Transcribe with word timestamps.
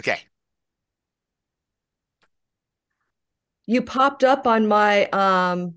Okay. 0.00 0.18
You 3.66 3.82
popped 3.82 4.24
up 4.24 4.46
on 4.46 4.66
my 4.66 5.06
um, 5.06 5.74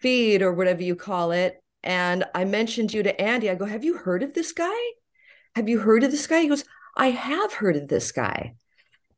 feed 0.00 0.42
or 0.42 0.52
whatever 0.52 0.82
you 0.82 0.96
call 0.96 1.32
it. 1.32 1.62
And 1.82 2.24
I 2.34 2.44
mentioned 2.44 2.92
you 2.92 3.02
to 3.02 3.20
Andy. 3.20 3.50
I 3.50 3.54
go, 3.54 3.64
Have 3.64 3.84
you 3.84 3.96
heard 3.96 4.22
of 4.22 4.34
this 4.34 4.52
guy? 4.52 4.74
Have 5.54 5.68
you 5.68 5.78
heard 5.78 6.04
of 6.04 6.10
this 6.10 6.26
guy? 6.26 6.40
He 6.40 6.48
goes, 6.48 6.64
I 6.96 7.10
have 7.10 7.52
heard 7.52 7.76
of 7.76 7.88
this 7.88 8.12
guy. 8.12 8.54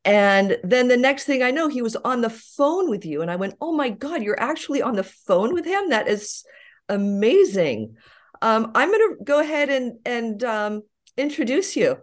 And 0.04 0.58
then 0.62 0.88
the 0.88 0.96
next 0.96 1.24
thing 1.24 1.42
I 1.42 1.50
know, 1.50 1.68
he 1.68 1.82
was 1.82 1.96
on 1.96 2.20
the 2.20 2.30
phone 2.30 2.90
with 2.90 3.04
you. 3.04 3.22
And 3.22 3.30
I 3.30 3.36
went, 3.36 3.54
Oh 3.60 3.72
my 3.72 3.90
God, 3.90 4.22
you're 4.22 4.40
actually 4.40 4.82
on 4.82 4.94
the 4.94 5.04
phone 5.04 5.52
with 5.54 5.64
him? 5.64 5.90
That 5.90 6.08
is 6.08 6.44
amazing. 6.88 7.96
Um, 8.40 8.70
I'm 8.74 8.90
going 8.90 9.16
to 9.16 9.24
go 9.24 9.40
ahead 9.40 9.68
and, 9.68 9.98
and 10.04 10.42
um, 10.44 10.82
introduce 11.16 11.76
you. 11.76 11.98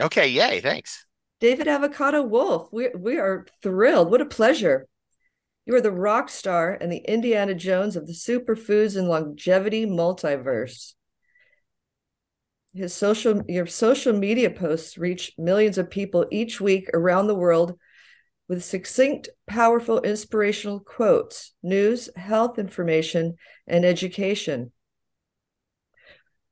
Okay. 0.00 0.28
Yay. 0.28 0.60
Thanks. 0.60 1.06
David 1.40 1.68
Avocado 1.68 2.22
Wolfe, 2.22 2.68
We, 2.70 2.90
we 2.94 3.18
are 3.18 3.46
thrilled. 3.62 4.10
What 4.10 4.20
a 4.20 4.26
pleasure. 4.26 4.86
You 5.64 5.74
are 5.74 5.80
the 5.80 5.90
rock 5.90 6.28
star 6.28 6.76
and 6.78 6.92
the 6.92 6.98
Indiana 6.98 7.54
Jones 7.54 7.96
of 7.96 8.06
the 8.06 8.12
superfoods 8.12 8.96
and 8.96 9.08
longevity 9.08 9.86
multiverse. 9.86 10.92
His 12.74 12.94
social 12.94 13.42
your 13.48 13.66
social 13.66 14.12
media 14.12 14.50
posts 14.50 14.96
reach 14.96 15.32
millions 15.38 15.78
of 15.78 15.90
people 15.90 16.26
each 16.30 16.60
week 16.60 16.88
around 16.94 17.26
the 17.26 17.34
world 17.34 17.78
with 18.48 18.62
succinct, 18.62 19.28
powerful, 19.46 20.00
inspirational 20.02 20.80
quotes, 20.80 21.52
news, 21.62 22.10
health 22.16 22.58
information, 22.58 23.36
and 23.66 23.84
education. 23.84 24.72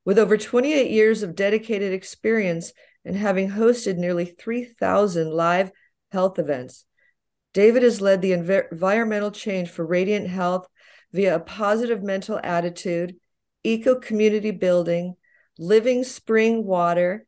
With 0.03 0.17
over 0.17 0.37
28 0.37 0.89
years 0.89 1.23
of 1.23 1.35
dedicated 1.35 1.93
experience 1.93 2.73
and 3.09 3.17
having 3.17 3.49
hosted 3.49 3.97
nearly 3.97 4.25
3,000 4.25 5.31
live 5.31 5.71
health 6.11 6.37
events, 6.37 6.85
David 7.55 7.81
has 7.81 8.01
led 8.01 8.21
the 8.21 8.33
environmental 8.33 9.31
change 9.31 9.67
for 9.67 9.83
radiant 9.83 10.27
health 10.27 10.67
via 11.11 11.37
a 11.37 11.39
positive 11.39 12.03
mental 12.03 12.39
attitude, 12.43 13.15
eco 13.63 13.95
community 13.95 14.51
building, 14.51 15.15
living 15.57 16.03
spring 16.03 16.63
water, 16.63 17.25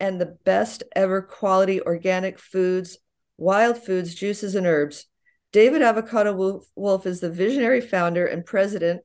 and 0.00 0.18
the 0.18 0.38
best 0.42 0.84
ever 0.96 1.20
quality 1.20 1.82
organic 1.82 2.38
foods, 2.38 2.96
wild 3.36 3.76
foods, 3.76 4.14
juices, 4.14 4.54
and 4.54 4.66
herbs. 4.66 5.04
David 5.52 5.82
Avocado 5.82 6.62
Wolfe 6.74 7.04
is 7.04 7.20
the 7.20 7.30
visionary 7.30 7.82
founder 7.82 8.24
and 8.24 8.46
president 8.46 9.02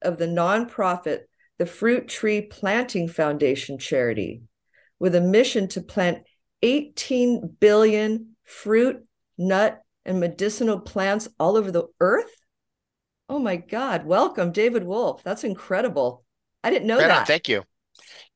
of 0.00 0.16
the 0.18 0.28
nonprofit, 0.28 1.22
the 1.58 1.66
Fruit 1.66 2.08
Tree 2.08 2.42
Planting 2.42 3.08
Foundation 3.08 3.78
charity, 3.78 4.42
with 4.98 5.14
a 5.14 5.20
mission 5.20 5.68
to 5.68 5.80
plant 5.80 6.24
18 6.62 7.56
billion 7.60 8.36
fruit, 8.44 9.04
nut, 9.38 9.80
and 10.04 10.20
medicinal 10.20 10.80
plants 10.80 11.28
all 11.38 11.56
over 11.56 11.70
the 11.70 11.84
earth? 12.00 12.30
Oh 13.28 13.38
my 13.38 13.56
God. 13.56 14.04
Welcome, 14.04 14.52
David 14.52 14.84
Wolfe. 14.84 15.22
That's 15.22 15.44
incredible. 15.44 16.24
I 16.62 16.70
didn't 16.70 16.86
know 16.86 16.98
right 16.98 17.08
that. 17.08 17.20
On, 17.20 17.26
thank 17.26 17.48
you. 17.48 17.62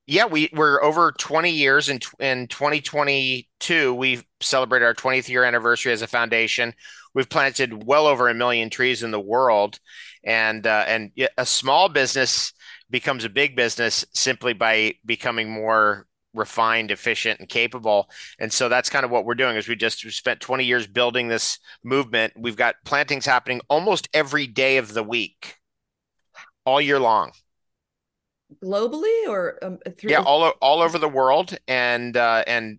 Yeah, 0.07 0.25
we, 0.25 0.49
we're 0.55 0.83
over 0.83 1.13
20 1.13 1.51
years 1.51 1.91
in, 1.91 2.01
in 2.19 2.47
2022. 2.47 3.95
We 3.95 4.23
celebrated 4.41 4.87
our 4.87 4.95
20th 4.95 5.29
year 5.29 5.45
anniversary 5.45 5.93
as 5.93 6.01
a 6.01 6.07
foundation. 6.07 6.73
We've 7.15 7.29
planted 7.29 7.85
well 7.87 8.07
over 8.07 8.29
a 8.29 8.35
million 8.35 8.71
trees 8.71 9.03
in 9.03 9.11
the 9.11 9.21
world. 9.21 9.79
And, 10.25 10.67
uh, 10.67 10.85
and 10.87 11.13
a 11.37 11.45
small 11.45 11.89
business 11.89 12.53
becomes 12.91 13.25
a 13.25 13.29
big 13.29 13.57
business 13.57 14.05
simply 14.13 14.53
by 14.53 14.95
becoming 15.05 15.51
more 15.51 16.07
refined, 16.35 16.91
efficient, 16.91 17.41
and 17.41 17.49
capable. 17.49 18.09
And 18.39 18.53
so 18.53 18.69
that's 18.69 18.91
kind 18.91 19.05
of 19.05 19.11
what 19.11 19.25
we're 19.25 19.35
doing. 19.35 19.57
Is 19.57 19.69
we 19.69 19.77
just 19.77 20.05
we 20.05 20.11
spent 20.11 20.41
20 20.41 20.65
years 20.65 20.87
building 20.87 21.29
this 21.29 21.59
movement. 21.85 22.33
We've 22.37 22.57
got 22.57 22.77
plantings 22.85 23.27
happening 23.27 23.61
almost 23.69 24.09
every 24.15 24.47
day 24.47 24.79
of 24.79 24.95
the 24.95 25.03
week, 25.03 25.57
all 26.65 26.81
year 26.81 26.99
long. 26.99 27.33
Globally, 28.65 29.29
or 29.29 29.59
um, 29.63 29.79
through- 29.99 30.11
yeah, 30.11 30.23
all 30.23 30.49
all 30.63 30.81
over 30.81 30.99
the 30.99 31.09
world, 31.09 31.59
and 31.69 32.17
uh, 32.17 32.45
and 32.47 32.79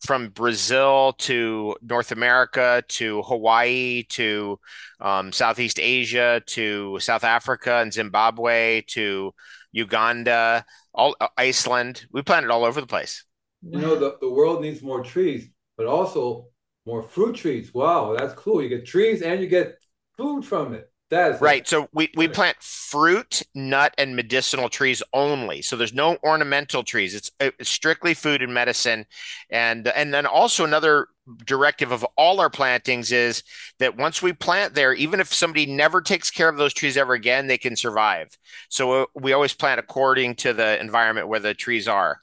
from 0.00 0.28
Brazil 0.28 1.14
to 1.18 1.76
North 1.82 2.12
America 2.12 2.84
to 2.86 3.22
Hawaii 3.22 4.04
to 4.10 4.60
um, 5.00 5.32
Southeast 5.32 5.80
Asia 5.80 6.40
to 6.46 6.98
South 7.00 7.24
Africa 7.24 7.78
and 7.78 7.92
Zimbabwe 7.92 8.82
to 8.88 9.34
Uganda, 9.72 10.64
all 10.94 11.16
uh, 11.20 11.28
Iceland. 11.36 12.06
We 12.12 12.22
planted 12.22 12.50
all 12.50 12.64
over 12.64 12.80
the 12.80 12.86
place. 12.86 13.24
You 13.62 13.80
know, 13.80 13.98
the, 13.98 14.16
the 14.20 14.30
world 14.30 14.62
needs 14.62 14.82
more 14.82 15.02
trees, 15.02 15.48
but 15.76 15.86
also 15.86 16.48
more 16.86 17.02
fruit 17.02 17.36
trees. 17.36 17.74
Wow, 17.74 18.16
that's 18.16 18.34
cool. 18.34 18.62
You 18.62 18.68
get 18.68 18.86
trees 18.86 19.22
and 19.22 19.40
you 19.40 19.48
get 19.48 19.76
food 20.16 20.44
from 20.44 20.74
it. 20.74 20.90
That's 21.10 21.40
right. 21.40 21.66
So 21.66 21.88
we, 21.94 22.10
we 22.16 22.28
plant 22.28 22.58
fruit, 22.60 23.42
nut, 23.54 23.94
and 23.96 24.14
medicinal 24.14 24.68
trees 24.68 25.02
only. 25.14 25.62
So 25.62 25.74
there's 25.74 25.94
no 25.94 26.18
ornamental 26.22 26.82
trees. 26.82 27.14
It's, 27.14 27.30
it's 27.40 27.70
strictly 27.70 28.12
food 28.12 28.42
and 28.42 28.52
medicine, 28.52 29.06
and 29.48 29.88
and 29.88 30.12
then 30.12 30.26
also 30.26 30.64
another 30.64 31.08
directive 31.46 31.92
of 31.92 32.04
all 32.16 32.40
our 32.40 32.50
plantings 32.50 33.12
is 33.12 33.42
that 33.78 33.96
once 33.96 34.22
we 34.22 34.32
plant 34.32 34.74
there, 34.74 34.92
even 34.92 35.20
if 35.20 35.32
somebody 35.32 35.66
never 35.66 36.00
takes 36.00 36.30
care 36.30 36.48
of 36.48 36.56
those 36.56 36.74
trees 36.74 36.96
ever 36.96 37.14
again, 37.14 37.46
they 37.46 37.58
can 37.58 37.76
survive. 37.76 38.28
So 38.68 39.02
uh, 39.02 39.06
we 39.14 39.32
always 39.32 39.54
plant 39.54 39.80
according 39.80 40.36
to 40.36 40.52
the 40.52 40.80
environment 40.80 41.28
where 41.28 41.40
the 41.40 41.54
trees 41.54 41.88
are. 41.88 42.20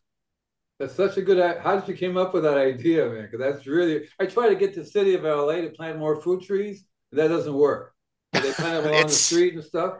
That's 0.79 0.93
such 0.93 1.17
a 1.17 1.21
good. 1.23 1.59
How 1.59 1.79
did 1.79 1.87
you 1.87 1.95
came 1.95 2.17
up 2.17 2.35
with 2.35 2.43
that 2.43 2.57
idea, 2.57 3.07
man? 3.09 3.23
Because 3.23 3.39
that's 3.39 3.65
really. 3.65 4.07
I 4.19 4.27
try 4.27 4.49
to 4.49 4.55
get 4.55 4.75
the 4.75 4.85
city 4.85 5.15
of 5.15 5.23
LA 5.23 5.61
to 5.61 5.69
plant 5.69 5.97
more 5.97 6.21
fruit 6.21 6.43
trees, 6.43 6.85
that 7.13 7.29
doesn't 7.29 7.53
work. 7.53 7.94
They 8.41 8.53
plant 8.53 8.83
them 8.83 8.93
along 8.93 9.07
the 9.07 9.13
street 9.13 9.53
and 9.55 9.63
stuff. 9.63 9.99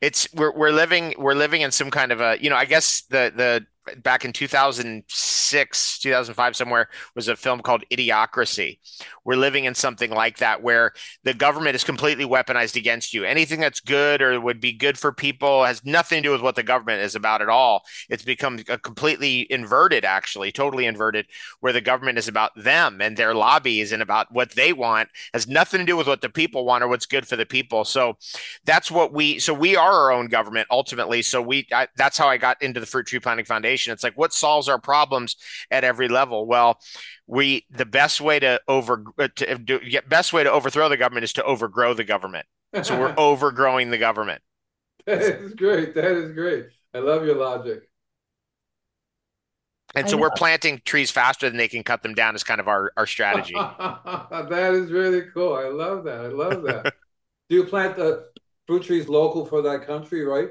It's 0.00 0.32
we're 0.32 0.52
we're 0.52 0.70
living 0.70 1.14
we're 1.18 1.34
living 1.34 1.62
in 1.62 1.70
some 1.72 1.90
kind 1.90 2.12
of 2.12 2.20
a 2.20 2.38
you 2.40 2.50
know 2.50 2.56
I 2.56 2.64
guess 2.64 3.02
the 3.02 3.32
the 3.34 3.66
back 3.96 4.24
in 4.24 4.32
2006 4.32 5.98
2005 5.98 6.56
somewhere 6.56 6.88
was 7.14 7.28
a 7.28 7.36
film 7.36 7.60
called 7.60 7.84
idiocracy. 7.90 8.78
We're 9.24 9.36
living 9.36 9.64
in 9.64 9.74
something 9.74 10.10
like 10.10 10.38
that 10.38 10.62
where 10.62 10.92
the 11.24 11.34
government 11.34 11.76
is 11.76 11.84
completely 11.84 12.24
weaponized 12.24 12.76
against 12.76 13.14
you. 13.14 13.24
Anything 13.24 13.60
that's 13.60 13.80
good 13.80 14.22
or 14.22 14.40
would 14.40 14.60
be 14.60 14.72
good 14.72 14.98
for 14.98 15.12
people 15.12 15.64
has 15.64 15.84
nothing 15.84 16.22
to 16.22 16.28
do 16.28 16.32
with 16.32 16.42
what 16.42 16.54
the 16.54 16.62
government 16.62 17.02
is 17.02 17.14
about 17.14 17.42
at 17.42 17.48
all. 17.48 17.82
It's 18.08 18.24
become 18.24 18.58
a 18.68 18.78
completely 18.78 19.46
inverted 19.50 20.04
actually 20.04 20.52
totally 20.52 20.86
inverted 20.86 21.26
where 21.60 21.72
the 21.72 21.80
government 21.80 22.18
is 22.18 22.28
about 22.28 22.50
them 22.56 23.00
and 23.00 23.16
their 23.16 23.34
lobbies 23.34 23.92
and 23.92 24.02
about 24.02 24.32
what 24.32 24.52
they 24.52 24.72
want 24.72 25.08
has 25.32 25.46
nothing 25.46 25.78
to 25.80 25.86
do 25.86 25.96
with 25.96 26.06
what 26.06 26.20
the 26.20 26.28
people 26.28 26.64
want 26.64 26.82
or 26.82 26.88
what's 26.88 27.06
good 27.06 27.26
for 27.26 27.36
the 27.36 27.46
people. 27.46 27.84
So 27.84 28.16
that's 28.64 28.90
what 28.90 29.12
we 29.12 29.38
so 29.38 29.54
we 29.54 29.76
are 29.76 29.92
our 29.92 30.12
own 30.12 30.26
government 30.26 30.66
ultimately. 30.70 31.22
So 31.22 31.40
we 31.40 31.66
I, 31.72 31.88
that's 31.96 32.18
how 32.18 32.28
i 32.28 32.36
got 32.36 32.60
into 32.62 32.80
the 32.80 32.86
fruit 32.86 33.06
tree 33.06 33.20
planting 33.20 33.44
foundation 33.44 33.77
it's 33.86 34.02
like 34.02 34.16
what 34.16 34.32
solves 34.32 34.68
our 34.68 34.78
problems 34.78 35.36
at 35.70 35.84
every 35.84 36.08
level? 36.08 36.46
Well, 36.46 36.78
we 37.26 37.66
the 37.70 37.86
best 37.86 38.20
way 38.20 38.38
to 38.40 38.60
over 38.66 39.04
uh, 39.18 39.28
to 39.36 39.58
do, 39.58 39.78
get 39.80 40.08
best 40.08 40.32
way 40.32 40.44
to 40.44 40.50
overthrow 40.50 40.88
the 40.88 40.96
government 40.96 41.24
is 41.24 41.32
to 41.34 41.44
overgrow 41.44 41.94
the 41.94 42.04
government. 42.04 42.46
So 42.82 42.98
we're 42.98 43.14
overgrowing 43.18 43.90
the 43.90 43.98
government. 43.98 44.42
That 45.06 45.22
is 45.22 45.54
great. 45.54 45.94
That 45.94 46.12
is 46.12 46.32
great. 46.32 46.66
I 46.94 46.98
love 46.98 47.24
your 47.24 47.36
logic. 47.36 47.88
And 49.94 50.08
so 50.08 50.18
we're 50.18 50.30
planting 50.30 50.82
trees 50.84 51.10
faster 51.10 51.48
than 51.48 51.56
they 51.56 51.68
can 51.68 51.82
cut 51.82 52.02
them 52.02 52.14
down 52.14 52.34
is 52.34 52.44
kind 52.44 52.60
of 52.60 52.68
our, 52.68 52.92
our 52.96 53.06
strategy. 53.06 53.54
that 53.54 54.70
is 54.74 54.90
really 54.90 55.22
cool. 55.32 55.54
I 55.54 55.68
love 55.68 56.04
that. 56.04 56.20
I 56.20 56.28
love 56.28 56.62
that. 56.64 56.94
Do 57.48 57.56
you 57.56 57.64
plant 57.64 57.96
the 57.96 58.26
fruit 58.66 58.82
trees 58.82 59.08
local 59.08 59.46
for 59.46 59.62
that 59.62 59.86
country, 59.86 60.24
right? 60.24 60.50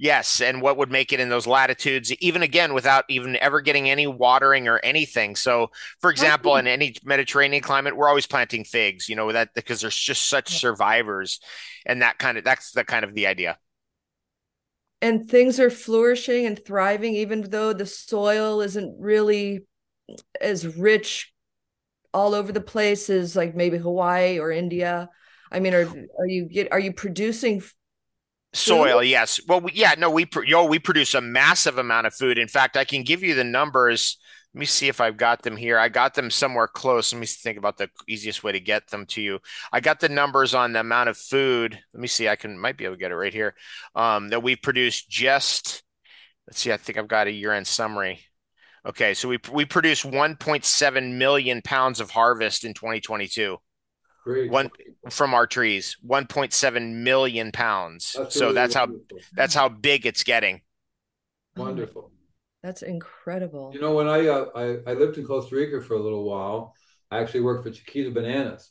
Yes, 0.00 0.40
and 0.40 0.62
what 0.62 0.76
would 0.76 0.92
make 0.92 1.12
it 1.12 1.18
in 1.18 1.28
those 1.28 1.48
latitudes, 1.48 2.12
even 2.12 2.42
again 2.42 2.72
without 2.72 3.04
even 3.08 3.34
ever 3.36 3.60
getting 3.60 3.90
any 3.90 4.06
watering 4.06 4.68
or 4.68 4.78
anything. 4.84 5.34
So, 5.34 5.72
for 6.00 6.10
example, 6.10 6.54
in 6.56 6.68
any 6.68 6.94
Mediterranean 7.04 7.62
climate, 7.62 7.96
we're 7.96 8.08
always 8.08 8.26
planting 8.26 8.62
figs. 8.62 9.08
You 9.08 9.16
know 9.16 9.32
that 9.32 9.54
because 9.54 9.80
there's 9.80 9.96
just 9.96 10.28
such 10.28 10.58
survivors, 10.58 11.40
and 11.84 12.02
that 12.02 12.18
kind 12.18 12.38
of 12.38 12.44
that's 12.44 12.70
the 12.70 12.84
kind 12.84 13.04
of 13.04 13.12
the 13.14 13.26
idea. 13.26 13.58
And 15.02 15.28
things 15.28 15.58
are 15.58 15.70
flourishing 15.70 16.46
and 16.46 16.64
thriving, 16.64 17.14
even 17.14 17.42
though 17.50 17.72
the 17.72 17.86
soil 17.86 18.60
isn't 18.60 19.00
really 19.00 19.66
as 20.40 20.64
rich 20.76 21.32
all 22.14 22.34
over 22.34 22.52
the 22.52 22.60
place 22.60 23.10
as 23.10 23.34
like 23.34 23.54
maybe 23.54 23.78
Hawaii 23.78 24.38
or 24.38 24.52
India. 24.52 25.08
I 25.50 25.60
mean, 25.60 25.74
are 25.74 25.88
are 26.18 26.26
you 26.26 26.44
get 26.44 26.70
are 26.72 26.78
you 26.78 26.92
producing 26.92 27.62
soil? 28.52 29.02
Yes. 29.02 29.40
Well 29.46 29.60
we, 29.60 29.72
yeah 29.72 29.94
no 29.98 30.10
we 30.10 30.26
yo 30.46 30.64
we 30.64 30.78
produce 30.78 31.14
a 31.14 31.20
massive 31.20 31.78
amount 31.78 32.06
of 32.06 32.14
food. 32.14 32.38
In 32.38 32.48
fact 32.48 32.76
i 32.76 32.84
can 32.84 33.02
give 33.02 33.22
you 33.22 33.34
the 33.34 33.44
numbers. 33.44 34.18
Let 34.54 34.60
me 34.60 34.66
see 34.66 34.88
if 34.88 35.00
i've 35.00 35.16
got 35.16 35.42
them 35.42 35.56
here. 35.56 35.78
I 35.78 35.88
got 35.88 36.14
them 36.14 36.30
somewhere 36.30 36.68
close. 36.68 37.12
Let 37.12 37.20
me 37.20 37.26
think 37.26 37.58
about 37.58 37.76
the 37.76 37.90
easiest 38.08 38.42
way 38.42 38.52
to 38.52 38.60
get 38.60 38.88
them 38.88 39.06
to 39.06 39.20
you. 39.20 39.38
I 39.72 39.80
got 39.80 40.00
the 40.00 40.08
numbers 40.08 40.54
on 40.54 40.72
the 40.72 40.80
amount 40.80 41.08
of 41.08 41.16
food. 41.18 41.78
Let 41.92 42.00
me 42.00 42.08
see 42.08 42.28
i 42.28 42.36
can 42.36 42.58
might 42.58 42.76
be 42.76 42.84
able 42.84 42.96
to 42.96 43.00
get 43.00 43.12
it 43.12 43.16
right 43.16 43.34
here. 43.34 43.54
Um, 43.94 44.28
that 44.30 44.42
we've 44.42 44.62
produced 44.62 45.08
just 45.08 45.82
let's 46.46 46.60
see 46.60 46.72
i 46.72 46.76
think 46.76 46.98
i've 46.98 47.08
got 47.08 47.26
a 47.26 47.32
year 47.32 47.52
end 47.52 47.66
summary. 47.66 48.20
Okay, 48.86 49.12
so 49.12 49.28
we 49.28 49.38
we 49.52 49.64
produced 49.64 50.04
1.7 50.04 51.18
million 51.18 51.60
pounds 51.62 52.00
of 52.00 52.10
harvest 52.10 52.64
in 52.64 52.72
2022. 52.74 53.58
Great. 54.28 54.50
One 54.50 54.70
from 55.08 55.32
our 55.32 55.46
trees, 55.46 55.96
1.7 56.06 56.96
million 56.96 57.50
pounds. 57.50 58.14
That's 58.14 58.34
so 58.34 58.42
really 58.42 58.54
that's 58.56 58.74
how 58.74 58.88
that's 59.32 59.54
how 59.54 59.70
big 59.70 60.04
it's 60.04 60.22
getting. 60.22 60.60
Wonderful. 61.56 62.10
That's 62.62 62.82
incredible. 62.82 63.70
You 63.72 63.80
know, 63.80 63.94
when 63.94 64.06
I, 64.06 64.26
uh, 64.26 64.44
I 64.54 64.90
I 64.90 64.92
lived 64.92 65.16
in 65.16 65.24
Costa 65.24 65.56
Rica 65.56 65.80
for 65.80 65.94
a 65.94 66.02
little 66.02 66.24
while, 66.24 66.74
I 67.10 67.20
actually 67.20 67.40
worked 67.40 67.64
for 67.64 67.70
Chiquita 67.70 68.10
Bananas, 68.10 68.70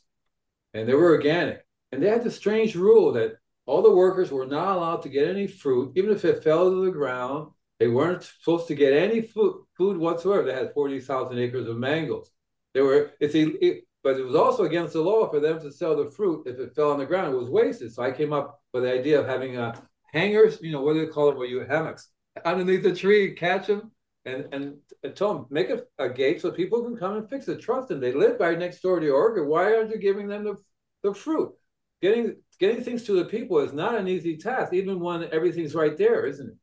and 0.74 0.88
they 0.88 0.94
were 0.94 1.10
organic. 1.10 1.66
And 1.90 2.00
they 2.00 2.08
had 2.08 2.22
this 2.22 2.36
strange 2.36 2.76
rule 2.76 3.12
that 3.14 3.32
all 3.66 3.82
the 3.82 3.92
workers 3.92 4.30
were 4.30 4.46
not 4.46 4.76
allowed 4.76 5.02
to 5.02 5.08
get 5.08 5.26
any 5.26 5.48
fruit, 5.48 5.92
even 5.96 6.12
if 6.12 6.24
it 6.24 6.44
fell 6.44 6.70
to 6.70 6.84
the 6.84 6.92
ground. 6.92 7.50
They 7.80 7.88
weren't 7.88 8.22
supposed 8.22 8.68
to 8.68 8.76
get 8.76 8.92
any 8.92 9.22
food, 9.22 9.64
food 9.76 9.96
whatsoever. 9.96 10.44
They 10.44 10.54
had 10.54 10.72
40,000 10.72 11.36
acres 11.36 11.66
of 11.66 11.78
mangoes. 11.78 12.30
They 12.74 12.80
were, 12.80 13.12
it's 13.20 13.34
a, 13.34 13.64
it, 13.64 13.87
but 14.02 14.16
it 14.16 14.24
was 14.24 14.34
also 14.34 14.64
against 14.64 14.92
the 14.92 15.00
law 15.00 15.28
for 15.28 15.40
them 15.40 15.60
to 15.60 15.72
sell 15.72 15.96
the 15.96 16.10
fruit 16.10 16.46
if 16.46 16.58
it 16.58 16.74
fell 16.74 16.92
on 16.92 16.98
the 16.98 17.06
ground. 17.06 17.34
It 17.34 17.38
was 17.38 17.50
wasted. 17.50 17.92
So 17.92 18.02
I 18.02 18.12
came 18.12 18.32
up 18.32 18.60
with 18.72 18.84
the 18.84 18.92
idea 18.92 19.20
of 19.20 19.26
having 19.26 19.56
a 19.56 19.80
hangers, 20.12 20.58
you 20.62 20.72
know, 20.72 20.82
what 20.82 20.94
do 20.94 21.04
they 21.04 21.12
call 21.12 21.30
it, 21.30 21.36
where 21.36 21.46
you 21.46 21.60
hammocks 21.60 22.08
underneath 22.44 22.82
the 22.82 22.94
tree, 22.94 23.34
catch 23.34 23.66
them, 23.66 23.90
and 24.24 24.46
and, 24.52 24.76
and 25.02 25.16
tell 25.16 25.34
them 25.34 25.46
make 25.50 25.70
a, 25.70 25.82
a 25.98 26.08
gate 26.08 26.40
so 26.40 26.50
people 26.50 26.82
can 26.82 26.96
come 26.96 27.16
and 27.16 27.28
fix 27.28 27.48
it. 27.48 27.60
Trust 27.60 27.88
them. 27.88 28.00
They 28.00 28.12
live 28.12 28.40
right 28.40 28.58
next 28.58 28.80
door 28.80 29.00
to 29.00 29.06
your 29.06 29.16
orchard. 29.16 29.46
Why 29.46 29.74
aren't 29.74 29.90
you 29.90 29.98
giving 29.98 30.28
them 30.28 30.44
the, 30.44 30.56
the 31.02 31.14
fruit? 31.14 31.52
Getting 32.00 32.36
getting 32.60 32.82
things 32.82 33.04
to 33.04 33.12
the 33.12 33.24
people 33.24 33.58
is 33.58 33.72
not 33.72 33.96
an 33.96 34.08
easy 34.08 34.36
task, 34.36 34.72
even 34.72 35.00
when 35.00 35.28
everything's 35.32 35.74
right 35.74 35.96
there, 35.96 36.26
isn't 36.26 36.48
it? 36.48 36.56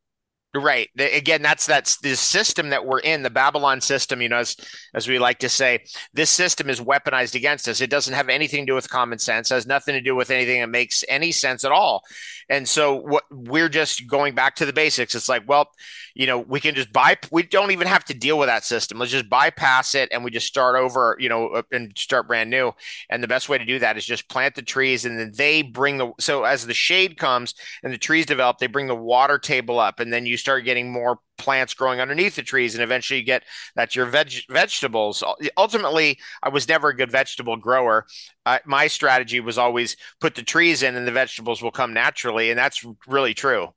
Right. 0.56 0.90
Again, 0.98 1.42
that's 1.42 1.66
that's 1.66 1.98
the 1.98 2.16
system 2.16 2.69
that 2.69 2.86
we're 2.86 3.00
in, 3.00 3.24
the 3.24 3.30
Babylon 3.30 3.81
system, 3.81 4.22
you 4.22 4.30
know, 4.30 4.38
as 4.38 4.56
as 4.94 5.06
we 5.06 5.19
like 5.19 5.40
to 5.40 5.50
say, 5.50 5.84
this 6.13 6.30
system 6.30 6.69
is 6.69 6.80
weaponized 6.80 7.36
against 7.36 7.68
us. 7.68 7.81
It 7.81 7.90
doesn't 7.90 8.13
have 8.13 8.30
anything 8.30 8.62
to 8.62 8.72
do 8.72 8.75
with 8.75 8.90
common 8.90 9.19
sense, 9.19 9.50
has 9.50 9.68
nothing 9.68 9.96
to 9.96 10.02
do 10.02 10.16
with 10.16 10.30
anything 10.31 10.62
that 10.62 10.69
makes 10.69 11.04
any 11.10 11.34
sense 11.34 11.66
at 11.66 11.74
all. 11.74 12.04
And 12.48 12.68
so 12.69 12.96
what 12.96 13.24
we're 13.31 13.69
just 13.69 14.07
going 14.07 14.36
back 14.36 14.56
to 14.56 14.66
the 14.66 14.74
basics. 14.74 15.16
It's 15.16 15.28
like, 15.28 15.44
well, 15.48 15.72
you 16.13 16.28
know, 16.28 16.40
we 16.40 16.60
can 16.60 16.75
just 16.75 16.94
buy 16.94 17.18
we 17.31 17.44
don't 17.44 17.72
even 17.72 17.88
have 17.88 18.06
to 18.06 18.13
deal 18.13 18.38
with 18.38 18.48
that 18.48 18.63
system. 18.63 19.00
Let's 19.00 19.12
just 19.12 19.30
bypass 19.30 19.96
it 19.96 20.10
and 20.12 20.24
we 20.24 20.31
just 20.31 20.48
start 20.48 20.75
over, 20.75 21.18
you 21.19 21.28
know, 21.28 21.63
and 21.72 21.92
start 21.98 22.28
brand 22.28 22.50
new. 22.50 22.72
And 23.10 23.22
the 23.22 23.28
best 23.28 23.50
way 23.50 23.57
to 23.57 23.66
do 23.66 23.80
that 23.80 23.98
is 23.98 24.06
just 24.06 24.30
plant 24.30 24.56
the 24.56 24.62
trees 24.62 25.06
and 25.06 25.19
then 25.19 25.34
they 25.36 25.63
bring 25.63 25.98
the 25.98 26.13
so 26.19 26.44
as 26.44 26.66
the 26.66 26.74
shade 26.74 27.18
comes 27.18 27.56
and 27.84 27.92
the 27.92 27.98
trees 27.98 28.25
develop, 28.25 28.60
they 28.60 28.68
bring 28.68 28.88
the 28.88 28.96
water 28.96 29.38
table 29.38 29.80
up 29.80 30.00
and 30.00 30.13
then 30.13 30.25
you 30.25 30.38
start 30.45 30.63
getting 30.63 30.92
more 30.92 31.18
plants 31.39 31.74
growing 31.74 32.00
underneath 32.00 32.36
the 32.36 32.44
trees 32.44 32.75
and 32.75 32.83
eventually 32.83 33.19
you 33.19 33.25
get 33.25 33.42
that's 33.75 33.95
your 33.95 34.06
veg- 34.06 34.45
vegetables 34.47 35.24
ultimately 35.57 36.19
i 36.44 36.50
was 36.50 36.68
never 36.69 36.89
a 36.89 36.95
good 36.95 37.09
vegetable 37.12 37.57
grower 37.57 38.06
uh, 38.45 38.59
my 38.63 38.86
strategy 38.86 39.39
was 39.39 39.57
always 39.57 39.97
put 40.21 40.36
the 40.36 40.44
trees 40.44 40.83
in 40.83 40.95
and 40.95 41.07
the 41.07 41.12
vegetables 41.12 41.63
will 41.63 41.71
come 41.71 41.94
naturally 41.95 42.51
and 42.51 42.59
that's 42.59 42.86
really 43.07 43.33
true 43.33 43.69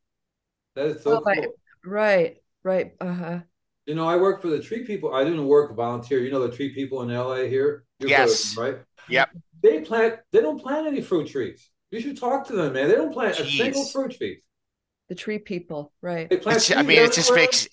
That 0.77 0.87
is 0.89 1.03
so 1.03 1.17
Oh, 1.17 1.23
right. 1.25 1.43
cool. 1.43 1.55
Right, 1.87 2.37
right. 2.65 2.93
Uh-huh. 3.01 3.39
You 3.87 3.95
know, 3.95 4.07
I 4.07 4.17
work 4.17 4.43
for 4.43 4.49
the 4.49 4.61
tree 4.61 4.85
people. 4.85 5.15
I 5.15 5.25
didn't 5.25 5.47
work 5.47 5.75
volunteer. 5.75 6.19
You 6.21 6.31
know 6.31 6.47
the 6.47 6.55
tree 6.55 6.75
people 6.75 7.01
in 7.01 7.09
LA 7.09 7.45
here? 7.49 7.85
You've 7.99 8.11
heard 8.11 8.25
of 8.25 8.29
Yes. 8.29 8.55
them, 8.55 8.65
right? 8.65 8.77
Yep. 9.09 9.31
They 9.63 9.81
plant, 9.81 10.17
they 10.33 10.43
don't 10.43 10.61
plant 10.61 10.87
any 10.87 11.01
fruit 11.01 11.29
trees. 11.29 11.71
You 11.91 12.01
should 12.03 12.19
talk 12.21 12.47
to 12.49 12.53
them, 12.53 12.75
man. 12.75 12.89
They 12.89 12.95
don't 12.97 13.15
plant 13.15 13.39
a 13.41 13.47
single 13.47 13.87
fruit 13.87 14.13
tree. 14.19 14.43
The 15.09 15.15
tree 15.15 15.39
people, 15.39 15.93
right. 16.03 16.31
It's- 16.31 16.71
i 16.71 16.83
mean 16.83 16.99
it 16.99 17.13
just 17.13 17.35
makes 17.35 17.69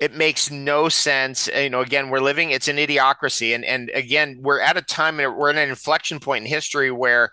it 0.00 0.12
makes 0.14 0.50
no 0.50 0.88
sense. 0.88 1.48
You 1.48 1.70
know 1.70 1.80
again 1.80 2.10
we're 2.10 2.20
living 2.20 2.50
it's 2.50 2.68
an 2.68 2.76
idiocracy. 2.76 3.54
And 3.54 3.64
and 3.64 3.90
again 3.94 4.38
we're 4.42 4.60
at 4.60 4.76
a 4.76 4.82
time 4.82 5.18
we're 5.18 5.50
at 5.50 5.56
an 5.56 5.68
inflection 5.68 6.20
point 6.20 6.44
in 6.44 6.50
history 6.50 6.90
where 6.90 7.32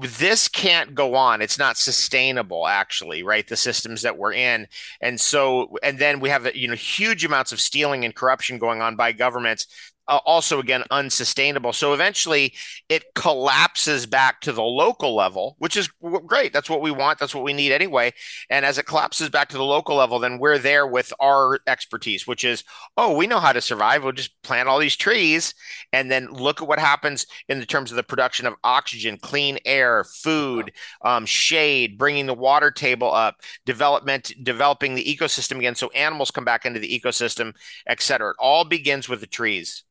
this 0.00 0.46
can't 0.46 0.94
go 0.94 1.16
on. 1.16 1.42
It's 1.42 1.58
not 1.58 1.76
sustainable 1.76 2.66
actually 2.68 3.22
right 3.24 3.46
the 3.48 3.56
systems 3.56 4.02
that 4.02 4.16
we're 4.16 4.34
in. 4.34 4.68
And 5.00 5.20
so 5.20 5.76
and 5.82 5.98
then 5.98 6.20
we 6.20 6.28
have 6.28 6.54
you 6.54 6.68
know 6.68 6.74
huge 6.74 7.24
amounts 7.24 7.50
of 7.50 7.60
stealing 7.60 8.04
and 8.04 8.14
corruption 8.14 8.58
going 8.58 8.82
on 8.82 8.94
by 8.94 9.12
governments 9.12 9.66
uh, 10.08 10.18
also 10.24 10.60
again 10.60 10.84
unsustainable. 10.90 11.72
So 11.72 11.94
eventually 11.94 12.54
it 12.88 13.14
collapses 13.14 14.06
back 14.06 14.40
to 14.42 14.52
the 14.52 14.62
local 14.62 15.14
level 15.14 15.56
which 15.58 15.76
is 15.76 15.88
great. 16.26 16.52
That's 16.52 16.70
what 16.70 16.82
we 16.82 16.90
want. 16.90 17.18
That's 17.18 17.34
what 17.34 17.44
we 17.44 17.52
need 17.52 17.72
anyway. 17.72 18.12
And 18.50 18.64
as 18.64 18.78
it 18.78 18.86
collapses 18.86 19.28
back 19.30 19.48
to 19.50 19.56
the 19.56 19.64
local 19.64 19.96
level 19.96 20.18
then 20.18 20.38
we're 20.38 20.58
there 20.58 20.86
with 20.86 21.12
our 21.20 21.60
expertise 21.66 22.26
which 22.26 22.44
is 22.44 22.64
oh 22.96 23.16
we 23.16 23.26
know 23.26 23.40
how 23.40 23.52
to 23.52 23.60
survive. 23.60 24.02
We'll 24.02 24.12
just 24.12 24.40
plant 24.42 24.68
all 24.68 24.78
these 24.78 24.96
trees 24.96 25.54
and 25.92 26.10
then 26.10 26.28
look 26.30 26.60
at 26.60 26.68
what 26.68 26.78
happens 26.78 27.26
in 27.48 27.58
the 27.58 27.66
terms 27.66 27.90
of 27.90 27.96
the 27.96 28.02
production 28.02 28.46
of 28.46 28.54
oxygen 28.62 29.18
clean 29.18 29.58
air 29.64 30.04
food 30.04 30.72
um, 31.04 31.26
shade 31.26 31.96
bringing 31.98 32.26
the 32.26 32.34
water 32.34 32.70
table 32.70 33.12
up 33.12 33.36
development 33.64 34.32
developing 34.42 34.94
the 34.94 35.04
ecosystem 35.04 35.58
again 35.58 35.74
so 35.74 35.88
animals 35.90 36.30
come 36.30 36.44
back 36.44 36.66
into 36.66 36.80
the 36.80 37.00
ecosystem 37.00 37.54
et 37.86 38.00
cetera. 38.02 38.30
It 38.30 38.36
all 38.38 38.64
begins 38.64 39.08
with 39.08 39.20
the 39.20 39.26
trees 39.26 39.84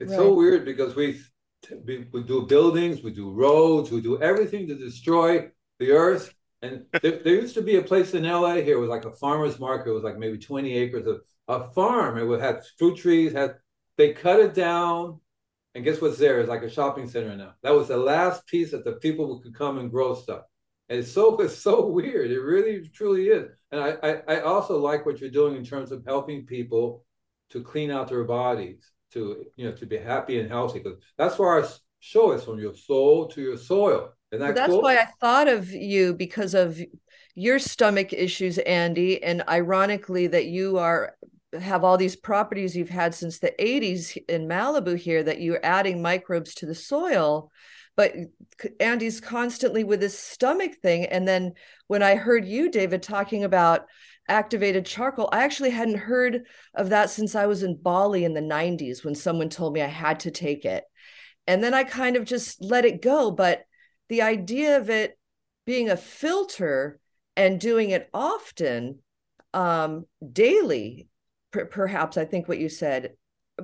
It's 0.00 0.14
so 0.14 0.32
weird 0.32 0.64
because 0.64 0.94
we, 0.94 1.20
we 1.84 2.06
we 2.12 2.22
do 2.22 2.46
buildings, 2.46 3.02
we 3.02 3.10
do 3.12 3.30
roads, 3.30 3.90
we 3.90 4.00
do 4.00 4.20
everything 4.22 4.68
to 4.68 4.76
destroy 4.76 5.48
the 5.80 5.90
earth. 5.90 6.32
And 6.62 6.84
there, 7.02 7.20
there 7.24 7.34
used 7.34 7.54
to 7.54 7.62
be 7.62 7.76
a 7.76 7.82
place 7.82 8.14
in 8.14 8.22
LA 8.22 8.56
here, 8.56 8.76
it 8.76 8.80
was 8.80 8.88
like 8.88 9.04
a 9.04 9.16
farmer's 9.16 9.58
market. 9.58 9.90
It 9.90 9.94
was 9.94 10.04
like 10.04 10.18
maybe 10.18 10.38
20 10.38 10.72
acres 10.74 11.06
of 11.06 11.22
a 11.48 11.70
farm. 11.72 12.16
It 12.16 12.24
would 12.24 12.40
had 12.40 12.62
fruit 12.78 12.98
trees, 12.98 13.32
had 13.32 13.56
they 13.96 14.12
cut 14.12 14.38
it 14.38 14.54
down, 14.54 15.20
and 15.74 15.84
guess 15.84 16.00
what's 16.00 16.18
there? 16.18 16.40
It's 16.40 16.48
like 16.48 16.62
a 16.62 16.70
shopping 16.70 17.08
center 17.08 17.34
now. 17.36 17.54
That 17.62 17.74
was 17.74 17.88
the 17.88 17.96
last 17.96 18.46
piece 18.46 18.70
that 18.70 18.84
the 18.84 18.92
people 18.92 19.40
could 19.40 19.54
come 19.54 19.78
and 19.78 19.90
grow 19.90 20.14
stuff. 20.14 20.42
And 20.88 21.00
it's 21.00 21.10
so 21.10 21.36
it's 21.40 21.58
so 21.58 21.86
weird. 21.86 22.30
It 22.30 22.40
really 22.40 22.88
truly 22.88 23.28
is. 23.28 23.50
And 23.72 23.80
I, 23.80 23.96
I, 24.02 24.36
I 24.36 24.40
also 24.42 24.78
like 24.78 25.04
what 25.04 25.20
you're 25.20 25.30
doing 25.30 25.56
in 25.56 25.64
terms 25.64 25.90
of 25.90 26.04
helping 26.04 26.46
people 26.46 27.04
to 27.50 27.62
clean 27.62 27.90
out 27.90 28.08
their 28.08 28.24
bodies 28.24 28.92
to 29.12 29.44
you 29.56 29.66
know 29.66 29.72
to 29.72 29.86
be 29.86 29.96
happy 29.96 30.38
and 30.40 30.50
healthy 30.50 30.80
because 30.80 30.98
that's 31.16 31.38
where 31.38 31.48
our 31.48 31.68
show 32.00 32.32
is 32.32 32.44
from 32.44 32.58
your 32.58 32.74
soul 32.74 33.26
to 33.28 33.40
your 33.40 33.56
soil. 33.56 34.12
Isn't 34.30 34.44
Well, 34.44 34.54
that's 34.54 34.70
cool? 34.70 34.82
why 34.82 34.98
I 34.98 35.08
thought 35.20 35.48
of 35.48 35.70
you 35.70 36.14
because 36.14 36.54
of 36.54 36.80
your 37.34 37.58
stomach 37.58 38.12
issues, 38.12 38.58
Andy, 38.58 39.22
and 39.22 39.42
ironically 39.48 40.26
that 40.26 40.46
you 40.46 40.78
are 40.78 41.14
have 41.58 41.82
all 41.82 41.96
these 41.96 42.16
properties 42.16 42.76
you've 42.76 42.90
had 42.90 43.14
since 43.14 43.38
the 43.38 43.54
80s 43.58 44.16
in 44.28 44.46
Malibu 44.48 44.98
here 44.98 45.22
that 45.22 45.40
you're 45.40 45.64
adding 45.64 46.02
microbes 46.02 46.54
to 46.56 46.66
the 46.66 46.74
soil. 46.74 47.50
But 47.96 48.14
Andy's 48.78 49.20
constantly 49.20 49.82
with 49.82 50.02
his 50.02 50.16
stomach 50.16 50.72
thing. 50.82 51.06
And 51.06 51.26
then 51.26 51.54
when 51.86 52.02
I 52.02 52.16
heard 52.16 52.44
you, 52.44 52.70
David, 52.70 53.02
talking 53.02 53.44
about 53.44 53.86
activated 54.28 54.86
charcoal, 54.86 55.28
I 55.32 55.44
actually 55.44 55.70
hadn't 55.70 55.98
heard 55.98 56.44
of 56.74 56.90
that 56.90 57.10
since 57.10 57.34
I 57.34 57.46
was 57.46 57.62
in 57.62 57.76
Bali 57.76 58.24
in 58.24 58.34
the 58.34 58.40
90s 58.40 59.04
when 59.04 59.14
someone 59.14 59.48
told 59.48 59.72
me 59.72 59.82
I 59.82 59.86
had 59.86 60.20
to 60.20 60.30
take 60.30 60.64
it. 60.64 60.84
And 61.46 61.62
then 61.64 61.74
I 61.74 61.84
kind 61.84 62.16
of 62.16 62.24
just 62.24 62.62
let 62.62 62.84
it 62.84 63.02
go. 63.02 63.30
But 63.30 63.64
the 64.08 64.22
idea 64.22 64.76
of 64.78 64.90
it 64.90 65.18
being 65.64 65.90
a 65.90 65.96
filter 65.96 66.98
and 67.36 67.60
doing 67.60 67.90
it 67.90 68.08
often 68.12 68.98
um 69.54 70.04
daily 70.32 71.08
per- 71.52 71.64
perhaps 71.64 72.16
i 72.16 72.24
think 72.24 72.48
what 72.48 72.58
you 72.58 72.68
said 72.68 73.14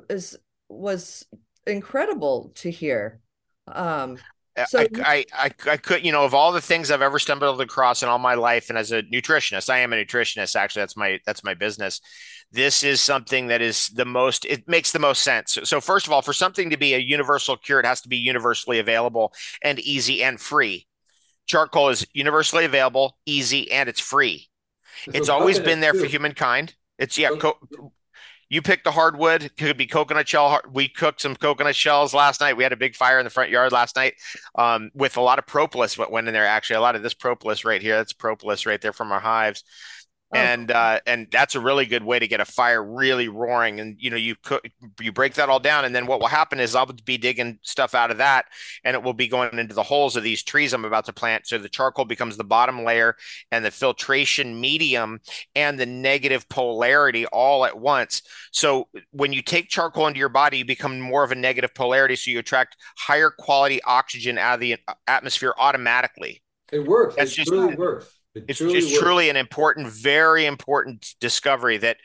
is 0.08 0.36
was 0.68 1.26
incredible 1.66 2.52
to 2.54 2.70
hear 2.70 3.20
um 3.68 4.16
so 4.62 4.80
I, 4.80 4.88
I, 5.02 5.24
I, 5.32 5.50
I 5.70 5.76
could, 5.76 6.04
you 6.04 6.12
know, 6.12 6.24
of 6.24 6.34
all 6.34 6.52
the 6.52 6.60
things 6.60 6.90
I've 6.90 7.02
ever 7.02 7.18
stumbled 7.18 7.60
across 7.60 8.02
in 8.02 8.08
all 8.08 8.18
my 8.18 8.34
life, 8.34 8.68
and 8.68 8.78
as 8.78 8.92
a 8.92 9.02
nutritionist, 9.02 9.68
I 9.68 9.78
am 9.80 9.92
a 9.92 9.96
nutritionist. 9.96 10.56
Actually, 10.56 10.82
that's 10.82 10.96
my 10.96 11.20
that's 11.26 11.44
my 11.44 11.54
business. 11.54 12.00
This 12.52 12.84
is 12.84 13.00
something 13.00 13.48
that 13.48 13.60
is 13.60 13.88
the 13.88 14.04
most. 14.04 14.44
It 14.44 14.68
makes 14.68 14.92
the 14.92 14.98
most 15.00 15.22
sense. 15.22 15.58
So, 15.64 15.80
first 15.80 16.06
of 16.06 16.12
all, 16.12 16.22
for 16.22 16.32
something 16.32 16.70
to 16.70 16.76
be 16.76 16.94
a 16.94 16.98
universal 16.98 17.56
cure, 17.56 17.80
it 17.80 17.86
has 17.86 18.00
to 18.02 18.08
be 18.08 18.16
universally 18.16 18.78
available 18.78 19.32
and 19.62 19.80
easy 19.80 20.22
and 20.22 20.40
free. 20.40 20.86
Charcoal 21.46 21.90
is 21.90 22.06
universally 22.14 22.64
available, 22.64 23.18
easy, 23.26 23.70
and 23.72 23.88
it's 23.88 24.00
free. 24.00 24.48
It's 25.12 25.28
So 25.28 25.30
always 25.30 25.60
been 25.60 25.80
there 25.80 25.94
for 25.94 26.06
humankind. 26.06 26.74
It's 26.98 27.18
yeah. 27.18 27.30
Co- 27.30 27.58
you 28.54 28.62
pick 28.62 28.84
the 28.84 28.92
hardwood. 28.92 29.50
Could 29.58 29.76
be 29.76 29.86
coconut 29.86 30.28
shell. 30.28 30.60
We 30.72 30.88
cooked 30.88 31.20
some 31.20 31.34
coconut 31.34 31.74
shells 31.74 32.14
last 32.14 32.40
night. 32.40 32.56
We 32.56 32.62
had 32.62 32.72
a 32.72 32.76
big 32.76 32.94
fire 32.94 33.18
in 33.18 33.24
the 33.24 33.30
front 33.30 33.50
yard 33.50 33.72
last 33.72 33.96
night 33.96 34.14
um, 34.54 34.92
with 34.94 35.16
a 35.16 35.20
lot 35.20 35.40
of 35.40 35.46
propolis. 35.46 35.98
What 35.98 36.12
went 36.12 36.28
in 36.28 36.34
there? 36.34 36.46
Actually, 36.46 36.76
a 36.76 36.80
lot 36.80 36.94
of 36.94 37.02
this 37.02 37.14
propolis 37.14 37.64
right 37.64 37.82
here. 37.82 37.96
That's 37.96 38.12
propolis 38.12 38.64
right 38.64 38.80
there 38.80 38.92
from 38.92 39.10
our 39.10 39.18
hives. 39.18 39.64
Oh. 40.34 40.36
and 40.36 40.70
uh, 40.72 40.98
and 41.06 41.28
that's 41.30 41.54
a 41.54 41.60
really 41.60 41.86
good 41.86 42.02
way 42.02 42.18
to 42.18 42.26
get 42.26 42.40
a 42.40 42.44
fire 42.44 42.82
really 42.82 43.28
roaring. 43.28 43.78
And 43.78 43.96
you 44.00 44.10
know, 44.10 44.16
you 44.16 44.34
cook, 44.42 44.64
you 45.00 45.12
break 45.12 45.34
that 45.34 45.48
all 45.48 45.60
down, 45.60 45.84
and 45.84 45.94
then 45.94 46.06
what 46.06 46.18
will 46.18 46.26
happen 46.26 46.58
is 46.58 46.74
I'll 46.74 46.86
be 46.86 47.16
digging 47.16 47.60
stuff 47.62 47.94
out 47.94 48.10
of 48.10 48.18
that, 48.18 48.46
and 48.82 48.94
it 48.94 49.02
will 49.02 49.14
be 49.14 49.28
going 49.28 49.56
into 49.56 49.74
the 49.74 49.82
holes 49.84 50.16
of 50.16 50.24
these 50.24 50.42
trees 50.42 50.72
I'm 50.72 50.84
about 50.84 51.04
to 51.04 51.12
plant. 51.12 51.46
So 51.46 51.56
the 51.58 51.68
charcoal 51.68 52.04
becomes 52.04 52.36
the 52.36 52.44
bottom 52.44 52.82
layer, 52.84 53.16
and 53.52 53.64
the 53.64 53.70
filtration 53.70 54.60
medium, 54.60 55.20
and 55.54 55.78
the 55.78 55.86
negative 55.86 56.48
polarity 56.48 57.26
all 57.26 57.64
at 57.64 57.78
once. 57.78 58.22
So 58.50 58.88
when 59.12 59.32
you 59.32 59.40
take 59.40 59.68
charcoal 59.68 60.08
into 60.08 60.18
your 60.18 60.28
body, 60.28 60.58
you 60.58 60.64
become 60.64 61.00
more 61.00 61.22
of 61.22 61.30
a 61.30 61.36
negative 61.36 61.74
polarity, 61.74 62.16
so 62.16 62.32
you 62.32 62.40
attract 62.40 62.76
higher 62.98 63.30
quality 63.30 63.80
oxygen 63.84 64.36
out 64.36 64.54
of 64.54 64.60
the 64.60 64.76
atmosphere 65.06 65.54
automatically. 65.58 66.42
It 66.72 66.80
works. 66.88 67.14
That's 67.14 67.32
it 67.32 67.36
just, 67.36 67.50
really 67.52 67.76
works. 67.76 68.10
It 68.34 68.44
it's 68.48 68.58
truly, 68.58 68.78
it's 68.78 68.98
truly 68.98 69.30
an 69.30 69.36
important, 69.36 69.88
very 69.88 70.46
important 70.46 71.14
discovery 71.20 71.76
that 71.78 71.98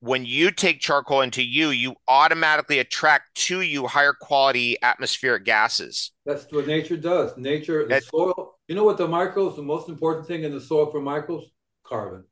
when 0.00 0.24
you 0.24 0.50
take 0.50 0.80
charcoal 0.80 1.22
into 1.22 1.42
you, 1.42 1.70
you 1.70 1.94
automatically 2.06 2.78
attract 2.78 3.34
to 3.34 3.60
you 3.60 3.86
higher 3.86 4.12
quality 4.12 4.76
atmospheric 4.82 5.44
gases. 5.44 6.12
That's 6.24 6.46
what 6.50 6.66
nature 6.66 6.96
does. 6.96 7.36
Nature, 7.36 7.86
the 7.86 8.00
soil. 8.00 8.58
You 8.68 8.74
know 8.74 8.84
what 8.84 8.98
the 8.98 9.08
microbes, 9.08 9.56
the 9.56 9.62
most 9.62 9.88
important 9.88 10.26
thing 10.26 10.44
in 10.44 10.52
the 10.52 10.60
soil 10.60 10.90
for 10.90 11.00
microbes? 11.00 11.46
Carbon. 11.84 12.24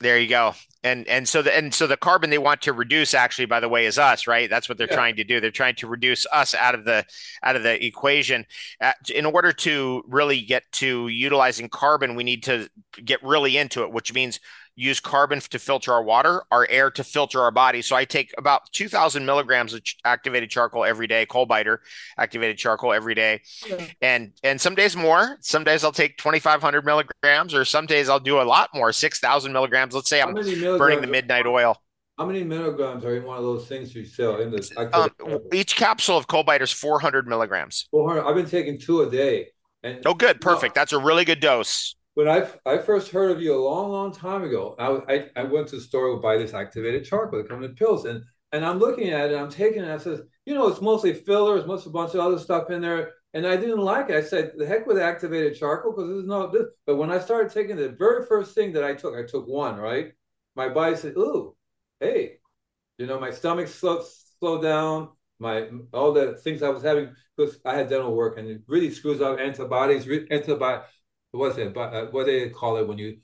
There 0.00 0.18
you 0.18 0.28
go. 0.28 0.54
And 0.84 1.08
and 1.08 1.28
so 1.28 1.42
the 1.42 1.56
and 1.56 1.74
so 1.74 1.88
the 1.88 1.96
carbon 1.96 2.30
they 2.30 2.38
want 2.38 2.62
to 2.62 2.72
reduce 2.72 3.12
actually 3.12 3.46
by 3.46 3.58
the 3.58 3.68
way 3.68 3.86
is 3.86 3.98
us, 3.98 4.28
right? 4.28 4.48
That's 4.48 4.68
what 4.68 4.78
they're 4.78 4.86
yeah. 4.88 4.94
trying 4.94 5.16
to 5.16 5.24
do. 5.24 5.40
They're 5.40 5.50
trying 5.50 5.74
to 5.76 5.88
reduce 5.88 6.24
us 6.32 6.54
out 6.54 6.76
of 6.76 6.84
the 6.84 7.04
out 7.42 7.56
of 7.56 7.64
the 7.64 7.84
equation. 7.84 8.46
Uh, 8.80 8.92
in 9.12 9.26
order 9.26 9.52
to 9.52 10.04
really 10.06 10.40
get 10.40 10.62
to 10.72 11.08
utilizing 11.08 11.68
carbon, 11.68 12.14
we 12.14 12.22
need 12.22 12.44
to 12.44 12.68
get 13.04 13.20
really 13.24 13.56
into 13.56 13.82
it, 13.82 13.90
which 13.90 14.14
means 14.14 14.38
use 14.78 15.00
carbon 15.00 15.40
to 15.40 15.58
filter 15.58 15.92
our 15.92 16.02
water, 16.02 16.44
our 16.52 16.66
air 16.70 16.88
to 16.88 17.02
filter 17.02 17.42
our 17.42 17.50
body. 17.50 17.82
So 17.82 17.96
I 17.96 18.04
take 18.04 18.32
about 18.38 18.70
2,000 18.72 19.26
milligrams 19.26 19.74
of 19.74 19.82
activated 20.04 20.50
charcoal 20.50 20.84
every 20.84 21.08
day, 21.08 21.26
coal 21.26 21.46
biter 21.46 21.82
activated 22.16 22.58
charcoal 22.58 22.92
every 22.92 23.14
day, 23.14 23.42
yeah. 23.66 23.84
and 24.00 24.32
and 24.44 24.60
some 24.60 24.76
days 24.76 24.96
more. 24.96 25.36
Some 25.40 25.64
days 25.64 25.82
I'll 25.82 25.92
take 25.92 26.16
2,500 26.18 26.84
milligrams, 26.84 27.54
or 27.54 27.64
some 27.64 27.86
days 27.86 28.08
I'll 28.08 28.20
do 28.20 28.40
a 28.40 28.42
lot 28.42 28.70
more, 28.72 28.92
6,000 28.92 29.52
milligrams. 29.52 29.94
Let's 29.94 30.08
say 30.08 30.22
I'm 30.22 30.32
burning 30.32 31.00
the 31.00 31.08
midnight 31.08 31.46
oil. 31.46 31.76
How 32.16 32.26
many 32.26 32.44
milligrams 32.44 33.04
are 33.04 33.16
in 33.16 33.24
one 33.24 33.36
of 33.36 33.44
those 33.44 33.66
things 33.66 33.94
you 33.94 34.04
sell 34.04 34.40
in 34.40 34.50
this? 34.50 34.72
Um, 34.76 35.10
each 35.52 35.76
capsule 35.76 36.16
of 36.16 36.28
coal 36.28 36.44
biter 36.44 36.64
is 36.64 36.72
400 36.72 37.26
milligrams. 37.26 37.88
400. 37.90 38.24
I've 38.24 38.34
been 38.34 38.48
taking 38.48 38.78
two 38.78 39.02
a 39.02 39.10
day. 39.10 39.48
And 39.82 40.02
oh, 40.04 40.14
good, 40.14 40.40
perfect. 40.40 40.74
That's 40.74 40.92
a 40.92 40.98
really 40.98 41.24
good 41.24 41.38
dose 41.38 41.94
when 42.18 42.26
I 42.26 42.48
I 42.66 42.78
first 42.78 43.12
heard 43.12 43.30
of 43.30 43.40
you 43.40 43.54
a 43.54 43.62
long, 43.62 43.92
long 43.92 44.10
time 44.10 44.42
ago, 44.42 44.74
I, 44.76 45.14
I, 45.14 45.26
I 45.36 45.44
went 45.44 45.68
to 45.68 45.76
the 45.76 45.80
store 45.80 46.16
to 46.16 46.20
buy 46.20 46.36
this 46.36 46.52
activated 46.52 47.04
charcoal 47.04 47.38
that 47.38 47.48
comes 47.48 47.64
in 47.64 47.76
pills, 47.76 48.06
and 48.06 48.24
and 48.50 48.66
I'm 48.66 48.80
looking 48.80 49.10
at 49.10 49.30
it, 49.30 49.36
I'm 49.36 49.48
taking 49.48 49.84
it, 49.84 49.88
I 49.88 49.98
says, 49.98 50.22
you 50.44 50.52
know, 50.52 50.66
it's 50.66 50.80
mostly 50.80 51.14
fillers, 51.14 51.64
most 51.64 51.86
a 51.86 51.90
bunch 51.90 52.14
of 52.14 52.20
other 52.20 52.40
stuff 52.40 52.70
in 52.70 52.80
there, 52.80 53.12
and 53.34 53.46
I 53.46 53.54
didn't 53.54 53.82
like 53.82 54.10
it. 54.10 54.16
I 54.16 54.22
said, 54.22 54.50
the 54.56 54.66
heck 54.66 54.84
with 54.84 54.98
activated 54.98 55.56
charcoal 55.56 55.92
because 55.92 56.08
there's 56.08 56.26
no 56.26 56.50
this. 56.50 56.66
But 56.86 56.96
when 56.96 57.12
I 57.12 57.20
started 57.20 57.52
taking 57.52 57.76
the 57.76 57.90
very 57.90 58.26
first 58.26 58.52
thing 58.52 58.72
that 58.72 58.82
I 58.82 58.94
took, 58.94 59.14
I 59.14 59.22
took 59.22 59.46
one, 59.46 59.76
right? 59.76 60.10
My 60.56 60.68
body 60.68 60.96
said, 60.96 61.16
ooh, 61.16 61.54
hey, 62.00 62.38
you 62.98 63.06
know, 63.06 63.20
my 63.20 63.30
stomach 63.30 63.68
slowed 63.68 64.02
slowed 64.40 64.62
down. 64.62 65.10
My 65.38 65.68
all 65.92 66.12
the 66.12 66.34
things 66.38 66.64
I 66.64 66.70
was 66.70 66.82
having 66.82 67.14
because 67.36 67.60
I 67.64 67.76
had 67.76 67.88
dental 67.88 68.12
work 68.16 68.38
and 68.38 68.48
it 68.48 68.62
really 68.66 68.90
screws 68.90 69.20
up 69.20 69.38
antibodies, 69.38 70.08
antibiotics 70.32 70.88
what's 71.32 71.58
it? 71.58 71.74
But 71.74 71.94
uh, 71.94 72.06
what 72.06 72.26
do 72.26 72.40
they 72.40 72.50
call 72.50 72.76
it 72.78 72.86
when 72.86 72.98
you 72.98 73.18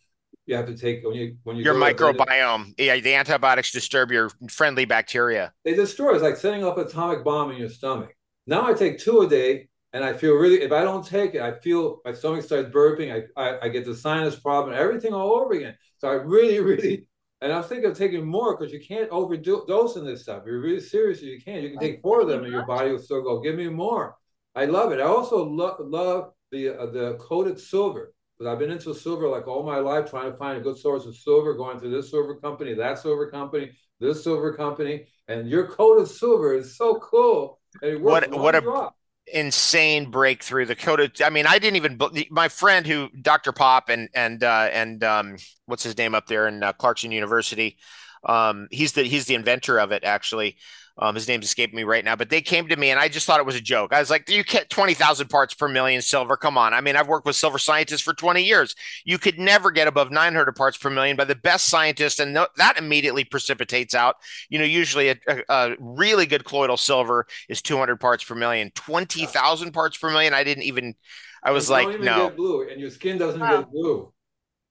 you 0.47 0.57
have 0.57 0.67
to 0.67 0.77
take 0.77 1.05
when 1.05 1.15
you 1.15 1.37
when 1.45 1.57
you 1.57 1.65
your 1.65 1.75
microbiome? 1.75 2.75
Yeah, 2.79 2.99
the 3.01 3.15
antibiotics 3.15 3.73
disturb 3.73 4.11
your 4.11 4.31
friendly 4.51 4.85
bacteria. 4.85 5.53
They 5.65 5.75
destroy. 5.75 6.15
It's 6.15 6.23
like 6.23 6.37
setting 6.37 6.65
up 6.65 6.79
an 6.79 6.87
atomic 6.87 7.25
bomb 7.25 7.51
in 7.51 7.59
your 7.59 7.71
stomach. 7.71 8.15
Now 8.47 8.67
I 8.67 8.75
take 8.75 8.99
two 8.99 9.23
a 9.23 9.29
day, 9.29 9.69
and 9.93 10.05
I 10.05 10.13
feel 10.13 10.35
really. 10.35 10.63
If 10.63 10.73
I 10.73 10.83
don't 10.83 11.07
take 11.07 11.35
it, 11.35 11.41
I 11.41 11.59
feel 11.59 12.01
my 12.05 12.13
stomach 12.13 12.45
starts 12.45 12.71
burping. 12.71 13.29
I 13.37 13.41
I, 13.41 13.59
I 13.63 13.69
get 13.69 13.85
the 13.85 13.95
sinus 13.95 14.37
problem, 14.37 14.75
everything 14.77 15.15
all 15.15 15.33
over 15.33 15.55
again. 15.55 15.77
So 15.99 16.09
I 16.09 16.15
really, 16.15 16.61
really. 16.73 17.09
And 17.41 17.53
I'm 17.53 17.63
thinking 17.63 17.91
of 17.91 17.99
taking 17.99 18.25
more 18.25 18.57
because 18.57 18.73
you 18.73 18.81
can't 18.81 19.11
overdose 19.11 19.97
in 19.97 20.05
this 20.07 20.23
stuff. 20.23 20.45
You're 20.47 20.61
really 20.61 20.81
serious, 20.81 21.21
you 21.21 21.39
can't. 21.39 21.63
You 21.63 21.71
can 21.71 21.79
take 21.79 22.01
four 22.01 22.23
of 22.23 22.29
them, 22.29 22.45
and 22.45 22.53
your 22.53 22.65
body 22.65 22.91
will 22.91 22.99
still 22.99 23.23
go. 23.23 23.41
Give 23.41 23.55
me 23.55 23.69
more. 23.69 24.17
I 24.55 24.67
love 24.67 24.93
it. 24.93 25.01
I 25.01 25.05
also 25.05 25.45
lo- 25.45 25.77
love 25.81 26.33
the 26.53 26.79
uh, 26.79 26.87
the 26.87 27.15
coated 27.21 27.59
silver 27.59 28.13
because 28.39 28.53
I've 28.53 28.59
been 28.59 28.71
into 28.71 28.95
silver 28.95 29.29
like 29.29 29.47
all 29.47 29.65
my 29.65 29.79
life, 29.79 30.11
trying 30.11 30.31
to 30.31 30.39
find 30.39 30.59
a 30.59 30.61
good 30.61 30.79
source 30.79 31.07
of 31.07 31.17
silver, 31.17 31.55
going 31.55 31.81
to 31.81 31.89
this 31.89 32.11
silver 32.11 32.37
company, 32.37 32.75
that 32.75 32.99
silver 32.99 33.31
company, 33.31 33.73
this 34.01 34.23
silver 34.23 34.55
company, 34.55 35.07
and 35.29 35.49
your 35.49 35.67
coated 35.67 36.09
silver 36.09 36.55
is 36.55 36.77
so 36.77 36.99
cool. 37.01 37.61
what 37.81 38.33
what 38.33 38.55
a 38.55 38.61
drop. 38.61 38.97
insane 39.33 40.11
breakthrough! 40.11 40.67
The 40.67 40.77
coated. 40.77 41.21
I 41.23 41.31
mean, 41.31 41.47
I 41.47 41.59
didn't 41.59 41.77
even. 41.77 41.99
My 42.31 42.49
friend 42.49 42.87
who 42.87 43.09
Dr. 43.21 43.53
Pop 43.53 43.89
and 43.89 44.09
and 44.15 44.43
uh, 44.43 44.69
and 44.73 45.03
um, 45.03 45.37
what's 45.67 45.83
his 45.83 45.97
name 45.97 46.15
up 46.15 46.27
there 46.27 46.47
in 46.47 46.63
uh, 46.63 46.73
Clarkson 46.73 47.13
University. 47.13 47.79
Um, 48.27 48.69
he's 48.71 48.93
the 48.93 49.03
he's 49.03 49.27
the 49.27 49.35
inventor 49.35 49.79
of 49.79 49.93
it 49.93 50.05
actually. 50.05 50.57
Um, 50.97 51.17
his 51.17 51.27
name's 51.27 51.47
escaping 51.47 51.77
me 51.77 51.83
right 51.83 52.05
now, 52.05 52.15
but 52.15 52.31
they 52.31 52.41
came 52.41 52.69
to 52.69 52.77
me 52.77 52.91
and 52.91 53.01
I 53.01 53.09
just 53.09 53.27
thought 53.27 53.41
it 53.41 53.47
was 53.47 53.57
a 53.57 53.61
joke. 53.61 53.93
I 53.93 53.99
was 53.99 54.11
like, 54.11 54.29
you 54.29 54.45
get 54.45 54.71
20,000 54.71 55.29
parts 55.29 55.53
per 55.53 55.67
million 55.67 56.01
silver. 56.01 56.37
Come 56.37 56.57
on. 56.57 56.73
I 56.73 56.81
mean, 56.81 56.95
I've 56.95 57.09
worked 57.09 57.27
with 57.27 57.35
silver 57.35 57.59
scientists 57.59 58.01
for 58.01 58.15
20 58.15 58.45
years. 58.45 58.77
You 59.05 59.19
could 59.19 59.37
never 59.37 59.73
get 59.73 59.89
above 59.89 60.13
900 60.13 60.53
parts 60.53 60.77
per 60.77 60.91
million 60.91 61.17
by 61.17 61.25
the 61.25 61.35
best 61.35 61.67
scientists. 61.67 62.21
And 62.21 62.37
that 62.37 62.79
immediately 62.79 63.25
precipitates 63.25 63.93
out, 63.95 64.17
you 64.49 64.59
know, 64.61 64.65
usually 64.65 65.09
a, 65.09 65.17
a, 65.27 65.43
a 65.49 65.77
really 65.81 66.27
good 66.27 66.45
colloidal 66.45 66.77
silver 66.77 67.27
is 67.49 67.61
200 67.61 67.97
parts 67.97 68.23
per 68.23 68.37
million, 68.37 68.71
20,000 68.77 69.73
parts 69.73 69.99
per 69.99 70.11
million. 70.11 70.33
I 70.33 70.45
didn't 70.45 70.65
even, 70.65 70.95
I 71.43 71.51
was 71.51 71.69
like, 71.69 72.01
no. 72.01 72.31
blue 72.31 72.69
and 72.69 72.81
your 72.81 72.91
skin 72.91 73.19
doesn't 73.19 73.41
wow. 73.41 73.63
get 73.63 73.73
blue. 73.73 74.13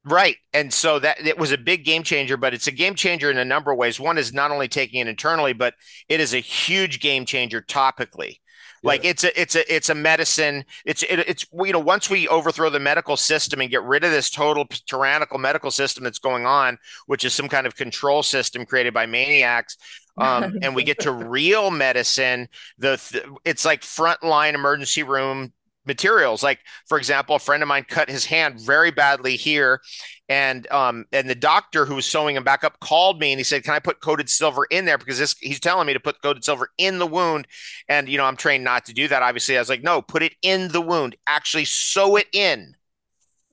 Right. 0.06 0.36
And 0.54 0.74
so 0.74 1.00
that 1.00 1.26
it 1.26 1.38
was 1.38 1.52
a 1.52 1.58
big 1.58 1.86
game 1.86 2.04
changer, 2.04 2.36
but 2.36 2.54
it's 2.54 2.68
a 2.68 2.72
game 2.72 2.96
changer 2.96 3.32
in 3.32 3.38
a 3.38 3.46
number 3.46 3.72
of 3.72 3.78
ways. 3.78 4.00
One 4.00 4.18
is 4.18 4.34
not 4.34 4.52
only 4.52 4.68
taking 4.68 5.00
it 5.00 5.08
internally, 5.08 5.54
but 5.54 5.76
it 6.10 6.20
is 6.20 6.34
a 6.34 6.40
huge 6.40 7.00
game 7.00 7.26
changer 7.26 7.62
topically. 7.62 8.40
Like 8.86 9.06
it's 9.06 9.24
a 9.24 9.40
it's 9.40 9.56
a 9.56 9.74
it's 9.74 9.90
a 9.90 9.96
medicine. 9.96 10.66
It's 10.86 11.04
it, 11.04 11.20
it's 11.20 11.46
you 11.54 11.72
know 11.72 11.80
once 11.80 12.10
we 12.10 12.28
overthrow 12.28 12.70
the 12.70 12.82
medical 12.82 13.16
system 13.16 13.62
and 13.62 13.70
get 13.72 13.82
rid 13.84 14.04
of 14.04 14.12
this 14.12 14.30
total 14.30 14.66
tyrannical 14.88 15.38
medical 15.38 15.72
system 15.72 16.04
that's 16.04 16.20
going 16.20 16.46
on, 16.46 16.78
which 17.06 17.24
is 17.24 17.34
some 17.34 17.48
kind 17.48 17.66
of 17.66 17.78
control 17.78 18.24
system 18.24 18.66
created 18.66 18.94
by 18.94 19.06
maniacs, 19.06 19.78
um, 20.18 20.58
and 20.62 20.76
we 20.76 20.84
get 20.84 21.00
to 21.00 21.14
real 21.14 21.72
medicine. 21.72 22.50
The 22.78 23.02
it's 23.46 23.64
like 23.64 23.82
frontline 23.82 24.54
emergency 24.54 25.04
room 25.04 25.54
materials. 25.86 26.44
Like, 26.44 26.60
for 26.88 26.98
example, 26.98 27.36
a 27.36 27.40
friend 27.40 27.62
of 27.63 27.70
mine 27.70 27.86
cut 27.88 28.10
his 28.10 28.25
hand 28.25 28.60
very 28.60 28.92
badly 28.92 29.36
here, 29.36 29.82
and 30.30 30.70
um, 30.72 31.06
and 31.12 31.30
the 31.30 31.36
doctor 31.36 31.86
who 31.86 31.96
was 31.96 32.06
sewing 32.06 32.36
him 32.36 32.44
back 32.44 32.63
up 32.63 32.80
called 32.80 33.20
me 33.20 33.32
and 33.32 33.40
he 33.40 33.44
said, 33.44 33.63
"Can 33.63 33.74
I 33.74 33.80
put 33.80 34.02
coated 34.02 34.30
silver 34.30 34.66
in 34.66 34.86
there?" 34.86 34.98
Because 34.98 35.20
this, 35.20 35.36
he's 35.40 35.60
telling 35.60 35.88
me 35.88 35.94
to 35.94 36.00
put 36.00 36.22
coated 36.22 36.44
silver 36.44 36.70
in 36.78 37.00
the 37.00 37.08
wound, 37.08 37.48
and 37.88 38.08
you 38.08 38.18
know 38.18 38.25
I'm 38.25 38.38
trained 38.38 38.63
not 38.63 38.86
to 38.86 38.94
do 38.94 39.08
that. 39.08 39.24
Obviously, 39.24 39.58
I 39.58 39.62
was 39.62 39.70
like, 39.70 39.84
"No, 39.84 40.02
put 40.02 40.24
it 40.24 40.34
in 40.42 40.70
the 40.70 40.82
wound. 40.82 41.16
Actually, 41.28 41.66
sew 41.66 42.16
it 42.16 42.28
in." 42.34 42.75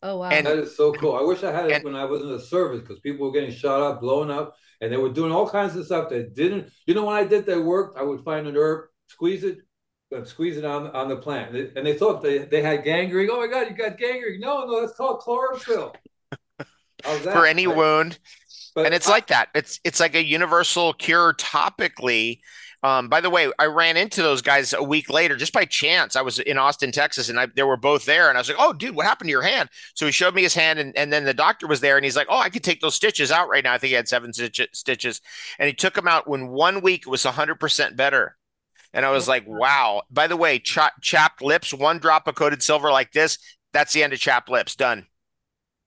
Oh 0.02 0.18
wow, 0.18 0.30
and, 0.30 0.46
that 0.46 0.58
is 0.58 0.76
so 0.76 0.92
cool. 0.92 1.14
I 1.14 1.22
wish 1.22 1.42
I 1.42 1.52
had 1.52 1.66
it 1.66 1.72
and, 1.72 1.84
when 1.84 1.94
I 1.94 2.04
was 2.04 2.22
in 2.22 2.30
the 2.30 2.40
service 2.40 2.80
because 2.80 3.00
people 3.00 3.26
were 3.26 3.32
getting 3.32 3.54
shot 3.54 3.82
up, 3.82 4.00
blown 4.00 4.30
up, 4.30 4.56
and 4.80 4.90
they 4.90 4.96
were 4.96 5.10
doing 5.10 5.30
all 5.30 5.48
kinds 5.48 5.76
of 5.76 5.84
stuff 5.84 6.08
that 6.08 6.34
didn't. 6.34 6.70
You 6.86 6.94
know, 6.94 7.04
when 7.04 7.16
I 7.16 7.24
did 7.24 7.44
that 7.46 7.60
work, 7.60 7.96
I 7.98 8.02
would 8.02 8.24
find 8.24 8.46
a 8.46 8.58
herb, 8.58 8.88
squeeze 9.08 9.44
it, 9.44 9.58
and 10.12 10.26
squeeze 10.26 10.56
it 10.56 10.64
on 10.64 10.88
on 10.88 11.08
the 11.08 11.16
plant. 11.16 11.54
And 11.54 11.86
they 11.86 11.94
thought 11.94 12.22
they, 12.22 12.38
they 12.38 12.62
had 12.62 12.84
gangrene. 12.84 13.28
Oh 13.30 13.40
my 13.40 13.46
God, 13.46 13.68
you 13.70 13.76
got 13.76 13.98
gangrene. 13.98 14.40
No, 14.40 14.66
no, 14.66 14.80
that's 14.80 14.96
called 14.96 15.20
chlorophyll. 15.20 15.94
For 17.22 17.46
any 17.46 17.66
right? 17.66 17.76
wound. 17.76 18.18
But 18.74 18.86
and 18.86 18.94
it's 18.94 19.08
I, 19.08 19.12
like 19.12 19.28
that. 19.28 19.48
It's 19.54 19.80
it's 19.84 20.00
like 20.00 20.14
a 20.14 20.24
universal 20.24 20.92
cure 20.92 21.34
topically. 21.34 22.40
Um, 22.82 23.08
by 23.08 23.20
the 23.20 23.28
way, 23.28 23.50
I 23.58 23.66
ran 23.66 23.98
into 23.98 24.22
those 24.22 24.40
guys 24.40 24.72
a 24.72 24.82
week 24.82 25.10
later 25.10 25.36
just 25.36 25.52
by 25.52 25.66
chance. 25.66 26.16
I 26.16 26.22
was 26.22 26.38
in 26.38 26.56
Austin, 26.56 26.92
Texas, 26.92 27.28
and 27.28 27.38
I, 27.38 27.46
they 27.54 27.62
were 27.62 27.76
both 27.76 28.06
there. 28.06 28.30
And 28.30 28.38
I 28.38 28.40
was 28.40 28.48
like, 28.48 28.56
"Oh, 28.58 28.72
dude, 28.72 28.94
what 28.94 29.06
happened 29.06 29.28
to 29.28 29.32
your 29.32 29.42
hand?" 29.42 29.68
So 29.94 30.06
he 30.06 30.12
showed 30.12 30.34
me 30.34 30.42
his 30.42 30.54
hand, 30.54 30.78
and, 30.78 30.96
and 30.96 31.12
then 31.12 31.24
the 31.24 31.34
doctor 31.34 31.66
was 31.66 31.80
there, 31.80 31.96
and 31.96 32.04
he's 32.04 32.16
like, 32.16 32.28
"Oh, 32.30 32.38
I 32.38 32.48
could 32.48 32.64
take 32.64 32.80
those 32.80 32.94
stitches 32.94 33.30
out 33.30 33.48
right 33.48 33.64
now. 33.64 33.74
I 33.74 33.78
think 33.78 33.90
he 33.90 33.94
had 33.94 34.08
seven 34.08 34.32
stitches, 34.32 35.20
and 35.58 35.66
he 35.66 35.74
took 35.74 35.94
them 35.94 36.08
out. 36.08 36.28
When 36.28 36.48
one 36.48 36.80
week 36.80 37.02
it 37.06 37.10
was 37.10 37.24
hundred 37.24 37.60
percent 37.60 37.96
better. 37.96 38.36
And 38.92 39.06
I 39.06 39.10
was 39.10 39.28
like, 39.28 39.46
wow. 39.46 40.02
By 40.10 40.26
the 40.26 40.36
way, 40.36 40.58
ch- 40.58 40.78
chapped 41.00 41.42
lips, 41.42 41.72
one 41.72 41.98
drop 41.98 42.26
of 42.26 42.34
coated 42.34 42.62
silver 42.62 42.90
like 42.90 43.12
this, 43.12 43.38
that's 43.72 43.92
the 43.92 44.02
end 44.02 44.12
of 44.12 44.18
chapped 44.18 44.48
lips. 44.48 44.74
Done. 44.74 45.06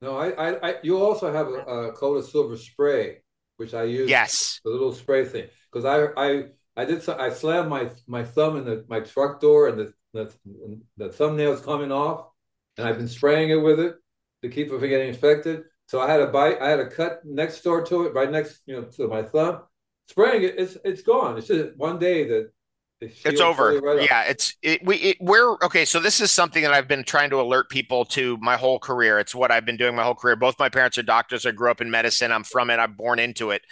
No, 0.01 0.17
I, 0.17 0.29
I, 0.31 0.69
I 0.69 0.75
you 0.83 0.97
also 0.97 1.31
have 1.31 1.47
a, 1.47 1.89
a 1.89 1.91
coated 1.93 2.29
silver 2.29 2.57
spray, 2.57 3.17
which 3.57 3.73
I 3.73 3.83
use. 3.83 4.09
Yes. 4.09 4.59
The 4.63 4.71
little 4.71 4.93
spray 4.93 5.25
thing, 5.25 5.47
because 5.71 5.85
I, 5.85 6.07
I, 6.21 6.45
I 6.75 6.85
did. 6.85 7.07
I 7.09 7.29
slammed 7.29 7.69
my 7.69 7.89
my 8.07 8.23
thumb 8.23 8.57
in 8.57 8.65
the 8.65 8.85
my 8.87 8.99
truck 8.99 9.39
door, 9.39 9.67
and 9.67 9.77
the 9.77 9.93
the, 10.13 10.33
the 10.97 11.09
thumbnail's 11.09 11.61
coming 11.61 11.91
off, 11.91 12.27
and 12.77 12.87
I've 12.87 12.97
been 12.97 13.07
spraying 13.07 13.49
it 13.49 13.61
with 13.61 13.79
it 13.79 13.95
to 14.41 14.49
keep 14.49 14.67
it 14.67 14.79
from 14.79 14.89
getting 14.89 15.09
infected. 15.09 15.63
So 15.87 15.99
I 16.01 16.09
had 16.09 16.21
a 16.21 16.27
bite, 16.27 16.61
I 16.61 16.69
had 16.69 16.79
a 16.79 16.89
cut 16.89 17.21
next 17.23 17.61
door 17.61 17.85
to 17.85 18.05
it, 18.05 18.13
right 18.13 18.31
next, 18.31 18.61
you 18.65 18.75
know, 18.75 18.83
to 18.83 19.07
my 19.07 19.21
thumb. 19.21 19.61
Spraying 20.07 20.43
it, 20.43 20.55
it's 20.57 20.77
it's 20.83 21.01
gone. 21.01 21.37
It's 21.37 21.47
just 21.47 21.77
one 21.77 21.99
day 21.99 22.27
that 22.27 22.51
it's 23.25 23.41
over. 23.41 23.79
Right 23.79 24.03
yeah, 24.03 24.23
it's 24.23 24.55
it, 24.61 24.85
we 24.85 24.95
it, 24.97 25.17
we're 25.19 25.53
okay. 25.63 25.85
So 25.85 25.99
this 25.99 26.21
is 26.21 26.31
something 26.31 26.63
that 26.63 26.73
I've 26.73 26.87
been 26.87 27.03
trying 27.03 27.29
to 27.31 27.41
alert 27.41 27.69
people 27.69 28.05
to 28.05 28.37
my 28.37 28.57
whole 28.57 28.79
career. 28.79 29.19
It's 29.19 29.35
what 29.35 29.51
I've 29.51 29.65
been 29.65 29.77
doing 29.77 29.95
my 29.95 30.03
whole 30.03 30.15
career. 30.15 30.35
Both 30.35 30.59
my 30.59 30.69
parents 30.69 30.97
are 30.97 31.03
doctors. 31.03 31.45
I 31.45 31.51
grew 31.51 31.71
up 31.71 31.81
in 31.81 31.91
medicine. 31.91 32.31
I'm 32.31 32.43
from 32.43 32.69
it. 32.69 32.77
I'm 32.77 32.93
born 32.93 33.19
into 33.19 33.51
it, 33.51 33.63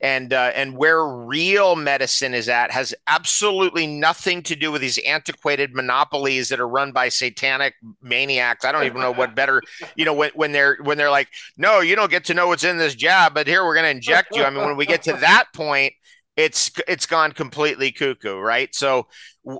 and 0.00 0.32
uh, 0.32 0.52
and 0.54 0.76
where 0.76 1.04
real 1.06 1.76
medicine 1.76 2.34
is 2.34 2.48
at 2.48 2.70
has 2.70 2.94
absolutely 3.06 3.86
nothing 3.86 4.42
to 4.44 4.56
do 4.56 4.70
with 4.72 4.80
these 4.80 4.98
antiquated 4.98 5.74
monopolies 5.74 6.48
that 6.48 6.60
are 6.60 6.68
run 6.68 6.92
by 6.92 7.08
satanic 7.08 7.74
maniacs. 8.02 8.64
I 8.64 8.72
don't 8.72 8.84
even 8.84 9.00
know 9.00 9.12
what 9.12 9.34
better. 9.34 9.62
You 9.96 10.04
know 10.04 10.14
when 10.14 10.30
when 10.34 10.52
they're 10.52 10.78
when 10.82 10.98
they're 10.98 11.10
like, 11.10 11.28
no, 11.56 11.80
you 11.80 11.96
don't 11.96 12.10
get 12.10 12.24
to 12.26 12.34
know 12.34 12.48
what's 12.48 12.64
in 12.64 12.78
this 12.78 12.94
jab, 12.94 13.34
but 13.34 13.46
here 13.46 13.64
we're 13.64 13.74
going 13.74 13.84
to 13.84 13.90
inject 13.90 14.34
you. 14.36 14.44
I 14.44 14.50
mean, 14.50 14.64
when 14.64 14.76
we 14.76 14.86
get 14.86 15.02
to 15.02 15.12
that 15.14 15.46
point 15.54 15.92
it's 16.38 16.70
it's 16.86 17.04
gone 17.04 17.32
completely 17.32 17.90
cuckoo, 17.90 18.38
right? 18.38 18.72
So 18.72 19.08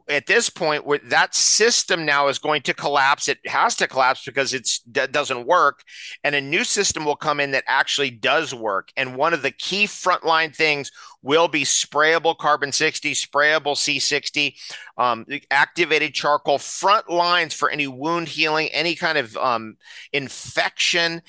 at 0.08 0.26
this 0.26 0.48
point, 0.48 0.86
where 0.86 1.00
that 1.06 1.34
system 1.34 2.06
now 2.06 2.28
is 2.28 2.38
going 2.38 2.62
to 2.62 2.74
collapse, 2.74 3.26
it 3.26 3.38
has 3.46 3.74
to 3.76 3.88
collapse 3.88 4.24
because 4.24 4.54
it's 4.54 4.78
that 4.92 5.10
doesn't 5.10 5.44
work, 5.44 5.82
and 6.22 6.36
a 6.36 6.40
new 6.40 6.62
system 6.62 7.04
will 7.04 7.16
come 7.16 7.40
in 7.40 7.50
that 7.50 7.64
actually 7.66 8.10
does 8.10 8.54
work. 8.54 8.92
And 8.96 9.16
one 9.16 9.34
of 9.34 9.42
the 9.42 9.50
key 9.50 9.86
frontline 9.86 10.54
things 10.54 10.92
will 11.20 11.48
be 11.48 11.64
sprayable 11.64 12.38
carbon 12.38 12.70
60, 12.70 13.12
sprayable 13.12 13.74
C60, 13.74 14.54
um, 14.98 15.26
activated 15.50 16.14
charcoal 16.14 16.58
front 16.58 17.10
lines 17.10 17.54
for 17.54 17.70
any 17.70 17.88
wound 17.88 18.28
healing, 18.28 18.68
any 18.68 18.94
kind 18.94 19.18
of 19.18 19.36
um, 19.36 19.78
infection 20.12 21.22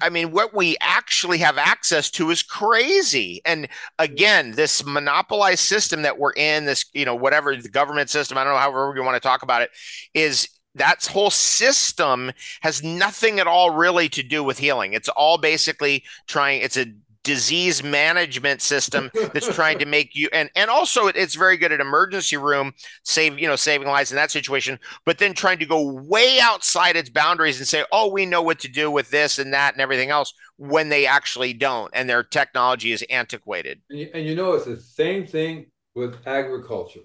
I 0.00 0.10
mean, 0.10 0.30
what 0.30 0.54
we 0.54 0.76
actually 0.80 1.38
have 1.38 1.58
access 1.58 2.10
to 2.12 2.30
is 2.30 2.42
crazy. 2.42 3.40
And 3.44 3.68
again, 3.98 4.52
this 4.52 4.84
monopolized 4.84 5.60
system 5.60 6.02
that 6.02 6.18
we're 6.18 6.32
in, 6.32 6.64
this, 6.64 6.84
you 6.92 7.04
know, 7.04 7.14
whatever 7.14 7.56
the 7.56 7.68
government 7.68 8.10
system, 8.10 8.38
I 8.38 8.44
don't 8.44 8.54
know, 8.54 8.58
however 8.58 8.92
you 8.96 9.02
want 9.02 9.16
to 9.16 9.26
talk 9.26 9.42
about 9.42 9.62
it, 9.62 9.70
is 10.14 10.48
that 10.74 11.04
whole 11.06 11.30
system 11.30 12.32
has 12.60 12.82
nothing 12.82 13.40
at 13.40 13.46
all 13.46 13.70
really 13.70 14.08
to 14.10 14.22
do 14.22 14.44
with 14.44 14.58
healing. 14.58 14.92
It's 14.92 15.08
all 15.08 15.38
basically 15.38 16.04
trying, 16.26 16.62
it's 16.62 16.76
a 16.76 16.86
disease 17.22 17.82
management 17.82 18.60
system 18.60 19.10
that's 19.32 19.52
trying 19.54 19.78
to 19.78 19.86
make 19.96 20.14
you 20.14 20.28
and 20.32 20.50
and 20.56 20.70
also 20.70 21.06
it's 21.08 21.34
very 21.34 21.56
good 21.56 21.72
at 21.72 21.80
emergency 21.80 22.36
room 22.36 22.72
save 23.02 23.38
you 23.38 23.46
know 23.46 23.56
saving 23.56 23.88
lives 23.88 24.10
in 24.10 24.16
that 24.16 24.30
situation 24.30 24.78
but 25.04 25.18
then 25.18 25.34
trying 25.34 25.58
to 25.58 25.66
go 25.66 25.92
way 26.06 26.38
outside 26.40 26.96
its 26.96 27.10
boundaries 27.10 27.58
and 27.58 27.68
say 27.68 27.84
oh 27.92 28.10
we 28.10 28.24
know 28.26 28.42
what 28.42 28.58
to 28.58 28.68
do 28.68 28.90
with 28.90 29.10
this 29.10 29.38
and 29.38 29.52
that 29.52 29.74
and 29.74 29.80
everything 29.80 30.10
else 30.10 30.32
when 30.58 30.88
they 30.88 31.06
actually 31.06 31.52
don't 31.52 31.90
and 31.94 32.10
their 32.10 32.22
technology 32.22 32.92
is 32.92 33.02
antiquated. 33.08 33.80
And 33.88 33.98
you, 33.98 34.10
and 34.12 34.26
you 34.26 34.34
know 34.34 34.52
it's 34.52 34.66
the 34.66 34.76
same 34.76 35.26
thing 35.26 35.66
with 35.94 36.16
agriculture. 36.26 37.00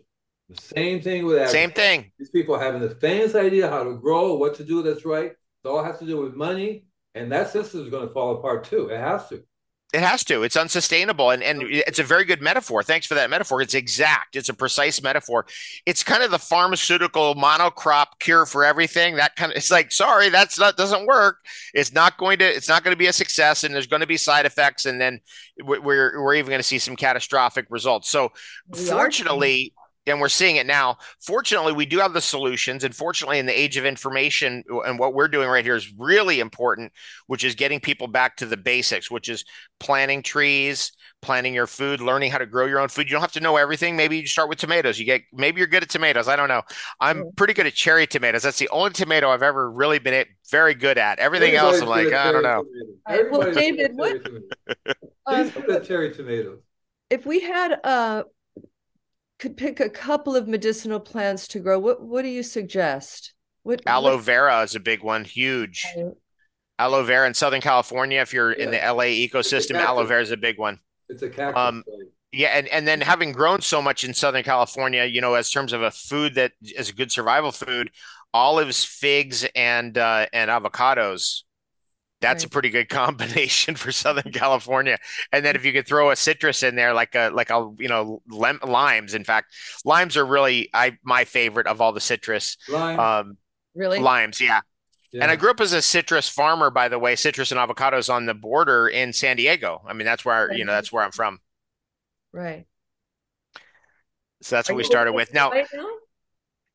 The 0.50 0.62
same 0.62 1.02
thing 1.02 1.26
with 1.26 1.38
agriculture. 1.38 1.58
same 1.58 1.72
thing. 1.72 2.12
these 2.20 2.30
people 2.30 2.60
having 2.60 2.82
the 2.82 2.96
faintest 2.96 3.36
idea 3.36 3.70
how 3.70 3.84
to 3.84 3.96
grow 3.96 4.36
what 4.36 4.56
to 4.56 4.64
do 4.64 4.84
that's 4.84 5.06
right. 5.06 5.32
It 5.32 5.68
all 5.68 5.84
has 5.84 6.00
to 6.00 6.06
do 6.06 6.20
with 6.20 6.36
money 6.36 6.86
and 7.16 7.32
that 7.32 7.52
system 7.52 7.82
is 7.82 7.90
going 7.90 8.08
to 8.08 8.14
fall 8.14 8.36
apart 8.38 8.66
too. 8.66 8.90
It 8.90 9.00
has 9.00 9.30
to 9.30 9.44
it 9.94 10.02
has 10.02 10.24
to. 10.26 10.42
It's 10.42 10.58
unsustainable. 10.58 11.30
And, 11.30 11.44
and 11.44 11.62
it's 11.62 12.00
a 12.00 12.04
very 12.04 12.26
good 12.26 12.42
metaphor. 12.42 12.82
Thanks 12.82 13.06
for 13.06 13.14
that 13.14 13.30
metaphor. 13.30 13.62
It's 13.62 13.76
exact. 13.76 14.36
It's 14.36 14.50
a 14.50 14.54
precise 14.54 15.02
metaphor. 15.04 15.46
It's 15.86 16.04
kind 16.04 16.24
of 16.24 16.32
the 16.32 16.40
pharmaceutical 16.40 17.36
monocrop 17.36 18.20
cure 18.20 18.48
for 18.48 18.66
everything. 18.66 19.16
That 19.16 19.36
kind 19.36 19.52
of 19.52 19.58
it's 19.58 19.70
like, 19.70 19.92
sorry, 19.92 20.30
that's 20.30 20.58
not 20.58 20.78
doesn't 20.78 21.06
work. 21.06 21.46
It's 21.76 21.94
not 21.94 22.18
going 22.18 22.40
to 22.40 22.46
it's 22.46 22.68
not 22.68 22.84
going 22.84 22.94
to 22.94 22.98
be 22.98 23.08
a 23.08 23.14
success 23.14 23.64
and 23.64 23.74
there's 23.74 23.88
going 23.88 24.02
to 24.02 24.08
be 24.08 24.18
side 24.18 24.48
effects 24.48 24.88
and 24.88 25.00
then 25.00 25.22
we're 25.62 26.20
we're 26.22 26.36
even 26.36 26.50
going 26.50 26.60
to 26.60 26.64
see 26.64 26.80
some 26.80 26.96
catastrophic 26.96 27.68
results. 27.70 28.10
So 28.10 28.32
we 28.70 28.80
fortunately 28.80 29.74
and 30.06 30.20
we're 30.20 30.30
seeing 30.30 30.58
it 30.58 30.66
now. 30.66 30.98
Fortunately, 31.22 31.74
we 31.74 31.86
do 31.86 32.00
have 32.00 32.14
the 32.14 32.22
solutions. 32.22 32.84
And 32.84 32.96
fortunately, 32.96 33.40
in 33.40 33.46
the 33.46 33.58
age 33.58 33.78
of 33.78 33.86
information, 33.86 34.64
and 34.86 35.00
what 35.00 35.14
we're 35.14 35.28
doing 35.28 35.48
right 35.48 35.64
here 35.64 35.76
is 35.76 35.94
really 35.98 36.40
important, 36.40 36.92
which 37.28 37.44
is 37.44 37.56
getting 37.56 37.80
people 37.80 38.08
back 38.08 38.38
to 38.38 38.46
the 38.46 38.58
basics, 38.58 39.10
which 39.10 39.30
is 39.30 39.46
planting 39.80 40.22
trees, 40.22 40.92
planting 41.22 41.54
your 41.54 41.68
food, 41.68 42.02
learning 42.02 42.32
how 42.32 42.38
to 42.38 42.46
grow 42.46 42.66
your 42.66 42.80
own 42.80 42.90
food. 42.90 43.08
You 43.08 43.14
don't 43.14 43.22
have 43.22 43.32
to 43.34 43.40
know 43.40 43.56
everything. 43.56 43.96
Maybe 43.96 44.18
you 44.18 44.28
start 44.28 44.50
with 44.50 44.58
tomatoes. 44.58 45.00
You 45.00 45.06
get 45.06 45.22
maybe 45.32 45.60
you're 45.60 45.68
good 45.68 45.84
at 45.84 45.90
tomatoes. 45.90 46.28
I 46.28 46.36
don't 46.36 46.50
know. 46.50 46.62
I'm 47.00 47.32
pretty 47.36 47.54
good 47.54 47.66
at 47.66 47.74
cherry 47.74 48.06
tomatoes. 48.06 48.44
That's 48.44 48.60
the 48.60 48.70
only 48.70 48.92
tomato 48.92 49.30
I've 49.30 49.44
ever 49.44 49.72
really 49.72 50.00
been 50.00 50.26
very 50.52 50.76
good 50.76 50.98
at. 50.98 51.20
Everything 51.20 51.56
Everybody's 51.56 51.82
else, 51.82 51.84
I'm 51.84 51.90
like, 51.90 52.14
I 52.14 52.32
don't 52.32 52.44
know. 52.44 52.64
Well, 53.32 53.52
David, 53.54 53.92
what? 53.96 54.18
um, 55.26 55.84
cherry 55.84 56.14
tomatoes. 56.14 56.60
If 57.10 57.26
we 57.26 57.40
had 57.40 57.80
uh 57.84 58.24
could 59.44 59.58
pick 59.58 59.82
a 59.82 59.90
couple 59.90 60.38
of 60.38 60.48
medicinal 60.48 61.02
plants 61.02 61.50
to 61.50 61.60
grow, 61.60 61.78
what 61.78 62.02
what 62.02 62.22
do 62.22 62.30
you 62.30 62.44
suggest? 62.44 63.34
What 63.64 63.82
aloe 63.86 64.16
what... 64.16 64.24
vera 64.24 64.62
is 64.62 64.74
a 64.74 64.80
big 64.80 65.04
one, 65.04 65.26
huge. 65.26 65.86
Right. 65.98 66.14
Aloe 66.80 67.04
vera 67.04 67.28
in 67.28 67.34
Southern 67.34 67.60
California, 67.60 68.22
if 68.22 68.32
you're 68.34 68.58
yeah. 68.58 68.64
in 68.64 68.72
the 68.72 68.78
LA 68.78 69.12
ecosystem, 69.12 69.76
aloe 69.76 70.06
vera 70.06 70.22
is 70.22 70.32
a 70.32 70.38
big 70.38 70.58
one. 70.58 70.80
It's 71.10 71.22
a 71.24 71.30
cactus. 71.30 71.60
Um, 71.60 71.84
yeah, 72.32 72.58
and, 72.58 72.70
and 72.70 72.88
then 72.88 73.02
having 73.02 73.34
grown 73.34 73.60
so 73.60 73.82
much 73.82 74.06
in 74.06 74.14
Southern 74.14 74.44
California, 74.44 75.04
you 75.04 75.20
know, 75.20 75.34
as 75.34 75.52
terms 75.52 75.74
of 75.74 75.82
a 75.82 75.92
food 75.92 76.36
that 76.36 76.54
is 76.62 76.90
a 76.90 76.94
good 76.94 77.12
survival 77.12 77.52
food, 77.52 77.92
olives, 78.34 78.86
figs, 78.86 79.46
and 79.56 79.98
uh, 79.98 80.26
and 80.32 80.50
avocados 80.50 81.44
that's 82.24 82.44
right. 82.44 82.48
a 82.48 82.50
pretty 82.50 82.70
good 82.70 82.90
combination 82.90 83.76
for 83.76 83.92
Southern 83.92 84.32
California. 84.32 84.98
And 85.32 85.46
then 85.46 85.56
if 85.56 85.66
you 85.66 85.74
could 85.74 85.86
throw 85.86 86.10
a 86.10 86.16
citrus 86.16 86.64
in 86.64 86.76
there, 86.76 86.94
like 86.94 87.14
a 87.16 87.30
like 87.30 87.50
a 87.50 87.72
you 87.78 87.90
know 87.90 88.22
lem- 88.30 88.60
limes. 88.66 89.14
In 89.14 89.24
fact, 89.24 89.54
limes 89.86 90.18
are 90.18 90.26
really 90.26 90.70
I 90.74 90.98
my 91.04 91.26
favorite 91.26 91.68
of 91.68 91.82
all 91.82 91.92
the 91.92 92.02
citrus. 92.02 92.58
Limes. 92.70 93.00
Um, 93.00 93.38
really 93.76 94.00
limes, 94.00 94.40
yeah. 94.40 94.62
yeah. 95.12 95.24
And 95.24 95.32
I 95.32 95.36
grew 95.36 95.52
up 95.52 95.60
as 95.60 95.74
a 95.74 95.82
citrus 95.82 96.30
farmer, 96.30 96.70
by 96.70 96.88
the 96.88 97.00
way, 97.00 97.16
citrus 97.16 97.52
and 97.52 97.60
avocados 97.60 98.12
on 98.12 98.26
the 98.26 98.34
border 98.34 98.88
in 98.88 99.14
San 99.14 99.38
Diego. 99.38 99.82
I 99.86 99.94
mean, 99.94 100.06
that's 100.06 100.24
where 100.24 100.52
you 100.54 100.66
know 100.66 100.72
that's 100.72 100.92
where 100.92 101.04
I'm 101.04 101.12
from. 101.12 101.40
Right. 102.32 102.66
So 104.42 104.56
that's 104.56 104.70
are 104.70 104.74
what 104.74 104.78
we 104.78 104.84
started 104.84 105.14
with. 105.14 105.34
Now, 105.34 105.52
right 105.52 105.68
now? 105.74 105.88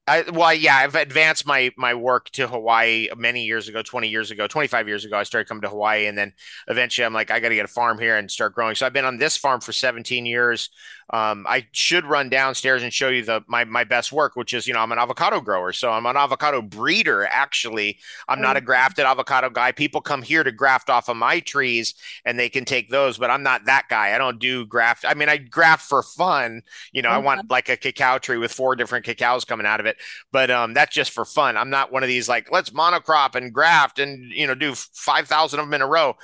I, 0.08 0.30
well, 0.30 0.54
yeah, 0.54 0.76
I've 0.76 0.94
advanced 0.94 1.46
my 1.46 1.70
my 1.76 1.94
work 1.94 2.30
to 2.30 2.48
Hawaii 2.48 3.08
many 3.16 3.44
years 3.44 3.68
ago, 3.68 3.82
20 3.82 4.08
years 4.08 4.30
ago, 4.30 4.46
25 4.46 4.88
years 4.88 5.04
ago. 5.04 5.16
I 5.18 5.22
started 5.22 5.48
coming 5.48 5.62
to 5.62 5.68
Hawaii, 5.68 6.06
and 6.06 6.16
then 6.16 6.32
eventually 6.68 7.04
I'm 7.04 7.12
like, 7.12 7.30
I 7.30 7.40
got 7.40 7.50
to 7.50 7.54
get 7.54 7.64
a 7.64 7.68
farm 7.68 7.98
here 7.98 8.16
and 8.16 8.30
start 8.30 8.54
growing. 8.54 8.74
So 8.74 8.86
I've 8.86 8.92
been 8.92 9.04
on 9.04 9.18
this 9.18 9.36
farm 9.36 9.60
for 9.60 9.72
17 9.72 10.26
years. 10.26 10.70
Um, 11.10 11.46
I 11.48 11.66
should 11.72 12.04
run 12.04 12.28
downstairs 12.28 12.82
and 12.82 12.92
show 12.92 13.08
you 13.08 13.24
the 13.24 13.42
my 13.46 13.64
my 13.64 13.84
best 13.84 14.12
work, 14.12 14.36
which 14.36 14.52
is 14.52 14.66
you 14.66 14.74
know 14.74 14.80
I'm 14.80 14.92
an 14.92 14.98
avocado 14.98 15.40
grower, 15.40 15.72
so 15.72 15.90
I'm 15.90 16.04
an 16.04 16.16
avocado 16.16 16.60
breeder. 16.60 17.26
Actually, 17.26 17.98
I'm 18.28 18.42
not 18.42 18.56
a 18.56 18.60
mm. 18.60 18.66
grafted 18.66 19.06
avocado 19.06 19.48
guy. 19.48 19.72
People 19.72 20.00
come 20.02 20.22
here 20.22 20.44
to 20.44 20.52
graft 20.52 20.90
off 20.90 21.08
of 21.08 21.16
my 21.16 21.40
trees, 21.40 21.94
and 22.24 22.38
they 22.38 22.50
can 22.50 22.64
take 22.66 22.90
those, 22.90 23.16
but 23.16 23.30
I'm 23.30 23.42
not 23.42 23.64
that 23.64 23.86
guy. 23.88 24.14
I 24.14 24.18
don't 24.18 24.38
do 24.38 24.66
graft. 24.66 25.06
I 25.08 25.14
mean, 25.14 25.30
I 25.30 25.38
graft 25.38 25.88
for 25.88 26.02
fun. 26.02 26.62
You 26.92 27.00
know, 27.00 27.10
I 27.10 27.18
want 27.18 27.40
uh-huh. 27.40 27.48
like 27.50 27.68
a 27.70 27.76
cacao 27.76 28.18
tree 28.18 28.38
with 28.38 28.52
four 28.52 28.76
different 28.76 29.06
cacaos 29.06 29.46
coming 29.46 29.66
out 29.66 29.80
of 29.80 29.86
it, 29.86 29.96
but 30.30 30.50
um, 30.50 30.74
that's 30.74 30.94
just 30.94 31.12
for 31.12 31.24
fun. 31.24 31.56
I'm 31.56 31.70
not 31.70 31.90
one 31.90 32.02
of 32.02 32.08
these 32.08 32.28
like 32.28 32.52
let's 32.52 32.70
monocrop 32.70 33.34
and 33.34 33.52
graft 33.52 33.98
and 33.98 34.30
you 34.30 34.46
know 34.46 34.54
do 34.54 34.74
five 34.74 35.26
thousand 35.26 35.60
of 35.60 35.66
them 35.66 35.74
in 35.74 35.80
a 35.82 35.86
row. 35.86 36.16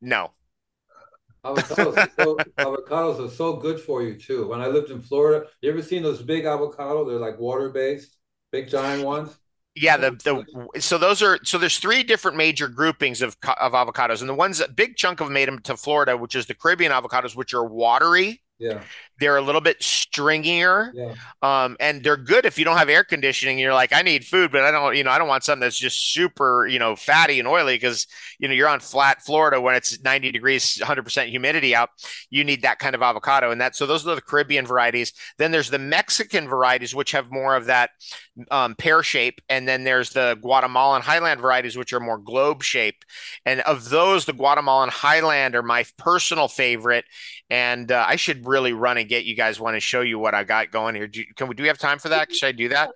No, 0.00 0.30
Avocados, 1.44 1.96
are 1.96 2.10
so, 2.18 2.36
avocados 2.58 3.26
are 3.26 3.30
so 3.30 3.56
good 3.56 3.80
for 3.80 4.02
you 4.02 4.14
too. 4.14 4.48
When 4.48 4.60
I 4.60 4.66
lived 4.66 4.90
in 4.90 5.00
Florida, 5.00 5.46
you 5.62 5.70
ever 5.70 5.82
seen 5.82 6.02
those 6.02 6.22
big 6.22 6.44
avocado? 6.44 7.08
They're 7.08 7.18
like 7.18 7.38
water 7.38 7.70
based, 7.70 8.16
big 8.52 8.68
giant 8.68 9.04
ones. 9.04 9.36
Yeah, 9.74 9.96
the 9.96 10.10
the 10.10 10.80
so 10.80 10.98
those 10.98 11.22
are 11.22 11.38
so 11.44 11.56
there's 11.56 11.78
three 11.78 12.02
different 12.02 12.36
major 12.36 12.68
groupings 12.68 13.22
of 13.22 13.36
of 13.58 13.72
avocados, 13.72 14.20
and 14.20 14.28
the 14.28 14.34
ones 14.34 14.58
that 14.58 14.76
big 14.76 14.96
chunk 14.96 15.20
of 15.20 15.28
them 15.28 15.34
made 15.34 15.48
them 15.48 15.60
to 15.60 15.76
Florida, 15.76 16.16
which 16.16 16.34
is 16.34 16.46
the 16.46 16.54
Caribbean 16.54 16.92
avocados, 16.92 17.36
which 17.36 17.54
are 17.54 17.64
watery. 17.64 18.42
Yeah. 18.60 18.82
They're 19.18 19.36
a 19.36 19.42
little 19.42 19.60
bit 19.60 19.80
stringier. 19.80 20.92
Yeah. 20.94 21.14
Um, 21.42 21.76
and 21.80 22.02
they're 22.02 22.16
good 22.16 22.46
if 22.46 22.58
you 22.58 22.64
don't 22.64 22.76
have 22.76 22.88
air 22.88 23.04
conditioning. 23.04 23.58
You're 23.58 23.74
like, 23.74 23.92
I 23.92 24.02
need 24.02 24.24
food, 24.24 24.52
but 24.52 24.62
I 24.62 24.70
don't, 24.70 24.96
you 24.96 25.04
know, 25.04 25.10
I 25.10 25.18
don't 25.18 25.28
want 25.28 25.44
something 25.44 25.60
that's 25.60 25.78
just 25.78 26.12
super, 26.12 26.66
you 26.66 26.78
know, 26.78 26.94
fatty 26.94 27.38
and 27.38 27.48
oily 27.48 27.74
because, 27.74 28.06
you 28.38 28.48
know, 28.48 28.54
you're 28.54 28.68
on 28.68 28.80
flat 28.80 29.22
Florida 29.22 29.60
when 29.60 29.74
it's 29.74 30.02
90 30.02 30.30
degrees, 30.30 30.78
100% 30.82 31.28
humidity 31.28 31.74
out. 31.74 31.90
You 32.30 32.44
need 32.44 32.62
that 32.62 32.78
kind 32.78 32.94
of 32.94 33.02
avocado. 33.02 33.50
And 33.50 33.60
that, 33.60 33.76
so 33.76 33.86
those 33.86 34.06
are 34.06 34.14
the 34.14 34.20
Caribbean 34.20 34.66
varieties. 34.66 35.12
Then 35.38 35.52
there's 35.52 35.70
the 35.70 35.78
Mexican 35.78 36.48
varieties, 36.48 36.94
which 36.94 37.12
have 37.12 37.30
more 37.30 37.56
of 37.56 37.66
that 37.66 37.90
um, 38.50 38.74
pear 38.74 39.02
shape. 39.02 39.40
And 39.48 39.66
then 39.66 39.84
there's 39.84 40.10
the 40.10 40.38
Guatemalan 40.40 41.02
highland 41.02 41.40
varieties, 41.40 41.76
which 41.76 41.92
are 41.92 42.00
more 42.00 42.18
globe 42.18 42.62
shape. 42.62 43.04
And 43.44 43.60
of 43.62 43.88
those, 43.88 44.24
the 44.24 44.32
Guatemalan 44.32 44.90
highland 44.90 45.54
are 45.54 45.62
my 45.62 45.84
personal 45.98 46.48
favorite. 46.48 47.04
And 47.50 47.90
uh, 47.90 48.04
I 48.08 48.16
should 48.16 48.46
really 48.46 48.72
run 48.72 48.96
and 48.96 49.08
get 49.08 49.24
you 49.24 49.34
guys 49.34 49.58
want 49.58 49.74
to 49.74 49.80
show 49.80 50.02
you 50.02 50.18
what 50.18 50.34
I 50.34 50.44
got 50.44 50.70
going 50.70 50.94
here. 50.94 51.08
Do, 51.08 51.24
can 51.36 51.48
we 51.48 51.54
do 51.54 51.62
we 51.64 51.68
have 51.68 51.78
time 51.78 51.98
for 51.98 52.08
that? 52.10 52.32
Should 52.32 52.46
I 52.46 52.52
do 52.52 52.68
that? 52.68 52.90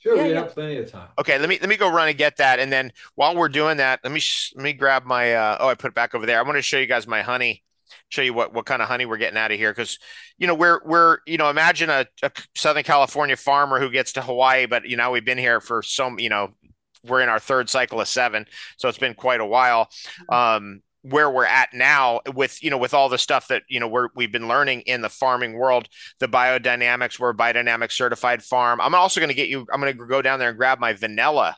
Sure, 0.00 0.16
Yeah, 0.16 0.22
we 0.24 0.30
yeah. 0.30 0.42
have 0.42 0.50
plenty 0.54 0.76
of 0.76 0.90
time. 0.90 1.08
Okay, 1.18 1.38
let 1.38 1.48
me 1.48 1.58
let 1.60 1.68
me 1.68 1.76
go 1.76 1.90
run 1.90 2.08
and 2.08 2.16
get 2.16 2.36
that, 2.36 2.60
and 2.60 2.70
then 2.70 2.92
while 3.16 3.34
we're 3.34 3.48
doing 3.48 3.78
that, 3.78 4.00
let 4.04 4.12
me 4.12 4.20
sh 4.20 4.52
let 4.54 4.62
me 4.62 4.72
grab 4.72 5.04
my. 5.04 5.34
Uh, 5.34 5.56
oh, 5.60 5.68
I 5.68 5.74
put 5.74 5.88
it 5.88 5.94
back 5.94 6.14
over 6.14 6.26
there. 6.26 6.38
I 6.38 6.42
want 6.42 6.56
to 6.56 6.62
show 6.62 6.78
you 6.78 6.86
guys 6.86 7.06
my 7.06 7.22
honey. 7.22 7.64
Show 8.08 8.22
you 8.22 8.34
what 8.34 8.54
what 8.54 8.66
kind 8.66 8.82
of 8.82 8.88
honey 8.88 9.06
we're 9.06 9.16
getting 9.16 9.38
out 9.38 9.50
of 9.50 9.58
here, 9.58 9.72
because 9.72 9.98
you 10.38 10.46
know 10.46 10.54
we're 10.54 10.80
we're 10.84 11.18
you 11.26 11.38
know 11.38 11.50
imagine 11.50 11.90
a, 11.90 12.06
a 12.22 12.30
Southern 12.54 12.84
California 12.84 13.36
farmer 13.36 13.80
who 13.80 13.90
gets 13.90 14.12
to 14.12 14.22
Hawaii, 14.22 14.66
but 14.66 14.84
you 14.88 14.96
know 14.96 15.10
we've 15.10 15.24
been 15.24 15.38
here 15.38 15.60
for 15.60 15.82
so 15.82 16.16
you 16.18 16.28
know 16.28 16.50
we're 17.04 17.20
in 17.20 17.28
our 17.28 17.40
third 17.40 17.68
cycle 17.68 18.00
of 18.00 18.08
seven, 18.08 18.46
so 18.76 18.88
it's 18.88 18.98
been 18.98 19.14
quite 19.14 19.40
a 19.40 19.46
while. 19.46 19.88
Um, 20.28 20.82
where 21.04 21.30
we're 21.30 21.44
at 21.44 21.74
now 21.74 22.20
with 22.34 22.62
you 22.62 22.70
know 22.70 22.78
with 22.78 22.94
all 22.94 23.10
the 23.10 23.18
stuff 23.18 23.48
that 23.48 23.62
you 23.68 23.78
know 23.78 23.86
we're 23.86 24.08
we've 24.16 24.32
been 24.32 24.48
learning 24.48 24.80
in 24.82 25.02
the 25.02 25.08
farming 25.10 25.52
world 25.52 25.86
the 26.18 26.26
biodynamics 26.26 27.18
we're 27.18 27.30
a 27.30 27.34
biodynamic 27.34 27.92
certified 27.92 28.42
farm. 28.42 28.80
I'm 28.80 28.94
also 28.94 29.20
going 29.20 29.28
to 29.28 29.34
get 29.34 29.48
you 29.48 29.66
i'm 29.72 29.80
going 29.80 29.96
to 29.96 30.06
go 30.06 30.22
down 30.22 30.38
there 30.38 30.48
and 30.48 30.56
grab 30.56 30.78
my 30.78 30.94
vanilla 30.94 31.56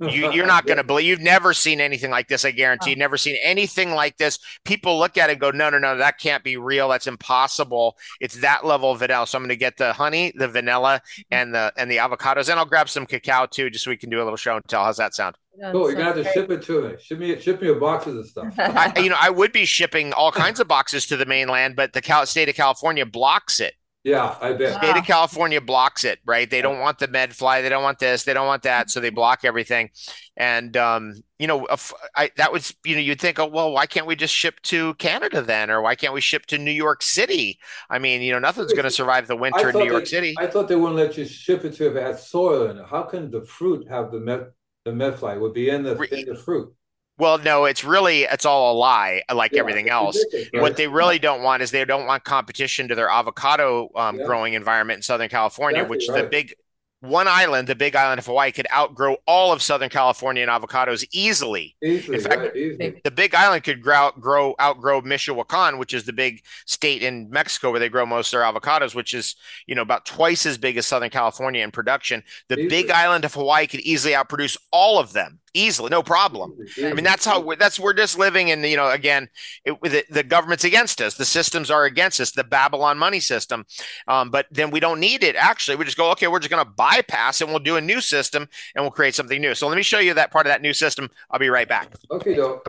you, 0.00 0.32
you're 0.32 0.46
not 0.54 0.66
going 0.66 0.78
to 0.78 0.84
believe 0.84 1.06
you've 1.06 1.20
never 1.20 1.52
seen 1.54 1.80
anything 1.80 2.10
like 2.10 2.28
this 2.28 2.44
i 2.44 2.50
guarantee 2.50 2.90
you. 2.90 2.96
Never 2.96 3.16
seen 3.16 3.36
anything 3.42 3.92
like 3.92 4.16
this. 4.16 4.38
People 4.64 4.98
look 4.98 5.16
at 5.16 5.30
it 5.30 5.34
and 5.34 5.40
go 5.40 5.50
no 5.50 5.70
no 5.70 5.78
no 5.78 5.96
that 5.96 6.18
can't 6.18 6.42
be 6.44 6.56
real. 6.56 6.88
That's 6.88 7.06
impossible. 7.06 7.96
It's 8.20 8.40
that 8.40 8.64
level 8.64 8.92
of 8.92 8.98
vanilla. 9.00 9.26
So 9.26 9.36
i'm 9.36 9.42
going 9.42 9.50
to 9.50 9.56
get 9.56 9.76
the 9.76 9.92
honey 9.92 10.32
the 10.36 10.48
vanilla 10.48 11.02
and 11.30 11.54
the 11.54 11.72
and 11.76 11.90
the 11.90 11.96
avocados 11.96 12.48
and 12.48 12.58
i'll 12.58 12.66
grab 12.66 12.88
some 12.88 13.06
cacao 13.06 13.46
too 13.46 13.70
just 13.70 13.84
so 13.84 13.90
we 13.90 13.96
can 13.96 14.10
do 14.10 14.22
a 14.22 14.24
little 14.24 14.36
show 14.36 14.56
and 14.56 14.64
tell. 14.66 14.84
How's 14.84 14.96
that 14.96 15.14
sound? 15.14 15.36
Cool, 15.72 15.90
you're 15.90 15.92
gonna 15.92 16.04
have 16.04 16.24
to 16.24 16.32
ship 16.32 16.50
it 16.50 16.62
to 16.62 16.82
me. 16.82 16.94
Ship 17.02 17.18
me, 17.18 17.38
ship 17.38 17.60
me 17.60 17.68
a 17.68 17.74
box 17.74 18.06
of 18.06 18.14
this 18.14 18.30
stuff. 18.30 18.54
I, 18.58 18.92
you 18.96 19.10
know, 19.10 19.16
I 19.20 19.28
would 19.28 19.52
be 19.52 19.66
shipping 19.66 20.12
all 20.14 20.32
kinds 20.32 20.58
of 20.58 20.66
boxes 20.68 21.06
to 21.06 21.16
the 21.16 21.26
mainland, 21.26 21.76
but 21.76 21.92
the 21.92 22.00
Cal- 22.00 22.24
state 22.24 22.48
of 22.48 22.54
California 22.54 23.04
blocks 23.04 23.60
it. 23.60 23.74
Yeah, 24.02 24.34
I 24.40 24.54
bet. 24.54 24.82
State 24.82 24.96
of 24.96 25.04
California 25.04 25.60
blocks 25.60 26.04
it, 26.04 26.20
right? 26.24 26.48
They 26.48 26.62
don't 26.62 26.78
want 26.78 26.98
the 26.98 27.08
med 27.08 27.36
fly, 27.36 27.60
they 27.60 27.68
don't 27.68 27.82
want 27.82 27.98
this, 27.98 28.24
they 28.24 28.32
don't 28.32 28.46
want 28.46 28.62
that, 28.62 28.90
so 28.90 28.98
they 28.98 29.10
block 29.10 29.40
everything. 29.44 29.90
And 30.38 30.74
um, 30.78 31.14
you 31.38 31.46
know, 31.46 31.66
if 31.66 31.92
I, 32.16 32.30
that 32.38 32.50
was, 32.50 32.74
you 32.82 32.94
know, 32.94 33.00
you'd 33.02 33.20
think, 33.20 33.38
oh, 33.38 33.46
well, 33.46 33.72
why 33.72 33.84
can't 33.84 34.06
we 34.06 34.16
just 34.16 34.34
ship 34.34 34.60
to 34.64 34.94
Canada 34.94 35.42
then, 35.42 35.70
or 35.70 35.82
why 35.82 35.96
can't 35.96 36.14
we 36.14 36.22
ship 36.22 36.46
to 36.46 36.56
New 36.56 36.70
York 36.70 37.02
City? 37.02 37.58
I 37.90 37.98
mean, 37.98 38.22
you 38.22 38.32
know, 38.32 38.38
nothing's 38.38 38.72
going 38.72 38.84
to 38.84 38.90
survive 38.90 39.26
the 39.26 39.36
winter 39.36 39.68
in 39.68 39.76
New 39.76 39.84
York 39.84 40.04
they- 40.04 40.10
City. 40.10 40.34
I 40.38 40.46
thought 40.46 40.68
they 40.68 40.76
wouldn't 40.76 40.96
let 40.96 41.18
you 41.18 41.26
ship 41.26 41.66
it 41.66 41.74
to 41.74 41.90
if 41.90 41.96
it 41.96 42.02
had 42.02 42.18
soil 42.18 42.70
in 42.70 42.78
it. 42.78 42.86
How 42.86 43.02
can 43.02 43.30
the 43.30 43.42
fruit 43.42 43.86
have 43.90 44.12
the 44.12 44.20
met 44.20 44.52
the 44.86 44.92
medfly? 44.92 45.34
It 45.34 45.40
would 45.42 45.52
be 45.52 45.68
in 45.68 45.82
the 45.82 45.92
in 45.92 46.26
the 46.26 46.36
fruit. 46.36 46.74
Well, 47.20 47.38
no, 47.38 47.66
it's 47.66 47.84
really 47.84 48.22
it's 48.22 48.46
all 48.46 48.72
a 48.72 48.76
lie, 48.76 49.22
like 49.32 49.52
Yeah, 49.52 49.60
everything 49.60 49.90
else. 49.90 50.24
right? 50.32 50.62
What 50.62 50.76
they 50.76 50.88
really 50.88 51.18
don't 51.18 51.42
want 51.42 51.62
is 51.62 51.70
they 51.70 51.84
don't 51.84 52.06
want 52.06 52.24
competition 52.24 52.88
to 52.88 52.94
their 52.94 53.10
avocado 53.10 53.90
um, 53.94 54.18
Yeah. 54.18 54.24
growing 54.24 54.54
environment 54.54 54.96
in 54.98 55.02
Southern 55.02 55.28
California, 55.28 55.82
Exactly 55.82 55.96
which 55.96 56.06
the 56.08 56.28
big 56.30 56.54
one 57.02 57.26
island, 57.28 57.66
the 57.66 57.74
big 57.74 57.96
island 57.96 58.18
of 58.18 58.26
Hawaii, 58.26 58.52
could 58.52 58.66
outgrow 58.70 59.16
all 59.26 59.52
of 59.54 59.62
Southern 59.62 59.88
California 59.88 60.42
in 60.42 60.50
avocados 60.50 61.02
easily. 61.12 61.74
easily, 61.82 62.18
in 62.18 62.22
fact, 62.22 62.40
right? 62.40 62.56
Easily. 62.56 63.00
The 63.04 63.10
big 63.10 63.34
island 63.34 63.64
could 63.64 63.80
grow, 63.82 64.10
grow 64.20 64.54
outgrow 64.60 65.00
Michoacan, 65.00 65.78
which 65.78 65.94
is 65.94 66.04
the 66.04 66.12
big 66.12 66.42
state 66.66 67.02
in 67.02 67.30
Mexico 67.30 67.70
where 67.70 67.80
they 67.80 67.88
grow 67.88 68.04
most 68.04 68.32
of 68.34 68.38
their 68.38 68.46
avocados, 68.50 68.94
which 68.94 69.14
is 69.14 69.34
you 69.66 69.74
know 69.74 69.82
about 69.82 70.04
twice 70.04 70.44
as 70.44 70.58
big 70.58 70.76
as 70.76 70.86
Southern 70.86 71.10
California 71.10 71.62
in 71.64 71.70
production. 71.70 72.22
The 72.48 72.56
Easily. 72.58 72.68
big 72.68 72.90
island 72.90 73.24
of 73.24 73.32
Hawaii 73.34 73.66
could 73.66 73.80
easily 73.80 74.12
outproduce 74.14 74.56
all 74.70 74.98
of 74.98 75.12
them 75.14 75.40
easily, 75.54 75.90
no 75.90 76.02
problem. 76.02 76.56
I 76.78 76.92
mean, 76.92 77.04
that's 77.04 77.24
how 77.24 77.40
we're, 77.40 77.56
that's 77.56 77.78
we're 77.78 77.92
just 77.92 78.18
living 78.18 78.48
in. 78.48 78.62
You 78.62 78.76
know, 78.76 78.90
again, 78.90 79.28
it, 79.64 79.80
with 79.82 79.94
it, 79.94 80.10
the 80.10 80.22
government's 80.22 80.64
against 80.64 81.00
us. 81.00 81.14
The 81.14 81.24
systems 81.24 81.70
are 81.70 81.84
against 81.84 82.20
us. 82.20 82.32
The 82.32 82.44
Babylon 82.44 82.98
money 82.98 83.20
system. 83.20 83.64
Um, 84.06 84.30
but 84.30 84.46
then 84.50 84.70
we 84.70 84.80
don't 84.80 85.00
need 85.00 85.22
it. 85.22 85.36
Actually, 85.36 85.76
we 85.76 85.84
just 85.84 85.96
go, 85.96 86.10
okay, 86.12 86.28
we're 86.28 86.38
just 86.38 86.50
going 86.50 86.64
to 86.64 86.70
bypass 86.70 87.40
and 87.40 87.50
we'll 87.50 87.58
do 87.58 87.76
a 87.76 87.80
new 87.80 88.00
system 88.00 88.48
and 88.74 88.84
we'll 88.84 88.90
create 88.90 89.14
something 89.14 89.40
new. 89.40 89.54
So 89.54 89.68
let 89.68 89.76
me 89.76 89.82
show 89.82 89.98
you 89.98 90.14
that 90.14 90.30
part 90.30 90.46
of 90.46 90.50
that 90.50 90.62
new 90.62 90.72
system. 90.72 91.10
I'll 91.30 91.40
be 91.40 91.48
right 91.48 91.68
back. 91.68 91.92
Okay, 92.10 92.34
though. 92.34 92.62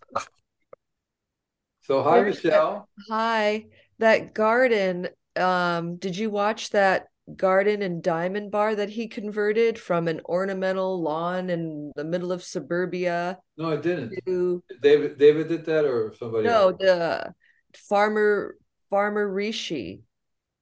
So 1.84 2.04
hi, 2.04 2.22
Michelle. 2.22 2.88
Hi, 3.10 3.66
that 4.00 4.34
garden. 4.34 5.10
Um, 5.36 5.98
did 5.98 6.18
you 6.18 6.30
watch 6.30 6.72
that 6.72 7.08
garden 7.36 7.82
and 7.82 8.04
diamond 8.04 8.52
bar 8.52 8.76
that 8.76 8.90
he 8.90 9.08
converted 9.08 9.78
from 9.80 10.08
an 10.08 10.20
ornamental 10.26 11.02
lawn 11.02 11.50
in 11.50 11.92
the 11.96 12.04
middle 12.04 12.32
of 12.32 12.44
suburbia 12.44 13.38
No, 13.58 13.72
I 13.72 13.78
didn't. 13.78 14.14
to 14.26 14.64
David, 14.82 15.18
David 15.18 15.48
did 15.48 15.66
that, 15.66 15.86
or 15.86 16.14
somebody 16.20 16.48
no, 16.48 16.70
else? 16.70 16.78
the 16.80 17.34
farmer 17.76 18.58
farmer 18.90 19.28
Rishi. 19.28 20.02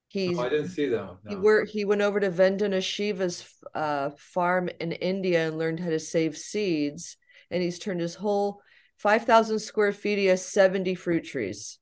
He's 0.09 0.37
No, 0.37 0.43
I 0.43 0.49
didn't 0.49 0.69
see 0.69 0.87
that 0.87 1.05
one. 1.05 1.17
he 1.27 1.35
no. 1.35 1.41
worked 1.41 1.71
he 1.71 1.85
went 1.85 2.01
over 2.01 2.19
to 2.19 2.29
Vandana 2.29 2.83
Shiva's 2.83 3.45
uh, 3.73 4.09
farm 4.17 4.69
in 4.79 4.91
India 4.91 5.47
and 5.47 5.57
learned 5.57 5.79
how 5.79 5.89
to 5.89 5.99
save 5.99 6.37
seeds, 6.37 7.15
and 7.51 7.61
he's 7.63 7.79
turned 7.79 8.01
his 8.01 8.15
whole 8.15 8.61
5,000 8.97 9.59
square 9.59 9.91
feet. 9.93 10.17
He 10.17 10.25
has 10.25 10.45
70 10.45 10.95
fruit 10.95 11.23
trees. 11.25 11.79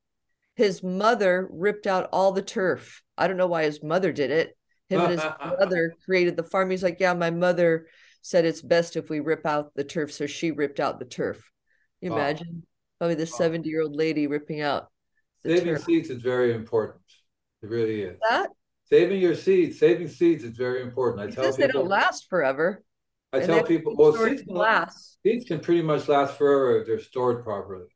His 0.56 0.84
mother 0.84 1.48
ripped 1.52 1.88
out 1.88 2.10
all 2.12 2.32
the 2.32 2.42
turf. 2.42 3.02
I 3.18 3.28
don't 3.28 3.38
know 3.38 3.48
why 3.48 3.64
his 3.64 3.82
mother 3.82 4.12
did 4.12 4.30
it. 4.32 4.58
Him 4.90 5.02
and 5.02 5.12
his 5.12 5.22
brother 5.22 5.94
created 6.06 6.38
the 6.38 6.44
farm. 6.44 6.70
He's 6.70 6.84
like, 6.84 7.00
yeah, 7.00 7.14
my 7.14 7.30
mother 7.30 7.88
said 8.22 8.46
it's 8.46 8.62
best 8.62 8.96
if 8.96 9.10
we 9.10 9.20
rip 9.20 9.46
out 9.46 9.74
the 9.76 9.84
turf, 9.84 10.12
so 10.12 10.26
she 10.26 10.52
ripped 10.52 10.80
out 10.80 11.00
the 11.00 11.06
turf. 11.06 11.52
You 12.02 12.14
imagine 12.14 12.64
probably 12.98 13.16
the 13.16 13.26
70 13.26 13.68
year 13.68 13.82
old 13.82 13.96
lady 13.96 14.28
ripping 14.28 14.62
out 14.62 14.88
Saving 15.46 15.66
turf. 15.66 15.84
seeds 15.84 16.10
is 16.10 16.22
very 16.22 16.54
important. 16.54 17.02
It 17.62 17.70
really 17.70 18.02
is. 18.02 18.18
That 18.30 18.50
Saving 18.90 19.20
your 19.20 19.36
seeds, 19.36 19.80
saving 19.80 20.08
seeds 20.08 20.44
is 20.46 20.56
very 20.56 20.82
important. 20.82 21.22
I 21.22 21.34
tell 21.34 21.44
people 21.52 21.58
they 21.58 21.68
don't 21.68 21.90
last 21.90 22.30
forever. 22.30 22.84
I 23.34 23.40
tell 23.40 23.48
they 23.48 23.54
have 23.56 23.68
to 23.68 23.78
people, 23.78 23.96
well, 23.98 24.14
seeds 24.14 24.44
can, 24.44 24.54
glass. 24.54 25.18
seeds 25.24 25.46
can 25.46 25.60
pretty 25.60 25.82
much 25.82 26.08
last 26.08 26.38
forever 26.38 26.80
if 26.80 26.88
they're 26.88 27.00
stored 27.00 27.44
properly. 27.44 27.88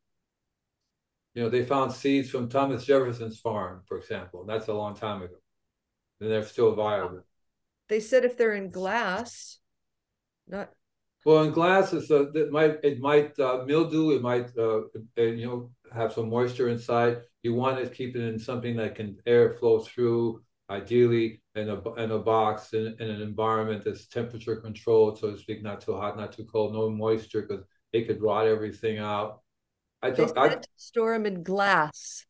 You 1.34 1.43
know, 1.43 1.49
they 1.49 1.63
found 1.63 1.93
seeds 1.93 2.30
from 2.30 2.49
Thomas 2.49 2.84
Jefferson's 2.84 3.39
farm, 3.39 3.84
for 3.88 3.97
example. 3.97 4.41
and 4.41 4.49
That's 4.49 4.67
a 4.67 4.73
long 4.73 4.95
time 4.95 5.21
ago. 5.21 5.36
They're 6.21 6.43
still 6.43 6.73
viable. 6.75 7.25
They 7.89 7.99
said 7.99 8.23
if 8.25 8.38
they're 8.38 8.53
in 8.53 8.69
glass, 8.69 9.60
not 10.47 10.71
Well, 11.25 11.43
in 11.43 11.51
glass, 11.51 11.93
it's 11.93 12.10
a, 12.12 12.31
it 12.34 12.51
might 12.51 12.77
it 12.84 12.99
might 12.99 13.38
uh, 13.39 13.63
mildew. 13.65 14.12
It 14.15 14.21
might 14.21 14.49
uh, 14.57 14.81
you 15.17 15.45
know 15.45 15.71
have 15.93 16.13
some 16.13 16.29
moisture 16.29 16.69
inside. 16.69 17.21
You 17.43 17.53
want 17.55 17.77
to 17.79 17.89
keep 17.89 18.15
it 18.15 18.21
in 18.23 18.39
something 18.39 18.75
that 18.77 18.95
can 18.95 19.17
air 19.25 19.55
flow 19.55 19.79
through. 19.79 20.43
Ideally, 20.69 21.41
in 21.55 21.69
a 21.69 21.93
in 21.95 22.12
a 22.12 22.19
box 22.19 22.73
in, 22.73 22.95
in 22.99 23.10
an 23.10 23.21
environment 23.21 23.84
that's 23.84 24.07
temperature 24.07 24.55
controlled, 24.55 25.19
so 25.19 25.31
to 25.31 25.38
speak, 25.38 25.62
not 25.63 25.81
too 25.81 25.95
hot, 25.95 26.17
not 26.17 26.31
too 26.34 26.45
cold, 26.45 26.73
no 26.73 26.89
moisture, 26.89 27.41
because 27.43 27.65
it 27.93 28.07
could 28.07 28.21
rot 28.21 28.47
everything 28.47 28.97
out. 28.99 29.41
I 30.01 30.12
they 30.12 30.25
tell 30.25 30.34
I, 30.38 30.49
said 30.49 30.63
to 30.63 30.69
store 30.77 31.13
them 31.13 31.25
in 31.25 31.43
glass. 31.43 32.25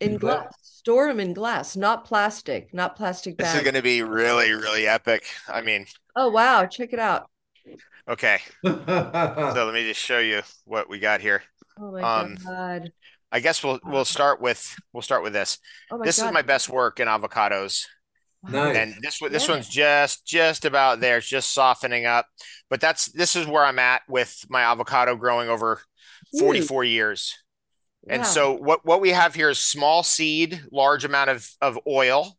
In 0.00 0.12
In 0.12 0.18
glass? 0.18 0.44
glass. 0.44 0.54
Store 0.62 1.08
them 1.08 1.20
in 1.20 1.34
glass, 1.34 1.76
not 1.76 2.04
plastic, 2.04 2.72
not 2.72 2.96
plastic 2.96 3.36
bags. 3.36 3.52
This 3.52 3.54
is 3.54 3.62
going 3.64 3.74
to 3.74 3.82
be 3.82 4.02
really, 4.02 4.52
really 4.52 4.86
epic. 4.86 5.24
I 5.48 5.60
mean, 5.60 5.86
Oh 6.14 6.30
wow, 6.30 6.66
check 6.66 6.92
it 6.92 6.98
out. 6.98 7.28
okay. 8.08 8.38
So 8.62 9.64
let 9.64 9.74
me 9.74 9.86
just 9.86 10.00
show 10.00 10.18
you 10.18 10.42
what 10.64 10.88
we 10.88 10.98
got 10.98 11.20
here. 11.20 11.42
Oh 11.78 11.92
my 11.92 12.02
Um, 12.02 12.36
God. 12.44 12.92
I 13.32 13.40
guess 13.40 13.62
we'll 13.62 13.80
we'll 13.84 14.04
start 14.04 14.40
with 14.40 14.76
we'll 14.92 15.02
start 15.02 15.22
with 15.22 15.32
this. 15.32 15.58
Oh 15.90 15.98
my 15.98 16.04
This 16.04 16.18
is 16.18 16.30
my 16.30 16.42
best 16.42 16.68
work 16.68 17.00
in 17.00 17.08
avocados. 17.08 17.86
Nice. 18.42 18.76
and 18.76 18.94
this 19.02 19.20
one 19.20 19.32
this 19.32 19.48
Yeah. 19.48 19.54
one's 19.54 19.68
just 19.68 20.26
just 20.26 20.64
about 20.64 21.00
there 21.00 21.18
it's 21.18 21.28
just 21.28 21.52
softening 21.52 22.06
up 22.06 22.26
but 22.70 22.80
that's 22.80 23.06
this 23.12 23.36
is 23.36 23.46
where 23.46 23.64
i'm 23.66 23.78
at 23.78 24.00
with 24.08 24.46
my 24.48 24.62
avocado 24.62 25.14
growing 25.14 25.50
over 25.50 25.82
44 26.38 26.82
years 26.84 27.34
and 28.08 28.24
Wow. 28.24 28.24
so 28.24 28.52
what 28.52 28.84
what 28.84 29.00
we 29.00 29.10
have 29.10 29.34
here 29.34 29.50
is 29.50 29.58
small 29.58 30.02
seed 30.02 30.62
large 30.72 31.04
amount 31.04 31.30
of 31.30 31.48
of 31.60 31.78
oil 31.86 32.36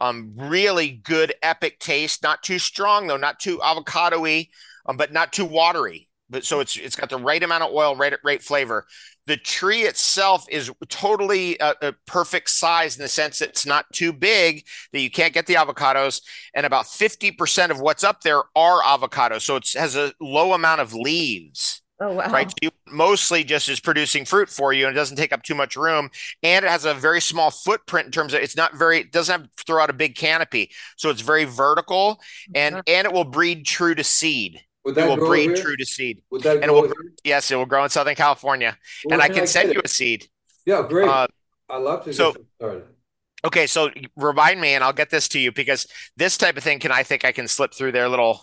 um 0.00 0.32
really 0.36 0.90
good 0.90 1.34
epic 1.42 1.78
taste 1.78 2.22
not 2.22 2.42
too 2.42 2.58
strong 2.58 3.06
though 3.06 3.16
not 3.16 3.38
too 3.38 3.62
avocado-y 3.62 4.48
um, 4.86 4.96
but 4.96 5.12
not 5.12 5.32
too 5.32 5.44
watery. 5.46 6.08
But 6.30 6.44
so 6.44 6.60
it's 6.60 6.76
it's 6.76 6.96
got 6.96 7.10
the 7.10 7.18
right 7.18 7.42
amount 7.42 7.62
of 7.64 7.72
oil 7.72 7.94
right 7.96 8.14
right 8.24 8.42
flavor. 8.42 8.86
The 9.26 9.36
tree 9.36 9.82
itself 9.82 10.46
is 10.50 10.70
totally 10.88 11.58
a, 11.58 11.74
a 11.82 11.92
perfect 12.06 12.50
size 12.50 12.96
in 12.96 13.02
the 13.02 13.08
sense 13.08 13.38
that 13.38 13.50
it's 13.50 13.66
not 13.66 13.86
too 13.92 14.12
big 14.12 14.64
that 14.92 15.00
you 15.00 15.10
can't 15.10 15.32
get 15.34 15.46
the 15.46 15.54
avocados 15.54 16.22
and 16.54 16.66
about 16.66 16.86
50% 16.86 17.70
of 17.70 17.80
what's 17.80 18.04
up 18.04 18.22
there 18.22 18.42
are 18.56 18.82
avocados. 18.82 19.42
So 19.42 19.56
it 19.56 19.72
has 19.74 19.96
a 19.96 20.12
low 20.20 20.52
amount 20.54 20.80
of 20.80 20.94
leaves. 20.94 21.82
Oh 22.00 22.12
wow. 22.14 22.28
right? 22.30 22.52
You 22.62 22.70
mostly 22.94 23.44
just 23.44 23.68
is 23.68 23.80
producing 23.80 24.24
fruit 24.24 24.48
for 24.48 24.72
you 24.72 24.86
and 24.86 24.94
it 24.94 24.98
doesn't 24.98 25.16
take 25.16 25.32
up 25.32 25.42
too 25.42 25.54
much 25.54 25.76
room 25.76 26.08
and 26.42 26.64
it 26.64 26.68
has 26.70 26.84
a 26.84 26.94
very 26.94 27.20
small 27.20 27.50
footprint 27.50 28.06
in 28.06 28.12
terms 28.12 28.32
of 28.32 28.40
it's 28.40 28.56
not 28.56 28.74
very 28.76 29.00
it 29.00 29.12
doesn't 29.12 29.40
have 29.40 29.50
to 29.56 29.64
throw 29.66 29.82
out 29.82 29.90
a 29.90 29.92
big 29.92 30.14
canopy 30.14 30.70
so 30.96 31.10
it's 31.10 31.20
very 31.20 31.44
vertical 31.44 32.20
and 32.54 32.76
and 32.86 33.06
it 33.06 33.12
will 33.12 33.24
breed 33.24 33.66
true 33.66 33.94
to 33.94 34.04
seed 34.04 34.60
Would 34.84 34.96
it 34.96 35.06
will 35.06 35.16
grow 35.16 35.28
breed 35.28 35.50
here? 35.50 35.56
true 35.56 35.76
to 35.76 35.84
seed 35.84 36.22
Would 36.30 36.42
that 36.44 36.56
and 36.56 36.64
it 36.64 36.70
will- 36.72 36.90
yes 37.24 37.50
it 37.50 37.56
will 37.56 37.66
grow 37.66 37.84
in 37.84 37.90
southern 37.90 38.14
california 38.14 38.76
Where 39.04 39.14
and 39.14 39.22
i 39.22 39.26
can 39.26 39.36
get 39.40 39.48
send 39.48 39.70
it? 39.70 39.74
you 39.74 39.82
a 39.84 39.88
seed 39.88 40.28
Yeah, 40.64 40.86
great. 40.88 41.08
uh, 41.08 41.26
I 41.68 41.76
love 41.78 42.00
to 42.04 42.10
get 42.10 42.16
so- 42.16 42.34
some. 42.60 42.82
Okay, 43.46 43.66
so 43.66 43.90
remind 44.16 44.58
me, 44.58 44.72
and 44.72 44.82
I'll 44.82 44.94
get 44.94 45.10
this 45.10 45.28
to 45.28 45.38
you 45.38 45.52
because 45.52 45.86
this 46.16 46.38
type 46.38 46.56
of 46.56 46.62
thing 46.64 46.78
can 46.78 46.90
I 46.90 47.02
think 47.02 47.26
I 47.26 47.32
can 47.32 47.46
slip 47.46 47.74
through 47.74 47.92
their 47.92 48.08
little 48.08 48.42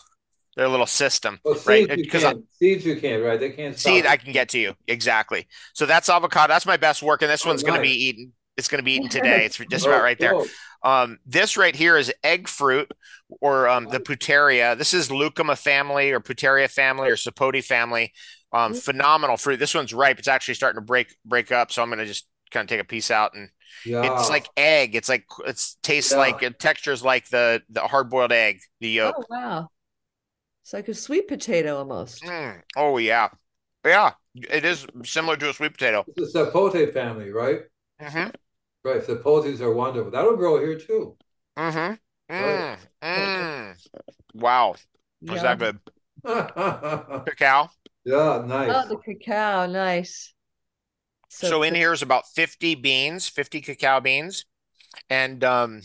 their 0.58 0.68
little 0.68 0.86
system, 0.86 1.40
Well, 1.44 1.56
right? 1.66 1.86
seeds 1.86 1.96
you 1.96 2.04
Because 2.04 2.24
can. 2.24 2.44
Seeds 2.50 2.86
you 2.86 2.96
can, 3.00 3.22
right? 3.22 3.40
They 3.40 3.52
can't 3.52 3.78
seed 3.78 4.06
it. 4.06 4.06
I 4.06 4.18
can 4.18 4.32
get 4.34 4.50
to 4.50 4.60
you 4.60 4.76
exactly. 4.88 5.48
So 5.74 5.86
that's 5.86 6.10
avocado. 6.10 6.54
That's 6.54 6.66
my 6.66 6.78
best 6.78 7.02
work, 7.02 7.22
and 7.22 7.32
this 7.32 7.46
Oh, 7.46 7.50
one's 7.50 7.64
going 7.64 7.76
to 7.76 7.80
be 7.82 8.06
eaten. 8.08 8.34
It's 8.58 8.68
going 8.68 8.80
to 8.80 8.84
be 8.84 8.94
eaten 8.94 9.10
today. 9.10 9.46
It's 9.46 9.58
just 9.58 9.86
about 9.88 10.02
Oh, 10.02 10.04
right 10.04 10.20
there. 10.20 10.36
Um, 10.84 11.20
this 11.26 11.58
right 11.58 11.76
here 11.76 11.98
is 11.98 12.14
egg 12.24 12.48
fruit 12.48 12.92
or 13.40 13.68
um, 13.68 13.88
the 13.88 14.00
Pouteria. 14.00 14.78
This 14.78 14.94
is 14.94 15.10
Lucuma 15.12 15.56
family 15.56 16.12
or 16.12 16.20
Pouteria 16.20 16.70
family 16.70 17.10
or 17.10 17.16
Sapote 17.16 17.64
family. 17.64 18.12
Um, 18.54 18.74
Mm. 18.74 18.84
phenomenal 18.84 19.38
fruit. 19.38 19.58
This 19.60 19.74
one's 19.74 19.94
ripe. 19.94 20.20
It's 20.20 20.28
actually 20.28 20.56
starting 20.56 20.82
to 20.82 20.86
break 20.86 21.16
break 21.26 21.52
up. 21.52 21.72
So 21.72 21.82
I'm 21.82 21.90
going 21.90 22.00
to 22.00 22.06
just 22.06 22.28
kind 22.52 22.66
of 22.66 22.70
take 22.70 22.82
a 22.82 22.86
piece 22.86 23.10
out 23.10 23.34
and 23.34 23.50
Yeah. 23.84 24.02
it's 24.20 24.30
like 24.30 24.50
egg. 24.58 24.96
It's 24.96 25.08
like 25.08 25.26
it's 25.46 25.78
tastes 25.82 26.12
Yeah. 26.12 26.18
like 26.18 26.44
it 26.44 26.60
textures 26.60 27.04
like 27.04 27.30
the 27.30 27.62
the 27.70 27.82
hard 27.82 28.10
boiled 28.10 28.34
egg. 28.34 28.60
The 28.82 28.90
yolk. 28.90 29.16
Oh 29.18 29.26
wow. 29.30 29.70
It's 30.62 30.74
like 30.74 30.88
a 30.88 30.94
sweet 30.94 31.28
potato 31.28 31.78
almost. 31.78 32.24
Mm. 32.24 32.62
Oh 32.76 32.98
yeah, 32.98 33.30
yeah. 33.86 34.14
It 34.36 34.64
is 34.64 34.86
similar 35.04 35.36
to 35.38 35.50
a 35.50 35.54
sweet 35.54 35.74
potato. 35.74 36.06
It's 36.16 36.34
the 36.34 36.40
sapote 36.46 36.94
family, 36.94 37.32
right? 37.32 37.62
hmm 38.00 38.30
Right. 38.84 39.02
Sapotes 39.02 39.60
are 39.62 39.74
wonderful. 39.74 40.12
That'll 40.12 40.38
grow 40.38 40.60
here 40.60 40.78
too. 40.78 41.16
hmm 41.58 41.94
Right. 42.30 42.78
Mm. 43.02 43.76
Wow, 44.34 44.76
was 45.28 45.42
that 45.42 45.60
Yum. 45.60 45.60
good? 45.60 45.80
yeah, 46.26 47.24
Cacao. 47.26 47.70
nice. 48.06 48.72
Oh, 48.72 48.88
the 48.90 48.98
cacao, 48.98 49.66
nice. 49.66 50.34
So, 51.30 51.48
So 51.50 51.64
in 51.64 51.76
here 51.76 51.94
is 51.94 52.02
about 52.02 52.28
50 52.36 52.76
beans, 52.76 53.28
50 53.28 53.62
cacao 53.62 54.00
beans. 54.00 54.46
And 55.10 55.44
um, 55.44 55.82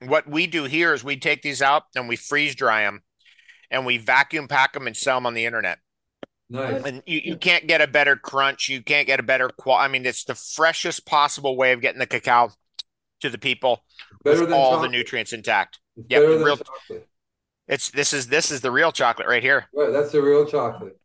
what 0.00 0.28
we 0.28 0.46
do 0.46 0.64
here 0.64 0.94
is 0.94 1.04
we 1.04 1.16
take 1.16 1.42
these 1.42 1.62
out 1.62 1.84
and 1.96 2.08
we 2.08 2.16
freeze 2.16 2.54
dry 2.54 2.82
them 2.82 3.02
and 3.70 3.84
we 3.86 3.98
vacuum 3.98 4.48
pack 4.48 4.72
them 4.72 4.86
and 4.86 4.96
sell 4.96 5.16
them 5.16 5.26
on 5.26 5.34
the 5.34 5.44
internet. 5.46 5.78
Nice. 6.50 6.82
And 6.84 7.02
you, 7.06 7.20
you 7.22 7.36
can't 7.36 7.66
get 7.66 7.80
a 7.82 7.86
better 7.86 8.16
crunch. 8.16 8.68
You 8.68 8.82
can't 8.82 9.06
get 9.06 9.20
a 9.20 9.22
better 9.22 9.48
qual. 9.50 9.76
I 9.76 9.88
mean, 9.88 10.06
it's 10.06 10.24
the 10.24 10.34
freshest 10.34 11.04
possible 11.06 11.56
way 11.56 11.72
of 11.72 11.80
getting 11.82 11.98
the 11.98 12.06
cacao 12.06 12.50
to 13.20 13.28
the 13.28 13.36
people 13.38 13.84
Better 14.24 14.40
with 14.40 14.52
all 14.52 14.80
the 14.80 14.88
nutrients 14.88 15.32
intact. 15.32 15.78
It's 15.96 16.06
Yep, 16.08 16.22
real- 16.22 16.56
chocolate. 16.56 17.08
It's 17.66 17.90
this 17.90 18.14
is 18.14 18.28
this 18.28 18.50
is 18.50 18.62
the 18.62 18.70
real 18.70 18.92
chocolate 18.92 19.28
right 19.28 19.42
here. 19.42 19.66
Right. 19.74 19.90
That's 19.92 20.10
the 20.12 20.22
real 20.22 20.46
chocolate. 20.46 20.98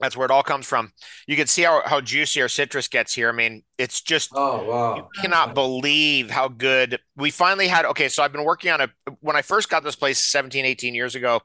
That's 0.00 0.16
where 0.16 0.24
it 0.24 0.30
all 0.30 0.42
comes 0.42 0.66
from. 0.66 0.92
You 1.26 1.36
can 1.36 1.46
see 1.46 1.62
how, 1.62 1.82
how 1.84 2.00
juicy 2.00 2.40
our 2.40 2.48
citrus 2.48 2.88
gets 2.88 3.14
here. 3.14 3.28
I 3.28 3.32
mean, 3.32 3.62
it's 3.76 4.00
just 4.00 4.30
Oh, 4.34 4.96
You 4.96 5.06
cannot 5.20 5.54
believe 5.54 6.30
how 6.30 6.48
good 6.48 6.98
we 7.16 7.30
finally 7.30 7.68
had. 7.68 7.84
Okay, 7.84 8.08
so 8.08 8.22
I've 8.22 8.32
been 8.32 8.44
working 8.44 8.70
on 8.70 8.80
a 8.80 8.88
when 9.20 9.36
I 9.36 9.42
first 9.42 9.68
got 9.68 9.84
this 9.84 9.96
place 9.96 10.18
17, 10.18 10.64
18 10.64 10.94
years 10.94 11.14
ago, 11.14 11.40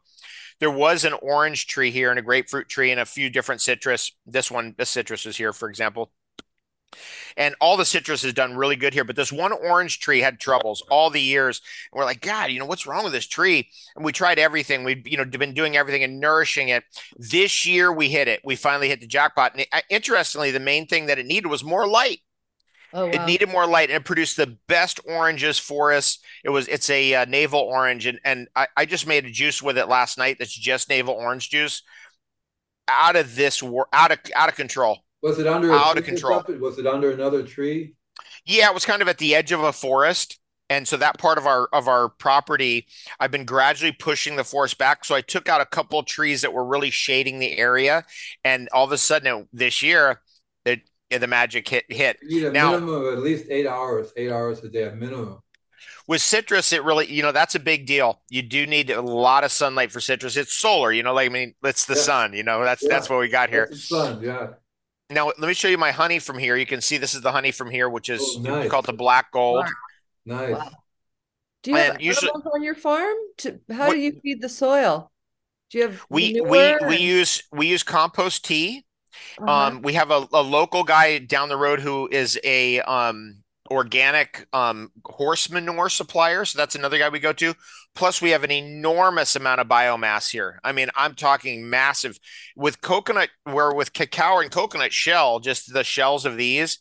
there 0.59 0.71
was 0.71 1.03
an 1.03 1.13
orange 1.21 1.67
tree 1.67 1.91
here 1.91 2.09
and 2.09 2.19
a 2.19 2.21
grapefruit 2.21 2.69
tree 2.69 2.91
and 2.91 2.99
a 2.99 3.05
few 3.05 3.29
different 3.29 3.61
citrus. 3.61 4.11
This 4.25 4.49
one, 4.49 4.73
this 4.77 4.89
citrus 4.89 5.25
is 5.25 5.35
here, 5.35 5.51
for 5.51 5.69
example. 5.69 6.11
And 7.37 7.55
all 7.59 7.75
the 7.75 7.85
citrus 7.85 8.21
has 8.23 8.33
done 8.33 8.55
really 8.55 8.77
good 8.77 8.93
here, 8.93 9.03
but 9.03 9.17
this 9.17 9.31
one 9.31 9.51
orange 9.51 9.99
tree 9.99 10.21
had 10.21 10.39
troubles 10.39 10.81
all 10.89 11.09
the 11.09 11.21
years. 11.21 11.61
And 11.91 11.99
we're 11.99 12.05
like, 12.05 12.21
God, 12.21 12.51
you 12.51 12.59
know, 12.59 12.65
what's 12.65 12.87
wrong 12.87 13.03
with 13.03 13.11
this 13.11 13.27
tree? 13.27 13.69
And 13.95 14.05
we 14.05 14.13
tried 14.13 14.39
everything. 14.39 14.83
We've, 14.83 15.05
you 15.05 15.17
know, 15.17 15.25
been 15.25 15.53
doing 15.53 15.75
everything 15.75 16.03
and 16.03 16.19
nourishing 16.19 16.69
it. 16.69 16.83
This 17.17 17.65
year 17.65 17.91
we 17.91 18.09
hit 18.09 18.29
it. 18.29 18.39
We 18.45 18.55
finally 18.55 18.87
hit 18.87 19.01
the 19.01 19.07
jackpot. 19.07 19.53
And 19.53 19.61
it, 19.61 19.83
interestingly, 19.89 20.51
the 20.51 20.59
main 20.61 20.87
thing 20.87 21.07
that 21.07 21.19
it 21.19 21.25
needed 21.25 21.49
was 21.49 21.63
more 21.63 21.85
light. 21.85 22.19
Oh 22.93 23.07
It 23.07 23.25
needed 23.25 23.49
more 23.49 23.67
light, 23.67 23.89
and 23.89 23.97
it 23.97 24.05
produced 24.05 24.37
the 24.37 24.57
best 24.67 25.01
oranges 25.05 25.59
for 25.59 25.91
us. 25.91 26.19
It 26.45 26.49
was 26.49 26.69
it's 26.69 26.89
a 26.89 27.13
uh, 27.13 27.25
navel 27.25 27.59
orange, 27.59 28.05
and 28.05 28.21
and 28.23 28.47
I, 28.55 28.67
I 28.77 28.85
just 28.85 29.05
made 29.05 29.25
a 29.25 29.31
juice 29.31 29.61
with 29.61 29.77
it 29.77 29.89
last 29.89 30.17
night. 30.17 30.37
That's 30.39 30.53
just 30.53 30.87
navel 30.87 31.13
orange 31.13 31.49
juice, 31.49 31.81
out 32.87 33.17
of 33.17 33.35
this 33.35 33.61
war, 33.61 33.87
out 33.91 34.11
of 34.11 34.19
out 34.33 34.47
of 34.47 34.55
control. 34.55 34.99
Was 35.25 35.39
it 35.39 35.47
under 35.47 35.73
Out 35.73 35.97
of 35.97 36.03
control. 36.05 36.43
Was 36.59 36.77
it 36.77 36.85
under 36.85 37.09
another 37.09 37.41
tree? 37.41 37.95
Yeah, 38.45 38.67
it 38.69 38.75
was 38.75 38.85
kind 38.85 39.01
of 39.01 39.07
at 39.07 39.17
the 39.17 39.33
edge 39.33 39.51
of 39.51 39.63
a 39.63 39.73
forest, 39.73 40.39
and 40.69 40.87
so 40.87 40.97
that 40.97 41.17
part 41.17 41.39
of 41.39 41.47
our 41.47 41.67
of 41.73 41.87
our 41.87 42.09
property, 42.09 42.85
I've 43.19 43.31
been 43.31 43.43
gradually 43.43 43.91
pushing 43.91 44.35
the 44.35 44.43
forest 44.43 44.77
back. 44.77 45.03
So 45.03 45.15
I 45.15 45.21
took 45.21 45.49
out 45.49 45.61
a 45.61 45.65
couple 45.65 45.97
of 45.97 46.05
trees 46.05 46.41
that 46.41 46.53
were 46.53 46.63
really 46.63 46.91
shading 46.91 47.39
the 47.39 47.57
area, 47.57 48.05
and 48.43 48.69
all 48.71 48.85
of 48.85 48.91
a 48.91 48.99
sudden 48.99 49.47
this 49.51 49.81
year, 49.81 50.21
it 50.63 50.81
the 51.09 51.25
magic 51.25 51.67
hit 51.67 51.85
hit. 51.89 52.17
You 52.21 52.41
need 52.41 52.47
a 52.49 52.51
Now- 52.51 52.71
minimum 52.73 52.93
of 53.07 53.13
at 53.13 53.19
least 53.23 53.45
eight 53.49 53.65
hours, 53.65 54.13
eight 54.15 54.29
hours 54.31 54.59
a 54.63 54.69
day, 54.69 54.83
a 54.83 54.91
minimum. 54.91 55.39
With 56.07 56.21
citrus, 56.21 56.71
it 56.71 56.83
really, 56.83 57.11
you 57.11 57.23
know, 57.23 57.31
that's 57.31 57.55
a 57.55 57.59
big 57.59 57.87
deal. 57.87 58.21
You 58.29 58.43
do 58.43 58.67
need 58.67 58.91
a 58.91 59.01
lot 59.01 59.43
of 59.43 59.51
sunlight 59.51 59.91
for 59.91 59.99
citrus. 59.99 60.37
It's 60.37 60.53
solar, 60.53 60.91
you 60.91 61.01
know, 61.01 61.15
like 61.15 61.31
I 61.31 61.33
mean, 61.33 61.55
it's 61.63 61.85
the 61.85 61.95
Yeah. 61.95 62.01
sun, 62.01 62.33
you 62.33 62.43
know, 62.43 62.63
that's 62.63 62.83
Yeah. 62.83 62.89
that's 62.89 63.09
what 63.09 63.17
we 63.19 63.27
got 63.27 63.49
here. 63.49 63.67
The 63.71 63.75
sun, 63.77 64.21
yeah. 64.21 64.47
Now, 65.09 65.27
let 65.27 65.39
me 65.39 65.53
show 65.53 65.67
you 65.67 65.77
my 65.77 65.91
honey 65.91 66.19
from 66.19 66.37
here. 66.39 66.55
You 66.55 66.65
can 66.65 66.81
see 66.81 66.97
this 66.97 67.13
is 67.13 67.21
the 67.21 67.31
honey 67.31 67.51
from 67.51 67.69
here, 67.69 67.89
which 67.89 68.09
is 68.09 68.21
Oh, 68.37 68.41
nice. 68.41 68.69
called 68.71 68.85
the 68.87 68.93
black 68.93 69.31
gold. 69.31 69.65
Nice. 70.25 70.55
Wow. 70.55 70.71
Do 71.61 71.71
you 71.71 71.77
have 71.77 71.93
And 71.95 72.01
usually- 72.03 72.29
animals 72.29 72.51
on 72.55 72.63
your 72.63 72.75
farm? 72.75 73.15
To 73.37 73.59
how 73.71 73.87
What- 73.87 73.93
do 73.93 73.99
you 73.99 74.19
feed 74.21 74.41
the 74.41 74.49
soil? 74.49 75.11
Do 75.69 75.77
you 75.79 75.83
have 75.87 76.05
We 76.09 76.41
we 76.41 76.41
manure 76.41 76.89
we 76.89 76.97
use 76.97 77.43
we 77.51 77.67
use 77.67 77.83
compost 77.83 78.45
tea. 78.45 78.85
Uh-huh. 79.39 79.51
Um, 79.51 79.81
we 79.81 79.93
have 79.93 80.11
a, 80.11 80.27
a 80.33 80.41
local 80.41 80.83
guy 80.83 81.17
down 81.19 81.49
the 81.49 81.57
road 81.57 81.79
who 81.79 82.07
is 82.11 82.39
a 82.43 82.81
um 82.81 83.43
organic 83.71 84.47
um 84.53 84.91
horse 85.03 85.49
manure 85.49 85.89
supplier. 85.89 86.45
So 86.45 86.57
that's 86.57 86.75
another 86.75 86.97
guy 86.97 87.09
we 87.09 87.19
go 87.19 87.33
to. 87.33 87.55
Plus, 87.95 88.21
we 88.21 88.31
have 88.31 88.43
an 88.43 88.51
enormous 88.51 89.35
amount 89.35 89.61
of 89.61 89.67
biomass 89.67 90.29
here. 90.29 90.59
I 90.63 90.73
mean, 90.73 90.89
I'm 90.95 91.15
talking 91.15 91.69
massive 91.69 92.19
with 92.55 92.81
coconut, 92.81 93.29
where 93.45 93.73
with 93.73 93.93
cacao 93.93 94.39
and 94.39 94.51
coconut 94.51 94.91
shell, 94.91 95.39
just 95.39 95.73
the 95.73 95.83
shells 95.83 96.25
of 96.25 96.35
these, 96.35 96.79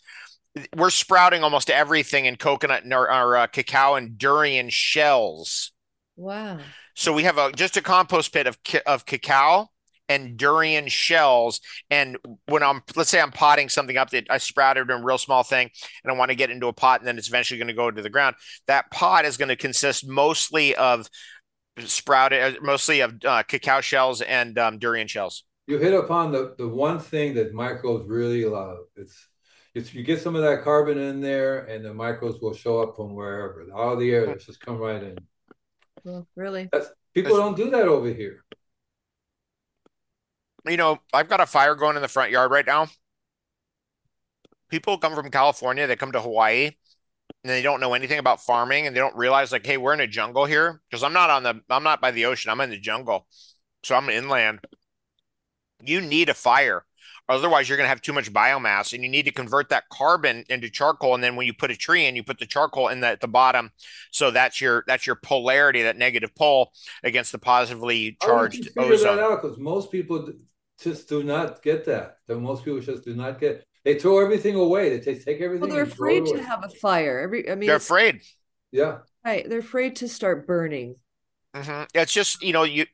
we're 0.76 0.90
sprouting 0.90 1.44
almost 1.44 1.70
everything 1.70 2.26
in 2.26 2.36
coconut 2.36 2.82
and 2.82 2.92
our, 2.92 3.08
our 3.08 3.36
uh, 3.36 3.46
cacao 3.46 3.94
and 3.94 4.18
durian 4.18 4.70
shells. 4.70 5.72
Wow. 6.16 6.58
So 6.94 7.12
we 7.12 7.24
have 7.24 7.38
a 7.38 7.52
just 7.52 7.76
a 7.76 7.82
compost 7.82 8.32
pit 8.32 8.46
of 8.46 8.58
of 8.86 9.06
cacao 9.06 9.70
and 10.08 10.36
durian 10.36 10.88
shells. 10.88 11.60
And 11.90 12.18
when 12.46 12.62
I'm 12.62 12.82
let's 12.96 13.10
say 13.10 13.20
I'm 13.20 13.32
potting 13.32 13.68
something 13.68 13.96
up 13.96 14.10
that 14.10 14.26
I 14.30 14.38
sprouted 14.38 14.90
in 14.90 15.00
a 15.00 15.04
real 15.04 15.18
small 15.18 15.42
thing 15.42 15.70
and 16.02 16.12
I 16.12 16.16
want 16.16 16.30
to 16.30 16.34
get 16.34 16.50
into 16.50 16.66
a 16.66 16.72
pot 16.72 17.00
and 17.00 17.08
then 17.08 17.18
it's 17.18 17.28
eventually 17.28 17.58
going 17.58 17.68
to 17.68 17.74
go 17.74 17.90
to 17.90 18.02
the 18.02 18.10
ground, 18.10 18.36
that 18.66 18.90
pot 18.90 19.24
is 19.24 19.36
going 19.36 19.48
to 19.48 19.56
consist 19.56 20.06
mostly 20.06 20.74
of 20.76 21.08
sprouted, 21.78 22.56
uh, 22.56 22.60
mostly 22.62 23.00
of 23.00 23.14
uh, 23.24 23.42
cacao 23.42 23.80
shells 23.80 24.20
and 24.20 24.58
um, 24.58 24.78
durian 24.78 25.08
shells. 25.08 25.44
You 25.66 25.78
hit 25.78 25.94
upon 25.94 26.32
the, 26.32 26.54
the 26.58 26.68
one 26.68 26.98
thing 26.98 27.34
that 27.34 27.54
microbes 27.54 28.06
really 28.06 28.44
love. 28.44 28.78
It's 28.96 29.28
it's 29.74 29.92
you 29.92 30.04
get 30.04 30.20
some 30.20 30.36
of 30.36 30.42
that 30.42 30.62
carbon 30.62 30.98
in 30.98 31.20
there 31.20 31.64
and 31.64 31.84
the 31.84 31.92
microbes 31.92 32.40
will 32.40 32.54
show 32.54 32.80
up 32.80 32.94
from 32.94 33.14
wherever. 33.14 33.66
all 33.74 33.96
the 33.96 34.10
air, 34.12 34.36
just 34.36 34.60
come 34.60 34.78
right 34.78 35.02
in. 35.02 35.18
Well, 36.04 36.28
really? 36.36 36.68
That's 36.70 36.90
people 37.14 37.36
don't 37.36 37.56
do 37.56 37.70
that 37.70 37.88
over 37.88 38.08
here. 38.12 38.44
You 40.66 40.76
know, 40.78 40.98
I've 41.12 41.28
got 41.28 41.40
a 41.40 41.46
fire 41.46 41.74
going 41.74 41.96
in 41.96 42.02
the 42.02 42.08
front 42.08 42.30
yard 42.30 42.50
right 42.50 42.66
now. 42.66 42.88
People 44.70 44.96
come 44.98 45.14
from 45.14 45.30
California, 45.30 45.86
they 45.86 45.94
come 45.94 46.12
to 46.12 46.20
Hawaii, 46.20 46.64
and 46.64 46.74
they 47.44 47.62
don't 47.62 47.80
know 47.80 47.92
anything 47.92 48.18
about 48.18 48.42
farming, 48.42 48.86
and 48.86 48.96
they 48.96 49.00
don't 49.00 49.14
realize 49.14 49.52
like, 49.52 49.66
hey, 49.66 49.76
we're 49.76 49.92
in 49.92 50.00
a 50.00 50.06
jungle 50.06 50.46
here 50.46 50.80
because 50.88 51.02
I'm 51.02 51.12
not 51.12 51.30
on 51.30 51.42
the, 51.42 51.60
I'm 51.68 51.84
not 51.84 52.00
by 52.00 52.10
the 52.10 52.24
ocean, 52.24 52.50
I'm 52.50 52.60
in 52.62 52.70
the 52.70 52.78
jungle, 52.78 53.26
so 53.82 53.94
I'm 53.94 54.08
inland. 54.08 54.60
You 55.84 56.00
need 56.00 56.30
a 56.30 56.34
fire, 56.34 56.86
otherwise 57.28 57.68
you're 57.68 57.76
going 57.76 57.84
to 57.84 57.90
have 57.90 58.00
too 58.00 58.14
much 58.14 58.32
biomass, 58.32 58.94
and 58.94 59.04
you 59.04 59.10
need 59.10 59.26
to 59.26 59.32
convert 59.32 59.68
that 59.68 59.84
carbon 59.92 60.44
into 60.48 60.70
charcoal, 60.70 61.14
and 61.14 61.22
then 61.22 61.36
when 61.36 61.46
you 61.46 61.52
put 61.52 61.70
a 61.70 61.76
tree 61.76 62.06
in, 62.06 62.16
you 62.16 62.24
put 62.24 62.38
the 62.38 62.46
charcoal 62.46 62.88
in 62.88 63.00
the, 63.00 63.08
at 63.08 63.20
the 63.20 63.28
bottom, 63.28 63.70
so 64.10 64.30
that's 64.30 64.60
your 64.62 64.82
that's 64.86 65.06
your 65.06 65.16
polarity, 65.16 65.82
that 65.82 65.98
negative 65.98 66.34
pole 66.34 66.72
against 67.04 67.32
the 67.32 67.38
positively 67.38 68.16
How 68.22 68.48
did 68.48 68.54
you 68.54 68.64
charged 68.64 68.74
that 68.74 68.82
ozone. 68.82 69.40
Because 69.40 69.58
most 69.58 69.92
people 69.92 70.32
just 70.80 71.08
do 71.08 71.22
not 71.22 71.62
get 71.62 71.84
that. 71.86 72.18
That 72.26 72.38
most 72.38 72.64
people 72.64 72.80
just 72.80 73.04
do 73.04 73.14
not 73.14 73.40
get. 73.40 73.66
They 73.84 73.98
throw 73.98 74.18
everything 74.20 74.54
away. 74.56 74.90
They 74.90 75.00
take, 75.00 75.24
take 75.24 75.40
everything. 75.40 75.68
Well, 75.68 75.70
they're 75.70 75.82
and 75.82 75.92
throw 75.92 76.18
it 76.18 76.26
afraid 76.26 76.26
to 76.26 76.42
have 76.42 76.64
a 76.64 76.68
fire. 76.68 77.18
Every 77.20 77.50
I 77.50 77.54
mean, 77.54 77.66
They're 77.66 77.76
afraid. 77.76 78.22
Yeah. 78.72 79.00
right. 79.24 79.48
They're 79.48 79.58
afraid 79.58 79.96
to 79.96 80.08
start 80.08 80.46
burning. 80.46 80.96
hmm 81.54 81.82
It's 81.94 82.12
just, 82.12 82.42
you 82.42 82.52
know, 82.52 82.64
you 82.64 82.86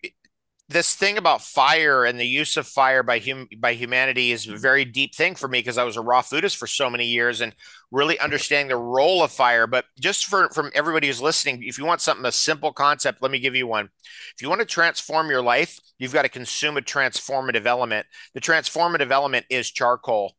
this 0.70 0.94
thing 0.94 1.18
about 1.18 1.42
fire 1.42 2.04
and 2.04 2.18
the 2.18 2.26
use 2.26 2.56
of 2.56 2.64
fire 2.64 3.02
by 3.02 3.18
hum 3.18 3.48
by 3.59 3.74
humanity 3.74 4.30
is 4.30 4.46
a 4.46 4.56
very 4.56 4.85
deep 4.85 5.16
thing 5.16 5.35
for 5.35 5.48
me 5.48 5.59
because 5.59 5.76
I 5.76 5.83
was 5.83 5.96
a 5.96 6.00
raw 6.00 6.22
foodist 6.22 6.56
for 6.56 6.68
so 6.68 6.88
many 6.88 7.06
years 7.06 7.40
and 7.40 7.54
really 7.90 8.16
understanding 8.20 8.68
the 8.68 8.76
role 8.76 9.24
of 9.24 9.33
fire. 9.33 9.66
But 9.66 9.87
just 9.98 10.26
for 10.26 10.48
from 10.50 10.70
everybody 10.72 11.09
who's 11.09 11.20
listening, 11.20 11.64
if 11.64 11.76
you 11.76 11.85
want 11.85 12.00
something 12.00 12.24
a 12.24 12.30
simple 12.30 12.72
concept, 12.72 13.20
let 13.20 13.33
me 13.33 13.40
give 13.40 13.56
you 13.56 13.66
one. 13.66 13.88
If 14.37 14.42
you 14.42 14.48
want 14.48 14.61
to 14.61 14.64
transform 14.64 15.28
your 15.28 15.42
life, 15.42 15.80
you've 15.98 16.12
got 16.12 16.22
to 16.22 16.28
consume 16.28 16.76
a 16.76 16.83
transformative 16.83 17.66
element. 17.66 18.06
The 18.35 18.40
transformative 18.40 19.11
element 19.11 19.46
is 19.50 19.72
charcoal. 19.72 20.37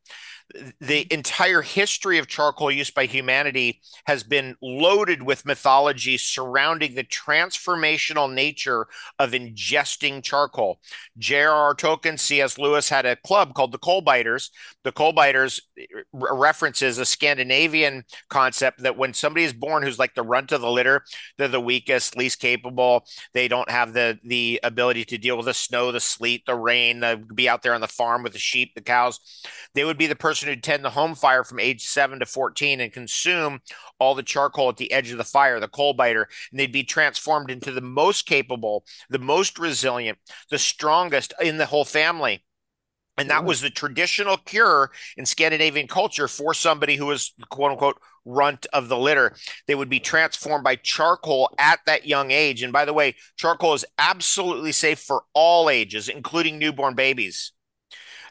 The 0.80 1.08
entire 1.12 1.62
history 1.62 2.18
of 2.18 2.28
charcoal 2.28 2.72
use 2.72 2.92
by 2.92 3.06
humanity 3.06 3.82
has 4.06 4.24
been 4.24 4.56
loaded 4.62 5.24
with 5.24 5.46
mythology 5.46 6.18
surrounding 6.18 6.96
the 6.96 7.04
transformational 7.04 8.32
nature 8.32 8.88
of 9.20 9.32
ingesting 9.32 10.24
charcoal. 10.24 10.80
J.R.R. 11.18 11.76
Tolkien, 11.76 12.20
C.S. 12.20 12.58
Lewis 12.58 12.90
had 12.90 13.06
a 13.06 13.16
club 13.16 13.54
called 13.54 13.72
the 13.72 13.78
Coal 13.78 14.02
Biters. 14.02 14.52
The 14.84 14.92
Coal 14.92 15.14
Biters 15.14 15.62
eh, 15.78 15.86
references 16.14 16.98
a 16.98 17.06
Scandinavian 17.06 18.04
concept 18.30 18.84
that 18.84 18.98
when 18.98 19.14
somebody 19.14 19.46
is 19.46 19.54
born 19.54 19.84
who's 19.84 20.00
like 20.00 20.16
the 20.16 20.24
runt 20.24 20.52
of 20.52 20.62
the 20.62 20.72
litter, 20.72 21.04
they're 21.38 21.48
the 21.48 21.60
weakest, 21.60 22.18
least 22.18 22.40
capable. 22.40 23.06
They 23.34 23.48
don't 23.48 23.70
have 23.70 23.94
the 23.94 24.20
the 24.24 24.60
ability 24.64 25.06
to 25.06 25.18
deal 25.18 25.38
with 25.38 25.46
the 25.46 25.54
snow, 25.54 25.92
the 25.92 26.00
sleet, 26.00 26.46
the 26.46 26.56
rain, 26.56 27.00
the, 27.00 27.22
be 27.34 27.48
out 27.48 27.62
there 27.62 27.74
on 27.74 27.82
the 27.82 27.88
farm 27.88 28.24
with 28.24 28.34
the 28.34 28.40
sheep, 28.40 28.74
the 28.76 28.82
cows. 28.82 29.20
They 29.74 29.84
would 29.84 29.98
be 29.98 30.08
the 30.08 30.16
person 30.16 30.41
who'd 30.50 30.64
tend 30.64 30.84
the 30.84 30.90
home 30.90 31.16
fire 31.16 31.44
from 31.44 31.60
age 31.60 31.86
seven 31.86 32.20
to 32.20 32.26
14 32.26 32.80
and 32.82 32.94
consume 32.94 33.60
all 34.00 34.16
the 34.16 34.24
charcoal 34.24 34.70
at 34.70 34.78
the 34.78 34.92
edge 34.92 35.12
of 35.12 35.18
the 35.18 35.24
fire, 35.24 35.60
the 35.60 35.68
coal 35.68 35.94
biter, 35.94 36.28
and 36.52 36.60
they'd 36.60 36.72
be 36.72 36.84
transformed 36.84 37.52
into 37.52 37.72
the 37.72 37.82
most 37.82 38.26
capable, 38.26 38.84
the 39.10 39.20
most 39.20 39.60
resilient, 39.60 40.18
the 40.50 40.60
strongest 40.60 41.34
in 41.42 41.58
the 41.58 41.66
whole 41.66 41.86
family. 41.86 42.44
And 43.18 43.30
that 43.30 43.44
was 43.44 43.62
the 43.62 43.70
traditional 43.70 44.38
cure 44.38 44.90
in 45.18 45.26
Scandinavian 45.26 45.88
culture 45.88 46.28
for 46.28 46.54
somebody 46.54 46.96
who 46.96 47.08
was 47.08 47.34
quote 47.50 47.72
unquote 47.72 48.02
runt 48.26 48.66
of 48.74 48.88
the 48.88 48.98
litter. 48.98 49.36
They 49.68 49.76
would 49.76 49.90
be 49.90 50.00
transformed 50.00 50.64
by 50.64 50.78
charcoal 50.78 51.54
at 51.60 51.82
that 51.86 52.08
young 52.08 52.32
age. 52.32 52.64
And 52.64 52.72
by 52.72 52.86
the 52.86 52.94
way, 52.94 53.16
charcoal 53.36 53.74
is 53.74 53.86
absolutely 53.98 54.72
safe 54.72 55.00
for 55.00 55.24
all 55.34 55.70
ages, 55.70 56.10
including 56.10 56.58
newborn 56.58 56.96
babies. 56.96 57.52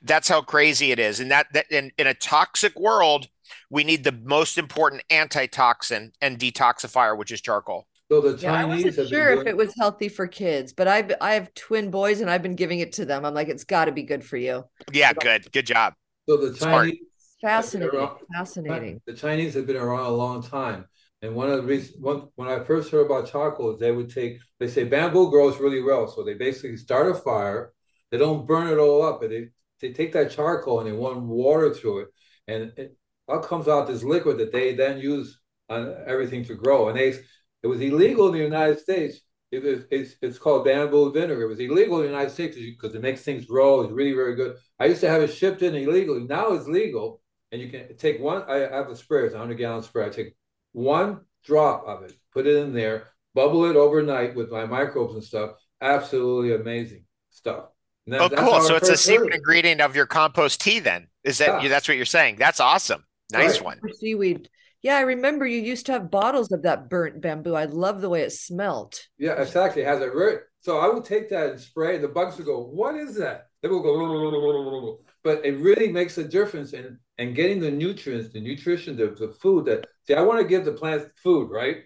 That's 0.02 0.28
how 0.28 0.42
crazy 0.42 0.92
it 0.92 0.98
is. 0.98 1.20
And 1.20 1.30
that, 1.30 1.52
that 1.52 1.70
in, 1.70 1.92
in 1.98 2.06
a 2.06 2.14
toxic 2.14 2.78
world, 2.78 3.28
we 3.68 3.84
need 3.84 4.04
the 4.04 4.12
most 4.12 4.58
important 4.58 5.02
antitoxin 5.10 6.12
and 6.20 6.38
detoxifier, 6.38 7.16
which 7.16 7.32
is 7.32 7.40
charcoal. 7.40 7.86
So 8.10 8.20
the 8.20 8.36
Yeah, 8.38 8.52
I 8.54 8.62
Chinese 8.62 8.84
wasn't 8.84 8.86
have 8.86 8.96
been 8.96 9.08
sure 9.08 9.30
if 9.40 9.46
it 9.46 9.56
was 9.56 9.74
healthy 9.78 10.08
for 10.08 10.26
kids, 10.26 10.72
but 10.72 10.88
I 10.88 11.08
I 11.20 11.34
have 11.34 11.54
twin 11.54 11.90
boys 11.90 12.20
and 12.20 12.28
I've 12.30 12.42
been 12.42 12.56
giving 12.56 12.80
it 12.80 12.92
to 12.94 13.04
them. 13.04 13.24
I'm 13.24 13.34
like, 13.34 13.48
it's 13.48 13.62
got 13.64 13.84
to 13.84 13.92
be 13.92 14.02
good 14.02 14.24
for 14.24 14.36
you. 14.36 14.64
Yeah, 14.92 15.12
good. 15.12 15.50
Good 15.52 15.66
job. 15.66 15.94
so 16.28 16.36
the 16.36 16.56
Smart. 16.56 16.86
Chinese 16.86 16.98
Fascinating, 17.40 17.98
around- 17.98 18.18
fascinating. 18.34 19.00
The 19.06 19.14
Chinese 19.14 19.54
have 19.54 19.66
been 19.66 19.76
around 19.76 20.04
a 20.06 20.10
long 20.10 20.42
time. 20.42 20.86
And 21.22 21.34
one 21.34 21.48
of 21.50 21.56
the 21.58 21.62
reasons, 21.62 21.96
one, 22.00 22.28
when 22.34 22.48
I 22.48 22.62
first 22.64 22.90
heard 22.90 23.06
about 23.06 23.30
charcoal, 23.30 23.76
they 23.78 23.92
would 23.92 24.10
take, 24.12 24.38
they 24.58 24.68
say 24.68 24.84
bamboo 24.84 25.30
grows 25.30 25.58
really 25.58 25.82
well. 25.82 26.06
So 26.08 26.22
they 26.22 26.34
basically 26.34 26.76
start 26.76 27.06
a 27.10 27.14
fire. 27.14 27.72
They 28.10 28.18
don't 28.18 28.46
burn 28.46 28.68
it 28.68 28.76
all 28.78 29.02
up, 29.02 29.20
but 29.20 29.30
they, 29.30 29.48
they 29.80 29.92
take 29.92 30.12
that 30.12 30.30
charcoal 30.30 30.80
and 30.80 30.88
they 30.88 30.92
want 30.92 31.22
water 31.22 31.72
through 31.72 32.00
it. 32.00 32.08
And 32.48 32.72
it 32.76 32.96
all 33.28 33.40
comes 33.40 33.68
out 33.68 33.86
this 33.86 34.02
liquid 34.02 34.38
that 34.38 34.52
they 34.52 34.74
then 34.74 34.98
use 34.98 35.40
on 35.68 35.94
everything 36.06 36.44
to 36.46 36.54
grow. 36.54 36.88
And 36.88 36.98
they, 36.98 37.14
it 37.62 37.66
was 37.66 37.80
illegal 37.80 38.26
in 38.26 38.32
the 38.32 38.38
United 38.38 38.78
States. 38.78 39.20
It 39.50 39.62
was, 39.62 39.84
it's, 39.90 40.14
it's 40.22 40.38
called 40.38 40.64
bamboo 40.64 41.12
vinegar. 41.12 41.42
It 41.42 41.48
was 41.48 41.60
illegal 41.60 41.96
in 41.96 42.02
the 42.02 42.10
United 42.10 42.30
States 42.30 42.56
because 42.56 42.94
it 42.94 43.02
makes 43.02 43.22
things 43.22 43.44
grow. 43.44 43.80
It's 43.80 43.92
really, 43.92 44.12
very 44.12 44.36
good. 44.36 44.56
I 44.78 44.86
used 44.86 45.00
to 45.00 45.08
have 45.08 45.22
it 45.22 45.32
shipped 45.32 45.62
in 45.62 45.74
illegally. 45.74 46.24
Now 46.24 46.52
it's 46.52 46.66
legal 46.66 47.20
and 47.52 47.60
you 47.60 47.68
can 47.68 47.96
take 47.96 48.20
one. 48.20 48.42
I 48.48 48.58
have 48.58 48.88
a 48.88 48.96
sprayer, 48.96 49.26
it's 49.26 49.34
a 49.34 49.38
hundred 49.38 49.58
gallon 49.58 49.82
spray. 49.82 50.06
I 50.06 50.10
take 50.10 50.36
one 50.72 51.20
drop 51.44 51.84
of 51.86 52.02
it, 52.02 52.12
put 52.32 52.46
it 52.46 52.56
in 52.56 52.72
there, 52.72 53.08
bubble 53.34 53.64
it 53.64 53.76
overnight 53.76 54.36
with 54.36 54.50
my 54.50 54.66
microbes 54.66 55.14
and 55.14 55.24
stuff. 55.24 55.52
Absolutely 55.80 56.54
amazing 56.54 57.04
stuff. 57.30 57.69
And 58.06 58.14
that- 58.14 58.20
Oh, 58.20 58.28
cool. 58.30 58.60
So 58.62 58.76
it's 58.76 58.88
a 58.88 58.92
first 58.92 59.08
heard 59.08 59.14
secret 59.14 59.28
of 59.32 59.34
ingredient 59.36 59.80
of 59.80 59.94
your 59.96 60.06
compost 60.06 60.60
tea, 60.60 60.78
then. 60.80 61.08
Is 61.24 61.38
that 61.38 61.62
Yeah. 61.62 61.68
that's 61.68 61.86
what 61.88 61.96
you're 61.96 62.06
saying? 62.06 62.36
That's 62.36 62.60
awesome. 62.60 63.04
Nice 63.32 63.56
Right. 63.58 63.64
one. 63.64 63.80
Seaweed. 63.94 64.48
Yeah, 64.82 64.96
I 64.96 65.02
remember 65.02 65.46
you 65.46 65.60
used 65.60 65.86
to 65.86 65.92
have 65.92 66.10
bottles 66.10 66.50
of 66.52 66.62
that 66.62 66.88
burnt 66.88 67.20
bamboo. 67.20 67.54
I 67.54 67.66
love 67.66 68.00
the 68.00 68.08
way 68.08 68.22
it 68.22 68.32
smelt. 68.32 69.06
Yeah, 69.18 69.40
exactly. 69.40 69.82
It 69.82 69.86
has 69.86 70.00
a 70.00 70.10
very 70.10 70.38
so 70.62 70.78
I 70.78 70.88
would 70.88 71.04
take 71.04 71.30
that 71.30 71.50
and 71.50 71.60
spray. 71.60 71.96
The 71.96 72.08
bugs 72.08 72.36
would 72.36 72.44
go, 72.44 72.60
"What 72.62 72.94
is 72.94 73.14
that?" 73.16 73.46
They 73.62 73.68
will 73.68 73.80
go, 73.82 75.00
but 75.22 75.44
it 75.44 75.52
really 75.52 75.90
makes 75.90 76.18
a 76.18 76.24
difference 76.24 76.74
in 76.74 76.98
and 77.18 77.34
getting 77.34 77.60
the 77.60 77.70
nutrients, 77.70 78.30
the 78.30 78.40
nutrition, 78.40 78.96
the, 78.96 79.08
the 79.08 79.28
food 79.40 79.64
that. 79.66 79.86
See, 80.06 80.14
I 80.14 80.20
want 80.22 80.38
to 80.40 80.46
give 80.46 80.64
the 80.66 80.72
plants 80.72 81.06
food, 81.22 81.50
right? 81.50 81.84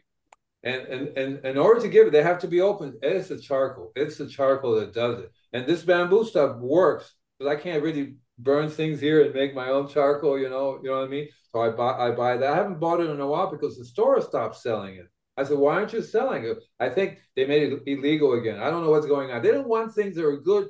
And 0.65 0.83
and 0.87 1.19
and 1.19 1.45
in 1.45 1.59
order 1.59 1.81
to 1.83 1.89
give 1.89 2.07
it, 2.07 2.11
they 2.13 2.23
have 2.23 2.39
to 2.41 2.49
be 2.49 2.61
open. 2.63 2.99
It's 3.03 3.29
the 3.29 3.39
charcoal. 3.39 3.93
It's 3.95 4.17
the 4.19 4.27
charcoal 4.29 4.77
that 4.81 4.95
does 4.95 5.19
it. 5.21 5.31
And 5.53 5.67
this 5.67 5.83
bamboo 5.83 6.25
stuff 6.25 6.57
works 6.57 7.15
because 7.39 7.53
I 7.53 7.61
can't 7.61 7.83
really 7.83 8.17
burn 8.39 8.69
things 8.69 8.99
here 9.01 9.23
and 9.25 9.35
make 9.35 9.55
my 9.55 9.69
own 9.69 9.89
charcoal. 9.89 10.39
You 10.39 10.49
know, 10.49 10.81
you 10.83 10.89
know 10.91 10.99
what 11.01 11.05
I 11.07 11.09
mean. 11.09 11.29
So 11.53 11.61
I 11.61 11.69
buy 11.71 11.93
I 12.09 12.11
buy 12.13 12.37
that. 12.39 12.53
I 12.53 12.57
haven't 12.57 12.81
bought 12.81 13.01
it 13.01 13.11
in 13.11 13.21
a 13.21 13.27
while 13.27 13.51
because 13.51 13.77
the 13.79 13.85
store 13.85 14.21
stopped 14.23 14.57
selling 14.57 14.97
it. 14.97 15.07
I 15.37 15.45
said, 15.45 15.59
why 15.59 15.75
aren't 15.75 15.93
you 15.93 16.01
selling 16.01 16.45
it? 16.45 16.59
I 16.81 16.89
think 16.89 17.19
they 17.37 17.45
made 17.45 17.73
it 17.73 17.83
illegal 17.87 18.35
again. 18.35 18.59
I 18.61 18.71
don't 18.71 18.85
know 18.85 18.91
what's 18.91 19.07
going 19.07 19.33
on. 19.33 19.43
They 19.43 19.51
don't 19.51 19.67
want 19.69 19.93
things 19.93 20.15
that 20.17 20.25
are 20.25 20.37
good 20.39 20.69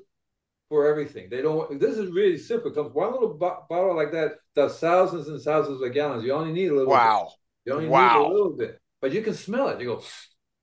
for 0.71 0.87
everything. 0.89 1.29
They 1.31 1.43
don't. 1.43 1.57
want- 1.57 1.81
This 1.81 1.99
is 1.99 2.11
really 2.11 2.39
simple. 2.39 2.71
It 2.71 2.75
comes 2.75 2.93
one 2.95 3.13
little 3.13 3.35
bo- 3.35 3.65
bottle 3.69 3.95
like 3.95 4.11
that 4.13 4.33
does 4.57 4.79
thousands 4.81 5.29
and 5.29 5.41
thousands 5.41 5.83
of 5.83 5.93
gallons. 5.93 6.25
You 6.25 6.33
only 6.33 6.53
need 6.53 6.69
a 6.69 6.75
little. 6.75 6.87
bit. 6.87 6.93
Wow. 6.99 7.31
You 7.67 7.73
only 7.75 7.85
need 7.85 7.91
Wow. 7.93 8.27
a 8.27 8.33
little 8.33 8.57
bit, 8.57 8.81
but 9.05 9.13
you 9.13 9.21
can 9.21 9.35
smell 9.35 9.69
it. 9.69 9.79
You 9.83 9.87
go, 9.87 10.03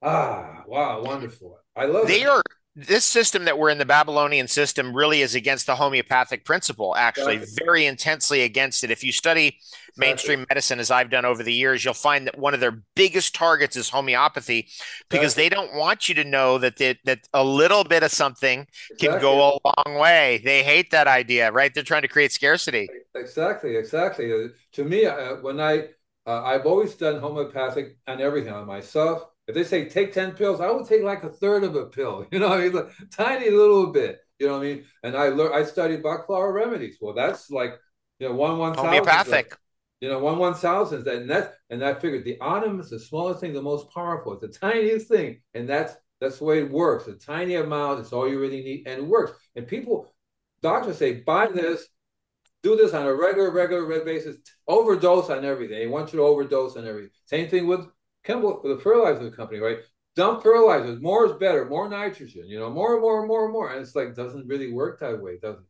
ah, 0.02 0.64
wow, 0.66 1.04
wonderful. 1.04 1.60
I 1.76 1.86
love 1.86 2.08
They 2.08 2.24
it. 2.24 2.28
are 2.28 2.42
this 2.76 3.06
system 3.06 3.46
that 3.46 3.60
we're 3.60 3.70
in 3.70 3.78
the 3.78 3.86
Babylonian 3.86 4.48
system 4.48 4.96
really 4.96 5.22
is 5.22 5.36
against 5.36 5.68
the 5.68 5.76
homeopathic 5.76 6.44
principle, 6.44 6.96
actually, 6.96 7.36
Exactly. 7.36 7.66
very 7.66 7.86
intensely 7.86 8.42
against 8.42 8.84
it. 8.84 8.90
If 8.90 9.04
you 9.04 9.12
study 9.12 9.60
mainstream 9.96 10.44
medicine, 10.50 10.80
as 10.80 10.90
I've 10.90 11.12
done 11.12 11.24
over 11.24 11.44
the 11.44 11.54
years, 11.54 11.86
you'll 11.86 11.94
find 11.94 12.26
that 12.26 12.40
one 12.40 12.56
of 12.56 12.60
their 12.62 12.82
biggest 12.96 13.36
targets 13.36 13.76
is 13.76 13.90
homeopathy 13.90 14.70
because 15.12 15.34
Exactly. 15.34 15.44
they 15.44 15.50
don't 15.50 15.76
want 15.76 16.10
you 16.10 16.16
to 16.16 16.24
know 16.24 16.58
that 16.58 16.78
they, 16.78 16.98
that 17.06 17.20
a 17.32 17.44
little 17.44 17.84
bit 17.84 18.02
of 18.02 18.12
something 18.12 18.66
can 18.98 19.22
go 19.22 19.34
a 19.52 19.60
long 19.64 20.00
way. 20.00 20.42
They 20.44 20.64
hate 20.64 20.90
that 20.92 21.06
idea, 21.06 21.52
right? 21.52 21.72
They're 21.72 21.84
trying 21.84 22.02
to 22.02 22.08
create 22.08 22.32
scarcity. 22.32 22.90
Exactly, 23.14 23.76
exactly. 23.76 24.34
Uh, 24.34 24.48
to 24.72 24.84
me, 24.84 25.06
uh, 25.06 25.36
when 25.42 25.60
I 25.60 25.90
uh, 26.26 26.44
I've 26.44 26.66
always 26.66 26.96
done 26.96 27.20
homeopathic 27.20 27.98
on 28.08 28.22
everything 28.22 28.54
on 28.54 28.68
myself. 28.68 29.26
If 29.48 29.56
they 29.56 29.64
say 29.64 29.90
take 29.90 30.14
ten 30.14 30.32
pills, 30.34 30.62
I 30.62 30.70
would 30.70 30.88
take 30.88 31.04
like 31.04 31.24
a 31.24 31.30
third 31.30 31.64
of 31.64 31.76
a 31.76 31.88
pill. 31.88 32.26
You 32.32 32.40
know, 32.40 32.50
what 32.50 32.60
I 32.60 32.64
mean, 32.64 32.74
like, 32.74 32.90
tiny 33.12 33.50
little 33.50 33.88
bit. 33.88 34.20
You 34.40 34.48
know 34.48 34.58
what 34.58 34.66
I 34.66 34.70
mean? 34.70 34.86
And 35.04 35.16
I 35.16 35.30
learned. 35.30 35.56
I 35.56 35.64
studied 35.64 36.04
Bach 36.04 36.26
flower 36.28 36.52
remedies. 36.52 36.98
Well, 37.02 37.14
that's 37.14 37.50
like 37.50 37.80
you 38.20 38.30
know 38.30 38.36
one 38.36 38.58
one 38.58 38.76
Homeopathic. 38.76 39.56
You 40.00 40.10
know, 40.10 40.20
one 40.20 40.40
one 40.40 40.56
thousandth, 40.56 41.06
and 41.08 41.30
that 41.30 41.56
and 41.70 41.82
that 41.82 42.02
figured 42.02 42.24
the 42.24 42.40
atom 42.42 42.80
is 42.80 42.90
the 42.90 43.00
smallest 43.00 43.40
thing, 43.40 43.54
the 43.54 43.62
most 43.62 43.92
powerful. 43.94 44.34
It's 44.34 44.42
the 44.42 44.48
tiniest 44.48 45.08
thing, 45.08 45.42
and 45.54 45.70
that's 45.70 45.96
that's 46.20 46.38
the 46.38 46.46
way 46.46 46.60
it 46.60 46.72
works. 46.72 47.08
A 47.08 47.14
tiny 47.14 47.56
amount 47.56 48.00
is 48.00 48.14
all 48.14 48.30
you 48.30 48.40
really 48.40 48.64
need, 48.64 48.88
and 48.88 49.00
it 49.00 49.06
works. 49.06 49.34
And 49.56 49.68
people, 49.68 50.14
doctors 50.62 50.98
say, 50.98 51.22
buy 51.22 51.48
this, 51.48 51.88
do 52.64 52.76
this 52.76 52.94
on 52.94 53.06
a 53.06 53.14
regular, 53.14 53.52
regular, 53.52 53.86
red 53.86 54.06
basis, 54.06 54.38
overdose 54.68 55.30
on 55.30 55.44
everything. 55.46 55.80
They 55.80 55.88
want 55.88 56.14
you 56.14 56.20
to 56.20 56.26
overdose 56.26 56.78
on 56.78 56.88
everything. 56.88 57.10
Same 57.26 57.50
thing 57.50 57.68
with 57.68 57.88
chemical, 58.24 58.62
the 58.64 58.80
fertilizer 58.82 59.32
company, 59.32 59.60
right? 59.60 59.80
Dump 60.16 60.44
fertilizers. 60.44 61.02
More 61.02 61.26
is 61.26 61.34
better. 61.34 61.66
More 61.66 61.90
nitrogen. 61.90 62.44
You 62.48 62.60
know, 62.60 62.70
more 62.70 62.94
and 62.94 63.02
more 63.02 63.20
and 63.20 63.28
more 63.28 63.46
and 63.46 63.54
more. 63.54 63.72
And 63.72 63.82
it's 63.82 63.96
like 63.96 64.14
doesn't 64.16 64.48
really 64.48 64.72
work 64.72 65.00
that 65.00 65.22
way, 65.22 65.38
doesn't 65.42 65.62
it? 65.62 65.68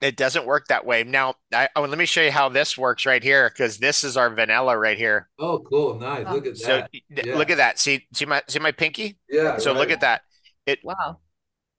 It 0.00 0.16
doesn't 0.16 0.46
work 0.46 0.66
that 0.68 0.86
way. 0.86 1.02
Now, 1.02 1.34
I, 1.52 1.68
oh, 1.74 1.82
let 1.82 1.98
me 1.98 2.06
show 2.06 2.22
you 2.22 2.30
how 2.30 2.48
this 2.48 2.78
works 2.78 3.04
right 3.04 3.22
here, 3.22 3.48
because 3.50 3.78
this 3.78 4.04
is 4.04 4.16
our 4.16 4.30
vanilla 4.32 4.78
right 4.78 4.96
here. 4.96 5.28
Oh, 5.40 5.58
cool, 5.58 5.98
nice. 5.98 6.24
Look 6.28 6.46
at 6.46 6.56
that. 6.60 6.90
th- 6.92 7.26
Yeah. 7.26 7.36
look 7.36 7.50
at 7.50 7.56
that. 7.56 7.80
See, 7.80 8.06
see 8.12 8.24
my 8.24 8.42
see 8.46 8.60
my 8.60 8.70
pinky? 8.70 9.18
Yeah. 9.28 9.58
So 9.58 9.72
look 9.72 9.90
at 9.90 10.02
that. 10.02 10.22
It 10.66 10.78
Wow. 10.84 11.18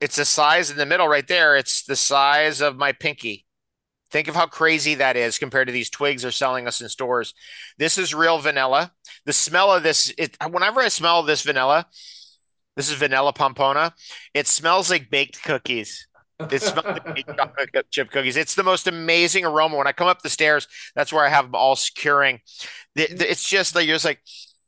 it's 0.01 0.17
the 0.17 0.25
size 0.25 0.69
in 0.69 0.75
the 0.77 0.85
middle 0.85 1.07
right 1.07 1.27
there. 1.27 1.55
It's 1.55 1.83
the 1.83 1.95
size 1.95 2.59
of 2.61 2.75
my 2.75 2.91
pinky. 2.91 3.45
Think 4.11 4.27
of 4.27 4.35
how 4.35 4.47
crazy 4.47 4.95
that 4.95 5.15
is 5.15 5.37
compared 5.37 5.67
to 5.67 5.71
these 5.73 5.89
twigs 5.89 6.23
they're 6.23 6.31
selling 6.31 6.67
us 6.67 6.81
in 6.81 6.89
stores. 6.89 7.33
This 7.77 7.97
is 7.97 8.13
real 8.13 8.39
vanilla. 8.39 8.91
The 9.25 9.33
smell 9.33 9.71
of 9.73 9.83
this, 9.83 10.13
it 10.17 10.35
whenever 10.49 10.79
I 10.81 10.87
smell 10.87 11.21
this 11.23 11.43
vanilla, 11.43 11.85
this 12.75 12.89
is 12.89 12.95
vanilla 12.95 13.33
pompona. 13.33 13.93
It 14.33 14.47
smells 14.47 14.89
like 14.89 15.09
baked 15.09 15.43
cookies. 15.43 16.07
It 16.51 16.61
smells 16.61 16.85
like 16.85 17.15
baked 17.15 17.29
chocolate 17.37 17.91
chip 17.91 18.09
cookies. 18.11 18.37
It's 18.37 18.55
the 18.55 18.63
most 18.63 18.87
amazing 18.87 19.45
aroma. 19.45 19.77
When 19.77 19.87
I 19.87 19.91
come 19.91 20.07
up 20.07 20.21
the 20.21 20.29
stairs, 20.29 20.67
that's 20.95 21.11
where 21.13 21.25
I 21.25 21.29
have 21.29 21.45
them 21.45 21.55
all 21.55 21.75
securing. 21.75 22.39
The- 22.95 23.13
the- 23.13 23.29
It's 23.29 23.47
just 23.47 23.75
like 23.75 23.85
you're 23.85 23.95
just 23.95 24.05
like 24.05 24.21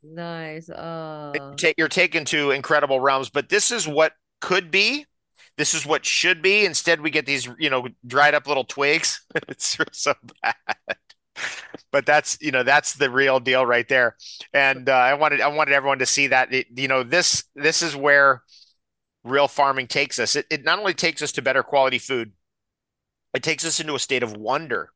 Nice. 0.04 0.68
Uh, 0.68 1.54
take 1.58 1.76
you're 1.78 1.88
taken 1.88 2.26
to 2.26 2.52
incredible 2.52 3.00
realms, 3.00 3.30
but 3.30 3.50
this 3.50 3.72
is 3.72 3.88
what 3.88 4.14
could 4.42 4.72
be. 4.72 5.06
This 5.58 5.74
is 5.74 5.86
what 5.86 6.06
should 6.06 6.42
be. 6.42 6.66
Instead, 6.66 7.02
we 7.02 7.12
get 7.12 7.26
these, 7.26 7.48
you 7.60 7.70
know, 7.70 7.88
dried 8.06 8.34
up 8.34 8.48
little 8.48 8.64
twigs. 8.64 9.22
It's 9.48 9.78
so 9.92 10.14
bad. 10.42 10.56
But 11.92 12.06
that's, 12.06 12.38
you 12.42 12.52
know, 12.52 12.64
that's 12.64 12.94
the 12.94 13.10
real 13.10 13.40
deal 13.40 13.66
right 13.66 13.88
there. 13.88 14.16
And 14.54 14.88
uh, 14.90 14.94
I 14.94 15.14
wanted 15.16 15.42
I 15.42 15.48
wanted 15.48 15.74
everyone 15.74 16.00
to 16.00 16.06
see 16.06 16.28
that. 16.28 16.54
It, 16.54 16.68
you 16.76 16.88
know, 16.88 17.04
this 17.04 17.44
this 17.56 17.82
is 17.82 17.96
where 17.96 18.44
real 19.24 19.48
farming 19.48 19.88
takes 19.88 20.20
us. 20.20 20.36
It, 20.36 20.48
it 20.52 20.64
not 20.64 20.80
only 20.80 20.94
takes 20.94 21.22
us 21.22 21.32
to 21.34 21.42
better 21.42 21.64
quality 21.64 22.00
food, 22.00 22.34
it 23.34 23.44
takes 23.44 23.66
us 23.66 23.80
into 23.80 23.96
a 23.96 24.00
state 24.00 24.24
of 24.24 24.38
wonder. 24.38 24.92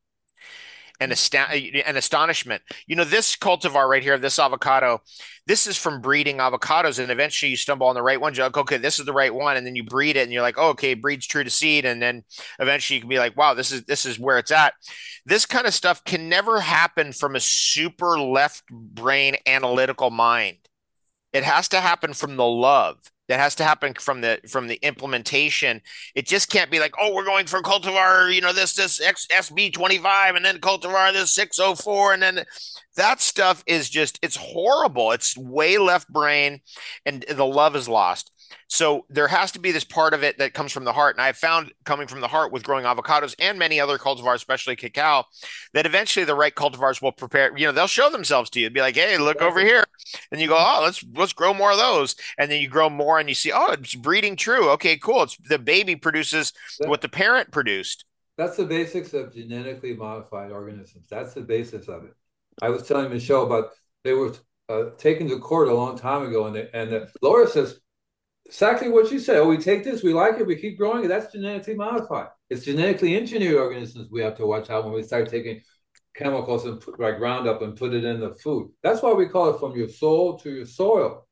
And 1.00 1.12
mm. 1.12 1.14
ast- 1.14 1.86
and 1.86 1.96
astonishment. 1.96 2.62
You 2.86 2.96
know, 2.96 3.04
this 3.04 3.36
cultivar 3.36 3.88
right 3.88 4.02
here, 4.02 4.18
this 4.18 4.38
avocado, 4.38 5.00
this 5.46 5.66
is 5.66 5.76
from 5.76 6.00
breeding 6.00 6.38
avocados, 6.38 6.98
and 6.98 7.10
eventually 7.10 7.50
you 7.50 7.56
stumble 7.56 7.86
on 7.86 7.94
the 7.94 8.02
right 8.02 8.20
one. 8.20 8.34
You're 8.34 8.46
like, 8.46 8.56
okay, 8.56 8.76
this 8.76 8.98
is 8.98 9.06
the 9.06 9.12
right 9.12 9.34
one, 9.34 9.56
and 9.56 9.66
then 9.66 9.76
you 9.76 9.84
breed 9.84 10.16
it, 10.16 10.22
and 10.22 10.32
you're 10.32 10.42
like, 10.42 10.58
oh, 10.58 10.70
okay, 10.70 10.94
breeds 10.94 11.26
true 11.26 11.44
to 11.44 11.50
seed, 11.50 11.84
and 11.84 12.00
then 12.00 12.24
eventually 12.58 12.96
you 12.96 13.00
can 13.00 13.08
be 13.08 13.18
like, 13.18 13.36
wow, 13.36 13.54
this 13.54 13.72
is 13.72 13.84
this 13.84 14.06
is 14.06 14.18
where 14.18 14.38
it's 14.38 14.50
at. 14.50 14.74
This 15.24 15.46
kind 15.46 15.66
of 15.66 15.74
stuff 15.74 16.04
can 16.04 16.28
never 16.28 16.60
happen 16.60 17.12
from 17.12 17.36
a 17.36 17.40
super 17.40 18.18
left 18.18 18.64
brain 18.70 19.36
analytical 19.46 20.10
mind. 20.10 20.58
It 21.32 21.44
has 21.44 21.68
to 21.68 21.80
happen 21.80 22.14
from 22.14 22.36
the 22.36 22.46
love 22.46 22.98
that 23.28 23.40
has 23.40 23.54
to 23.56 23.64
happen 23.64 23.94
from 23.94 24.20
the 24.20 24.40
from 24.48 24.68
the 24.68 24.78
implementation. 24.82 25.80
It 26.14 26.26
just 26.26 26.50
can't 26.50 26.70
be 26.70 26.80
like, 26.80 26.94
oh, 27.00 27.14
we're 27.14 27.24
going 27.24 27.46
for 27.46 27.60
cultivar, 27.60 28.32
you 28.32 28.40
know, 28.40 28.52
this 28.52 28.74
this 28.74 29.00
X, 29.00 29.26
SB 29.32 29.72
twenty 29.72 29.98
five, 29.98 30.34
and 30.34 30.44
then 30.44 30.58
cultivar 30.58 31.12
this 31.12 31.34
six 31.34 31.58
oh 31.58 31.74
four, 31.74 32.12
and 32.12 32.22
then 32.22 32.44
that 32.96 33.20
stuff 33.20 33.62
is 33.66 33.88
just 33.90 34.18
it's 34.22 34.36
horrible. 34.36 35.12
It's 35.12 35.36
way 35.36 35.78
left 35.78 36.08
brain, 36.08 36.60
and 37.04 37.24
the 37.28 37.46
love 37.46 37.76
is 37.76 37.88
lost. 37.88 38.32
So 38.68 39.06
there 39.08 39.28
has 39.28 39.52
to 39.52 39.58
be 39.58 39.72
this 39.72 39.84
part 39.84 40.14
of 40.14 40.22
it 40.22 40.38
that 40.38 40.54
comes 40.54 40.72
from 40.72 40.84
the 40.84 40.92
heart. 40.92 41.16
And 41.16 41.22
I've 41.22 41.36
found 41.36 41.72
coming 41.84 42.06
from 42.06 42.20
the 42.20 42.28
heart 42.28 42.52
with 42.52 42.64
growing 42.64 42.84
avocados 42.84 43.34
and 43.38 43.58
many 43.58 43.80
other 43.80 43.98
cultivars, 43.98 44.36
especially 44.36 44.76
cacao, 44.76 45.24
that 45.72 45.86
eventually 45.86 46.24
the 46.24 46.34
right 46.34 46.54
cultivars 46.54 47.00
will 47.00 47.12
prepare, 47.12 47.56
you 47.56 47.66
know, 47.66 47.72
they'll 47.72 47.86
show 47.86 48.10
themselves 48.10 48.50
to 48.50 48.60
you. 48.60 48.70
Be 48.70 48.80
like, 48.80 48.96
hey, 48.96 49.18
look 49.18 49.40
over 49.40 49.60
here. 49.60 49.84
And 50.30 50.40
you 50.40 50.48
go, 50.48 50.56
oh, 50.58 50.80
let's 50.82 51.04
let's 51.14 51.32
grow 51.32 51.54
more 51.54 51.72
of 51.72 51.78
those. 51.78 52.16
And 52.38 52.50
then 52.50 52.60
you 52.60 52.68
grow 52.68 52.90
more 52.90 53.18
and 53.18 53.28
you 53.28 53.34
see, 53.34 53.52
oh, 53.52 53.72
it's 53.72 53.94
breeding 53.94 54.36
true. 54.36 54.70
Okay, 54.70 54.96
cool. 54.96 55.22
It's 55.22 55.36
the 55.48 55.58
baby 55.58 55.96
produces 55.96 56.52
what 56.80 57.00
the 57.00 57.08
parent 57.08 57.50
produced. 57.50 58.04
That's 58.36 58.56
the 58.56 58.66
basics 58.66 59.14
of 59.14 59.34
genetically 59.34 59.94
modified 59.94 60.50
organisms. 60.50 61.06
That's 61.08 61.32
the 61.32 61.40
basis 61.40 61.88
of 61.88 62.04
it. 62.04 62.12
I 62.60 62.68
was 62.68 62.86
telling 62.86 63.10
Michelle 63.10 63.44
about 63.44 63.70
they 64.04 64.12
were 64.12 64.34
uh, 64.68 64.90
taken 64.98 65.28
to 65.28 65.38
court 65.38 65.68
a 65.68 65.74
long 65.74 65.96
time 65.96 66.22
ago, 66.22 66.46
and 66.46 66.56
they, 66.56 66.68
and 66.72 66.90
the 66.90 67.08
lawyer 67.22 67.46
says, 67.46 67.80
exactly 68.46 68.88
what 68.88 69.10
you 69.10 69.18
said. 69.18 69.38
Oh, 69.38 69.48
we 69.48 69.58
take 69.58 69.84
this, 69.84 70.02
we 70.02 70.14
like 70.14 70.38
it, 70.38 70.46
we 70.46 70.56
keep 70.56 70.78
growing 70.78 71.04
it. 71.04 71.08
That's 71.08 71.32
genetically 71.32 71.74
modified. 71.74 72.28
It's 72.48 72.64
genetically 72.64 73.16
engineered 73.16 73.56
organisms 73.56 74.08
we 74.10 74.22
have 74.22 74.36
to 74.36 74.46
watch 74.46 74.70
out 74.70 74.84
when 74.84 74.94
we 74.94 75.02
start 75.02 75.28
taking 75.28 75.60
chemicals 76.14 76.64
and 76.64 76.80
put, 76.80 76.98
like 76.98 77.20
Roundup 77.20 77.62
and 77.62 77.76
put 77.76 77.92
it 77.92 78.04
in 78.04 78.20
the 78.20 78.34
food. 78.34 78.70
That's 78.82 79.02
why 79.02 79.12
we 79.12 79.28
call 79.28 79.50
it 79.50 79.60
from 79.60 79.76
your 79.76 79.88
soul 79.88 80.38
to 80.38 80.50
your 80.50 80.66
soil. 80.66 81.26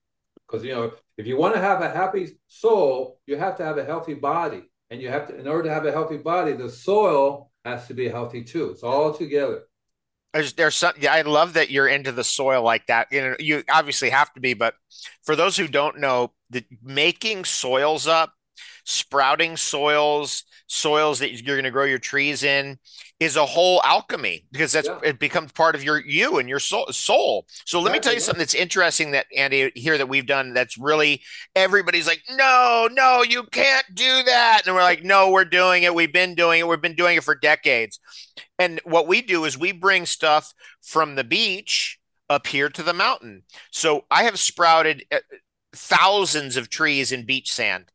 Because 0.47 0.65
you 0.65 0.73
know, 0.73 0.93
if 1.17 1.27
you 1.27 1.37
want 1.39 1.55
to 1.55 1.61
have 1.61 1.81
a 1.81 1.91
happy 1.91 2.39
soul, 2.49 3.19
you 3.27 3.37
have 3.37 3.57
to 3.57 3.65
have 3.65 3.79
a 3.79 3.85
healthy 3.85 4.15
body, 4.15 4.65
and 4.91 5.01
you 5.01 5.09
have 5.09 5.29
to, 5.29 5.39
in 5.39 5.49
order 5.49 5.65
to 5.65 5.75
have 5.75 5.87
a 5.87 5.93
healthy 5.93 6.19
body, 6.19 6.53
the 6.53 6.69
soil 6.69 7.51
has 7.65 7.87
to 7.89 7.95
be 7.95 8.09
healthy 8.09 8.45
too. 8.45 8.71
It's 8.71 8.83
all 8.83 9.15
together. 9.15 9.63
There's, 10.35 10.53
there's 10.55 10.75
some, 10.75 10.95
yeah, 11.01 11.15
I 11.15 11.23
love 11.23 11.53
that 11.53 11.71
you're 11.71 11.87
into 11.87 12.11
the 12.11 12.25
soil 12.25 12.63
like 12.65 12.89
that. 12.89 13.07
You 13.13 13.23
know, 13.23 13.37
you 13.39 13.63
obviously 13.71 14.11
have 14.11 14.33
to 14.35 14.41
be, 14.41 14.53
but 14.53 14.75
for 15.23 15.37
those 15.37 15.57
who 15.57 15.69
don't 15.69 16.01
know, 16.01 16.33
the 16.51 16.65
making 16.83 17.45
soils 17.45 18.09
up, 18.09 18.35
sprouting 18.85 19.57
soils, 19.57 20.45
soils 20.67 21.19
that 21.19 21.33
you're 21.33 21.57
going 21.57 21.65
to 21.65 21.71
grow 21.71 21.85
your 21.85 21.99
trees 21.99 22.43
in 22.43 22.79
is 23.21 23.37
a 23.37 23.47
whole 23.47 23.81
alchemy 23.85 24.45
because 24.53 24.73
that's 24.73 24.89
yeah. 24.89 24.99
it 25.03 25.19
becomes 25.19 25.53
part 25.53 25.75
of 25.75 25.85
your 25.85 26.05
you 26.05 26.39
and 26.39 26.49
your 26.49 26.59
soul. 26.59 26.87
soul. 26.91 27.47
So 27.65 27.81
let 27.81 27.93
me 27.93 27.99
tell 27.99 28.13
you 28.13 28.21
something 28.21 28.39
that's 28.39 28.55
interesting 28.55 29.13
that 29.13 29.27
Andy 29.37 29.71
here 29.75 29.97
that 29.99 30.09
we've 30.09 30.27
done 30.27 30.53
that's 30.53 30.77
really 30.79 31.23
everybody's 31.55 32.07
like, 32.07 32.23
no, 32.31 32.89
no, 32.93 33.23
you 33.23 33.45
can't 33.45 33.87
do 33.95 34.23
that. 34.25 34.63
And 34.67 34.75
we're 34.75 34.83
like, 34.83 35.05
no, 35.05 35.31
we're 35.31 35.45
doing 35.45 35.85
it. 35.85 35.95
We've 35.95 36.13
been 36.13 36.35
doing 36.35 36.61
it. 36.61 36.69
We've 36.69 36.81
been 36.81 36.97
doing 36.97 37.17
it 37.17 37.25
for 37.25 37.35
decades. 37.35 38.01
And 38.59 38.81
what 38.85 39.07
we 39.07 39.23
do 39.23 39.45
is 39.45 39.59
we 39.59 39.73
bring 39.73 40.07
stuff 40.07 40.53
from 40.83 41.15
the 41.15 41.25
beach 41.25 41.99
up 42.29 42.47
here 42.47 42.69
to 42.69 42.83
the 42.83 42.93
mountain. 42.93 43.43
So 43.71 44.05
I 44.11 44.25
have 44.25 44.39
sprouted 44.39 45.05
uh, 45.13 45.19
thousands 45.75 46.57
of 46.57 46.69
trees 46.69 47.13
in 47.13 47.27
beach 47.27 47.53
sand. 47.53 47.87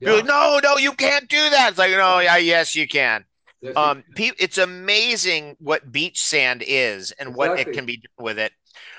Yeah. 0.00 0.12
Like, 0.12 0.24
no, 0.26 0.60
no, 0.62 0.76
you 0.76 0.92
can't 0.92 1.28
do 1.28 1.50
that. 1.50 1.70
It's 1.70 1.78
like, 1.78 1.92
no, 1.92 2.18
yeah, 2.18 2.36
yes, 2.36 2.74
you 2.74 2.86
can. 2.86 3.24
um, 3.76 4.04
it's 4.16 4.58
amazing 4.58 5.56
what 5.58 5.90
beach 5.90 6.22
sand 6.22 6.62
is 6.66 7.12
and 7.12 7.30
exactly. 7.30 7.48
what 7.48 7.58
it 7.58 7.72
can 7.72 7.86
be 7.86 7.96
done 7.96 8.24
with 8.24 8.38
it. 8.38 8.52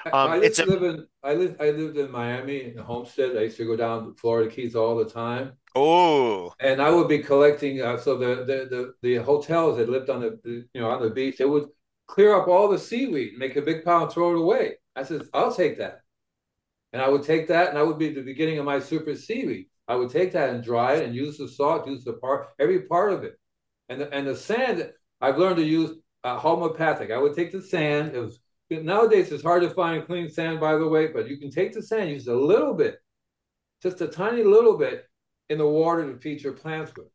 Um, 0.05 0.31
I, 0.31 0.37
it's 0.37 0.59
a, 0.59 0.65
live 0.65 0.83
in 0.83 1.07
I 1.23 1.33
lived 1.33 1.61
I 1.61 1.71
lived 1.71 1.97
in 1.97 2.11
Miami 2.11 2.63
in 2.63 2.77
Homestead. 2.77 3.35
I 3.37 3.41
used 3.41 3.57
to 3.57 3.65
go 3.65 3.75
down 3.75 4.05
to 4.05 4.13
Florida 4.13 4.49
Keys 4.49 4.75
all 4.75 4.95
the 4.95 5.09
time. 5.09 5.53
Oh, 5.75 6.53
and 6.59 6.81
I 6.81 6.89
would 6.89 7.09
be 7.09 7.19
collecting. 7.19 7.81
Uh, 7.81 7.97
so 7.97 8.17
the, 8.17 8.45
the 8.45 8.67
the 8.69 8.93
the 9.01 9.15
hotels 9.23 9.77
that 9.77 9.89
lived 9.89 10.09
on 10.09 10.21
the, 10.21 10.39
the 10.43 10.65
you 10.73 10.81
know 10.81 10.89
on 10.89 11.01
the 11.01 11.09
beach, 11.09 11.37
they 11.37 11.45
would 11.45 11.67
clear 12.07 12.35
up 12.35 12.47
all 12.47 12.69
the 12.69 12.77
seaweed, 12.77 13.37
make 13.37 13.55
a 13.55 13.61
big 13.61 13.83
pile, 13.83 14.03
and 14.03 14.11
throw 14.11 14.31
it 14.31 14.39
away. 14.39 14.75
I 14.95 15.03
said, 15.03 15.23
I'll 15.33 15.53
take 15.53 15.79
that, 15.79 16.01
and 16.93 17.01
I 17.01 17.09
would 17.09 17.23
take 17.23 17.47
that, 17.49 17.69
and 17.69 17.77
I 17.77 17.83
would 17.83 17.99
be 17.99 18.13
the 18.13 18.21
beginning 18.21 18.59
of 18.59 18.65
my 18.65 18.79
super 18.79 19.15
seaweed. 19.15 19.67
I 19.87 19.95
would 19.95 20.09
take 20.09 20.31
that 20.33 20.49
and 20.49 20.63
dry 20.63 20.95
it 20.95 21.05
and 21.05 21.15
use 21.15 21.37
the 21.37 21.47
salt, 21.47 21.87
use 21.87 22.03
the 22.03 22.13
part, 22.13 22.47
every 22.59 22.81
part 22.81 23.13
of 23.13 23.23
it, 23.23 23.39
and 23.89 24.01
the, 24.01 24.13
and 24.13 24.27
the 24.27 24.35
sand. 24.35 24.91
I've 25.21 25.37
learned 25.37 25.57
to 25.57 25.63
use 25.63 25.91
uh, 26.23 26.37
homeopathic. 26.37 27.11
I 27.11 27.17
would 27.17 27.35
take 27.35 27.51
the 27.51 27.61
sand. 27.61 28.15
It 28.15 28.19
was 28.19 28.39
nowadays 28.69 29.31
it's 29.31 29.43
hard 29.43 29.61
to 29.61 29.69
find 29.69 30.05
clean 30.05 30.29
sand, 30.29 30.59
by 30.59 30.75
the 30.77 30.87
way, 30.87 31.07
but 31.07 31.29
you 31.29 31.37
can 31.37 31.51
take 31.51 31.73
the 31.73 31.83
sand, 31.83 32.09
use 32.09 32.27
a 32.27 32.33
little 32.33 32.73
bit, 32.73 32.97
just 33.83 34.01
a 34.01 34.07
tiny 34.07 34.43
little 34.43 34.77
bit, 34.77 35.05
in 35.49 35.57
the 35.57 35.67
water 35.67 36.11
to 36.11 36.19
feed 36.19 36.41
your 36.41 36.53
plants 36.53 36.91
with. 36.97 37.07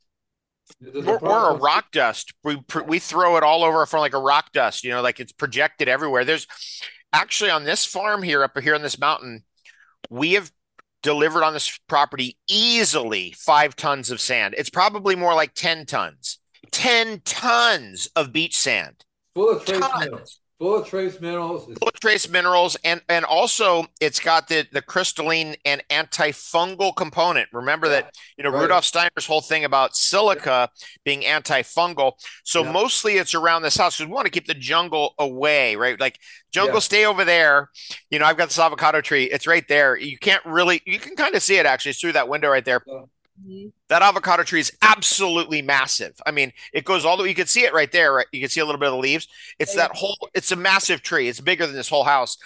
We're, 0.80 1.18
we're, 1.18 1.50
a 1.50 1.56
rock 1.56 1.90
dust. 1.90 2.32
We 2.44 2.62
we 2.86 3.00
throw 3.00 3.36
it 3.36 3.42
all 3.42 3.64
over 3.64 3.84
from 3.86 4.00
like 4.00 4.14
a 4.14 4.20
rock 4.20 4.52
dust. 4.52 4.84
You 4.84 4.90
know, 4.90 5.02
like 5.02 5.18
it's 5.18 5.32
projected 5.32 5.88
everywhere. 5.88 6.24
There's 6.24 6.46
actually 7.12 7.50
on 7.50 7.64
this 7.64 7.84
farm 7.84 8.22
here, 8.22 8.44
up 8.44 8.56
here 8.58 8.76
on 8.76 8.82
this 8.82 8.98
mountain, 8.98 9.42
we 10.08 10.34
have 10.34 10.52
delivered 11.02 11.44
on 11.44 11.52
this 11.52 11.78
property 11.88 12.36
easily 12.48 13.32
five 13.36 13.76
tons 13.76 14.10
of 14.10 14.20
sand. 14.20 14.54
It's 14.58 14.70
probably 14.70 15.16
more 15.16 15.34
like 15.34 15.54
ten 15.54 15.86
tons. 15.86 16.38
Ten 16.70 17.20
tons 17.24 18.08
of 18.16 18.32
beach 18.32 18.56
sand. 18.56 19.04
Full 19.34 19.50
of 19.50 19.64
trace 19.64 19.80
minerals 19.98 20.39
full 20.60 20.76
of 20.76 20.86
trace 20.86 21.20
minerals. 21.20 21.64
Full 21.64 21.88
of 21.88 22.00
trace 22.00 22.28
minerals, 22.28 22.76
and 22.84 23.00
and 23.08 23.24
also 23.24 23.86
it's 24.00 24.20
got 24.20 24.46
the 24.46 24.66
the 24.72 24.82
crystalline 24.82 25.56
and 25.64 25.82
antifungal 25.90 26.94
component. 26.94 27.48
Remember 27.52 27.86
yeah, 27.86 28.02
that 28.02 28.14
you 28.36 28.44
know 28.44 28.50
right. 28.50 28.62
Rudolf 28.62 28.84
Steiner's 28.84 29.26
whole 29.26 29.40
thing 29.40 29.64
about 29.64 29.96
silica 29.96 30.68
being 31.04 31.22
antifungal. 31.22 32.12
So 32.44 32.62
yeah. 32.62 32.72
mostly 32.72 33.14
it's 33.14 33.34
around 33.34 33.62
this 33.62 33.76
house 33.76 33.96
because 33.96 34.08
we 34.08 34.14
want 34.14 34.26
to 34.26 34.30
keep 34.30 34.46
the 34.46 34.54
jungle 34.54 35.14
away, 35.18 35.74
right? 35.76 35.98
Like 35.98 36.18
jungle, 36.52 36.76
yeah. 36.76 36.80
stay 36.80 37.06
over 37.06 37.24
there. 37.24 37.70
You 38.10 38.18
know, 38.18 38.26
I've 38.26 38.36
got 38.36 38.50
this 38.50 38.58
avocado 38.58 39.00
tree. 39.00 39.24
It's 39.24 39.46
right 39.46 39.66
there. 39.66 39.96
You 39.96 40.18
can't 40.18 40.44
really, 40.44 40.82
you 40.84 40.98
can 40.98 41.16
kind 41.16 41.34
of 41.34 41.42
see 41.42 41.56
it 41.56 41.66
actually 41.66 41.90
it's 41.90 42.00
through 42.00 42.12
that 42.12 42.28
window 42.28 42.50
right 42.50 42.64
there. 42.64 42.82
Mm-hmm. 43.40 43.68
That 43.88 44.02
avocado 44.02 44.42
tree 44.42 44.60
is 44.60 44.72
absolutely 44.82 45.62
massive. 45.62 46.20
I 46.26 46.30
mean, 46.30 46.52
it 46.72 46.84
goes 46.84 47.04
all 47.04 47.16
the 47.16 47.22
way. 47.22 47.28
You 47.28 47.34
can 47.34 47.46
see 47.46 47.64
it 47.64 47.72
right 47.72 47.90
there. 47.90 48.14
Right? 48.14 48.26
You 48.32 48.40
can 48.40 48.50
see 48.50 48.60
a 48.60 48.64
little 48.64 48.78
bit 48.78 48.88
of 48.88 48.94
the 48.94 48.98
leaves. 48.98 49.28
It's 49.58 49.74
that 49.74 49.92
whole. 49.94 50.16
It's 50.34 50.52
a 50.52 50.56
massive 50.56 51.02
tree. 51.02 51.28
It's 51.28 51.40
bigger 51.40 51.66
than 51.66 51.74
this 51.74 51.88
whole 51.88 52.04
house. 52.04 52.36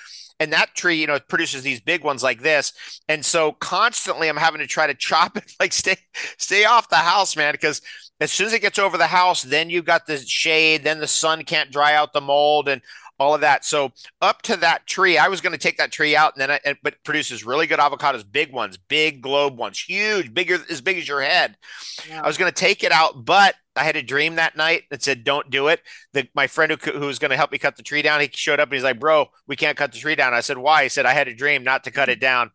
And 0.40 0.52
that 0.52 0.74
tree, 0.74 0.96
you 0.96 1.06
know, 1.06 1.20
produces 1.20 1.62
these 1.62 1.80
big 1.80 2.02
ones 2.02 2.22
like 2.22 2.42
this. 2.42 2.72
And 3.08 3.24
so 3.24 3.52
constantly, 3.52 4.28
I'm 4.28 4.36
having 4.36 4.60
to 4.60 4.66
try 4.66 4.86
to 4.86 4.94
chop 4.94 5.36
it. 5.36 5.52
Like 5.60 5.72
stay, 5.72 5.96
stay 6.38 6.64
off 6.64 6.88
the 6.88 6.96
house, 6.96 7.36
man, 7.36 7.54
because 7.54 7.80
as 8.20 8.32
soon 8.32 8.48
as 8.48 8.52
it 8.52 8.62
gets 8.62 8.78
over 8.78 8.98
the 8.98 9.06
house, 9.06 9.42
then 9.42 9.70
you've 9.70 9.84
got 9.84 10.06
the 10.06 10.18
shade. 10.18 10.82
Then 10.82 10.98
the 10.98 11.06
sun 11.06 11.44
can't 11.44 11.70
dry 11.70 11.94
out 11.94 12.12
the 12.12 12.20
mold, 12.20 12.68
and 12.68 12.82
all 13.18 13.34
of 13.34 13.40
that. 13.42 13.64
So 13.64 13.92
up 14.20 14.42
to 14.42 14.56
that 14.58 14.86
tree, 14.86 15.18
I 15.18 15.28
was 15.28 15.40
going 15.40 15.52
to 15.52 15.58
take 15.58 15.78
that 15.78 15.92
tree 15.92 16.16
out, 16.16 16.34
and 16.34 16.40
then 16.40 16.58
it, 16.64 16.78
but 16.82 17.02
produces 17.04 17.44
really 17.44 17.66
good 17.66 17.78
avocados, 17.78 18.24
big 18.30 18.52
ones, 18.52 18.76
big 18.76 19.22
globe 19.22 19.56
ones, 19.56 19.78
huge, 19.78 20.34
bigger 20.34 20.58
as 20.70 20.80
big 20.80 20.98
as 20.98 21.06
your 21.06 21.22
head. 21.22 21.56
Yeah. 22.08 22.22
I 22.22 22.26
was 22.26 22.36
going 22.36 22.50
to 22.50 22.54
take 22.54 22.82
it 22.82 22.92
out, 22.92 23.24
but 23.24 23.54
I 23.76 23.84
had 23.84 23.96
a 23.96 24.02
dream 24.02 24.36
that 24.36 24.56
night 24.56 24.84
that 24.90 25.02
said, 25.02 25.24
"Don't 25.24 25.50
do 25.50 25.68
it." 25.68 25.80
The, 26.12 26.28
my 26.34 26.46
friend 26.46 26.72
who, 26.72 26.90
who 26.90 27.06
was 27.06 27.18
going 27.18 27.30
to 27.30 27.36
help 27.36 27.52
me 27.52 27.58
cut 27.58 27.76
the 27.76 27.82
tree 27.82 28.02
down, 28.02 28.20
he 28.20 28.30
showed 28.32 28.60
up 28.60 28.68
and 28.68 28.74
he's 28.74 28.84
like, 28.84 29.00
"Bro, 29.00 29.26
we 29.46 29.56
can't 29.56 29.76
cut 29.76 29.92
the 29.92 29.98
tree 29.98 30.14
down." 30.14 30.34
I 30.34 30.40
said, 30.40 30.58
"Why?" 30.58 30.84
He 30.84 30.88
said, 30.88 31.06
"I 31.06 31.12
had 31.12 31.28
a 31.28 31.34
dream 31.34 31.64
not 31.64 31.84
to 31.84 31.90
cut 31.90 32.08
it 32.08 32.20
down." 32.20 32.50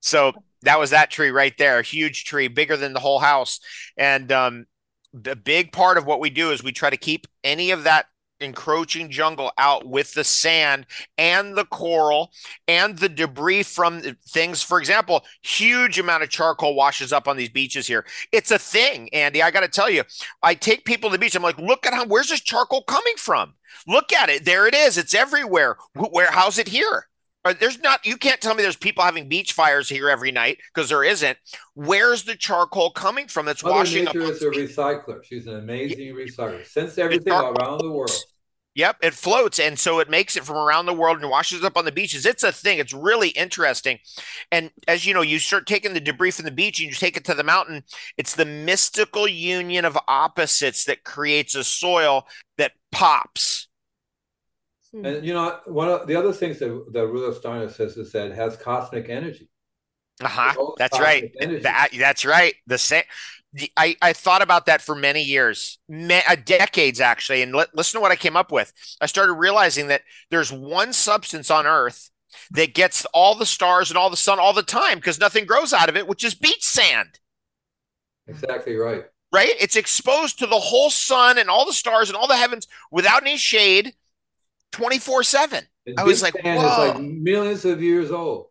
So 0.00 0.32
that 0.62 0.78
was 0.78 0.90
that 0.90 1.10
tree 1.10 1.30
right 1.30 1.56
there, 1.58 1.78
a 1.78 1.82
huge 1.82 2.24
tree, 2.24 2.48
bigger 2.48 2.76
than 2.76 2.92
the 2.92 3.00
whole 3.00 3.18
house, 3.18 3.60
and 3.96 4.30
um, 4.32 4.66
the 5.12 5.36
big 5.36 5.72
part 5.72 5.96
of 5.96 6.06
what 6.06 6.20
we 6.20 6.30
do 6.30 6.50
is 6.50 6.62
we 6.62 6.72
try 6.72 6.90
to 6.90 6.96
keep 6.96 7.26
any 7.42 7.70
of 7.70 7.84
that 7.84 8.06
encroaching 8.40 9.10
jungle 9.10 9.50
out 9.58 9.86
with 9.86 10.12
the 10.14 10.24
sand 10.24 10.86
and 11.18 11.56
the 11.56 11.64
coral 11.64 12.32
and 12.68 12.98
the 12.98 13.08
debris 13.08 13.62
from 13.62 14.00
things. 14.28 14.62
For 14.62 14.78
example 14.78 15.24
huge 15.42 15.98
amount 15.98 16.22
of 16.22 16.30
charcoal 16.30 16.74
washes 16.74 17.12
up 17.12 17.28
on 17.28 17.36
these 17.36 17.48
beaches 17.48 17.86
here. 17.86 18.04
It's 18.32 18.50
a 18.50 18.58
thing 18.58 19.08
andy. 19.12 19.42
I 19.42 19.50
got 19.50 19.60
to 19.60 19.68
tell 19.68 19.90
you 19.90 20.02
i 20.42 20.54
take 20.54 20.84
people 20.84 21.10
to 21.10 21.14
the 21.14 21.18
beach. 21.18 21.34
I'm 21.34 21.42
like 21.42 21.58
look 21.58 21.86
at 21.86 21.94
how 21.94 22.06
where's 22.06 22.28
this 22.28 22.40
charcoal 22.40 22.82
coming 22.82 23.14
from? 23.16 23.54
Look 23.86 24.12
at 24.12 24.28
it. 24.28 24.44
There 24.44 24.66
it 24.66 24.74
is. 24.74 24.98
It's 24.98 25.14
everywhere. 25.14 25.76
Where 25.94 26.30
how's 26.30 26.58
it 26.58 26.68
here 26.68 27.06
there's 27.52 27.80
not 27.80 28.04
you 28.06 28.16
can't 28.16 28.40
tell 28.40 28.54
me 28.54 28.62
there's 28.62 28.76
people 28.76 29.04
having 29.04 29.28
beach 29.28 29.52
fires 29.52 29.88
here 29.88 30.08
every 30.08 30.32
night 30.32 30.58
because 30.74 30.88
there 30.88 31.04
isn't 31.04 31.36
where's 31.74 32.24
the 32.24 32.36
charcoal 32.36 32.90
coming 32.90 33.28
from 33.28 33.46
that's 33.46 33.62
Mother 33.62 33.74
washing 33.74 34.04
nature 34.04 34.22
up 34.24 34.30
is 34.30 34.42
a 34.42 34.46
recycler 34.46 35.22
she's 35.24 35.46
an 35.46 35.56
amazing 35.56 36.14
recycler 36.14 36.64
since 36.66 36.98
everything 36.98 37.32
around 37.32 37.78
the 37.78 37.90
world 37.90 38.10
Yep, 38.76 38.98
it 39.00 39.14
floats, 39.14 39.58
and 39.58 39.78
so 39.78 40.00
it 40.00 40.10
makes 40.10 40.36
it 40.36 40.44
from 40.44 40.58
around 40.58 40.84
the 40.84 40.92
world 40.92 41.18
and 41.22 41.30
washes 41.30 41.64
up 41.64 41.78
on 41.78 41.86
the 41.86 41.92
beaches. 41.92 42.26
It's 42.26 42.42
a 42.42 42.52
thing. 42.52 42.78
It's 42.78 42.92
really 42.92 43.30
interesting. 43.30 43.98
And 44.52 44.70
as 44.86 45.06
you 45.06 45.14
know, 45.14 45.22
you 45.22 45.38
start 45.38 45.66
taking 45.66 45.94
the 45.94 46.00
debris 46.00 46.32
from 46.32 46.44
the 46.44 46.50
beach 46.50 46.78
and 46.78 46.90
you 46.90 46.94
take 46.94 47.16
it 47.16 47.24
to 47.24 47.32
the 47.32 47.42
mountain. 47.42 47.84
It's 48.18 48.34
the 48.34 48.44
mystical 48.44 49.26
union 49.26 49.86
of 49.86 49.96
opposites 50.08 50.84
that 50.84 51.04
creates 51.04 51.54
a 51.54 51.64
soil 51.64 52.26
that 52.58 52.72
pops. 52.92 53.65
And 55.04 55.26
you 55.26 55.34
know, 55.34 55.58
one 55.66 55.88
of 55.88 56.06
the 56.06 56.16
other 56.16 56.32
things 56.32 56.58
that, 56.60 56.86
that 56.92 57.06
Rudolf 57.06 57.36
Steiner 57.38 57.68
says 57.68 57.96
is 57.96 58.12
that 58.12 58.30
it 58.30 58.34
has 58.34 58.56
cosmic 58.56 59.08
energy. 59.08 59.48
Uh-huh. 60.22 60.72
That's 60.78 60.98
right. 60.98 61.34
That, 61.62 61.90
that's 61.92 62.24
right. 62.24 62.54
The 62.66 62.78
same 62.78 63.02
I, 63.76 63.96
I 64.02 64.12
thought 64.12 64.42
about 64.42 64.66
that 64.66 64.82
for 64.82 64.94
many 64.94 65.22
years, 65.22 65.78
me, 65.88 66.20
uh, 66.28 66.36
decades 66.44 67.00
actually. 67.00 67.42
And 67.42 67.54
li- 67.54 67.64
listen 67.74 67.98
to 67.98 68.02
what 68.02 68.12
I 68.12 68.16
came 68.16 68.36
up 68.36 68.52
with. 68.52 68.72
I 69.00 69.06
started 69.06 69.34
realizing 69.34 69.88
that 69.88 70.02
there's 70.30 70.52
one 70.52 70.92
substance 70.92 71.50
on 71.50 71.66
Earth 71.66 72.10
that 72.50 72.74
gets 72.74 73.06
all 73.14 73.34
the 73.34 73.46
stars 73.46 73.90
and 73.90 73.96
all 73.96 74.10
the 74.10 74.16
sun 74.16 74.38
all 74.38 74.52
the 74.52 74.62
time 74.62 74.98
because 74.98 75.18
nothing 75.18 75.46
grows 75.46 75.72
out 75.72 75.88
of 75.88 75.96
it, 75.96 76.06
which 76.06 76.24
is 76.24 76.34
beach 76.34 76.64
sand. 76.64 77.18
Exactly 78.26 78.76
right. 78.76 79.04
Right? 79.32 79.52
It's 79.60 79.76
exposed 79.76 80.38
to 80.38 80.46
the 80.46 80.58
whole 80.58 80.90
sun 80.90 81.38
and 81.38 81.48
all 81.48 81.66
the 81.66 81.72
stars 81.72 82.08
and 82.08 82.16
all 82.16 82.28
the 82.28 82.36
heavens 82.36 82.66
without 82.90 83.22
any 83.22 83.36
shade 83.36 83.94
24 84.76 85.22
7. 85.22 85.64
I 85.96 86.04
was 86.04 86.22
like, 86.22 86.34
Whoa. 86.42 86.92
like 86.92 87.00
millions 87.00 87.64
of 87.64 87.82
years 87.82 88.10
old. 88.10 88.48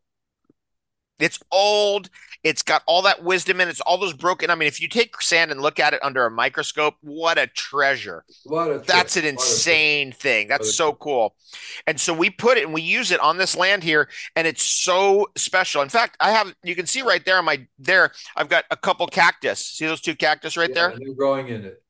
It's 1.19 1.39
old. 1.51 2.09
It's 2.43 2.61
got 2.61 2.83
all 2.85 3.03
that 3.03 3.23
wisdom 3.23 3.61
in 3.61 3.67
it. 3.67 3.71
It's 3.71 3.81
all 3.81 3.97
those 3.97 4.13
broken. 4.13 4.49
I 4.49 4.55
mean, 4.55 4.67
if 4.67 4.81
you 4.81 4.87
take 4.87 5.21
sand 5.21 5.51
and 5.51 5.61
look 5.61 5.79
at 5.79 5.93
it 5.93 5.99
under 6.03 6.25
a 6.25 6.31
microscope, 6.31 6.95
what 7.01 7.37
a 7.37 7.47
treasure. 7.47 8.23
What 8.43 8.71
a 8.71 8.79
That's 8.79 9.17
an 9.17 9.25
insane 9.25 10.11
thing. 10.11 10.47
That's 10.47 10.75
so 10.75 10.93
cool. 10.93 11.35
And 11.87 11.99
so 11.99 12.13
we 12.13 12.29
put 12.29 12.57
it 12.57 12.65
and 12.65 12.73
we 12.73 12.81
use 12.81 13.11
it 13.11 13.19
on 13.19 13.37
this 13.37 13.55
land 13.55 13.83
here, 13.83 14.09
and 14.35 14.45
it's 14.45 14.63
so 14.63 15.27
special. 15.35 15.81
In 15.81 15.89
fact, 15.89 16.17
I 16.19 16.31
have 16.31 16.53
you 16.63 16.75
can 16.75 16.85
see 16.85 17.01
right 17.01 17.23
there 17.25 17.37
on 17.37 17.45
my 17.45 17.65
there, 17.79 18.11
I've 18.35 18.49
got 18.49 18.65
a 18.69 18.77
couple 18.77 19.07
cactus. 19.07 19.59
See 19.59 19.85
those 19.85 20.01
two 20.01 20.15
cactus 20.15 20.57
right 20.57 20.69
yeah, 20.69 20.89
there? 20.89 20.99
They're 20.99 21.15
growing 21.15 21.47
in 21.47 21.65
it. 21.65 21.81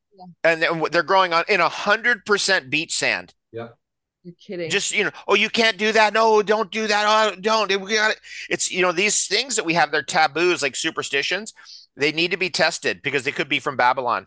And 0.44 0.66
they're 0.92 1.04
growing 1.04 1.34
on 1.34 1.44
in 1.50 1.60
a 1.60 1.70
hundred 1.70 2.26
percent 2.26 2.70
beach 2.70 2.96
sand. 2.96 3.34
Yeah. 3.52 3.70
You're 4.26 4.34
kidding. 4.40 4.72
Just 4.72 4.92
you 4.92 5.04
know, 5.04 5.12
oh, 5.28 5.36
you 5.36 5.52
can't 5.52 5.78
do 5.78 5.92
that. 5.92 6.12
No, 6.12 6.42
don't 6.42 6.72
do 6.72 6.88
that. 6.88 7.06
Oh, 7.08 7.40
don't. 7.40 7.70
We 7.80 7.94
got 7.94 8.10
it. 8.10 8.20
It's 8.50 8.72
you 8.72 8.82
know 8.82 8.92
these 8.92 9.28
things 9.28 9.56
that 9.56 9.66
we 9.66 9.76
have. 9.76 9.92
They're 9.92 10.02
taboos, 10.02 10.64
like 10.64 10.76
superstitions. 10.76 11.54
They 11.96 12.12
need 12.12 12.32
to 12.32 12.38
be 12.38 12.50
tested 12.50 13.02
because 13.04 13.24
they 13.24 13.32
could 13.32 13.48
be 13.50 13.60
from 13.60 13.78
Babylon. 13.78 14.26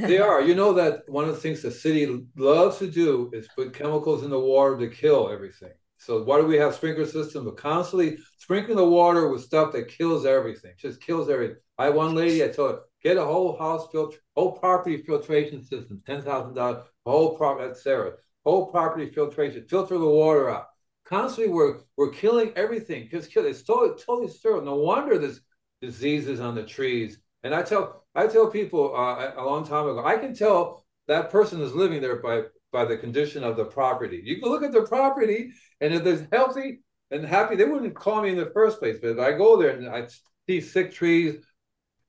they 0.00 0.18
are. 0.18 0.42
You 0.42 0.56
know 0.56 0.72
that 0.72 1.08
one 1.08 1.28
of 1.28 1.36
the 1.36 1.40
things 1.40 1.62
the 1.62 1.70
city 1.70 2.26
loves 2.36 2.78
to 2.78 2.90
do 2.90 3.30
is 3.32 3.46
put 3.54 3.72
chemicals 3.72 4.24
in 4.24 4.30
the 4.30 4.40
water 4.40 4.76
to 4.76 4.88
kill 4.88 5.30
everything. 5.30 5.72
So 5.98 6.24
why 6.24 6.40
do 6.40 6.46
we 6.48 6.56
have 6.56 6.74
sprinkler 6.74 7.06
system? 7.06 7.44
But 7.44 7.58
constantly 7.58 8.18
sprinkling 8.38 8.76
the 8.76 8.84
water 8.84 9.28
with 9.28 9.44
stuff 9.44 9.72
that 9.72 9.86
kills 9.86 10.26
everything, 10.26 10.72
just 10.76 11.00
kills 11.00 11.30
everything. 11.30 11.58
I 11.78 11.84
had 11.86 11.94
one 11.94 12.16
lady, 12.16 12.42
I 12.42 12.48
told 12.48 12.72
her, 12.72 12.80
get 13.04 13.18
a 13.18 13.24
whole 13.24 13.56
house 13.56 13.86
filter, 13.92 14.18
whole 14.36 14.58
property 14.58 15.00
filtration 15.04 15.62
system, 15.62 16.02
ten 16.04 16.22
thousand 16.22 16.54
dollars, 16.54 16.84
whole 17.06 17.36
property. 17.36 17.68
That's 17.68 17.84
Sarah 17.84 18.14
whole 18.44 18.66
property 18.66 19.10
filtration, 19.10 19.66
filter 19.68 19.98
the 19.98 20.06
water 20.06 20.50
out. 20.50 20.66
Constantly, 21.04 21.52
we're 21.52 21.80
we're 21.96 22.10
killing 22.10 22.52
everything. 22.56 23.08
Just 23.10 23.32
kill. 23.32 23.44
It's 23.46 23.62
totally 23.62 24.00
totally 24.00 24.28
sterile. 24.28 24.62
No 24.62 24.76
wonder 24.76 25.18
there's 25.18 25.40
diseases 25.80 26.40
on 26.40 26.54
the 26.54 26.62
trees. 26.62 27.18
And 27.42 27.54
I 27.54 27.62
tell 27.62 28.04
I 28.14 28.26
tell 28.26 28.48
people 28.48 28.94
uh, 28.96 29.32
a 29.36 29.44
long 29.44 29.66
time 29.66 29.88
ago, 29.88 30.04
I 30.04 30.16
can 30.16 30.34
tell 30.34 30.84
that 31.08 31.30
person 31.30 31.60
is 31.60 31.74
living 31.74 32.00
there 32.00 32.16
by 32.16 32.44
by 32.72 32.84
the 32.84 32.96
condition 32.96 33.44
of 33.44 33.56
the 33.56 33.64
property. 33.64 34.22
You 34.24 34.40
can 34.40 34.50
look 34.50 34.62
at 34.62 34.72
the 34.72 34.82
property, 34.82 35.52
and 35.80 35.92
if 35.92 36.04
they're 36.04 36.26
healthy 36.32 36.80
and 37.10 37.24
happy, 37.24 37.56
they 37.56 37.64
wouldn't 37.64 37.94
call 37.94 38.22
me 38.22 38.30
in 38.30 38.36
the 38.36 38.50
first 38.54 38.78
place. 38.78 38.98
But 39.00 39.10
if 39.10 39.18
I 39.18 39.32
go 39.32 39.60
there 39.60 39.70
and 39.70 39.88
I 39.88 40.06
see 40.48 40.60
sick 40.60 40.92
trees, 40.92 41.44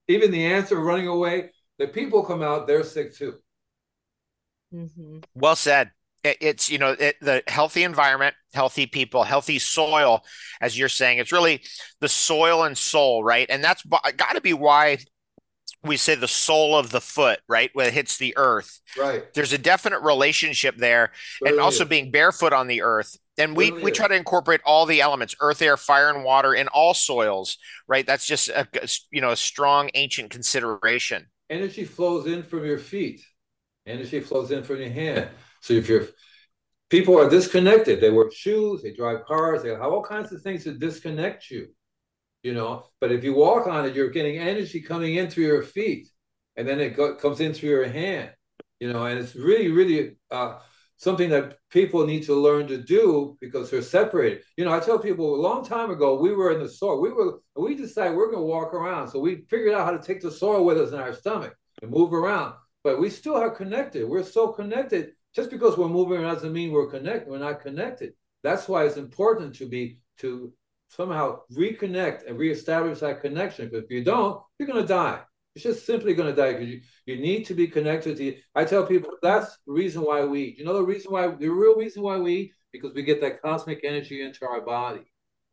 even 0.07 0.31
the 0.31 0.45
ants 0.45 0.71
are 0.71 0.79
running 0.79 1.07
away, 1.07 1.51
the 1.79 1.87
people 1.87 2.23
come 2.23 2.41
out, 2.41 2.67
they're 2.67 2.83
sick 2.83 3.15
too. 3.15 3.35
Mm-hmm. 4.73 5.19
Well 5.35 5.55
said 5.55 5.91
it's 6.23 6.69
you 6.69 6.77
know 6.77 6.95
it, 6.97 7.15
the 7.21 7.43
healthy 7.47 7.83
environment 7.83 8.35
healthy 8.53 8.85
people 8.85 9.23
healthy 9.23 9.59
soil 9.59 10.23
as 10.61 10.77
you're 10.77 10.89
saying. 10.89 11.17
It's 11.17 11.31
really 11.31 11.61
the 11.99 12.09
soil 12.09 12.63
and 12.63 12.77
soul 12.77 13.23
right? 13.23 13.47
And 13.49 13.63
that's 13.63 13.83
got 13.83 14.33
to 14.33 14.41
be 14.41 14.53
why 14.53 14.99
we 15.83 15.97
say 15.97 16.15
the 16.15 16.27
sole 16.27 16.77
of 16.77 16.91
the 16.91 17.01
foot 17.01 17.39
right? 17.49 17.69
When 17.73 17.87
it 17.87 17.93
hits 17.93 18.17
the 18.17 18.33
earth. 18.37 18.79
Right. 18.97 19.33
There's 19.33 19.53
a 19.53 19.57
definite 19.57 20.01
relationship 20.01 20.77
there 20.77 21.11
and 21.45 21.59
also 21.59 21.83
being 21.83 22.11
barefoot 22.11 22.53
on 22.53 22.67
the 22.67 22.81
earth. 22.83 23.17
And 23.37 23.57
we 23.57 23.71
we 23.71 23.91
try 23.91 24.07
to 24.07 24.15
incorporate 24.15 24.61
all 24.65 24.85
the 24.85 25.01
elements 25.01 25.35
earth 25.41 25.61
air 25.61 25.77
fire 25.77 26.09
and 26.09 26.23
water 26.23 26.53
in 26.53 26.67
all 26.69 26.93
soils 26.93 27.57
right? 27.87 28.05
That's 28.05 28.25
just 28.25 28.49
a 28.49 28.67
you 29.11 29.21
know 29.21 29.31
a 29.31 29.35
strong 29.35 29.89
ancient 29.93 30.29
consideration. 30.29 31.27
Energy 31.49 31.83
flows 31.83 32.25
in 32.27 32.43
from 32.43 32.65
your 32.65 32.77
feet. 32.77 33.21
Energy 33.85 34.21
flows 34.21 34.51
in 34.51 34.63
from 34.63 34.79
your 34.79 34.89
hand 34.89 35.27
so 35.63 35.73
if 35.73 35.87
you're 35.87 36.07
people 36.89 37.17
are 37.17 37.29
disconnected, 37.29 38.01
they 38.01 38.09
wear 38.09 38.29
shoes, 38.29 38.83
they 38.83 38.91
drive 38.91 39.23
cars, 39.25 39.63
they 39.63 39.69
have 39.69 39.81
all 39.81 40.03
kinds 40.03 40.31
of 40.33 40.41
things 40.41 40.65
to 40.65 40.73
disconnect 40.73 41.49
you. 41.49 41.67
You 42.43 42.53
know, 42.53 42.87
but 42.99 43.13
if 43.13 43.23
you 43.23 43.33
walk 43.33 43.65
on 43.67 43.85
it, 43.85 43.95
you're 43.95 44.09
getting 44.09 44.37
energy 44.39 44.81
coming 44.81 45.15
in 45.15 45.29
through 45.29 45.45
your 45.45 45.63
feet, 45.63 46.09
and 46.57 46.67
then 46.67 46.81
it 46.81 46.97
go, 46.97 47.15
comes 47.15 47.39
in 47.39 47.53
through 47.53 47.69
your 47.69 47.87
hand. 47.87 48.31
You 48.81 48.91
know, 48.91 49.05
and 49.05 49.17
it's 49.17 49.35
really, 49.35 49.69
really 49.69 50.17
uh, 50.29 50.59
something 50.97 51.29
that 51.29 51.55
people 51.69 52.05
need 52.05 52.23
to 52.23 52.35
learn 52.35 52.67
to 52.67 52.77
do 52.77 53.37
because 53.39 53.71
they're 53.71 53.81
separated. 53.81 54.41
You 54.57 54.65
know, 54.65 54.73
I 54.73 54.81
tell 54.81 54.99
people 54.99 55.35
a 55.35 55.45
long 55.47 55.63
time 55.63 55.91
ago 55.91 56.19
we 56.19 56.35
were 56.35 56.51
in 56.51 56.59
the 56.59 56.67
soil. 56.67 56.99
We 56.99 57.13
were 57.13 57.39
we 57.55 57.75
decided 57.75 58.17
we're 58.17 58.31
going 58.31 58.43
to 58.43 58.53
walk 58.57 58.73
around, 58.73 59.07
so 59.07 59.19
we 59.19 59.45
figured 59.49 59.73
out 59.73 59.85
how 59.85 59.95
to 59.97 60.05
take 60.05 60.21
the 60.21 60.29
soil 60.29 60.65
with 60.65 60.77
us 60.77 60.91
in 60.91 60.99
our 60.99 61.13
stomach 61.13 61.55
and 61.81 61.89
move 61.89 62.13
around. 62.13 62.55
But 62.83 62.99
we 62.99 63.09
still 63.09 63.37
are 63.37 63.49
connected. 63.49 64.05
We're 64.05 64.23
so 64.23 64.49
connected 64.49 65.13
just 65.35 65.49
because 65.49 65.77
we're 65.77 65.89
moving 65.89 66.21
doesn't 66.21 66.53
mean 66.53 66.71
we're 66.71 66.89
connected. 66.89 67.29
We're 67.29 67.39
not 67.39 67.61
connected. 67.61 68.13
That's 68.43 68.67
why 68.67 68.85
it's 68.85 68.97
important 68.97 69.55
to 69.55 69.67
be 69.67 69.99
to 70.19 70.53
somehow 70.89 71.39
reconnect 71.53 72.27
and 72.27 72.37
reestablish 72.37 72.99
that 72.99 73.21
connection. 73.21 73.65
Because 73.65 73.85
if 73.85 73.91
you 73.91 74.03
don't, 74.03 74.41
you're 74.59 74.67
going 74.67 74.81
to 74.81 74.87
die. 74.87 75.21
You're 75.55 75.73
just 75.73 75.85
simply 75.85 76.13
going 76.13 76.33
to 76.33 76.39
die 76.39 76.53
because 76.53 76.67
you, 76.67 76.81
you 77.05 77.17
need 77.17 77.45
to 77.45 77.53
be 77.53 77.67
connected 77.67 78.17
to. 78.17 78.35
I 78.55 78.65
tell 78.65 78.85
people 78.85 79.11
that's 79.21 79.57
the 79.65 79.73
reason 79.73 80.01
why 80.03 80.23
we 80.25 80.43
eat. 80.43 80.57
You 80.57 80.65
know 80.65 80.73
the 80.73 80.83
reason 80.83 81.11
why 81.11 81.27
the 81.27 81.49
real 81.49 81.75
reason 81.75 82.03
why 82.03 82.17
we 82.17 82.33
eat 82.33 82.51
because 82.71 82.93
we 82.93 83.03
get 83.03 83.21
that 83.21 83.41
cosmic 83.41 83.81
energy 83.83 84.21
into 84.21 84.45
our 84.45 84.61
body. 84.61 85.01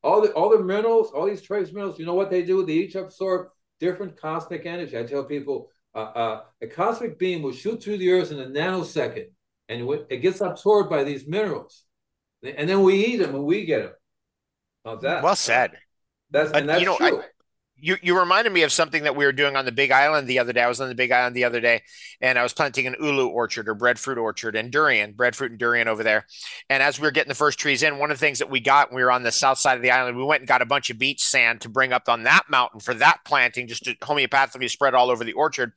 All 0.02 0.22
the 0.22 0.32
all 0.32 0.50
the 0.50 0.62
minerals, 0.62 1.10
all 1.12 1.26
these 1.26 1.42
trace 1.42 1.72
minerals. 1.72 1.98
You 1.98 2.06
know 2.06 2.14
what 2.14 2.30
they 2.30 2.42
do? 2.42 2.64
They 2.64 2.72
each 2.72 2.94
absorb 2.94 3.48
different 3.78 4.18
cosmic 4.18 4.64
energy. 4.64 4.98
I 4.98 5.02
tell 5.02 5.24
people 5.24 5.70
uh, 5.94 5.98
uh, 5.98 6.40
a 6.62 6.66
cosmic 6.66 7.18
beam 7.18 7.42
will 7.42 7.52
shoot 7.52 7.82
through 7.82 7.98
the 7.98 8.10
earth 8.10 8.32
in 8.32 8.40
a 8.40 8.46
nanosecond 8.46 9.26
and 9.70 9.88
it 10.10 10.18
gets 10.18 10.40
absorbed 10.40 10.90
by 10.90 11.04
these 11.04 11.26
minerals, 11.26 11.84
and 12.42 12.68
then 12.68 12.82
we 12.82 13.04
eat 13.06 13.16
them 13.16 13.34
and 13.34 13.44
we 13.44 13.64
get 13.64 13.82
them. 13.82 13.92
How's 14.84 15.02
that? 15.02 15.22
Well 15.22 15.36
said. 15.36 15.72
That's 16.30 16.50
and 16.52 16.68
that's 16.68 16.80
you 16.80 16.86
know, 16.86 16.96
true. 16.96 17.20
I, 17.20 17.24
you 17.80 17.96
you 18.02 18.18
reminded 18.18 18.52
me 18.52 18.62
of 18.62 18.72
something 18.72 19.04
that 19.04 19.16
we 19.16 19.24
were 19.24 19.32
doing 19.32 19.56
on 19.56 19.64
the 19.64 19.72
Big 19.72 19.90
Island 19.90 20.28
the 20.28 20.38
other 20.38 20.52
day. 20.52 20.62
I 20.62 20.68
was 20.68 20.80
on 20.80 20.88
the 20.88 20.94
Big 20.94 21.12
Island 21.12 21.34
the 21.34 21.44
other 21.44 21.60
day, 21.60 21.82
and 22.20 22.38
I 22.38 22.42
was 22.42 22.52
planting 22.52 22.86
an 22.86 22.96
ulu 23.00 23.26
orchard 23.26 23.68
or 23.68 23.74
breadfruit 23.74 24.18
orchard 24.18 24.56
and 24.56 24.70
durian, 24.70 25.12
breadfruit 25.12 25.50
and 25.50 25.58
durian 25.58 25.88
over 25.88 26.02
there. 26.02 26.26
And 26.68 26.82
as 26.82 26.98
we 26.98 27.06
were 27.06 27.10
getting 27.10 27.28
the 27.28 27.34
first 27.34 27.58
trees 27.58 27.82
in, 27.82 27.98
one 27.98 28.10
of 28.10 28.18
the 28.18 28.24
things 28.24 28.38
that 28.38 28.50
we 28.50 28.60
got 28.60 28.92
we 28.92 29.02
were 29.02 29.10
on 29.10 29.22
the 29.22 29.32
south 29.32 29.58
side 29.58 29.76
of 29.76 29.82
the 29.82 29.90
island, 29.90 30.16
we 30.16 30.24
went 30.24 30.40
and 30.40 30.48
got 30.48 30.62
a 30.62 30.66
bunch 30.66 30.90
of 30.90 30.98
beach 30.98 31.22
sand 31.22 31.62
to 31.62 31.68
bring 31.68 31.92
up 31.92 32.08
on 32.08 32.24
that 32.24 32.44
mountain 32.48 32.80
for 32.80 32.94
that 32.94 33.20
planting, 33.24 33.66
just 33.66 33.84
to 33.84 33.94
homeopathically 33.96 34.70
spread 34.70 34.94
all 34.94 35.10
over 35.10 35.24
the 35.24 35.32
orchard. 35.32 35.72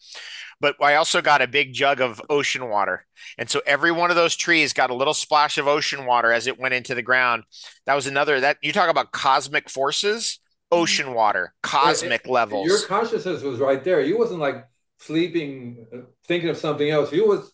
But 0.59 0.75
I 0.81 0.95
also 0.95 1.21
got 1.21 1.41
a 1.41 1.47
big 1.47 1.73
jug 1.73 1.99
of 1.99 2.21
ocean 2.29 2.69
water, 2.69 3.05
and 3.37 3.49
so 3.49 3.61
every 3.65 3.91
one 3.91 4.09
of 4.09 4.15
those 4.15 4.35
trees 4.35 4.73
got 4.73 4.91
a 4.91 4.95
little 4.95 5.13
splash 5.13 5.57
of 5.57 5.67
ocean 5.67 6.05
water 6.05 6.31
as 6.31 6.47
it 6.47 6.59
went 6.59 6.73
into 6.73 6.95
the 6.95 7.01
ground. 7.01 7.43
That 7.85 7.95
was 7.95 8.07
another 8.07 8.39
that 8.39 8.57
you 8.61 8.71
talk 8.71 8.89
about 8.89 9.11
cosmic 9.11 9.69
forces 9.69 10.39
ocean 10.73 11.13
water, 11.13 11.53
cosmic 11.63 12.25
it, 12.25 12.29
levels. 12.29 12.67
Your 12.67 12.81
consciousness 12.81 13.41
was 13.41 13.59
right 13.59 13.83
there. 13.83 14.01
You 14.01 14.17
wasn't 14.17 14.39
like 14.39 14.65
sleeping, 14.99 15.85
uh, 15.93 15.97
thinking 16.27 16.49
of 16.49 16.57
something 16.57 16.89
else. 16.89 17.11
You 17.11 17.27
was 17.27 17.51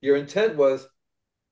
your 0.00 0.16
intent 0.16 0.56
was, 0.56 0.86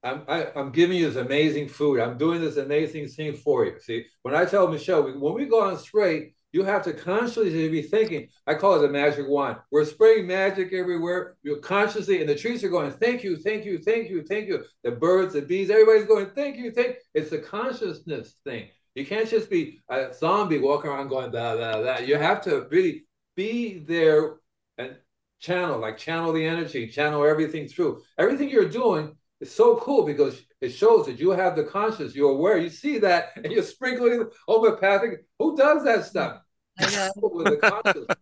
I'm 0.02 0.22
I, 0.28 0.42
am 0.42 0.46
i 0.56 0.60
am 0.60 0.72
giving 0.72 0.98
you 0.98 1.08
this 1.08 1.16
amazing 1.16 1.68
food. 1.68 2.00
I'm 2.00 2.18
doing 2.18 2.40
this 2.40 2.56
amazing 2.56 3.08
thing 3.08 3.34
for 3.34 3.64
you. 3.64 3.78
See, 3.80 4.04
when 4.22 4.34
I 4.34 4.44
tell 4.44 4.68
Michelle, 4.68 5.02
when 5.02 5.34
we 5.34 5.46
go 5.46 5.62
on 5.62 5.78
straight, 5.78 6.34
you 6.52 6.64
have 6.64 6.82
to 6.84 6.92
consciously 6.92 7.68
be 7.68 7.82
thinking. 7.82 8.28
I 8.46 8.54
call 8.54 8.82
it 8.82 8.88
a 8.88 8.92
magic 8.92 9.28
wand. 9.28 9.58
We're 9.70 9.84
spraying 9.84 10.26
magic 10.26 10.72
everywhere. 10.72 11.36
You're 11.42 11.58
consciously, 11.58 12.20
and 12.20 12.28
the 12.28 12.34
trees 12.34 12.64
are 12.64 12.68
going, 12.68 12.90
thank 12.90 13.22
you, 13.22 13.36
thank 13.36 13.64
you, 13.64 13.78
thank 13.78 14.10
you, 14.10 14.24
thank 14.24 14.48
you. 14.48 14.64
The 14.82 14.90
birds, 14.90 15.34
the 15.34 15.42
bees, 15.42 15.70
everybody's 15.70 16.06
going, 16.06 16.30
thank 16.30 16.56
you, 16.56 16.72
thank. 16.72 16.96
It's 17.14 17.30
the 17.30 17.38
consciousness 17.38 18.34
thing. 18.44 18.68
You 18.94 19.06
can't 19.06 19.28
just 19.28 19.48
be 19.48 19.82
a 19.88 20.12
zombie 20.12 20.58
walking 20.58 20.90
around 20.90 21.08
going 21.08 21.30
da 21.30 21.54
da 21.54 21.82
da. 21.82 21.98
You 21.98 22.16
have 22.16 22.42
to 22.42 22.66
really 22.70 23.04
be 23.36 23.78
there 23.78 24.36
and 24.78 24.96
channel, 25.38 25.78
like 25.78 25.96
channel 25.96 26.32
the 26.32 26.44
energy, 26.44 26.88
channel 26.88 27.24
everything 27.24 27.68
through. 27.68 28.02
Everything 28.18 28.50
you're 28.50 28.68
doing 28.68 29.16
is 29.40 29.54
so 29.54 29.76
cool 29.76 30.04
because 30.04 30.42
it 30.60 30.70
shows 30.70 31.06
that 31.06 31.18
you 31.18 31.30
have 31.30 31.56
the 31.56 31.64
conscience, 31.64 32.14
you're 32.14 32.32
aware, 32.32 32.58
you 32.58 32.68
see 32.68 32.98
that, 32.98 33.30
and 33.36 33.52
you're 33.52 33.62
sprinkling 33.62 34.28
homeopathic. 34.46 35.24
Who 35.38 35.56
does 35.56 35.84
that 35.84 36.04
stuff? 36.04 36.42
I, 36.78 37.10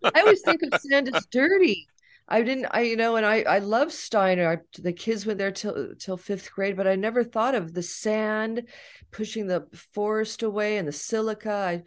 I 0.14 0.20
always 0.20 0.42
think 0.42 0.62
of 0.62 0.80
sand 0.80 1.14
as 1.14 1.26
dirty. 1.26 1.86
I 2.28 2.42
didn't, 2.42 2.66
I 2.70 2.82
you 2.82 2.96
know, 2.96 3.16
and 3.16 3.24
I 3.24 3.42
I 3.42 3.58
love 3.60 3.90
Steiner. 3.90 4.48
I, 4.48 4.58
the 4.80 4.92
kids 4.92 5.24
went 5.24 5.38
there 5.38 5.50
till 5.50 5.94
till 5.98 6.18
fifth 6.18 6.52
grade, 6.52 6.76
but 6.76 6.86
I 6.86 6.94
never 6.94 7.24
thought 7.24 7.54
of 7.54 7.72
the 7.72 7.82
sand 7.82 8.68
pushing 9.10 9.46
the 9.46 9.66
forest 9.94 10.42
away 10.42 10.76
and 10.76 10.86
the 10.86 10.92
silica. 10.92 11.50
I, 11.50 11.82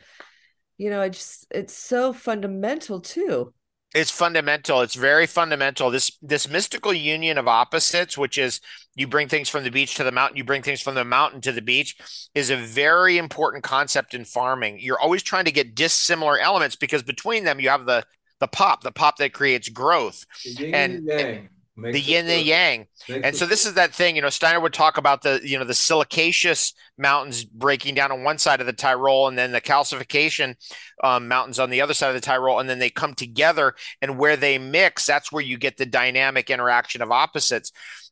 you 0.78 0.90
know, 0.90 1.00
I 1.00 1.10
just 1.10 1.46
it's 1.52 1.74
so 1.74 2.12
fundamental 2.12 3.02
too. 3.02 3.54
It's 3.94 4.10
fundamental. 4.10 4.82
It's 4.82 4.96
very 4.96 5.28
fundamental. 5.28 5.92
This 5.92 6.18
this 6.24 6.50
mystical 6.50 6.94
union 6.94 7.38
of 7.38 7.48
opposites, 7.48 8.18
which 8.18 8.40
is 8.40 8.62
you 8.96 9.06
bring 9.06 9.28
things 9.28 9.48
from 9.48 9.64
the 9.64 9.70
beach 9.70 9.96
to 9.96 10.04
the 10.04 10.12
mountain, 10.12 10.38
you 10.38 10.44
bring 10.44 10.64
things 10.64 10.82
from 10.82 10.96
the 10.96 11.06
mountain 11.06 11.42
to 11.42 11.52
the 11.52 11.62
beach, 11.62 11.98
is 12.34 12.50
a 12.50 12.58
very 12.58 13.20
important 13.20 13.64
concept 13.64 14.16
in 14.16 14.26
farming. 14.26 14.80
You're 14.80 15.00
always 15.00 15.22
trying 15.22 15.46
to 15.46 15.52
get 15.52 15.76
dissimilar 15.76 16.40
elements 16.40 16.76
because 16.78 17.04
between 17.04 17.44
them 17.44 17.60
you 17.60 17.70
have 17.70 17.86
the 17.86 18.06
the 18.42 18.48
pop, 18.48 18.84
the 18.84 18.92
pop 18.92 19.18
that 19.18 19.32
creates 19.32 19.70
growth. 19.70 20.26
and, 20.60 21.10
and 21.10 21.50
the 21.78 22.00
yin 22.00 22.26
and 22.26 22.30
the 22.30 22.44
yang. 22.44 22.88
and 23.08 23.36
so 23.36 23.46
this 23.46 23.66
is 23.66 23.76
that 23.76 23.94
thing, 23.94 24.16
you 24.16 24.22
know, 24.22 24.30
Steiner 24.30 24.60
would 24.60 24.74
talk 24.74 24.98
about 24.98 25.22
the, 25.22 25.40
you 25.44 25.58
know, 25.58 25.64
the 25.64 25.74
silicaceous 25.74 26.74
mountains 26.98 27.46
breaking 27.46 27.96
down 27.96 28.12
on 28.12 28.24
one 28.24 28.38
side 28.38 28.60
of 28.60 28.68
the 28.68 28.74
Tyrol 28.74 29.28
and 29.28 29.38
then 29.38 29.52
the 29.52 29.62
calcification 29.62 30.56
um, 31.04 31.28
mountains 31.28 31.60
on 31.60 31.70
the 31.70 31.82
other 31.82 31.94
side 31.94 32.10
of 32.10 32.16
the 32.16 32.22
Tyrol. 32.22 32.60
And 32.60 32.70
then 32.70 32.80
they 32.80 32.90
come 32.90 33.14
together 33.14 33.74
and 34.02 34.20
where 34.20 34.36
they 34.36 34.58
mix, 34.58 35.06
that's 35.06 35.32
where 35.32 35.44
you 35.44 35.58
get 35.58 35.78
the 35.78 35.86
dynamic 35.86 36.50
interaction 36.50 37.02
of 37.02 37.12
opposites. 37.12 37.72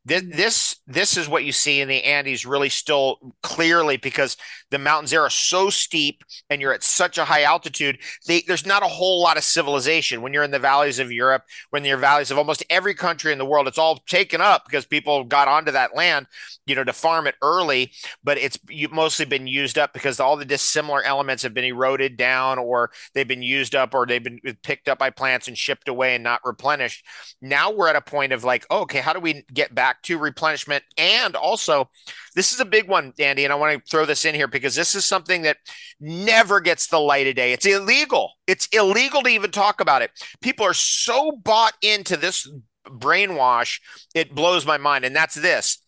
This, 0.10 0.24
this 0.24 0.76
this 0.88 1.18
is 1.18 1.30
what 1.30 1.44
you 1.44 1.52
see 1.52 1.82
in 1.82 1.88
the 1.88 2.04
Andes 2.04 2.44
really 2.44 2.70
still 2.70 3.36
clearly 3.44 3.96
because 3.98 4.38
the 4.72 4.80
mountains 4.80 5.12
there 5.12 5.22
are 5.22 5.30
so 5.30 5.70
steep 5.70 6.24
and 6.50 6.60
you're 6.60 6.74
at 6.74 6.82
such 6.82 7.20
a 7.20 7.26
high 7.26 7.44
altitude. 7.44 8.00
They, 8.26 8.42
there's 8.48 8.66
not 8.66 8.82
a 8.82 8.88
whole 8.88 9.22
lot 9.22 9.38
of 9.38 9.44
civilization 9.44 10.24
when 10.24 10.34
you're 10.34 10.44
in 10.44 10.50
the 10.50 10.58
valleys 10.58 10.98
of 10.98 11.12
Europe, 11.12 11.44
when 11.70 11.86
you're 11.86 11.98
valleys 11.98 12.32
of 12.32 12.40
almost 12.40 12.66
every 12.72 12.96
country 12.96 13.32
in 13.32 13.38
the 13.38 13.46
world. 13.46 13.68
It's 13.68 13.78
all 13.78 13.98
taken 14.08 14.42
up 14.42 14.66
because 14.66 14.84
people 14.84 15.24
got 15.24 15.48
onto 15.48 15.72
that 15.74 15.96
land, 15.96 16.26
you 16.66 16.74
know, 16.74 16.84
to 16.84 16.94
farm 16.94 17.28
it 17.28 17.36
early. 17.44 17.92
But 18.24 18.40
it's 18.40 18.58
mostly 18.92 19.26
been 19.26 19.46
used 19.46 19.78
up 19.78 19.94
because 19.94 20.20
all 20.20 20.38
the 20.38 20.46
dissimilar 20.46 21.04
elements 21.04 21.44
have 21.44 21.54
been 21.54 21.66
eroded 21.66 22.18
down, 22.18 22.58
or 22.58 22.90
they've 23.14 23.28
been 23.28 23.44
used 23.44 23.76
up, 23.76 23.94
or 23.94 24.08
they've 24.08 24.24
been 24.24 24.40
picked 24.64 24.90
up 24.90 24.98
by 24.98 25.12
plants 25.12 25.48
and 25.48 25.56
shipped 25.56 25.88
away 25.88 26.16
and 26.16 26.24
not 26.24 26.42
replenished. 26.44 27.06
Now 27.44 27.72
we're 27.72 27.90
at 27.90 27.96
a 27.96 28.02
point 28.02 28.34
of 28.34 28.44
like, 28.44 28.66
oh, 28.72 28.82
okay, 28.82 29.02
how 29.02 29.14
do 29.14 29.20
we 29.20 29.44
get 29.54 29.76
back 29.76 29.99
to 30.04 30.18
replenishment. 30.18 30.84
And 30.98 31.36
also, 31.36 31.90
this 32.36 32.54
is 32.54 32.60
a 32.60 32.66
big 32.66 32.88
one, 32.88 33.14
Andy, 33.20 33.44
and 33.44 33.54
I 33.54 33.56
want 33.56 33.74
to 33.74 33.90
throw 33.90 34.06
this 34.06 34.26
in 34.26 34.36
here 34.36 34.48
because 34.48 34.76
this 34.76 34.96
is 34.96 35.06
something 35.06 35.44
that 35.44 35.58
never 36.00 36.60
gets 36.60 36.88
the 36.88 37.00
light 37.00 37.28
of 37.28 37.36
day. 37.36 37.54
It's 37.54 37.66
illegal. 37.66 38.34
It's 38.48 38.68
illegal 38.68 39.22
to 39.24 39.30
even 39.30 39.52
talk 39.52 39.82
about 39.82 40.02
it. 40.02 40.12
People 40.42 40.66
are 40.66 40.74
so 40.74 41.32
bought 41.32 41.74
into 41.82 42.18
this 42.18 42.50
brainwash, 42.88 43.80
it 44.16 44.34
blows 44.34 44.66
my 44.66 44.78
mind. 44.78 45.06
And 45.06 45.16
that's 45.16 45.36
this. 45.36 45.82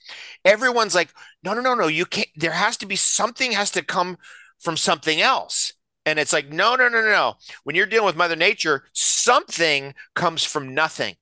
Everyone's 0.45 0.95
like, 0.95 1.09
no, 1.43 1.53
no, 1.53 1.61
no, 1.61 1.73
no, 1.73 1.87
you 1.87 2.05
can't. 2.05 2.27
There 2.35 2.51
has 2.51 2.77
to 2.77 2.85
be 2.85 2.95
something 2.95 3.51
has 3.51 3.71
to 3.71 3.83
come 3.83 4.17
from 4.59 4.77
something 4.77 5.21
else. 5.21 5.73
And 6.05 6.17
it's 6.17 6.33
like, 6.33 6.49
no, 6.49 6.75
no, 6.75 6.87
no, 6.87 7.01
no, 7.01 7.09
no. 7.09 7.33
When 7.63 7.75
you're 7.75 7.85
dealing 7.85 8.07
with 8.07 8.15
Mother 8.15 8.35
Nature, 8.35 8.85
something 8.93 9.93
comes 10.15 10.43
from 10.43 10.73
nothing 10.73 11.15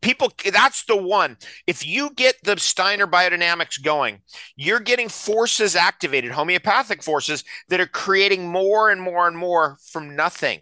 people 0.00 0.32
that's 0.52 0.84
the 0.84 0.96
one 0.96 1.36
if 1.66 1.86
you 1.86 2.10
get 2.10 2.36
the 2.42 2.58
steiner 2.58 3.06
biodynamics 3.06 3.82
going 3.82 4.20
you're 4.56 4.80
getting 4.80 5.08
forces 5.08 5.76
activated 5.76 6.30
homeopathic 6.30 7.02
forces 7.02 7.44
that 7.68 7.80
are 7.80 7.86
creating 7.86 8.50
more 8.50 8.90
and 8.90 9.00
more 9.00 9.26
and 9.26 9.36
more 9.36 9.78
from 9.90 10.16
nothing 10.16 10.60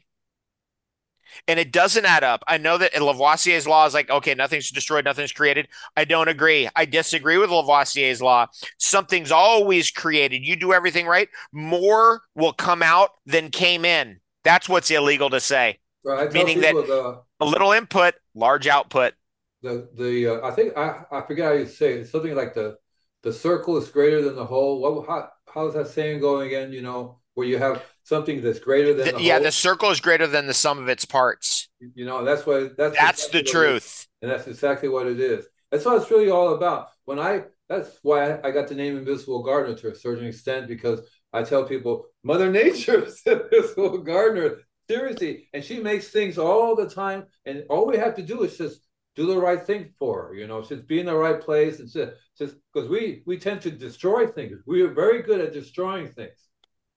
and 1.48 1.58
it 1.58 1.72
doesn't 1.72 2.04
add 2.04 2.24
up. 2.24 2.44
I 2.46 2.58
know 2.58 2.78
that 2.78 2.92
Lavoisier's 2.92 3.66
law 3.66 3.86
is 3.86 3.94
like, 3.94 4.10
okay, 4.10 4.34
nothing's 4.34 4.70
destroyed, 4.70 5.04
nothing's 5.04 5.32
created. 5.32 5.68
I 5.96 6.04
don't 6.04 6.28
agree. 6.28 6.68
I 6.76 6.84
disagree 6.84 7.38
with 7.38 7.50
Lavoisier's 7.50 8.22
law. 8.22 8.48
Something's 8.78 9.32
always 9.32 9.90
created. 9.90 10.46
You 10.46 10.56
do 10.56 10.72
everything 10.72 11.06
right, 11.06 11.28
more 11.52 12.22
will 12.34 12.52
come 12.52 12.82
out 12.82 13.10
than 13.26 13.50
came 13.50 13.84
in. 13.84 14.20
That's 14.44 14.68
what's 14.68 14.90
illegal 14.90 15.30
to 15.30 15.40
say. 15.40 15.78
Meaning 16.04 16.60
that 16.62 16.74
the, 16.74 17.20
a 17.40 17.44
little 17.44 17.72
input, 17.72 18.14
large 18.34 18.66
output 18.66 19.14
the 19.62 19.88
the 19.94 20.28
uh, 20.28 20.46
I 20.46 20.50
think 20.50 20.76
I 20.76 21.04
I 21.10 21.22
forget 21.22 21.46
how 21.46 21.52
you 21.52 21.66
say 21.66 21.94
it. 21.94 22.00
It's 22.00 22.10
something 22.10 22.34
like 22.34 22.54
the 22.54 22.76
the 23.22 23.32
circle 23.32 23.76
is 23.76 23.88
greater 23.88 24.22
than 24.22 24.36
the 24.36 24.44
whole. 24.44 24.80
What 24.80 25.06
how 25.06 25.28
how's 25.52 25.74
that 25.74 25.88
saying 25.88 26.20
going 26.20 26.48
again? 26.48 26.72
You 26.72 26.82
know, 26.82 27.20
where 27.34 27.46
you 27.46 27.58
have 27.58 27.82
something 28.02 28.42
that's 28.42 28.58
greater 28.58 28.94
than 28.94 29.06
the, 29.06 29.12
the 29.12 29.22
yeah, 29.22 29.34
whole? 29.34 29.44
the 29.44 29.52
circle 29.52 29.90
is 29.90 30.00
greater 30.00 30.26
than 30.26 30.46
the 30.46 30.54
sum 30.54 30.78
of 30.78 30.88
its 30.88 31.04
parts. 31.04 31.68
You 31.94 32.04
know, 32.04 32.24
that's 32.24 32.44
what 32.44 32.76
that's 32.76 32.96
that's 32.96 33.26
exactly 33.26 33.40
the 33.40 33.48
truth, 33.48 34.06
and 34.20 34.30
that's 34.30 34.46
exactly 34.46 34.88
what 34.88 35.06
it 35.06 35.20
is. 35.20 35.46
That's 35.70 35.84
what 35.84 36.00
it's 36.00 36.10
really 36.10 36.30
all 36.30 36.54
about. 36.54 36.88
When 37.04 37.18
I 37.18 37.44
that's 37.68 37.98
why 38.02 38.38
I 38.42 38.50
got 38.50 38.68
the 38.68 38.74
name 38.74 38.98
Invisible 38.98 39.42
Gardener 39.42 39.76
to 39.78 39.92
a 39.92 39.94
certain 39.94 40.26
extent 40.26 40.68
because 40.68 41.00
I 41.32 41.42
tell 41.42 41.64
people 41.64 42.06
Mother 42.22 42.50
Nature 42.50 43.04
is 43.04 43.22
Invisible 43.26 43.98
Gardener 43.98 44.58
seriously, 44.88 45.48
and 45.54 45.64
she 45.64 45.80
makes 45.80 46.08
things 46.08 46.36
all 46.38 46.74
the 46.74 46.88
time, 46.88 47.26
and 47.46 47.64
all 47.70 47.86
we 47.86 47.96
have 47.96 48.16
to 48.16 48.22
do 48.22 48.42
is 48.42 48.58
just 48.58 48.80
do 49.14 49.26
the 49.26 49.38
right 49.38 49.62
thing 49.64 49.92
for 49.98 50.28
her, 50.28 50.34
you 50.34 50.46
know, 50.46 50.62
just 50.62 50.86
be 50.86 51.00
in 51.00 51.06
the 51.06 51.14
right 51.14 51.40
place 51.40 51.80
and 51.80 51.88
just 51.88 52.56
because 52.72 52.88
we 52.88 53.22
we 53.26 53.38
tend 53.38 53.60
to 53.62 53.70
destroy 53.70 54.26
things. 54.26 54.58
We 54.66 54.82
are 54.82 54.92
very 54.92 55.22
good 55.22 55.40
at 55.40 55.52
destroying 55.52 56.08
things, 56.08 56.48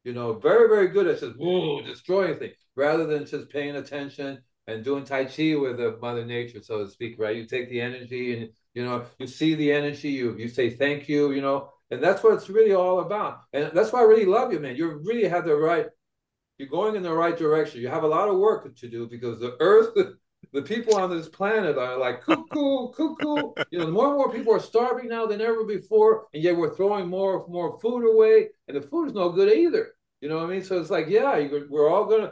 you 0.03 0.13
know, 0.13 0.34
very, 0.34 0.70
very 0.70 0.88
good 0.88 1.07
at 1.07 1.20
just 1.20 1.38
whoa, 1.38 1.82
destroying 1.82 2.38
things 2.38 2.53
rather 2.76 3.05
than 3.05 3.26
just 3.26 3.49
paying 3.49 3.76
attention 3.76 4.41
and 4.68 4.84
doing 4.84 5.03
Tai 5.03 5.26
Chi 5.26 5.55
with 5.55 5.78
the 5.78 5.97
mother 6.01 6.26
nature, 6.26 6.61
so 6.61 6.84
to 6.84 6.89
speak, 6.89 7.16
right? 7.20 7.36
You 7.36 7.45
take 7.45 7.70
the 7.70 7.82
energy 7.82 8.38
and 8.38 8.49
you 8.74 8.84
know, 8.84 9.05
you 9.20 9.28
see 9.28 9.55
the 9.55 9.72
energy, 9.72 10.09
you 10.09 10.36
you 10.38 10.47
say 10.47 10.70
thank 10.70 11.09
you, 11.09 11.32
you 11.32 11.41
know, 11.41 11.70
and 11.91 12.01
that's 12.01 12.24
what 12.24 12.34
it's 12.34 12.49
really 12.49 12.74
all 12.74 13.01
about. 13.01 13.41
And 13.53 13.72
that's 13.74 13.91
why 13.91 13.99
I 13.99 14.03
really 14.03 14.26
love 14.26 14.51
you, 14.51 14.59
man. 14.59 14.76
You 14.76 15.01
really 15.03 15.28
have 15.28 15.45
the 15.45 15.55
right, 15.55 15.88
you're 16.57 16.70
going 16.70 16.95
in 16.95 17.03
the 17.03 17.13
right 17.13 17.38
direction. 17.38 17.82
You 17.82 17.89
have 17.89 18.03
a 18.03 18.07
lot 18.07 18.30
of 18.30 18.38
work 18.38 18.76
to 18.78 18.89
do 18.89 19.07
because 19.07 19.39
the 19.39 19.55
earth 19.59 19.95
the 20.55 20.61
people 20.61 20.95
on 20.95 21.09
this 21.09 21.27
planet 21.27 21.77
are 21.77 21.97
like 21.97 22.21
cuckoo, 22.21 22.89
cuckoo. 22.93 23.51
You 23.71 23.79
know, 23.79 23.91
more 23.91 24.07
and 24.07 24.15
more 24.15 24.31
people 24.31 24.53
are 24.53 24.59
starving 24.59 25.09
now 25.09 25.25
than 25.25 25.41
ever 25.41 25.65
before, 25.65 26.27
and 26.33 26.41
yet 26.41 26.55
we're 26.55 26.75
throwing 26.75 27.09
more 27.09 27.45
more 27.49 27.77
food 27.81 28.09
away, 28.09 28.49
and 28.67 28.77
the 28.77 28.81
food 28.81 29.09
is 29.09 29.13
no 29.13 29.29
good 29.29 29.51
either. 29.51 29.93
You 30.21 30.29
know 30.29 30.37
what 30.37 30.45
I 30.45 30.49
mean? 30.49 30.63
So 30.63 30.79
it's 30.79 30.89
like, 30.89 31.07
yeah, 31.09 31.45
we're 31.69 31.89
all 31.89 32.05
gonna 32.05 32.31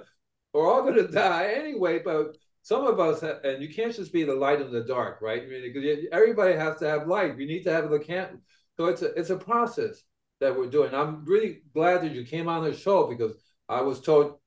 we're 0.53 0.71
all 0.71 0.83
gonna 0.83 1.07
die 1.11 1.53
anyway, 1.53 1.99
but 1.99 2.37
some 2.61 2.87
of 2.87 2.97
us, 2.97 3.19
have, 3.19 3.43
and 3.43 3.61
you 3.61 3.73
can't 3.73 3.93
just 3.93 4.13
be 4.13 4.23
the 4.23 4.33
light 4.33 4.61
in 4.61 4.71
the 4.71 4.85
dark, 4.85 5.21
right? 5.21 5.43
I 5.43 5.45
mean, 5.45 6.07
everybody 6.13 6.53
has 6.53 6.77
to 6.77 6.87
have 6.87 7.07
light. 7.07 7.35
We 7.35 7.45
need 7.45 7.63
to 7.63 7.73
have 7.73 7.89
the 7.89 7.99
can. 7.99 8.39
So 8.77 8.85
it's 8.85 9.01
a 9.01 9.13
it's 9.19 9.31
a 9.31 9.37
process 9.37 10.01
that 10.39 10.57
we're 10.57 10.69
doing. 10.69 10.93
I'm 10.93 11.25
really 11.25 11.61
glad 11.73 12.01
that 12.03 12.13
you 12.13 12.23
came 12.25 12.47
on 12.47 12.63
the 12.63 12.73
show 12.73 13.07
because 13.07 13.35
I 13.67 13.81
was 13.81 13.99
told 13.99 14.39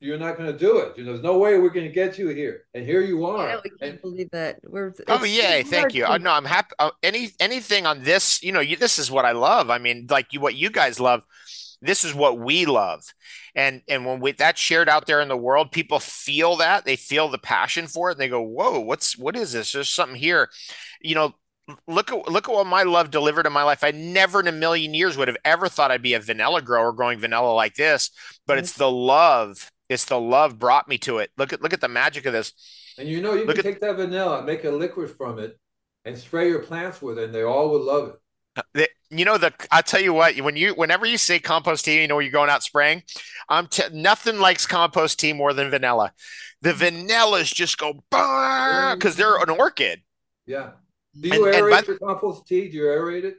you're 0.00 0.18
not 0.18 0.38
going 0.38 0.50
to 0.50 0.58
do 0.58 0.78
it. 0.78 0.96
You 0.96 1.04
know, 1.04 1.12
there's 1.12 1.22
no 1.22 1.38
way 1.38 1.58
we're 1.58 1.68
going 1.68 1.86
to 1.86 1.92
get 1.92 2.18
you 2.18 2.28
here, 2.28 2.64
and 2.74 2.84
here 2.84 3.02
you 3.02 3.26
are. 3.26 3.48
Yeah, 3.48 3.60
we 3.62 3.70
can't 3.70 3.92
and, 3.92 4.00
believe 4.00 4.30
that. 4.30 4.58
We're 4.64 4.94
oh 5.08 5.24
yay, 5.24 5.62
thank 5.62 5.94
you. 5.94 6.04
To... 6.04 6.12
Uh, 6.12 6.18
no, 6.18 6.32
I'm 6.32 6.46
happy. 6.46 6.70
Uh, 6.78 6.90
any 7.02 7.30
anything 7.38 7.86
on 7.86 8.02
this, 8.02 8.42
you 8.42 8.50
know, 8.50 8.60
you, 8.60 8.76
this 8.76 8.98
is 8.98 9.10
what 9.10 9.26
I 9.26 9.32
love. 9.32 9.68
I 9.68 9.78
mean, 9.78 10.06
like 10.08 10.32
you, 10.32 10.40
what 10.40 10.54
you 10.54 10.70
guys 10.70 10.98
love. 10.98 11.22
This 11.82 12.04
is 12.04 12.14
what 12.14 12.38
we 12.38 12.66
love, 12.66 13.02
and 13.54 13.82
and 13.88 14.04
when 14.04 14.20
we 14.20 14.32
that's 14.32 14.60
shared 14.60 14.88
out 14.88 15.06
there 15.06 15.20
in 15.20 15.28
the 15.28 15.36
world, 15.36 15.72
people 15.72 15.98
feel 15.98 16.56
that 16.56 16.84
they 16.84 16.96
feel 16.96 17.28
the 17.28 17.38
passion 17.38 17.86
for 17.86 18.10
it. 18.10 18.12
And 18.12 18.20
they 18.20 18.28
go, 18.28 18.42
"Whoa, 18.42 18.80
what's 18.80 19.16
what 19.16 19.36
is 19.36 19.52
this? 19.52 19.72
There's 19.72 19.88
something 19.88 20.18
here." 20.18 20.50
You 21.00 21.14
know, 21.14 21.34
look 21.86 22.12
at 22.12 22.28
look 22.28 22.48
at 22.50 22.54
what 22.54 22.66
my 22.66 22.82
love 22.82 23.10
delivered 23.10 23.46
in 23.46 23.52
my 23.54 23.62
life. 23.62 23.82
I 23.82 23.92
never 23.92 24.40
in 24.40 24.46
a 24.46 24.52
million 24.52 24.92
years 24.92 25.16
would 25.16 25.28
have 25.28 25.38
ever 25.42 25.68
thought 25.70 25.90
I'd 25.90 26.02
be 26.02 26.12
a 26.12 26.20
vanilla 26.20 26.60
grower 26.60 26.92
growing 26.92 27.18
vanilla 27.18 27.52
like 27.54 27.74
this, 27.76 28.10
but 28.46 28.58
it's 28.58 28.74
the 28.74 28.90
love 28.90 29.70
it's 29.90 30.04
the 30.04 30.18
love 30.18 30.58
brought 30.58 30.88
me 30.88 30.96
to 30.98 31.18
it. 31.18 31.30
Look 31.36 31.52
at 31.52 31.60
look 31.60 31.72
at 31.72 31.80
the 31.80 31.88
magic 31.88 32.24
of 32.24 32.32
this. 32.32 32.52
And 32.96 33.08
you 33.08 33.20
know, 33.20 33.34
you 33.34 33.44
look 33.44 33.56
can 33.56 33.66
at, 33.66 33.72
take 33.72 33.80
that 33.80 33.96
vanilla, 33.96 34.42
make 34.42 34.64
a 34.64 34.70
liquid 34.70 35.10
from 35.10 35.38
it, 35.38 35.58
and 36.04 36.16
spray 36.16 36.48
your 36.48 36.60
plants 36.60 37.02
with 37.02 37.18
it, 37.18 37.24
and 37.24 37.34
they 37.34 37.42
all 37.42 37.70
would 37.70 37.82
love 37.82 38.08
it. 38.08 38.14
Uh, 38.56 38.62
the, 38.72 38.88
you 39.10 39.24
know 39.24 39.36
the 39.36 39.52
I 39.70 39.82
tell 39.82 40.00
you 40.00 40.12
what 40.12 40.36
when 40.40 40.56
you 40.56 40.74
whenever 40.74 41.06
you 41.06 41.18
say 41.18 41.40
compost 41.40 41.84
tea, 41.84 42.00
you 42.00 42.08
know 42.08 42.20
you're 42.20 42.32
going 42.32 42.50
out 42.50 42.62
spraying. 42.62 43.02
I'm 43.48 43.66
t- 43.66 43.82
nothing 43.92 44.38
likes 44.38 44.66
compost 44.66 45.18
tea 45.18 45.32
more 45.32 45.52
than 45.52 45.70
vanilla. 45.70 46.12
The 46.62 46.72
vanillas 46.72 47.52
just 47.52 47.76
go 47.76 47.94
because 48.10 49.16
they're 49.16 49.38
an 49.38 49.50
orchid. 49.50 50.02
Yeah. 50.46 50.70
Do 51.18 51.28
you 51.28 51.46
and, 51.46 51.54
aerate 51.54 51.78
and 51.78 51.86
by, 51.86 51.92
your 51.92 51.98
compost 51.98 52.46
tea? 52.46 52.68
Do 52.68 52.76
you 52.76 52.84
aerate 52.84 53.24
it? 53.24 53.36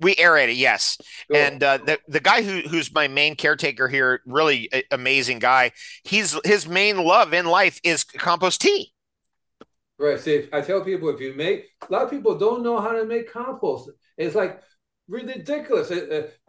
We 0.00 0.14
aerate 0.16 0.48
it, 0.48 0.56
yes. 0.56 0.98
Cool. 1.28 1.36
And 1.36 1.62
uh, 1.62 1.78
the 1.78 1.98
the 2.08 2.20
guy 2.20 2.42
who 2.42 2.60
who's 2.68 2.92
my 2.92 3.08
main 3.08 3.36
caretaker 3.36 3.88
here, 3.88 4.20
really 4.26 4.70
amazing 4.90 5.38
guy. 5.38 5.72
He's 6.04 6.38
his 6.44 6.66
main 6.66 6.98
love 6.98 7.32
in 7.34 7.46
life 7.46 7.80
is 7.84 8.04
compost 8.04 8.60
tea. 8.60 8.92
Right. 9.98 10.18
See, 10.18 10.48
I 10.52 10.62
tell 10.62 10.82
people 10.82 11.10
if 11.10 11.20
you 11.20 11.34
make 11.34 11.66
a 11.86 11.92
lot 11.92 12.02
of 12.02 12.10
people 12.10 12.38
don't 12.38 12.62
know 12.62 12.80
how 12.80 12.92
to 12.92 13.04
make 13.04 13.30
compost. 13.30 13.90
It's 14.16 14.34
like 14.34 14.62
ridiculous. 15.08 15.90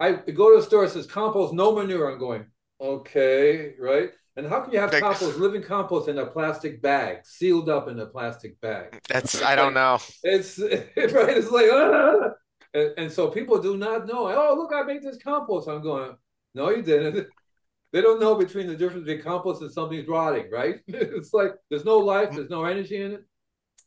I 0.00 0.12
go 0.12 0.54
to 0.54 0.60
the 0.60 0.66
store, 0.66 0.84
it 0.84 0.90
says 0.90 1.06
compost, 1.06 1.52
no 1.52 1.74
manure. 1.74 2.10
I'm 2.10 2.18
going, 2.18 2.46
okay, 2.80 3.74
right? 3.78 4.10
And 4.36 4.46
how 4.46 4.60
can 4.60 4.72
you 4.72 4.80
have 4.80 4.90
compost, 4.90 5.36
living 5.36 5.62
compost 5.62 6.08
in 6.08 6.18
a 6.18 6.24
plastic 6.24 6.80
bag, 6.80 7.18
sealed 7.24 7.68
up 7.68 7.88
in 7.88 8.00
a 8.00 8.06
plastic 8.06 8.58
bag? 8.62 8.98
That's 9.08 9.42
I 9.42 9.54
don't 9.54 9.74
know. 9.74 9.98
It's 10.22 10.58
right. 10.58 10.86
It's 10.96 11.50
like, 11.50 11.66
ah! 11.72 12.30
And, 12.74 12.92
and 12.96 13.12
so 13.12 13.28
people 13.28 13.60
do 13.60 13.76
not 13.76 14.06
know. 14.06 14.28
Oh, 14.28 14.54
look, 14.56 14.72
I 14.74 14.82
made 14.82 15.02
this 15.02 15.18
compost. 15.22 15.68
I'm 15.68 15.82
going, 15.82 16.16
no, 16.54 16.70
you 16.70 16.82
didn't. 16.82 17.28
They 17.92 18.00
don't 18.00 18.20
know 18.20 18.34
between 18.36 18.68
the 18.68 18.74
difference 18.74 19.04
between 19.04 19.22
compost 19.22 19.60
and 19.60 19.70
something's 19.70 20.08
rotting, 20.08 20.50
right? 20.50 20.80
it's 20.86 21.34
like 21.34 21.52
there's 21.68 21.84
no 21.84 21.98
life, 21.98 22.30
there's 22.32 22.48
no 22.48 22.64
energy 22.64 22.96
in 22.96 23.12
it. 23.12 23.24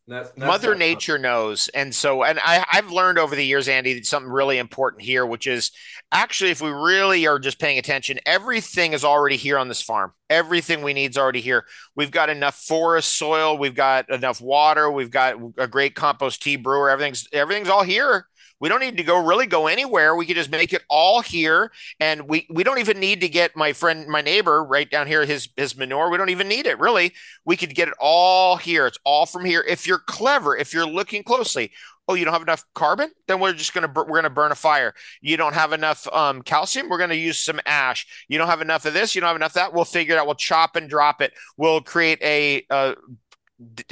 That's, 0.07 0.29
that's 0.29 0.45
Mother 0.45 0.75
Nature 0.75 1.17
knows. 1.17 1.67
And 1.69 1.93
so, 1.93 2.23
and 2.23 2.39
I, 2.43 2.63
I've 2.71 2.91
learned 2.91 3.17
over 3.17 3.35
the 3.35 3.43
years, 3.43 3.67
Andy, 3.67 4.03
something 4.03 4.31
really 4.31 4.59
important 4.59 5.01
here, 5.01 5.25
which 5.25 5.47
is 5.47 5.71
actually, 6.11 6.51
if 6.51 6.61
we 6.61 6.69
really 6.69 7.25
are 7.25 7.39
just 7.39 7.59
paying 7.59 7.79
attention, 7.79 8.19
everything 8.27 8.93
is 8.93 9.03
already 9.03 9.35
here 9.35 9.57
on 9.57 9.67
this 9.67 9.81
farm. 9.81 10.13
Everything 10.29 10.83
we 10.83 10.93
need 10.93 11.09
is 11.09 11.17
already 11.17 11.41
here. 11.41 11.65
We've 11.95 12.11
got 12.11 12.29
enough 12.29 12.55
forest 12.55 13.17
soil, 13.17 13.57
we've 13.57 13.73
got 13.73 14.07
enough 14.11 14.39
water, 14.39 14.91
we've 14.91 15.09
got 15.09 15.37
a 15.57 15.67
great 15.67 15.95
compost 15.95 16.43
tea 16.43 16.57
brewer. 16.57 16.91
Everything's 16.91 17.27
everything's 17.33 17.69
all 17.69 17.83
here. 17.83 18.27
We 18.59 18.69
don't 18.69 18.79
need 18.79 18.97
to 18.97 19.03
go 19.03 19.23
really 19.23 19.47
go 19.47 19.67
anywhere. 19.67 20.15
We 20.15 20.25
can 20.25 20.35
just 20.35 20.49
make 20.49 20.73
it 20.73 20.83
all 20.89 21.21
here, 21.21 21.71
and 21.99 22.27
we 22.27 22.47
we 22.49 22.63
don't 22.63 22.79
even 22.79 22.99
need 22.99 23.21
to 23.21 23.29
get 23.29 23.55
my 23.55 23.73
friend, 23.73 24.07
my 24.07 24.21
neighbor, 24.21 24.63
right 24.63 24.89
down 24.89 25.07
here 25.07 25.25
his 25.25 25.49
his 25.57 25.75
manure. 25.75 26.09
We 26.09 26.17
don't 26.17 26.29
even 26.29 26.47
need 26.47 26.65
it 26.65 26.79
really. 26.79 27.13
We 27.45 27.57
could 27.57 27.75
get 27.75 27.87
it 27.87 27.95
all 27.99 28.57
here. 28.57 28.87
It's 28.87 28.99
all 29.03 29.25
from 29.25 29.45
here. 29.45 29.63
If 29.67 29.87
you're 29.87 29.99
clever, 29.99 30.55
if 30.55 30.73
you're 30.73 30.87
looking 30.87 31.23
closely, 31.23 31.71
oh 32.07 32.13
you 32.13 32.25
don't 32.25 32.33
have 32.33 32.41
enough 32.41 32.65
carbon 32.73 33.09
then 33.27 33.39
we're 33.39 33.53
just 33.53 33.73
going 33.73 33.87
to 33.87 33.91
we're 33.93 34.05
going 34.05 34.23
to 34.23 34.29
burn 34.29 34.51
a 34.51 34.55
fire 34.55 34.93
you 35.21 35.37
don't 35.37 35.53
have 35.53 35.73
enough 35.73 36.07
um, 36.13 36.41
calcium 36.41 36.89
we're 36.89 36.97
going 36.97 37.09
to 37.09 37.15
use 37.15 37.37
some 37.37 37.59
ash 37.65 38.25
you 38.27 38.37
don't 38.37 38.47
have 38.47 38.61
enough 38.61 38.85
of 38.85 38.93
this 38.93 39.15
you 39.15 39.21
don't 39.21 39.27
have 39.27 39.35
enough 39.35 39.53
that 39.53 39.73
we'll 39.73 39.85
figure 39.85 40.15
it 40.15 40.17
out 40.17 40.25
we'll 40.25 40.35
chop 40.35 40.75
and 40.75 40.89
drop 40.89 41.21
it 41.21 41.33
we'll 41.57 41.81
create 41.81 42.21
a, 42.21 42.65
a 42.69 42.95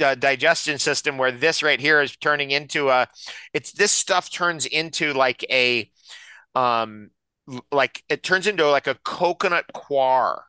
uh, 0.00 0.14
digestion 0.14 0.78
system 0.78 1.16
where 1.16 1.32
this 1.32 1.62
right 1.62 1.80
here 1.80 2.02
is 2.02 2.16
turning 2.16 2.50
into 2.50 2.90
a 2.90 3.08
it's 3.52 3.72
this 3.72 3.92
stuff 3.92 4.30
turns 4.30 4.66
into 4.66 5.12
like 5.12 5.44
a 5.50 5.90
um 6.54 7.10
like 7.72 8.02
it 8.08 8.22
turns 8.22 8.46
into 8.46 8.68
like 8.68 8.86
a 8.86 8.96
coconut 9.04 9.64
coir 9.72 10.44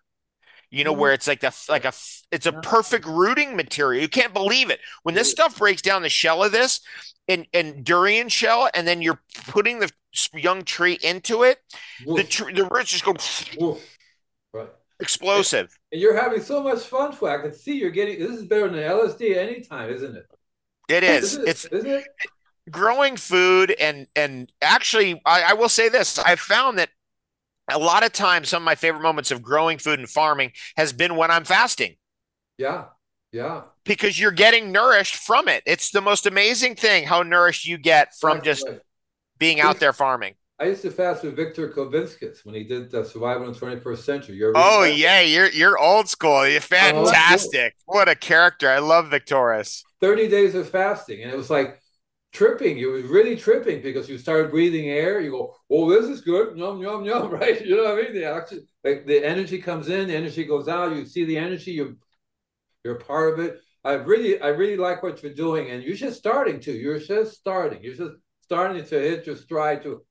you 0.70 0.84
know 0.84 0.92
mm-hmm. 0.92 1.02
where 1.02 1.14
it's 1.14 1.28
like 1.28 1.44
a 1.44 1.54
like 1.70 1.86
a 1.86 1.94
it's 2.32 2.46
a 2.46 2.52
perfect 2.52 3.06
rooting 3.06 3.56
material 3.56 4.02
you 4.02 4.10
can't 4.10 4.34
believe 4.34 4.70
it 4.70 4.80
when 5.04 5.16
this 5.16 5.32
stuff 5.32 5.58
breaks 5.58 5.82
down 5.82 6.02
the 6.02 6.10
shell 6.10 6.44
of 6.44 6.52
this 6.52 6.82
and 7.28 7.48
and 7.54 7.84
durian 7.84 8.28
shell 8.30 8.70
and 8.74 8.88
then 8.88 9.02
you're 9.02 9.22
putting 9.48 9.80
the 9.80 9.90
young 10.34 10.64
tree 10.64 10.98
into 11.02 11.44
it 11.44 11.60
Woof. 12.06 12.18
the 12.18 12.24
tr- 12.24 12.52
the 12.52 12.66
roots 12.66 12.92
just 12.92 13.06
go 13.06 13.16
Woof. 13.60 13.95
Explosive. 15.00 15.78
And 15.92 16.02
you're 16.02 16.20
having 16.20 16.42
so 16.42 16.62
much 16.62 16.84
fun, 16.84 17.14
for 17.14 17.30
I 17.30 17.42
can 17.42 17.54
see 17.54 17.78
you're 17.78 17.90
getting 17.90 18.20
this 18.20 18.32
is 18.32 18.46
better 18.46 18.68
than 18.68 18.80
LSD 18.80 19.38
anytime, 19.38 19.90
isn't 19.90 20.18
it? 20.18 20.26
It 20.90 21.04
is. 21.06 21.38
it? 21.38 21.48
It's 21.48 21.66
is 21.66 21.86
it? 21.86 22.04
growing 22.70 23.16
food 23.16 23.76
and 23.80 24.08
and 24.16 24.52
actually 24.62 25.22
I, 25.26 25.44
I 25.50 25.54
will 25.54 25.70
say 25.70 25.88
this. 25.88 26.20
I've 26.20 26.40
found 26.40 26.80
that 26.80 26.90
a 27.70 27.80
lot 27.80 28.04
of 28.04 28.12
times 28.12 28.50
some 28.50 28.64
of 28.64 28.66
my 28.66 28.76
favorite 28.76 29.02
moments 29.02 29.32
of 29.32 29.42
growing 29.42 29.78
food 29.78 30.00
and 30.00 30.10
farming 30.10 30.52
has 30.78 30.94
been 30.94 31.16
when 31.16 31.32
I'm 31.32 31.46
fasting. 31.46 31.96
Yeah. 32.58 32.86
Yeah. 33.32 33.64
Because 33.84 34.20
you're 34.20 34.32
getting 34.32 34.72
nourished 34.72 35.16
from 35.16 35.48
it. 35.48 35.64
It's 35.66 35.92
the 35.92 36.02
most 36.02 36.26
amazing 36.26 36.76
thing 36.76 37.06
how 37.06 37.24
nourished 37.24 37.66
you 37.66 37.78
get 37.78 38.16
from 38.16 38.42
just 38.42 38.68
right. 38.68 38.80
being 39.38 39.60
out 39.60 39.80
there 39.80 39.94
farming. 39.94 40.36
I 40.58 40.66
used 40.66 40.84
to 40.84 40.92
fast 40.92 41.24
with 41.24 41.36
Victor 41.36 41.70
Kulvinskas 41.70 42.46
when 42.46 42.56
he 42.56 42.64
did 42.64 42.90
the 42.90 43.04
Survival 43.04 43.48
in 43.48 43.54
the 43.54 43.60
21st 43.60 43.98
Century. 43.98 44.42
oh 44.56 44.84
yeah, 44.84 45.20
you're 45.20 45.50
you're 45.50 45.78
old 45.78 46.08
school. 46.08 46.48
You're 46.48 46.58
oh, 46.58 46.62
fantastic. 46.62 47.76
Oh, 47.82 47.98
what 47.98 48.08
a 48.08 48.16
character! 48.16 48.70
I 48.70 48.80
love 48.80 49.10
Victoris. 49.10 49.84
Thirty 50.00 50.30
days 50.30 50.56
of 50.56 50.70
fasting, 50.70 51.24
and 51.24 51.32
it 51.32 51.36
was 51.36 51.50
like 51.50 51.82
tripping. 52.32 52.78
You 52.78 52.92
was 52.92 53.04
really 53.04 53.36
tripping 53.36 53.82
because 53.82 54.08
you 54.08 54.18
started 54.18 54.50
breathing 54.50 54.88
air. 54.88 55.20
You 55.20 55.32
go, 55.32 55.56
"Oh, 55.70 55.90
this 55.90 56.10
is 56.10 56.22
good." 56.22 56.58
Yum 56.58 56.82
yum 56.82 57.04
yum. 57.04 57.30
Right? 57.32 57.66
You 57.66 57.76
know 57.76 57.84
what 57.84 58.00
I 58.00 58.02
mean? 58.04 58.14
The 58.14 58.32
oxygen, 58.32 58.66
like 58.86 59.06
the 59.06 59.26
energy 59.26 59.62
comes 59.62 59.90
in, 59.90 60.08
the 60.08 60.16
energy 60.16 60.46
goes 60.46 60.70
out. 60.70 60.96
You 60.96 61.06
see 61.06 61.26
the 61.26 61.38
energy. 61.38 61.72
You 61.72 61.98
you're 62.86 62.96
part 62.96 63.34
of 63.34 63.40
it. 63.40 63.60
I 63.84 63.94
really 63.94 64.40
I 64.40 64.48
really 64.50 64.78
like 64.78 65.04
what 65.04 65.22
you're 65.22 65.34
doing, 65.34 65.72
and 65.72 65.84
you're 65.84 65.98
just 65.98 66.18
starting 66.18 66.62
to. 66.62 66.72
You're 66.72 67.00
just 67.00 67.34
starting. 67.34 67.84
You're 67.84 67.96
just 67.96 68.16
starting 68.42 68.86
to 68.86 69.00
hit 69.00 69.28
your 69.28 69.36
stride 69.36 69.84
to 69.84 70.06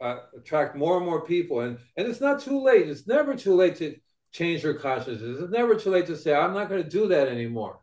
uh, 0.00 0.18
attract 0.36 0.76
more 0.76 0.96
and 0.96 1.06
more 1.06 1.24
people. 1.24 1.60
And 1.60 1.78
and 1.96 2.06
it's 2.06 2.20
not 2.20 2.40
too 2.40 2.62
late. 2.62 2.88
It's 2.88 3.06
never 3.06 3.34
too 3.34 3.54
late 3.54 3.76
to 3.76 3.96
change 4.32 4.62
your 4.62 4.74
consciousness. 4.74 5.40
It's 5.40 5.52
never 5.52 5.74
too 5.74 5.90
late 5.90 6.06
to 6.06 6.16
say, 6.16 6.34
I'm 6.34 6.54
not 6.54 6.68
going 6.68 6.82
to 6.82 6.88
do 6.88 7.08
that 7.08 7.28
anymore. 7.28 7.80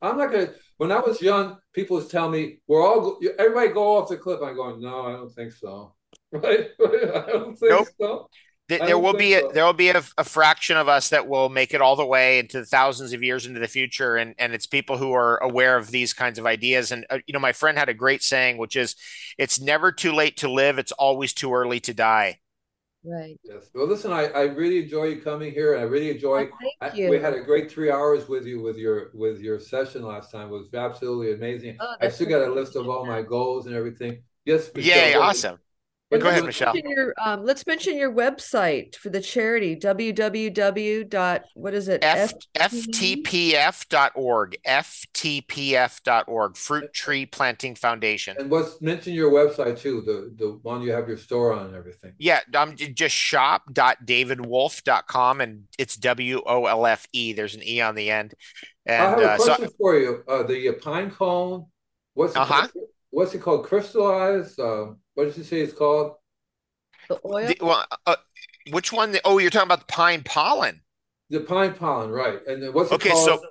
I'm 0.00 0.18
not 0.18 0.32
going 0.32 0.46
to. 0.46 0.54
When 0.78 0.90
I 0.90 1.00
was 1.00 1.22
young, 1.22 1.58
people 1.72 1.98
would 1.98 2.10
tell 2.10 2.28
me, 2.28 2.58
"We're 2.66 2.84
all 2.84 3.20
everybody 3.38 3.68
go 3.68 3.98
off 3.98 4.08
the 4.08 4.16
cliff." 4.16 4.40
I'm 4.42 4.56
going, 4.56 4.80
"No, 4.80 5.02
I 5.02 5.12
don't 5.12 5.32
think 5.32 5.52
so." 5.52 5.94
Right? 6.32 6.70
I 6.80 7.26
don't 7.30 7.58
think 7.58 7.70
nope. 7.70 7.88
so 8.00 8.28
there 8.68 8.98
will 8.98 9.14
be 9.14 9.34
a, 9.34 9.48
there 9.52 9.64
will 9.64 9.72
be 9.72 9.88
a, 9.88 10.02
a, 10.16 10.24
fraction 10.24 10.76
of 10.76 10.88
us 10.88 11.08
that 11.10 11.26
will 11.26 11.48
make 11.48 11.74
it 11.74 11.80
all 11.80 11.96
the 11.96 12.06
way 12.06 12.38
into 12.38 12.64
thousands 12.64 13.12
of 13.12 13.22
years 13.22 13.46
into 13.46 13.60
the 13.60 13.68
future 13.68 14.16
and 14.16 14.34
and 14.38 14.54
it's 14.54 14.66
people 14.66 14.96
who 14.96 15.12
are 15.12 15.38
aware 15.38 15.76
of 15.76 15.90
these 15.90 16.12
kinds 16.12 16.38
of 16.38 16.46
ideas. 16.46 16.92
And 16.92 17.04
uh, 17.10 17.18
you 17.26 17.32
know 17.32 17.40
my 17.40 17.52
friend 17.52 17.76
had 17.76 17.88
a 17.88 17.94
great 17.94 18.22
saying 18.22 18.58
which 18.58 18.76
is 18.76 18.96
it's 19.38 19.60
never 19.60 19.92
too 19.92 20.12
late 20.12 20.36
to 20.38 20.50
live 20.50 20.78
it's 20.78 20.92
always 20.92 21.32
too 21.32 21.52
early 21.52 21.80
to 21.80 21.94
die. 21.94 22.38
Right. 23.04 23.36
Yes. 23.42 23.68
Well 23.74 23.88
listen 23.88 24.12
i 24.12 24.26
i 24.26 24.42
really 24.42 24.84
enjoy 24.84 25.06
you 25.06 25.20
coming 25.22 25.52
here 25.52 25.74
and 25.74 25.82
i 25.82 25.86
really 25.86 26.10
enjoy 26.10 26.44
oh, 26.44 26.68
thank 26.80 26.94
you. 26.94 27.08
I, 27.08 27.10
we 27.10 27.18
had 27.18 27.34
a 27.34 27.40
great 27.40 27.68
three 27.68 27.90
hours 27.90 28.28
with 28.28 28.46
you 28.46 28.62
with 28.62 28.76
your 28.76 29.10
with 29.12 29.40
your 29.40 29.58
session 29.58 30.02
last 30.02 30.30
time. 30.30 30.48
It 30.48 30.52
was 30.52 30.72
absolutely 30.72 31.34
amazing. 31.34 31.78
Oh, 31.80 31.96
i 32.00 32.08
still 32.08 32.28
got 32.28 32.46
a 32.46 32.52
list 32.52 32.76
of 32.76 32.88
all 32.88 33.04
my 33.04 33.22
goals 33.22 33.66
and 33.66 33.74
everything. 33.74 34.22
Yes 34.44 34.70
Michelle, 34.74 34.96
yay 34.96 35.14
awesome 35.14 35.58
go 36.18 36.28
ahead, 36.28 36.44
Michelle. 36.44 36.76
Your, 36.76 37.14
um, 37.24 37.44
let's 37.44 37.66
mention 37.66 37.96
your 37.96 38.12
website 38.12 38.96
for 38.96 39.10
the 39.10 39.20
charity 39.20 39.76
www. 39.76 41.08
dot 41.08 41.44
what 41.54 41.74
is 41.74 41.88
it? 41.88 42.04
F- 42.04 42.34
FTPF.org. 42.54 44.56
FTPF.org. 44.66 46.56
Fruit 46.56 46.92
Tree 46.92 47.26
Planting 47.26 47.74
Foundation. 47.74 48.36
And 48.38 48.48
let's 48.50 48.80
mention 48.80 49.12
your 49.14 49.30
website 49.30 49.78
too, 49.78 50.02
the, 50.02 50.34
the 50.36 50.58
one 50.62 50.82
you 50.82 50.92
have 50.92 51.08
your 51.08 51.16
store 51.16 51.52
on 51.52 51.66
and 51.66 51.74
everything. 51.74 52.12
Yeah, 52.18 52.40
I'm 52.54 52.76
just 52.76 53.14
shop.davidwolfe.com 53.14 55.40
and 55.40 55.64
it's 55.78 55.96
W 55.96 56.42
O 56.46 56.66
L 56.66 56.86
F 56.86 57.06
E. 57.12 57.32
There's 57.32 57.54
an 57.54 57.62
E 57.64 57.80
on 57.80 57.94
the 57.94 58.10
end. 58.10 58.34
And 58.86 59.02
I 59.02 59.10
have 59.10 59.18
a 59.18 59.30
uh, 59.30 59.36
question 59.36 59.68
so, 59.68 59.74
for 59.78 59.96
you. 59.96 60.24
Uh, 60.26 60.42
the 60.42 60.72
pine 60.72 61.10
cone, 61.10 61.66
what's 62.14 62.34
it, 62.34 62.38
uh-huh. 62.38 62.68
called? 62.68 62.86
what's 63.10 63.34
it 63.34 63.40
called? 63.40 63.66
Crystallized? 63.66 64.58
Um, 64.58 64.98
what 65.14 65.24
did 65.24 65.36
you 65.36 65.44
say 65.44 65.60
it's 65.60 65.72
called? 65.72 66.14
The 67.08 67.20
oil. 67.24 67.46
The, 67.46 67.56
well, 67.60 67.84
uh, 68.06 68.16
which 68.70 68.92
one? 68.92 69.14
Oh, 69.24 69.38
you're 69.38 69.50
talking 69.50 69.68
about 69.68 69.80
the 69.80 69.92
pine 69.92 70.22
pollen. 70.24 70.80
The 71.30 71.40
pine 71.40 71.74
pollen, 71.74 72.10
right? 72.10 72.38
And 72.46 72.72
what's 72.74 72.92
okay? 72.92 73.10
Called? 73.10 73.40
So 73.40 73.46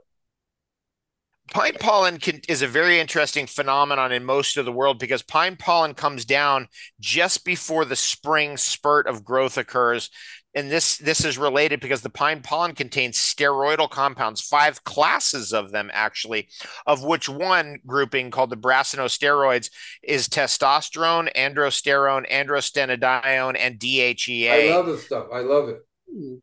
pine 1.51 1.75
pollen 1.79 2.17
can, 2.17 2.41
is 2.47 2.61
a 2.61 2.67
very 2.67 2.99
interesting 2.99 3.45
phenomenon 3.45 4.11
in 4.11 4.23
most 4.23 4.57
of 4.57 4.65
the 4.65 4.71
world 4.71 4.99
because 4.99 5.21
pine 5.21 5.57
pollen 5.57 5.93
comes 5.93 6.25
down 6.25 6.67
just 6.99 7.43
before 7.45 7.85
the 7.85 7.95
spring 7.95 8.57
spurt 8.57 9.07
of 9.07 9.23
growth 9.23 9.57
occurs 9.57 10.09
and 10.53 10.71
this 10.71 10.97
this 10.97 11.23
is 11.23 11.37
related 11.37 11.79
because 11.79 12.01
the 12.01 12.09
pine 12.09 12.41
pollen 12.41 12.73
contains 12.73 13.17
steroidal 13.17 13.89
compounds 13.89 14.41
five 14.41 14.83
classes 14.83 15.53
of 15.53 15.71
them 15.71 15.89
actually 15.93 16.47
of 16.85 17.03
which 17.03 17.29
one 17.29 17.77
grouping 17.85 18.31
called 18.31 18.49
the 18.49 18.57
brassinosteroids 18.57 19.69
is 20.03 20.27
testosterone 20.27 21.31
androsterone 21.33 22.29
androstenedione 22.31 23.55
and 23.57 23.79
dhea 23.79 24.49
i 24.49 24.75
love 24.75 24.85
this 24.85 25.05
stuff 25.05 25.27
i 25.33 25.39
love 25.39 25.69
it 25.69 25.79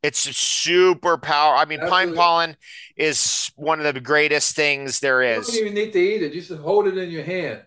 it's 0.02 0.20
super 0.20 1.18
power. 1.18 1.54
I 1.56 1.66
mean, 1.66 1.80
Absolutely. 1.80 2.06
pine 2.06 2.16
pollen 2.16 2.56
is 2.96 3.50
one 3.56 3.84
of 3.84 3.94
the 3.94 4.00
greatest 4.00 4.56
things 4.56 5.00
there 5.00 5.20
is. 5.20 5.48
You 5.48 5.60
don't 5.60 5.72
even 5.72 5.74
need 5.74 5.92
to 5.92 5.98
eat 5.98 6.22
it. 6.22 6.32
You 6.32 6.40
just 6.40 6.60
hold 6.62 6.86
it 6.86 6.96
in 6.96 7.10
your 7.10 7.22
hand 7.22 7.62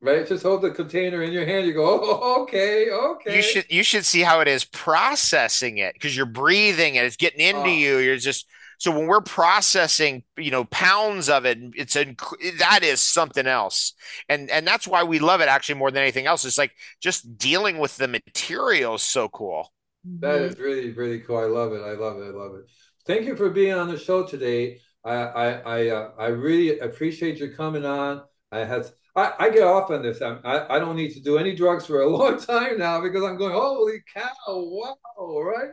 right? 0.00 0.26
Just 0.26 0.42
hold 0.42 0.62
the 0.62 0.70
container 0.70 1.22
in 1.22 1.32
your 1.32 1.46
hand. 1.46 1.66
You 1.66 1.74
go, 1.74 2.00
oh, 2.02 2.42
okay, 2.42 2.90
okay. 2.90 3.36
You 3.36 3.42
should 3.42 3.66
you 3.70 3.82
should 3.82 4.04
see 4.04 4.20
how 4.20 4.40
it 4.40 4.48
is 4.48 4.64
processing 4.64 5.78
it 5.78 5.94
because 5.94 6.16
you're 6.16 6.26
breathing 6.26 6.94
it. 6.94 7.04
It's 7.04 7.16
getting 7.16 7.40
into 7.40 7.62
oh. 7.62 7.66
you. 7.66 7.98
You're 7.98 8.16
just 8.16 8.46
so 8.78 8.96
when 8.96 9.08
we're 9.08 9.20
processing, 9.20 10.22
you 10.36 10.52
know, 10.52 10.64
pounds 10.64 11.28
of 11.28 11.44
it, 11.44 11.58
it's 11.74 11.96
a 11.96 12.14
that 12.58 12.80
is 12.84 13.00
something 13.00 13.46
else, 13.46 13.94
and 14.28 14.48
and 14.50 14.66
that's 14.66 14.86
why 14.86 15.02
we 15.02 15.18
love 15.18 15.40
it 15.40 15.48
actually 15.48 15.74
more 15.76 15.90
than 15.90 16.02
anything 16.02 16.26
else. 16.26 16.44
It's 16.44 16.58
like 16.58 16.72
just 17.00 17.36
dealing 17.36 17.78
with 17.78 17.96
the 17.96 18.06
material 18.06 18.94
is 18.94 19.02
so 19.02 19.28
cool. 19.28 19.72
That 20.20 20.40
is 20.42 20.58
really 20.58 20.92
really 20.92 21.20
cool. 21.20 21.38
I 21.38 21.44
love 21.44 21.72
it. 21.72 21.82
I 21.82 21.94
love 21.94 22.18
it. 22.18 22.26
I 22.26 22.30
love 22.30 22.54
it. 22.54 22.66
Thank 23.04 23.26
you 23.26 23.34
for 23.34 23.50
being 23.50 23.74
on 23.74 23.88
the 23.88 23.98
show 23.98 24.24
today. 24.24 24.80
I 25.04 25.12
I 25.12 25.48
I, 25.48 25.88
uh, 25.88 26.10
I 26.16 26.26
really 26.28 26.78
appreciate 26.78 27.38
you 27.38 27.50
coming 27.50 27.84
on. 27.84 28.22
I 28.52 28.60
had 28.60 28.90
I, 29.14 29.32
I 29.38 29.50
get 29.50 29.64
off 29.64 29.90
on 29.90 30.02
this. 30.02 30.22
I, 30.22 30.36
I 30.44 30.76
I 30.76 30.78
don't 30.78 30.96
need 30.96 31.12
to 31.14 31.20
do 31.20 31.38
any 31.38 31.54
drugs 31.54 31.86
for 31.86 32.02
a 32.02 32.08
long 32.16 32.38
time 32.38 32.78
now 32.78 33.00
because 33.00 33.24
I'm 33.24 33.36
going. 33.36 33.52
Holy 33.52 34.02
cow! 34.14 34.30
Wow! 34.48 34.96
Right, 35.18 35.70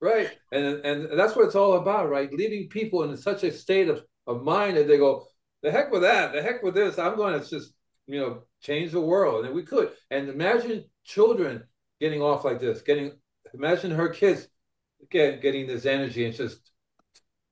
right. 0.00 0.30
And 0.52 0.84
and 0.84 1.18
that's 1.18 1.36
what 1.36 1.46
it's 1.46 1.54
all 1.54 1.74
about, 1.74 2.10
right? 2.10 2.32
Leaving 2.32 2.68
people 2.68 3.04
in 3.04 3.16
such 3.16 3.44
a 3.44 3.52
state 3.52 3.88
of 3.88 4.04
of 4.26 4.42
mind 4.42 4.76
that 4.76 4.88
they 4.88 4.98
go, 4.98 5.26
the 5.62 5.70
heck 5.70 5.90
with 5.90 6.02
that, 6.02 6.32
the 6.32 6.42
heck 6.42 6.62
with 6.62 6.74
this. 6.74 6.98
I'm 6.98 7.16
going 7.16 7.40
to 7.40 7.48
just 7.48 7.72
you 8.06 8.20
know 8.20 8.42
change 8.62 8.92
the 8.92 9.00
world, 9.00 9.46
and 9.46 9.54
we 9.54 9.62
could. 9.62 9.92
And 10.10 10.28
imagine 10.28 10.84
children 11.04 11.64
getting 12.00 12.22
off 12.22 12.44
like 12.44 12.60
this, 12.60 12.82
getting 12.82 13.12
imagine 13.54 13.90
her 13.90 14.08
kids 14.08 14.48
get, 15.10 15.42
getting 15.42 15.66
this 15.66 15.86
energy 15.86 16.24
and 16.24 16.34
just 16.34 16.70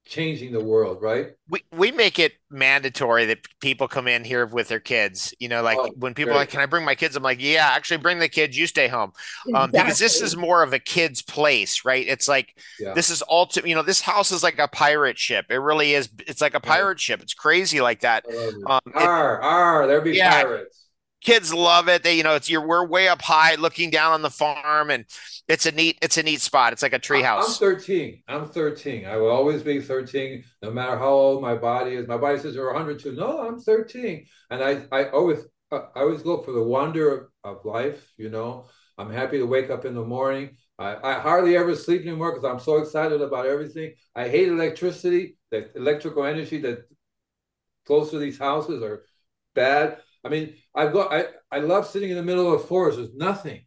changing 0.07 0.53
the 0.53 0.63
world, 0.63 1.03
right? 1.03 1.35
We 1.49 1.63
we 1.73 1.91
make 1.91 2.19
it 2.19 2.35
mandatory 2.49 3.27
that 3.27 3.39
people 3.61 3.89
come 3.89 4.09
in 4.09 4.25
here 4.25 4.47
with 4.47 4.69
their 4.69 4.81
kids. 4.81 5.35
You 5.39 5.49
know, 5.49 5.63
like 5.63 5.79
oh, 5.79 5.91
when 5.97 6.15
people 6.15 6.33
are 6.33 6.37
like, 6.37 6.51
"Can 6.51 6.61
I 6.61 6.67
bring 6.67 6.85
my 6.85 6.95
kids?" 6.95 7.17
I'm 7.17 7.23
like, 7.23 7.43
"Yeah, 7.43 7.69
actually, 7.73 7.99
bring 7.99 8.19
the 8.19 8.29
kids. 8.29 8.57
You 8.57 8.67
stay 8.67 8.89
home," 8.89 9.13
um, 9.55 9.71
because 9.71 9.99
this 9.99 10.23
is 10.23 10.37
more 10.37 10.63
of 10.63 10.73
a 10.73 10.79
kid's 10.79 11.23
place, 11.23 11.85
right? 11.85 12.07
It's 12.07 12.29
like 12.29 12.57
yeah. 12.79 12.95
this 12.95 13.11
is 13.11 13.23
ultimate. 13.29 13.69
You 13.69 13.75
know, 13.75 13.83
this 13.83 14.01
house 14.01 14.33
is 14.33 14.43
like 14.43 14.59
a 14.59 14.69
pirate 14.69 15.19
ship. 15.19 15.47
It 15.51 15.57
really 15.57 15.95
is. 15.95 16.09
It's 16.27 16.41
like 16.41 16.55
a 16.55 16.61
pirate 16.61 16.99
yeah. 16.99 17.15
ship. 17.15 17.23
It's 17.23 17.35
crazy 17.35 17.81
like 17.81 18.01
that. 18.01 18.25
Um, 18.67 18.81
ar, 18.95 19.43
ar, 19.43 19.87
there 19.87 20.01
be 20.01 20.13
yeah, 20.13 20.43
pirates 20.43 20.86
kids 21.27 21.53
love 21.53 21.89
it. 21.89 22.03
They, 22.03 22.17
you 22.17 22.23
know, 22.23 22.37
it's 22.37 22.49
you're 22.49 22.67
we're 22.67 22.87
way 22.87 23.09
up 23.09 23.21
high 23.21 23.57
looking 23.57 23.91
down 23.91 24.13
on 24.13 24.23
the 24.23 24.31
farm, 24.31 24.91
and 24.91 25.05
it's 25.49 25.67
a 25.67 25.73
neat 25.73 25.99
it's 26.01 26.17
a 26.17 26.23
neat 26.23 26.41
spot. 26.41 26.73
It's 26.73 26.83
like 26.83 26.95
a 26.95 26.99
treehouse. 26.99 27.45
I'm 27.45 27.51
13. 27.51 28.23
I'm 28.29 28.49
13. 28.49 29.05
I 29.05 29.17
will 29.17 29.31
always 29.31 29.63
be 29.63 29.81
13, 29.81 30.45
no 30.63 30.71
matter 30.71 30.97
how 30.97 31.09
old 31.09 31.43
my 31.43 31.55
body 31.55 31.97
is. 31.97 32.09
My 32.09 32.17
body 32.17 32.39
says 32.39 32.55
you're 32.55 32.73
102. 32.73 33.13
No, 33.13 33.47
I'm 33.47 33.61
13, 33.61 34.25
and 34.51 34.63
I 34.63 34.87
I 34.91 35.11
always 35.11 35.41
I 35.71 35.83
always 35.97 36.23
go 36.23 36.43
for 36.43 36.53
the 36.53 36.63
wonder 36.63 37.31
of 37.45 37.65
life. 37.65 38.13
You 38.17 38.31
know, 38.31 38.67
I'm 38.97 39.11
happy 39.11 39.39
to 39.39 39.47
wake 39.47 39.69
up 39.69 39.85
in 39.85 39.95
the 39.95 40.05
morning. 40.05 40.57
I, 40.79 40.97
I 41.03 41.21
hardly 41.21 41.57
ever 41.57 41.75
sleep 41.75 42.03
anymore 42.03 42.33
because 42.33 42.49
I'm 42.49 42.61
so 42.61 42.77
excited 42.77 43.21
about 43.21 43.47
everything. 43.47 43.95
I 44.15 44.29
hate 44.29 44.49
electricity, 44.49 45.39
the 45.51 45.71
electrical 45.75 46.25
energy 46.25 46.61
that 46.61 46.87
flows 47.87 48.11
through 48.11 48.21
these 48.21 48.39
houses 48.39 48.83
are 48.83 49.05
bad. 49.55 49.99
I 50.27 50.29
mean, 50.29 50.55
I've 50.75 50.93
got 50.93 51.13
I, 51.13 51.27
I 51.53 51.61
love 51.61 51.87
sitting 51.87 52.11
in 52.11 52.17
the 52.17 52.23
middle 52.23 52.53
of 52.53 52.61
a 52.61 52.65
forest. 52.65 52.99
with 52.99 53.15
nothing. 53.15 53.65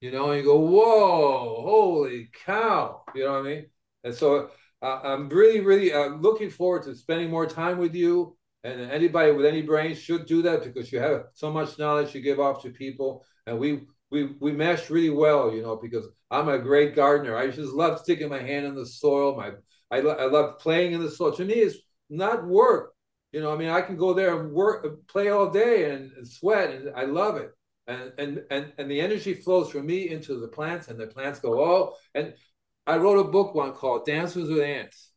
You 0.00 0.10
know, 0.10 0.30
and 0.30 0.40
you 0.40 0.44
go, 0.44 0.58
whoa, 0.58 1.62
holy 1.62 2.28
cow. 2.44 3.02
You 3.14 3.24
know 3.24 3.32
what 3.34 3.46
I 3.46 3.48
mean? 3.48 3.66
And 4.02 4.14
so 4.14 4.50
uh, 4.82 5.00
I'm 5.02 5.28
really, 5.28 5.60
really 5.60 5.92
uh, 5.92 6.08
looking 6.08 6.50
forward 6.50 6.82
to 6.82 6.94
spending 6.96 7.30
more 7.30 7.46
time 7.46 7.78
with 7.78 7.94
you. 7.94 8.36
And 8.64 8.80
anybody 8.90 9.30
with 9.30 9.46
any 9.46 9.62
brains 9.62 9.98
should 9.98 10.26
do 10.26 10.42
that 10.42 10.64
because 10.64 10.90
you 10.90 10.98
have 10.98 11.26
so 11.34 11.52
much 11.52 11.78
knowledge 11.78 12.14
you 12.14 12.20
give 12.20 12.40
off 12.40 12.62
to 12.62 12.70
people. 12.70 13.24
And 13.46 13.58
we 13.58 13.82
we 14.10 14.34
we 14.40 14.52
mesh 14.52 14.90
really 14.90 15.10
well, 15.10 15.54
you 15.54 15.62
know, 15.62 15.76
because 15.76 16.06
I'm 16.30 16.48
a 16.48 16.58
great 16.58 16.96
gardener. 16.96 17.36
I 17.36 17.46
just 17.50 17.72
love 17.72 18.00
sticking 18.00 18.28
my 18.28 18.40
hand 18.40 18.66
in 18.66 18.74
the 18.74 18.86
soil. 18.86 19.36
My 19.36 19.52
I, 19.90 20.00
I 20.00 20.26
love 20.26 20.58
playing 20.58 20.92
in 20.92 21.02
the 21.02 21.10
soil. 21.10 21.32
To 21.32 21.44
me, 21.44 21.54
it's 21.54 21.76
not 22.10 22.44
work. 22.44 22.93
You 23.34 23.40
know, 23.40 23.52
I 23.52 23.56
mean, 23.56 23.68
I 23.68 23.80
can 23.80 23.96
go 23.96 24.14
there 24.14 24.38
and 24.38 24.52
work, 24.52 25.08
play 25.08 25.28
all 25.28 25.50
day 25.50 25.90
and, 25.90 26.12
and 26.12 26.26
sweat, 26.26 26.70
and 26.70 26.94
I 26.94 27.04
love 27.04 27.36
it. 27.36 27.50
And, 27.88 28.12
and 28.16 28.44
and 28.48 28.72
and 28.78 28.88
the 28.88 29.00
energy 29.00 29.34
flows 29.34 29.70
from 29.70 29.86
me 29.86 30.08
into 30.08 30.38
the 30.38 30.46
plants, 30.46 30.86
and 30.86 31.00
the 31.00 31.08
plants 31.08 31.40
go, 31.40 31.60
oh. 31.60 31.96
And 32.14 32.34
I 32.86 32.96
wrote 32.96 33.18
a 33.18 33.28
book 33.28 33.52
one 33.52 33.72
called 33.72 34.06
Dances 34.06 34.48
with 34.48 34.60
Ants. 34.60 35.10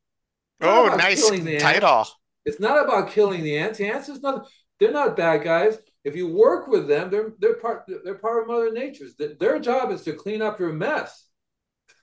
Oh, 0.61 0.87
nice 0.97 1.29
title. 1.61 1.99
Ants. 1.99 2.15
It's 2.43 2.59
not 2.59 2.83
about 2.83 3.11
killing 3.11 3.43
the 3.43 3.55
ants. 3.55 3.77
The 3.77 3.85
ants 3.85 4.09
is 4.09 4.23
not. 4.23 4.47
They're 4.79 4.91
not 4.91 5.15
bad 5.15 5.43
guys. 5.43 5.77
If 6.03 6.15
you 6.15 6.27
work 6.27 6.67
with 6.67 6.87
them, 6.87 7.11
they're 7.11 7.33
they're 7.37 7.57
part 7.57 7.83
they're 8.03 8.15
part 8.15 8.41
of 8.41 8.47
Mother 8.47 8.71
Nature's. 8.71 9.13
Their 9.39 9.59
job 9.59 9.91
is 9.91 10.01
to 10.05 10.13
clean 10.13 10.41
up 10.41 10.59
your 10.59 10.73
mess. 10.73 11.27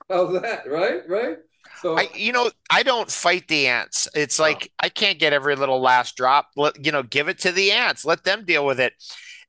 How's 0.09 0.41
that? 0.41 0.71
Right? 0.71 1.01
Right? 1.09 1.39
So 1.81 1.99
I, 1.99 2.09
you 2.15 2.33
know, 2.33 2.51
I 2.71 2.83
don't 2.83 3.11
fight 3.11 3.49
the 3.49 3.67
ants. 3.67 4.09
It's 4.15 4.39
like 4.39 4.73
I 4.81 4.89
can't 4.89 5.19
get 5.19 5.33
every 5.33 5.57
little 5.57 5.81
last 5.81 6.17
drop. 6.17 6.49
Let, 6.57 6.85
you 6.85 6.93
know, 6.93 7.03
give 7.03 7.29
it 7.29 7.39
to 7.41 7.53
the 7.53 7.73
ants. 7.73 8.05
Let 8.05 8.25
them 8.25 8.45
deal 8.45 8.65
with 8.65 8.81
it. 8.81 8.95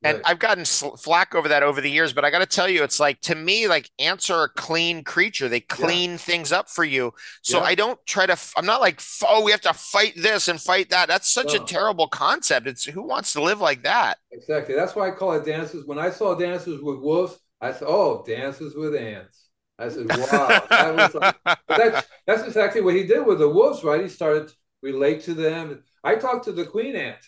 And 0.02 0.18
right. 0.18 0.24
I've 0.26 0.38
gotten 0.38 0.64
flack 0.64 1.34
over 1.34 1.48
that 1.48 1.62
over 1.62 1.80
the 1.80 1.90
years, 1.90 2.12
but 2.12 2.24
I 2.24 2.30
got 2.30 2.40
to 2.40 2.46
tell 2.46 2.68
you, 2.68 2.84
it's 2.84 3.00
like 3.00 3.20
to 3.22 3.34
me, 3.34 3.66
like 3.66 3.90
ants 3.98 4.28
are 4.28 4.44
a 4.44 4.48
clean 4.50 5.02
creature. 5.02 5.48
They 5.48 5.60
clean 5.60 6.12
yeah. 6.12 6.16
things 6.18 6.52
up 6.52 6.68
for 6.68 6.84
you. 6.84 7.12
So 7.42 7.58
yeah. 7.58 7.64
I 7.64 7.74
don't 7.74 7.98
try 8.06 8.26
to. 8.26 8.38
I'm 8.56 8.66
not 8.66 8.80
like, 8.80 9.00
oh, 9.26 9.42
we 9.42 9.50
have 9.52 9.62
to 9.62 9.72
fight 9.72 10.12
this 10.16 10.48
and 10.48 10.60
fight 10.60 10.90
that. 10.90 11.08
That's 11.08 11.30
such 11.30 11.54
no. 11.54 11.62
a 11.62 11.66
terrible 11.66 12.08
concept. 12.08 12.66
It's 12.66 12.84
who 12.84 13.02
wants 13.02 13.32
to 13.32 13.42
live 13.42 13.60
like 13.60 13.82
that? 13.84 14.18
Exactly. 14.32 14.74
That's 14.74 14.94
why 14.94 15.08
I 15.08 15.12
call 15.12 15.32
it 15.32 15.46
dances. 15.46 15.86
When 15.86 15.98
I 15.98 16.10
saw 16.10 16.34
dances 16.34 16.82
with 16.82 16.98
wolves, 16.98 17.38
I 17.60 17.72
said, 17.72 17.86
oh, 17.88 18.22
dances 18.26 18.74
with 18.76 18.94
ants. 18.94 19.45
I 19.78 19.88
said, 19.88 20.06
wow. 20.08 20.66
like, 21.14 21.36
that's, 21.68 22.08
that's 22.26 22.42
exactly 22.44 22.80
what 22.80 22.94
he 22.94 23.04
did 23.04 23.26
with 23.26 23.38
the 23.38 23.48
wolves, 23.48 23.84
right? 23.84 24.00
He 24.00 24.08
started 24.08 24.48
to 24.48 24.54
relate 24.82 25.22
to 25.24 25.34
them. 25.34 25.82
I 26.02 26.14
talked 26.16 26.44
to 26.44 26.52
the 26.52 26.64
queen 26.64 26.96
ant. 26.96 27.18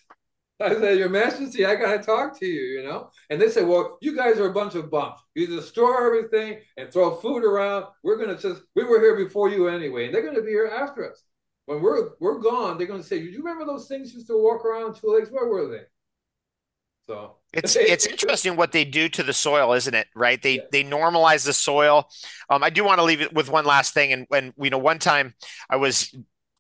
I 0.61 0.75
said, 0.75 0.99
Your 0.99 1.09
Majesty, 1.09 1.65
I 1.65 1.77
got 1.77 1.97
to 1.97 2.03
talk 2.03 2.39
to 2.41 2.47
you, 2.47 2.79
you 2.79 2.83
know? 2.83 3.11
And 3.31 3.41
they 3.41 3.49
said, 3.49 3.67
Well, 3.67 3.99
you 4.01 4.17
guys 4.17 4.39
are 4.39 4.49
a 4.49 4.53
bunch 4.53 4.75
of 4.75 4.91
bumps. 4.91 5.23
You 5.35 5.47
destroy 5.47 6.05
everything 6.05 6.59
and 6.77 6.93
throw 6.93 7.15
food 7.15 7.45
around. 7.45 7.87
We're 8.03 8.17
going 8.17 8.35
to 8.35 8.43
just, 8.43 8.63
we 8.75 8.85
were 8.85 9.01
here 9.01 9.17
before 9.17 9.51
you 9.51 9.69
anyway, 9.69 10.07
and 10.07 10.15
they're 10.15 10.23
going 10.23 10.35
to 10.35 10.43
be 10.43 10.51
here 10.51 10.67
after 10.67 11.09
us. 11.09 11.23
When 11.67 11.83
we're 11.83 12.11
we're 12.19 12.39
gone, 12.39 12.77
they're 12.77 12.87
going 12.87 13.03
to 13.03 13.07
say, 13.07 13.19
You 13.19 13.39
remember 13.39 13.67
those 13.67 13.87
things 13.87 14.13
used 14.13 14.27
to 14.29 14.43
walk 14.43 14.65
around 14.65 14.95
two 14.95 15.09
legs? 15.09 15.29
Where 15.31 15.47
were 15.47 15.69
they? 15.69 15.83
So 17.09 17.37
it's 17.55 17.75
it's 17.75 18.05
interesting 18.05 18.57
what 18.57 18.73
they 18.73 18.85
do 18.85 19.09
to 19.09 19.23
the 19.23 19.33
soil, 19.33 19.73
isn't 19.73 19.95
it? 19.95 20.09
Right? 20.15 20.41
They 20.41 20.61
they 20.71 20.85
normalize 20.85 21.47
the 21.47 21.55
soil. 21.55 22.09
Um, 22.51 22.63
I 22.63 22.69
do 22.69 22.85
want 22.85 22.99
to 22.99 23.05
leave 23.05 23.23
it 23.23 23.33
with 23.33 23.49
one 23.49 23.65
last 23.65 23.95
thing, 23.95 24.13
and 24.13 24.27
when 24.29 24.53
you 24.59 24.69
know, 24.69 24.79
one 24.79 24.99
time 24.99 25.35
I 25.71 25.77
was 25.77 26.15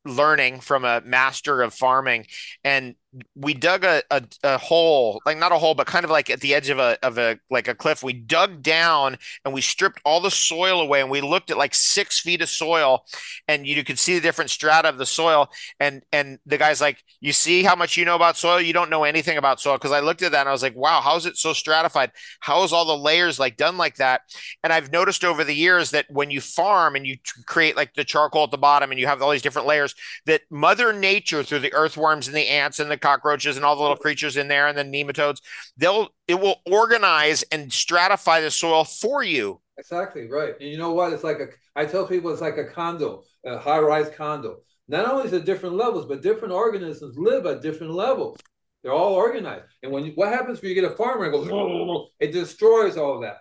learning 0.06 0.60
from 0.60 0.86
a 0.86 1.02
master 1.04 1.60
of 1.60 1.74
farming 1.74 2.26
and 2.64 2.94
we 3.34 3.54
dug 3.54 3.84
a, 3.84 4.02
a, 4.10 4.22
a, 4.42 4.58
hole 4.58 5.22
like 5.24 5.38
not 5.38 5.50
a 5.50 5.56
hole 5.56 5.74
but 5.74 5.86
kind 5.86 6.04
of 6.04 6.10
like 6.10 6.28
at 6.28 6.40
the 6.40 6.54
edge 6.54 6.68
of 6.68 6.78
a 6.78 6.98
of 7.02 7.16
a 7.16 7.38
like 7.50 7.66
a 7.66 7.74
cliff. 7.74 8.02
We 8.02 8.12
dug 8.12 8.62
down 8.62 9.16
and 9.44 9.54
we 9.54 9.62
stripped 9.62 10.00
all 10.04 10.20
the 10.20 10.30
soil 10.30 10.80
away 10.80 11.00
and 11.00 11.10
we 11.10 11.22
looked 11.22 11.50
at 11.50 11.56
like 11.56 11.74
six 11.74 12.20
feet 12.20 12.42
of 12.42 12.50
soil 12.50 13.06
and 13.46 13.66
you 13.66 13.82
could 13.82 13.98
see 13.98 14.14
the 14.14 14.20
different 14.20 14.50
strata 14.50 14.88
of 14.88 14.98
the 14.98 15.06
soil. 15.06 15.48
And 15.80 16.02
and 16.12 16.38
the 16.44 16.58
guy's 16.58 16.82
like 16.82 17.02
you 17.20 17.32
see 17.32 17.62
how 17.62 17.74
much 17.74 17.96
you 17.96 18.04
know 18.04 18.14
about 18.14 18.36
soil? 18.36 18.60
You 18.60 18.74
don't 18.74 18.90
know 18.90 19.04
anything 19.04 19.38
about 19.38 19.60
soil. 19.60 19.78
Because 19.78 19.92
i 19.92 20.00
looked 20.00 20.22
at 20.22 20.32
that 20.32 20.40
and 20.40 20.48
i 20.48 20.52
was 20.52 20.62
like 20.62 20.76
wow 20.76 21.00
how 21.00 21.16
is 21.16 21.24
it 21.24 21.38
so 21.38 21.54
stratified? 21.54 22.12
How 22.40 22.62
is 22.62 22.72
all 22.74 22.84
the 22.84 22.96
layers 22.96 23.38
like 23.38 23.56
done 23.56 23.78
like 23.78 23.96
that? 23.96 24.22
And 24.62 24.70
i've 24.72 24.92
noticed 24.92 25.24
over 25.24 25.44
the 25.44 25.54
years 25.54 25.92
that 25.92 26.06
when 26.10 26.30
you 26.30 26.42
farm 26.42 26.94
and 26.94 27.06
you 27.06 27.16
create 27.46 27.74
like 27.74 27.94
the 27.94 28.04
charcoal 28.04 28.44
at 28.44 28.50
the 28.50 28.58
bottom 28.58 28.90
and 28.90 29.00
you 29.00 29.06
have 29.06 29.22
all 29.22 29.30
these 29.30 29.42
different 29.42 29.68
layers 29.68 29.94
that 30.26 30.42
mother 30.50 30.92
nature 30.92 31.42
through 31.42 31.60
the 31.60 31.72
earthworms 31.72 32.26
and 32.26 32.36
the 32.36 32.48
ants 32.48 32.78
and 32.78 32.90
the 32.90 32.97
cockroaches 32.98 33.56
and 33.56 33.64
all 33.64 33.76
the 33.76 33.82
little 33.82 33.96
creatures 33.96 34.36
in 34.36 34.48
there 34.48 34.66
and 34.68 34.76
the 34.76 34.84
nematodes 34.84 35.40
they'll 35.76 36.08
it 36.26 36.38
will 36.38 36.56
organize 36.66 37.42
and 37.44 37.70
stratify 37.70 38.40
the 38.40 38.50
soil 38.50 38.84
for 38.84 39.22
you. 39.22 39.60
Exactly 39.78 40.28
right. 40.28 40.54
And 40.60 40.68
you 40.68 40.76
know 40.76 40.92
what? 40.92 41.12
It's 41.12 41.24
like 41.24 41.40
a 41.40 41.48
i 41.76 41.84
tell 41.84 42.06
people 42.06 42.30
it's 42.30 42.40
like 42.40 42.58
a 42.58 42.64
condo 42.64 43.22
a 43.44 43.58
high-rise 43.58 44.10
condo. 44.16 44.58
Not 44.88 45.08
only 45.08 45.26
is 45.26 45.32
it 45.32 45.44
different 45.44 45.76
levels 45.76 46.06
but 46.06 46.22
different 46.22 46.54
organisms 46.54 47.16
live 47.18 47.46
at 47.46 47.62
different 47.62 47.92
levels. 47.92 48.38
They're 48.82 48.92
all 48.92 49.14
organized. 49.14 49.64
And 49.82 49.90
when 49.90 50.06
you, 50.06 50.12
what 50.14 50.28
happens 50.28 50.62
when 50.62 50.68
you 50.70 50.74
get 50.80 50.90
a 50.90 50.94
farmer 50.94 51.24
and 51.24 51.32
goes 51.32 52.08
it 52.20 52.32
destroys 52.32 52.96
all 52.96 53.20
that. 53.20 53.38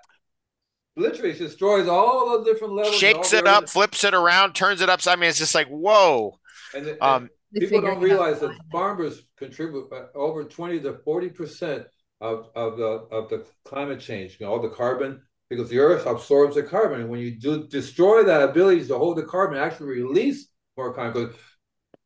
Literally 0.95 1.32
it 1.32 1.38
destroys 1.38 1.88
all 1.88 2.39
the 2.39 2.51
different 2.51 2.74
levels 2.74 2.95
shakes 2.95 3.34
it 3.34 3.45
up 3.45 3.70
flips 3.70 4.03
it 4.03 4.14
around 4.16 4.53
turns 4.55 4.82
it 4.82 4.89
upside 4.89 5.18
i 5.18 5.22
mean 5.22 5.30
it's 5.30 5.38
just 5.38 5.53
like 5.53 5.68
whoa. 5.68 6.39
And, 6.74 6.86
the, 6.86 7.05
um, 7.05 7.30
people 7.54 7.82
don't 7.82 8.02
realize 8.02 8.39
that 8.39 8.58
farmers 8.72 9.24
contribute 9.38 9.89
over 10.16 10.43
20 10.43 10.80
to 10.82 10.98
40 11.04 11.30
percent 11.30 11.88
of, 12.22 12.48
of 12.56 12.78
the 12.78 12.86
of 12.86 13.30
the 13.30 13.45
climate 13.66 14.00
change, 14.00 14.38
you 14.39 14.45
know, 14.45 14.54
all 14.54 14.62
the 14.62 14.70
carbon, 14.70 15.22
because 15.50 15.70
the 15.70 15.80
earth 15.80 16.06
absorbs 16.06 16.56
the 16.56 16.64
carbon. 16.64 17.02
And 17.02 17.10
when 17.10 17.20
you 17.20 17.39
do 17.39 17.68
destroy 17.68 18.24
that 18.24 18.41
ability 18.41 18.86
to 18.88 18.98
hold 18.98 19.18
the 19.18 19.24
carbon, 19.24 19.60
actually 19.60 20.02
release 20.02 20.48
more 20.76 20.93
carbon, 20.93 21.28
because 21.28 21.36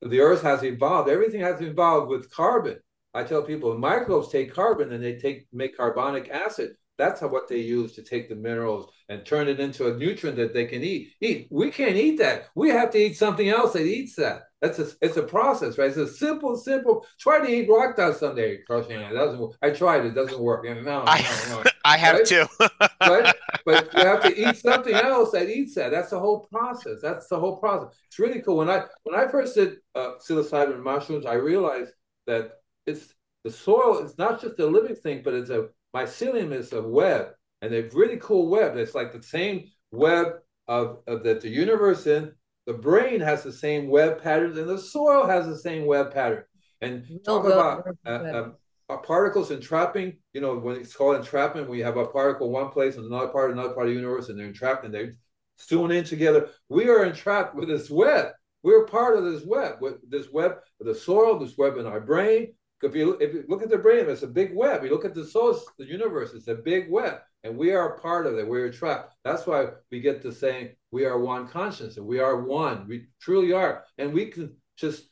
the 0.02 0.20
earth 0.20 0.42
has 0.42 0.64
evolved. 0.64 1.10
Everything 1.10 1.42
has 1.42 1.62
evolved 1.62 2.10
with 2.10 2.32
carbon. 2.32 2.78
I 3.14 3.24
tell 3.24 3.42
people 3.42 3.78
microbes 3.78 4.30
take 4.30 4.54
carbon 4.54 4.94
and 4.94 5.04
they 5.04 5.18
take 5.18 5.48
make 5.52 5.78
carbonic 5.78 6.30
acid. 6.30 6.72
That's 7.02 7.20
how 7.20 7.28
what 7.28 7.48
they 7.48 7.58
use 7.58 7.94
to 7.94 8.04
take 8.04 8.30
the 8.30 8.36
minerals 8.36 8.92
and 9.10 9.26
turn 9.26 9.48
it 9.48 9.60
into 9.60 9.92
a 9.92 9.98
nutrient 9.98 10.38
that 10.38 10.54
they 10.54 10.66
can 10.66 10.84
eat. 10.84 11.14
Eat. 11.20 11.48
We 11.50 11.72
can't 11.72 11.96
eat 11.96 12.20
that. 12.20 12.50
We 12.54 12.70
have 12.70 12.92
to 12.92 13.00
eat 13.00 13.18
something 13.18 13.50
else 13.50 13.74
that 13.74 13.88
eats 13.88 14.16
that. 14.18 14.44
That's 14.62 14.78
a, 14.78 14.88
it's 15.02 15.18
a 15.18 15.24
process, 15.24 15.80
right? 15.80 15.88
It's 15.88 15.98
a 15.98 16.08
simple, 16.08 16.56
simple. 16.56 17.04
Try 17.20 17.40
to 17.40 17.52
eat 17.52 17.68
rock 17.68 17.98
dust 17.98 18.20
someday, 18.20 18.60
crushing 18.68 19.02
it 19.02 19.14
doesn't. 19.14 19.40
Work. 19.40 19.58
I 19.64 19.72
tried. 19.72 20.06
It 20.06 20.14
doesn't 20.14 20.40
work. 20.40 20.64
No, 20.64 20.80
no, 20.80 21.04
I, 21.08 21.22
no. 21.50 21.64
I 21.86 21.98
have 21.98 22.18
right? 22.18 22.26
too. 22.26 22.46
right? 23.02 23.36
But 23.66 23.92
you 23.96 24.06
have 24.06 24.22
to 24.22 24.50
eat 24.50 24.58
something 24.58 24.94
else 24.94 25.32
that 25.32 25.50
eats 25.50 25.74
that. 25.74 25.90
That's 25.90 26.12
the 26.12 26.20
whole 26.20 26.42
process. 26.52 27.00
That's 27.02 27.28
the 27.28 27.40
whole 27.40 27.58
process. 27.58 27.96
It's 28.06 28.20
really 28.20 28.42
cool. 28.42 28.58
When 28.58 28.70
I 28.70 28.84
when 29.02 29.20
I 29.20 29.28
first 29.28 29.56
did 29.56 29.78
uh, 29.96 30.12
psilocybin 30.20 30.84
mushrooms, 30.84 31.26
I 31.26 31.34
realized 31.34 31.94
that 32.28 32.52
it's 32.86 33.12
the 33.44 33.52
soil. 33.52 34.06
It's 34.06 34.20
not 34.20 34.40
just 34.40 34.60
a 34.60 34.68
living 34.68 34.96
thing, 34.96 35.22
but 35.24 35.34
it's 35.34 35.50
a 35.50 35.70
mycelium 35.96 36.52
is 36.52 36.74
a 36.74 36.82
web, 36.82 37.28
and 37.62 37.74
a 37.74 37.90
really 37.94 38.18
cool 38.18 38.50
web. 38.50 38.78
It's 38.78 38.96
like 38.96 39.12
the 39.12 39.22
same 39.22 39.70
web 39.92 40.34
of, 40.68 41.00
of 41.08 41.24
that 41.24 41.42
the 41.42 41.50
universe 41.50 42.08
in. 42.08 42.32
The 42.68 42.74
brain 42.74 43.20
has 43.20 43.44
the 43.44 43.52
same 43.52 43.88
web 43.88 44.22
patterns, 44.22 44.58
and 44.58 44.70
the 44.70 44.78
soil 44.78 45.26
has 45.26 45.48
the 45.48 45.58
same 45.58 45.86
web 45.86 46.14
pattern. 46.14 46.44
And 46.82 47.06
talk 47.26 47.46
about 47.46 47.86
uh, 48.06 48.10
uh, 48.10 48.98
particles 48.98 49.52
entrapping. 49.52 50.18
You 50.34 50.42
know, 50.42 50.58
when 50.58 50.78
it's 50.78 50.96
called 50.96 51.18
entrapment, 51.18 51.70
we 51.70 51.80
have 51.80 51.98
a 51.98 52.08
particle 52.08 52.50
one 52.50 52.70
place 52.70 52.96
and 52.96 53.06
another 53.06 53.28
part, 53.28 53.52
another 53.52 53.74
part 53.74 53.88
of 53.88 53.94
the 53.94 54.00
universe, 54.00 54.30
and 54.30 54.40
they're 54.40 54.48
entrapped 54.48 54.86
and 54.86 54.94
they're 54.94 55.16
stewing 55.58 55.92
in 55.92 56.04
together. 56.04 56.50
We 56.70 56.90
are 56.90 57.06
entrapped 57.06 57.56
with 57.56 57.68
this 57.68 57.90
web. 57.90 58.28
We're 58.64 58.86
part 58.86 59.18
of 59.18 59.26
this 59.26 59.44
web, 59.44 59.76
with 59.82 60.10
this 60.10 60.32
web 60.32 60.58
of 60.80 60.86
the 60.86 60.96
soil, 60.96 61.40
this 61.40 61.58
web 61.58 61.78
in 61.78 61.88
our 61.88 62.00
brain, 62.00 62.54
if 62.84 62.96
you, 62.96 63.18
if 63.20 63.34
you 63.34 63.46
look 63.48 63.62
at 63.62 63.70
the 63.70 63.78
brain, 63.78 64.10
it's 64.10 64.24
a 64.24 64.28
big 64.28 64.56
web. 64.56 64.84
You 64.84 64.90
look 64.90 65.06
at 65.06 65.14
the 65.14 65.26
source, 65.26 65.64
the 65.78 65.86
universe, 65.86 66.34
it's 66.34 66.48
a 66.48 66.56
big 66.56 66.90
web, 66.90 67.20
and 67.44 67.58
we 67.58 67.72
are 67.72 67.96
a 67.96 68.00
part 68.00 68.26
of 68.26 68.38
it. 68.38 68.48
We're 68.48 68.72
trapped. 68.72 69.16
That's 69.24 69.46
why 69.46 69.68
we 69.92 70.00
get 70.00 70.22
to 70.24 70.32
saying 70.32 70.76
we 70.92 71.06
are 71.06 71.20
one 71.20 71.48
conscience, 71.48 71.98
and 71.98 72.06
we 72.06 72.20
are 72.20 72.42
one. 72.42 72.88
We 72.88 73.08
truly 73.20 73.54
are, 73.54 73.84
and 73.98 74.14
we 74.14 74.28
can 74.28 74.56
just 74.78 75.10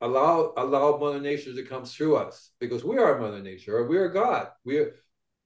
allow 0.00 0.52
allow 0.56 0.98
Mother 0.98 1.20
Nature 1.20 1.54
to 1.54 1.62
come 1.62 1.84
through 1.84 2.16
us 2.16 2.50
because 2.60 2.84
we 2.84 2.98
are 2.98 3.18
Mother 3.18 3.40
Nature, 3.40 3.76
or 3.78 3.88
we 3.88 3.96
are 3.96 4.08
God. 4.08 4.48
We 4.64 4.78
are 4.78 4.96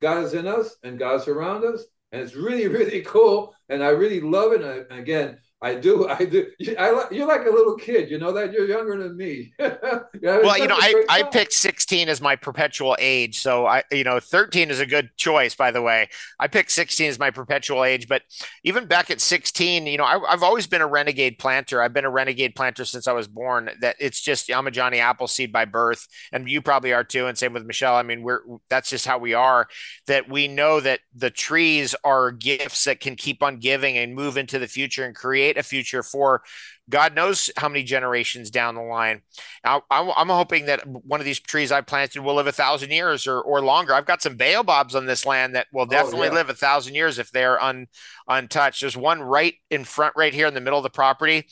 God 0.00 0.24
is 0.24 0.34
in 0.34 0.46
us, 0.46 0.76
and 0.82 0.98
God 0.98 1.20
is 1.20 1.28
around 1.28 1.64
us, 1.64 1.84
and 2.12 2.22
it's 2.22 2.34
really 2.34 2.66
really 2.78 3.02
cool. 3.02 3.54
And 3.68 3.82
I 3.82 3.88
really 3.88 4.20
love 4.20 4.52
it. 4.52 4.62
And 4.62 4.98
again, 4.98 5.38
I 5.62 5.74
do. 5.74 6.08
I 6.20 6.24
do. 6.24 6.46
I, 6.78 7.04
you're 7.10 7.28
like 7.28 7.46
a 7.46 7.50
little 7.50 7.76
kid. 7.76 8.10
You 8.10 8.18
know 8.18 8.32
that 8.32 8.52
you're 8.52 8.66
younger 8.66 8.96
than 8.96 9.16
me. 9.16 9.52
yeah, 9.58 10.00
well, 10.22 10.58
you 10.58 10.66
know, 10.66 10.76
I, 10.78 11.04
I 11.08 11.22
picked 11.22 11.52
16 11.52 12.08
as 12.08 12.20
my 12.20 12.36
perpetual 12.36 12.96
age. 12.98 13.40
So 13.40 13.66
I, 13.66 13.82
you 13.90 14.04
know, 14.04 14.20
13 14.20 14.70
is 14.70 14.80
a 14.80 14.86
good 14.86 15.10
choice, 15.16 15.54
by 15.54 15.70
the 15.70 15.82
way. 15.82 16.08
I 16.38 16.48
picked 16.48 16.70
16 16.70 17.10
as 17.10 17.18
my 17.18 17.30
perpetual 17.30 17.84
age. 17.84 18.08
But 18.08 18.22
even 18.64 18.86
back 18.86 19.10
at 19.10 19.20
16, 19.20 19.86
you 19.86 19.98
know, 19.98 20.04
I, 20.04 20.18
have 20.30 20.42
always 20.42 20.66
been 20.66 20.80
a 20.80 20.86
renegade 20.86 21.38
planter. 21.38 21.82
I've 21.82 21.92
been 21.92 22.04
a 22.04 22.10
renegade 22.10 22.54
planter 22.54 22.84
since 22.84 23.06
I 23.06 23.12
was 23.12 23.28
born. 23.28 23.70
That 23.80 23.96
it's 23.98 24.20
just 24.20 24.50
I'm 24.50 24.66
a 24.66 24.70
Johnny 24.70 24.98
Appleseed 24.98 25.52
by 25.52 25.66
birth, 25.66 26.06
and 26.32 26.48
you 26.48 26.62
probably 26.62 26.92
are 26.92 27.04
too. 27.04 27.26
And 27.26 27.36
same 27.36 27.52
with 27.52 27.66
Michelle. 27.66 27.94
I 27.94 28.02
mean, 28.02 28.22
we're 28.22 28.40
that's 28.68 28.90
just 28.90 29.06
how 29.06 29.18
we 29.18 29.34
are. 29.34 29.68
That 30.06 30.28
we 30.28 30.48
know 30.48 30.80
that 30.80 31.00
the 31.14 31.30
trees 31.30 31.94
are 32.04 32.30
gifts 32.32 32.84
that 32.84 33.00
can 33.00 33.16
keep 33.16 33.42
on 33.42 33.58
giving 33.58 33.98
and 33.98 34.14
move 34.14 34.36
into 34.36 34.58
the 34.58 34.68
future 34.68 35.04
and 35.04 35.14
create 35.14 35.49
create 35.52 35.58
a 35.60 35.68
future 35.68 36.02
for 36.02 36.42
God 36.90 37.14
knows 37.14 37.50
how 37.56 37.68
many 37.68 37.82
generations 37.82 38.50
down 38.50 38.74
the 38.74 38.82
line. 38.82 39.22
Now 39.64 39.82
I, 39.90 40.00
am 40.16 40.28
hoping 40.28 40.66
that 40.66 40.86
one 40.86 41.20
of 41.20 41.26
these 41.26 41.40
trees 41.40 41.72
I 41.72 41.80
planted 41.80 42.20
will 42.20 42.34
live 42.34 42.46
a 42.46 42.52
thousand 42.52 42.90
years 42.90 43.26
or, 43.26 43.40
or 43.40 43.62
longer. 43.62 43.94
I've 43.94 44.06
got 44.06 44.22
some 44.22 44.36
baobabs 44.36 44.94
on 44.94 45.06
this 45.06 45.24
land 45.24 45.54
that 45.54 45.68
will 45.72 45.82
oh, 45.82 45.86
definitely 45.86 46.28
oh, 46.28 46.32
yeah. 46.32 46.38
live 46.38 46.50
a 46.50 46.54
thousand 46.54 46.94
years 46.94 47.18
if 47.18 47.30
they're 47.30 47.62
un, 47.62 47.86
untouched. 48.28 48.80
There's 48.80 48.96
one 48.96 49.22
right 49.22 49.54
in 49.70 49.84
front, 49.84 50.14
right 50.16 50.34
here 50.34 50.46
in 50.46 50.54
the 50.54 50.60
middle 50.60 50.78
of 50.78 50.82
the 50.82 50.90
property 50.90 51.46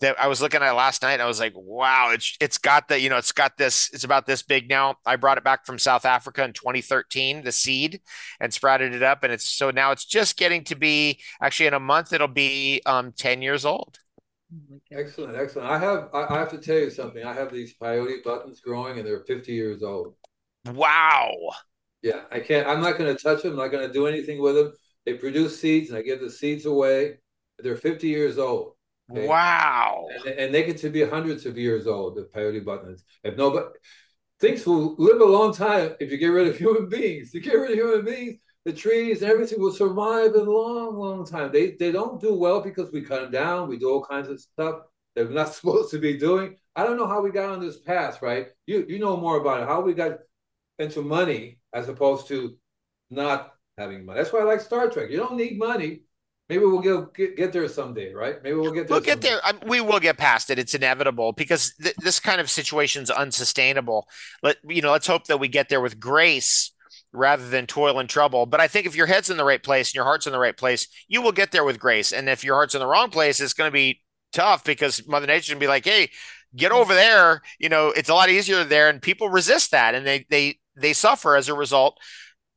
that 0.00 0.18
I 0.18 0.28
was 0.28 0.40
looking 0.40 0.62
at 0.62 0.72
last 0.72 1.02
night. 1.02 1.20
I 1.20 1.26
was 1.26 1.40
like, 1.40 1.52
wow, 1.54 2.10
it's 2.12 2.36
it's 2.40 2.58
got 2.58 2.88
the, 2.88 2.98
you 2.98 3.08
know, 3.08 3.18
it's 3.18 3.32
got 3.32 3.56
this, 3.56 3.90
it's 3.92 4.04
about 4.04 4.26
this 4.26 4.42
big 4.42 4.68
now. 4.68 4.96
I 5.06 5.16
brought 5.16 5.38
it 5.38 5.44
back 5.44 5.66
from 5.66 5.78
South 5.78 6.04
Africa 6.04 6.42
in 6.42 6.52
2013, 6.52 7.44
the 7.44 7.52
seed, 7.52 8.00
and 8.40 8.52
sprouted 8.52 8.94
it 8.94 9.02
up. 9.02 9.22
And 9.22 9.32
it's 9.32 9.48
so 9.48 9.70
now 9.70 9.92
it's 9.92 10.04
just 10.04 10.36
getting 10.36 10.64
to 10.64 10.74
be 10.74 11.20
actually 11.40 11.66
in 11.66 11.74
a 11.74 11.80
month, 11.80 12.12
it'll 12.12 12.28
be 12.28 12.82
um 12.86 13.12
10 13.12 13.42
years 13.42 13.64
old. 13.64 13.98
Oh 14.52 14.80
excellent, 14.90 15.36
excellent. 15.36 15.68
I 15.68 15.78
have 15.78 16.08
I, 16.12 16.26
I 16.34 16.38
have 16.38 16.50
to 16.50 16.58
tell 16.58 16.78
you 16.78 16.90
something. 16.90 17.24
I 17.24 17.32
have 17.32 17.52
these 17.52 17.74
peyote 17.80 18.22
buttons 18.24 18.60
growing 18.60 18.98
and 18.98 19.06
they're 19.06 19.24
50 19.24 19.52
years 19.52 19.82
old. 19.82 20.14
Wow. 20.66 21.32
Yeah, 22.02 22.22
I 22.30 22.40
can't 22.40 22.66
I'm 22.66 22.80
not 22.80 22.98
gonna 22.98 23.14
touch 23.14 23.42
them, 23.42 23.52
I'm 23.52 23.58
not 23.58 23.68
gonna 23.68 23.92
do 23.92 24.06
anything 24.06 24.40
with 24.40 24.56
them. 24.56 24.72
They 25.06 25.14
produce 25.14 25.60
seeds 25.60 25.90
and 25.90 25.98
I 25.98 26.02
give 26.02 26.20
the 26.20 26.30
seeds 26.30 26.66
away. 26.66 27.18
They're 27.58 27.76
50 27.76 28.08
years 28.08 28.38
old. 28.38 28.74
Okay? 29.10 29.26
Wow. 29.26 30.06
And, 30.24 30.38
and, 30.38 30.54
they 30.54 30.62
get 30.62 30.78
to 30.78 30.88
be 30.88 31.04
hundreds 31.04 31.44
of 31.44 31.58
years 31.58 31.88
old, 31.88 32.16
the 32.16 32.28
peyote 32.32 32.64
buttons. 32.64 33.02
If 33.24 33.36
nobody 33.36 33.66
things 34.40 34.66
will 34.66 34.94
live 34.98 35.20
a 35.20 35.24
long 35.24 35.52
time 35.52 35.94
if 36.00 36.10
you 36.10 36.16
get 36.16 36.28
rid 36.28 36.48
of 36.48 36.56
human 36.56 36.88
beings. 36.88 37.32
You 37.34 37.40
get 37.40 37.54
rid 37.54 37.72
of 37.72 37.76
human 37.76 38.04
beings, 38.04 38.38
the 38.64 38.72
trees 38.72 39.22
and 39.22 39.30
everything 39.30 39.60
will 39.60 39.72
survive 39.72 40.34
in 40.34 40.40
a 40.40 40.50
long, 40.50 40.96
long 40.96 41.26
time. 41.26 41.50
They 41.52 41.72
they 41.72 41.92
don't 41.92 42.20
do 42.20 42.34
well 42.34 42.60
because 42.60 42.92
we 42.92 43.02
cut 43.02 43.22
them 43.22 43.30
down, 43.30 43.68
we 43.68 43.78
do 43.78 43.90
all 43.90 44.04
kinds 44.04 44.28
of 44.28 44.40
stuff 44.40 44.82
they're 45.14 45.28
not 45.28 45.54
supposed 45.54 45.90
to 45.90 45.98
be 45.98 46.16
doing. 46.16 46.56
I 46.76 46.84
don't 46.84 46.96
know 46.96 47.06
how 47.06 47.20
we 47.20 47.30
got 47.30 47.50
on 47.50 47.60
this 47.60 47.78
path, 47.78 48.22
right? 48.22 48.48
You 48.66 48.84
you 48.88 48.98
know 48.98 49.16
more 49.16 49.38
about 49.38 49.62
it. 49.62 49.68
How 49.68 49.80
we 49.80 49.94
got 49.94 50.18
into 50.78 51.02
money 51.02 51.58
as 51.72 51.88
opposed 51.88 52.28
to 52.28 52.56
not 53.10 53.52
having 53.76 54.04
money. 54.04 54.18
That's 54.18 54.32
why 54.32 54.40
I 54.40 54.44
like 54.44 54.60
Star 54.60 54.88
Trek. 54.88 55.10
You 55.10 55.18
don't 55.18 55.36
need 55.36 55.58
money. 55.58 56.02
Maybe 56.48 56.64
we'll 56.64 56.80
get, 56.80 57.14
get, 57.14 57.36
get 57.36 57.52
there 57.52 57.68
someday, 57.68 58.12
right? 58.12 58.42
Maybe 58.42 58.56
we'll 58.56 58.72
get 58.72 58.88
there. 58.88 58.96
We'll 58.96 59.04
get 59.04 59.20
there. 59.20 59.38
I 59.44 59.52
mean, 59.52 59.68
we 59.68 59.80
will 59.80 60.00
get 60.00 60.18
past 60.18 60.50
it. 60.50 60.58
It's 60.58 60.74
inevitable 60.74 61.30
because 61.32 61.72
th- 61.80 61.94
this 61.98 62.18
kind 62.18 62.40
of 62.40 62.50
situation 62.50 63.04
is 63.04 63.10
unsustainable. 63.10 64.08
Let 64.42 64.56
you 64.66 64.82
know. 64.82 64.90
Let's 64.90 65.06
hope 65.06 65.26
that 65.26 65.38
we 65.38 65.46
get 65.46 65.68
there 65.68 65.80
with 65.80 66.00
grace 66.00 66.72
rather 67.12 67.48
than 67.48 67.66
toil 67.66 67.98
and 67.98 68.08
trouble. 68.08 68.46
But 68.46 68.60
I 68.60 68.68
think 68.68 68.86
if 68.86 68.94
your 68.94 69.06
head's 69.06 69.30
in 69.30 69.36
the 69.36 69.44
right 69.44 69.62
place 69.62 69.90
and 69.90 69.94
your 69.94 70.04
heart's 70.04 70.26
in 70.26 70.32
the 70.32 70.38
right 70.38 70.56
place, 70.56 70.88
you 71.08 71.22
will 71.22 71.32
get 71.32 71.52
there 71.52 71.64
with 71.64 71.80
grace. 71.80 72.12
And 72.12 72.28
if 72.28 72.44
your 72.44 72.54
heart's 72.54 72.74
in 72.74 72.80
the 72.80 72.86
wrong 72.86 73.10
place, 73.10 73.40
it's 73.40 73.52
going 73.52 73.68
to 73.68 73.72
be 73.72 74.00
tough 74.32 74.64
because 74.64 75.06
Mother 75.08 75.26
Nature's 75.26 75.48
going 75.48 75.60
to 75.60 75.64
be 75.64 75.68
like, 75.68 75.84
"Hey, 75.84 76.10
get 76.56 76.72
over 76.72 76.94
there." 76.94 77.42
You 77.58 77.68
know, 77.68 77.88
it's 77.88 78.08
a 78.08 78.14
lot 78.14 78.30
easier 78.30 78.64
there, 78.64 78.88
and 78.88 79.02
people 79.02 79.28
resist 79.28 79.70
that, 79.72 79.94
and 79.94 80.06
they 80.06 80.26
they 80.30 80.58
they 80.76 80.92
suffer 80.92 81.36
as 81.36 81.48
a 81.48 81.54
result 81.54 81.98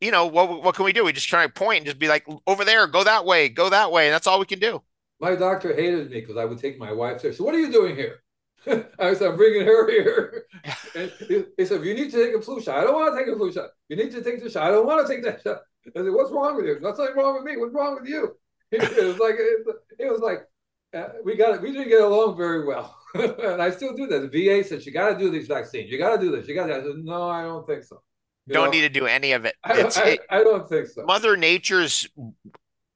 you 0.03 0.11
know, 0.11 0.25
what 0.25 0.61
what 0.61 0.75
can 0.75 0.83
we 0.83 0.91
do? 0.91 1.05
We 1.05 1.13
just 1.13 1.29
try 1.29 1.47
to 1.47 1.51
point 1.51 1.77
and 1.77 1.85
just 1.85 1.97
be 1.97 2.09
like, 2.09 2.25
over 2.45 2.65
there, 2.65 2.85
go 2.87 3.05
that 3.05 3.23
way, 3.23 3.47
go 3.47 3.69
that 3.69 3.91
way, 3.91 4.07
and 4.07 4.13
that's 4.13 4.27
all 4.27 4.37
we 4.37 4.45
can 4.45 4.59
do. 4.59 4.81
My 5.21 5.35
doctor 5.35 5.73
hated 5.73 6.11
me 6.11 6.19
because 6.19 6.35
I 6.35 6.43
would 6.43 6.59
take 6.59 6.77
my 6.77 6.91
wife 6.91 7.21
there. 7.21 7.31
So 7.31 7.45
what 7.45 7.55
are 7.55 7.59
you 7.59 7.71
doing 7.71 7.95
here? 7.95 8.21
I 8.99 9.13
said, 9.13 9.31
I'm 9.31 9.35
bringing 9.35 9.65
her 9.65 9.89
here. 9.89 10.45
and 10.95 11.11
he, 11.27 11.43
he, 11.57 11.65
said, 11.65 11.83
you 11.83 11.93
need 11.93 12.11
to 12.11 12.25
take 12.25 12.35
a 12.35 12.41
flu 12.41 12.61
shot. 12.61 12.77
I 12.77 12.83
don't 12.83 12.93
want 12.93 13.13
to 13.13 13.19
take 13.19 13.33
a 13.33 13.37
flu 13.37 13.51
shot. 13.51 13.69
You 13.89 13.95
need 13.95 14.11
to 14.11 14.23
take 14.23 14.41
the 14.41 14.49
shot. 14.49 14.63
I 14.63 14.71
don't 14.71 14.85
want 14.85 15.05
to 15.05 15.13
take 15.13 15.23
that 15.23 15.41
shot. 15.41 15.61
I 15.87 15.99
said, 15.99 16.11
what's 16.11 16.31
wrong 16.31 16.55
with 16.55 16.65
you? 16.65 16.79
Nothing 16.79 17.09
wrong 17.15 17.35
with 17.35 17.43
me. 17.43 17.57
What's 17.57 17.73
wrong 17.73 17.97
with 17.99 18.09
you? 18.09 18.35
It 18.71 19.05
was 19.05 19.19
like, 19.19 19.35
it, 19.37 19.67
it 19.99 20.11
was 20.11 20.21
like, 20.21 20.47
uh, 20.95 21.09
we 21.23 21.35
got 21.35 21.55
it. 21.55 21.61
we 21.61 21.71
didn't 21.71 21.89
get 21.89 22.01
along 22.01 22.37
very 22.37 22.65
well. 22.65 22.97
and 23.13 23.61
I 23.61 23.69
still 23.69 23.95
do 23.95 24.07
that. 24.07 24.31
The 24.31 24.47
VA 24.47 24.67
said, 24.67 24.83
you 24.83 24.91
got 24.91 25.09
to 25.09 25.19
do 25.19 25.29
these 25.29 25.47
vaccines. 25.47 25.91
You 25.91 25.99
got 25.99 26.15
to 26.15 26.21
do 26.21 26.31
this. 26.35 26.47
You 26.47 26.55
got 26.55 26.67
to. 26.67 26.75
I 26.75 26.81
said, 26.81 26.95
no, 27.03 27.29
I 27.29 27.43
don't 27.43 27.67
think 27.67 27.83
so. 27.83 28.01
You 28.47 28.53
don't 28.55 28.65
know? 28.65 28.71
need 28.71 28.81
to 28.81 28.89
do 28.89 29.05
any 29.05 29.33
of 29.33 29.45
it. 29.45 29.55
I, 29.63 29.73
I, 29.73 30.09
it, 30.09 30.19
I 30.29 30.43
don't 30.43 30.67
think 30.67 30.87
so. 30.87 31.05
Mother 31.05 31.37
Nature's 31.37 32.07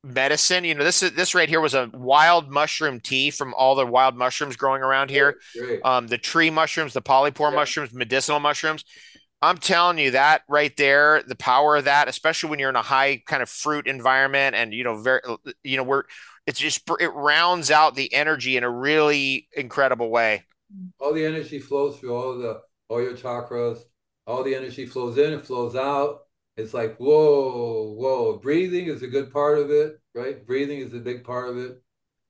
medicine. 0.08 0.64
You 0.64 0.76
know, 0.76 0.84
this 0.84 1.03
is 1.03 1.12
this 1.14 1.36
right 1.36 1.49
here 1.49 1.62
was 1.62 1.74
a 1.74 1.89
wild 1.93 2.49
mushroom 2.49 2.99
tea 2.99 3.32
from 3.32 3.53
all 3.53 3.76
the 3.76 3.86
wild 3.86 4.16
mushrooms 4.16 4.55
growing 4.55 4.82
around 4.82 5.10
here. 5.10 5.38
Um, 5.84 6.08
the 6.08 6.18
tree 6.18 6.49
mushrooms, 6.49 6.93
the 6.93 7.01
polypore 7.01 7.51
yeah. 7.51 7.55
mushrooms, 7.55 7.93
medicinal 7.93 8.39
mushrooms. 8.39 8.84
I'm 9.41 9.58
telling 9.58 9.99
you 9.99 10.12
that 10.12 10.41
right 10.49 10.76
there, 10.78 11.22
the 11.28 11.36
power 11.36 11.76
of 11.76 11.86
that, 11.86 12.08
especially 12.08 12.49
when 12.49 12.60
you're 12.60 12.70
in 12.72 12.76
a 12.76 12.82
high 12.82 13.22
kind 13.28 13.43
of 13.43 13.49
fruit 13.49 13.86
environment, 13.86 14.55
and 14.55 14.74
you 14.74 14.84
know, 14.84 15.01
very, 15.01 15.22
you 15.64 15.78
know, 15.78 15.84
we're 15.84 16.03
it's 16.47 16.60
just 16.60 16.89
it 16.99 17.14
rounds 17.14 17.70
out 17.70 17.95
the 17.95 18.12
energy 18.14 18.58
in 18.58 18.64
a 18.64 18.70
really 18.70 19.47
incredible 19.55 20.10
way. 20.10 20.43
All 20.99 21.14
the 21.14 21.26
energy 21.26 21.60
flows 21.60 21.99
through 21.99 22.16
all 22.16 22.38
the 22.38 22.62
all 22.89 23.01
your 23.01 23.14
chakras, 23.14 23.80
all 24.26 24.43
the 24.43 24.55
energy 24.55 24.86
flows 24.86 25.18
in, 25.18 25.34
it 25.34 25.45
flows 25.45 25.76
out. 25.76 26.22
It's 26.58 26.74
like, 26.74 26.97
whoa, 26.97 27.93
whoa. 27.95 28.38
Breathing 28.38 28.88
is 28.88 29.03
a 29.03 29.08
good 29.08 29.32
part 29.32 29.60
of 29.60 29.70
it, 29.70 29.99
right? 30.16 30.45
Breathing 30.45 30.80
is 30.80 30.93
a 30.93 30.99
big 30.99 31.24
part 31.24 31.49
of 31.49 31.58
it. 31.58 31.82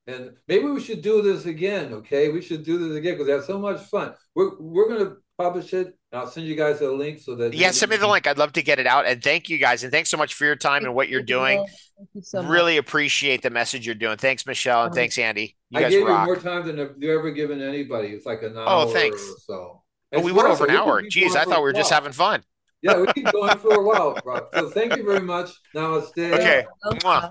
And 0.06 0.32
maybe 0.46 0.66
we 0.66 0.80
should 0.80 1.02
do 1.02 1.22
this 1.22 1.46
again, 1.46 1.92
okay? 1.92 2.28
We 2.30 2.42
should 2.42 2.64
do 2.64 2.78
this 2.78 2.96
again 2.96 3.14
because 3.14 3.26
we 3.26 3.32
have 3.32 3.44
so 3.44 3.58
much 3.58 3.80
fun. 3.82 4.14
We're, 4.34 4.58
we're 4.58 4.88
going 4.88 5.04
to 5.04 5.16
publish 5.36 5.72
it. 5.72 5.98
And 6.12 6.20
I'll 6.20 6.26
send 6.26 6.46
you 6.46 6.56
guys 6.56 6.80
a 6.80 6.90
link 6.90 7.20
so 7.20 7.34
that. 7.36 7.52
Yeah, 7.54 7.70
send 7.70 7.90
me 7.90 7.96
the 7.96 8.06
link. 8.06 8.26
I'd 8.26 8.38
love 8.38 8.52
to 8.54 8.62
get 8.62 8.78
it 8.78 8.86
out. 8.86 9.06
And 9.06 9.22
thank 9.22 9.48
you 9.48 9.58
guys. 9.58 9.82
And 9.82 9.92
thanks 9.92 10.10
so 10.10 10.16
much 10.16 10.34
for 10.34 10.44
your 10.44 10.56
time 10.56 10.84
and 10.84 10.94
what 10.94 11.08
you're 11.08 11.22
doing. 11.22 11.66
You 12.14 12.22
so 12.22 12.42
really 12.42 12.76
appreciate 12.76 13.42
the 13.42 13.50
message 13.50 13.84
you're 13.84 13.94
doing. 13.94 14.16
Thanks, 14.16 14.46
Michelle. 14.46 14.84
And 14.84 14.94
thanks, 14.94 15.18
Andy. 15.18 15.56
You 15.70 15.80
I 15.80 15.88
gave 15.90 16.06
rock. 16.06 16.26
you 16.26 16.34
more 16.34 16.42
time 16.42 16.66
than 16.66 16.94
you 16.98 17.18
ever 17.18 17.30
given 17.30 17.60
anybody. 17.60 18.08
It's 18.08 18.24
like 18.24 18.42
an 18.42 18.54
oh, 18.56 18.60
hour 18.60 18.84
oh, 18.84 18.88
thanks. 18.88 19.22
so. 19.46 19.82
Oh, 20.14 20.20
we 20.20 20.32
went 20.32 20.48
over 20.48 20.64
an 20.64 20.70
hour. 20.70 21.02
Jeez, 21.02 21.36
I 21.36 21.44
thought 21.44 21.58
we 21.58 21.64
were 21.64 21.72
just 21.74 21.92
having 21.92 22.12
fun. 22.12 22.42
Yeah, 22.82 23.00
we 23.00 23.06
keep 23.12 23.30
going 23.32 23.58
for 23.58 23.74
a 23.74 23.82
while, 23.82 24.18
Rob. 24.24 24.48
So 24.54 24.70
thank 24.70 24.96
you 24.96 25.04
very 25.04 25.20
much. 25.20 25.50
Namaste. 25.74 26.32
Okay. 26.32 26.64
Aloha. 26.84 27.28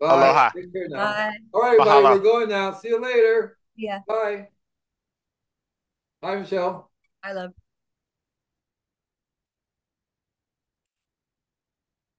Bye. 0.00 0.06
Aloha. 0.06 0.50
Take 0.50 0.72
care 0.72 0.88
now. 0.88 0.98
Bye. 0.98 1.32
All 1.54 1.62
right, 1.62 1.80
everybody, 1.80 2.06
Mahalo. 2.06 2.10
we're 2.10 2.22
going 2.22 2.48
now. 2.48 2.72
See 2.74 2.88
you 2.88 3.00
later. 3.00 3.56
Yeah, 3.76 4.00
Bye. 4.06 4.48
Bye, 6.20 6.36
Michelle. 6.36 6.90
I 7.24 7.32
love. 7.32 7.52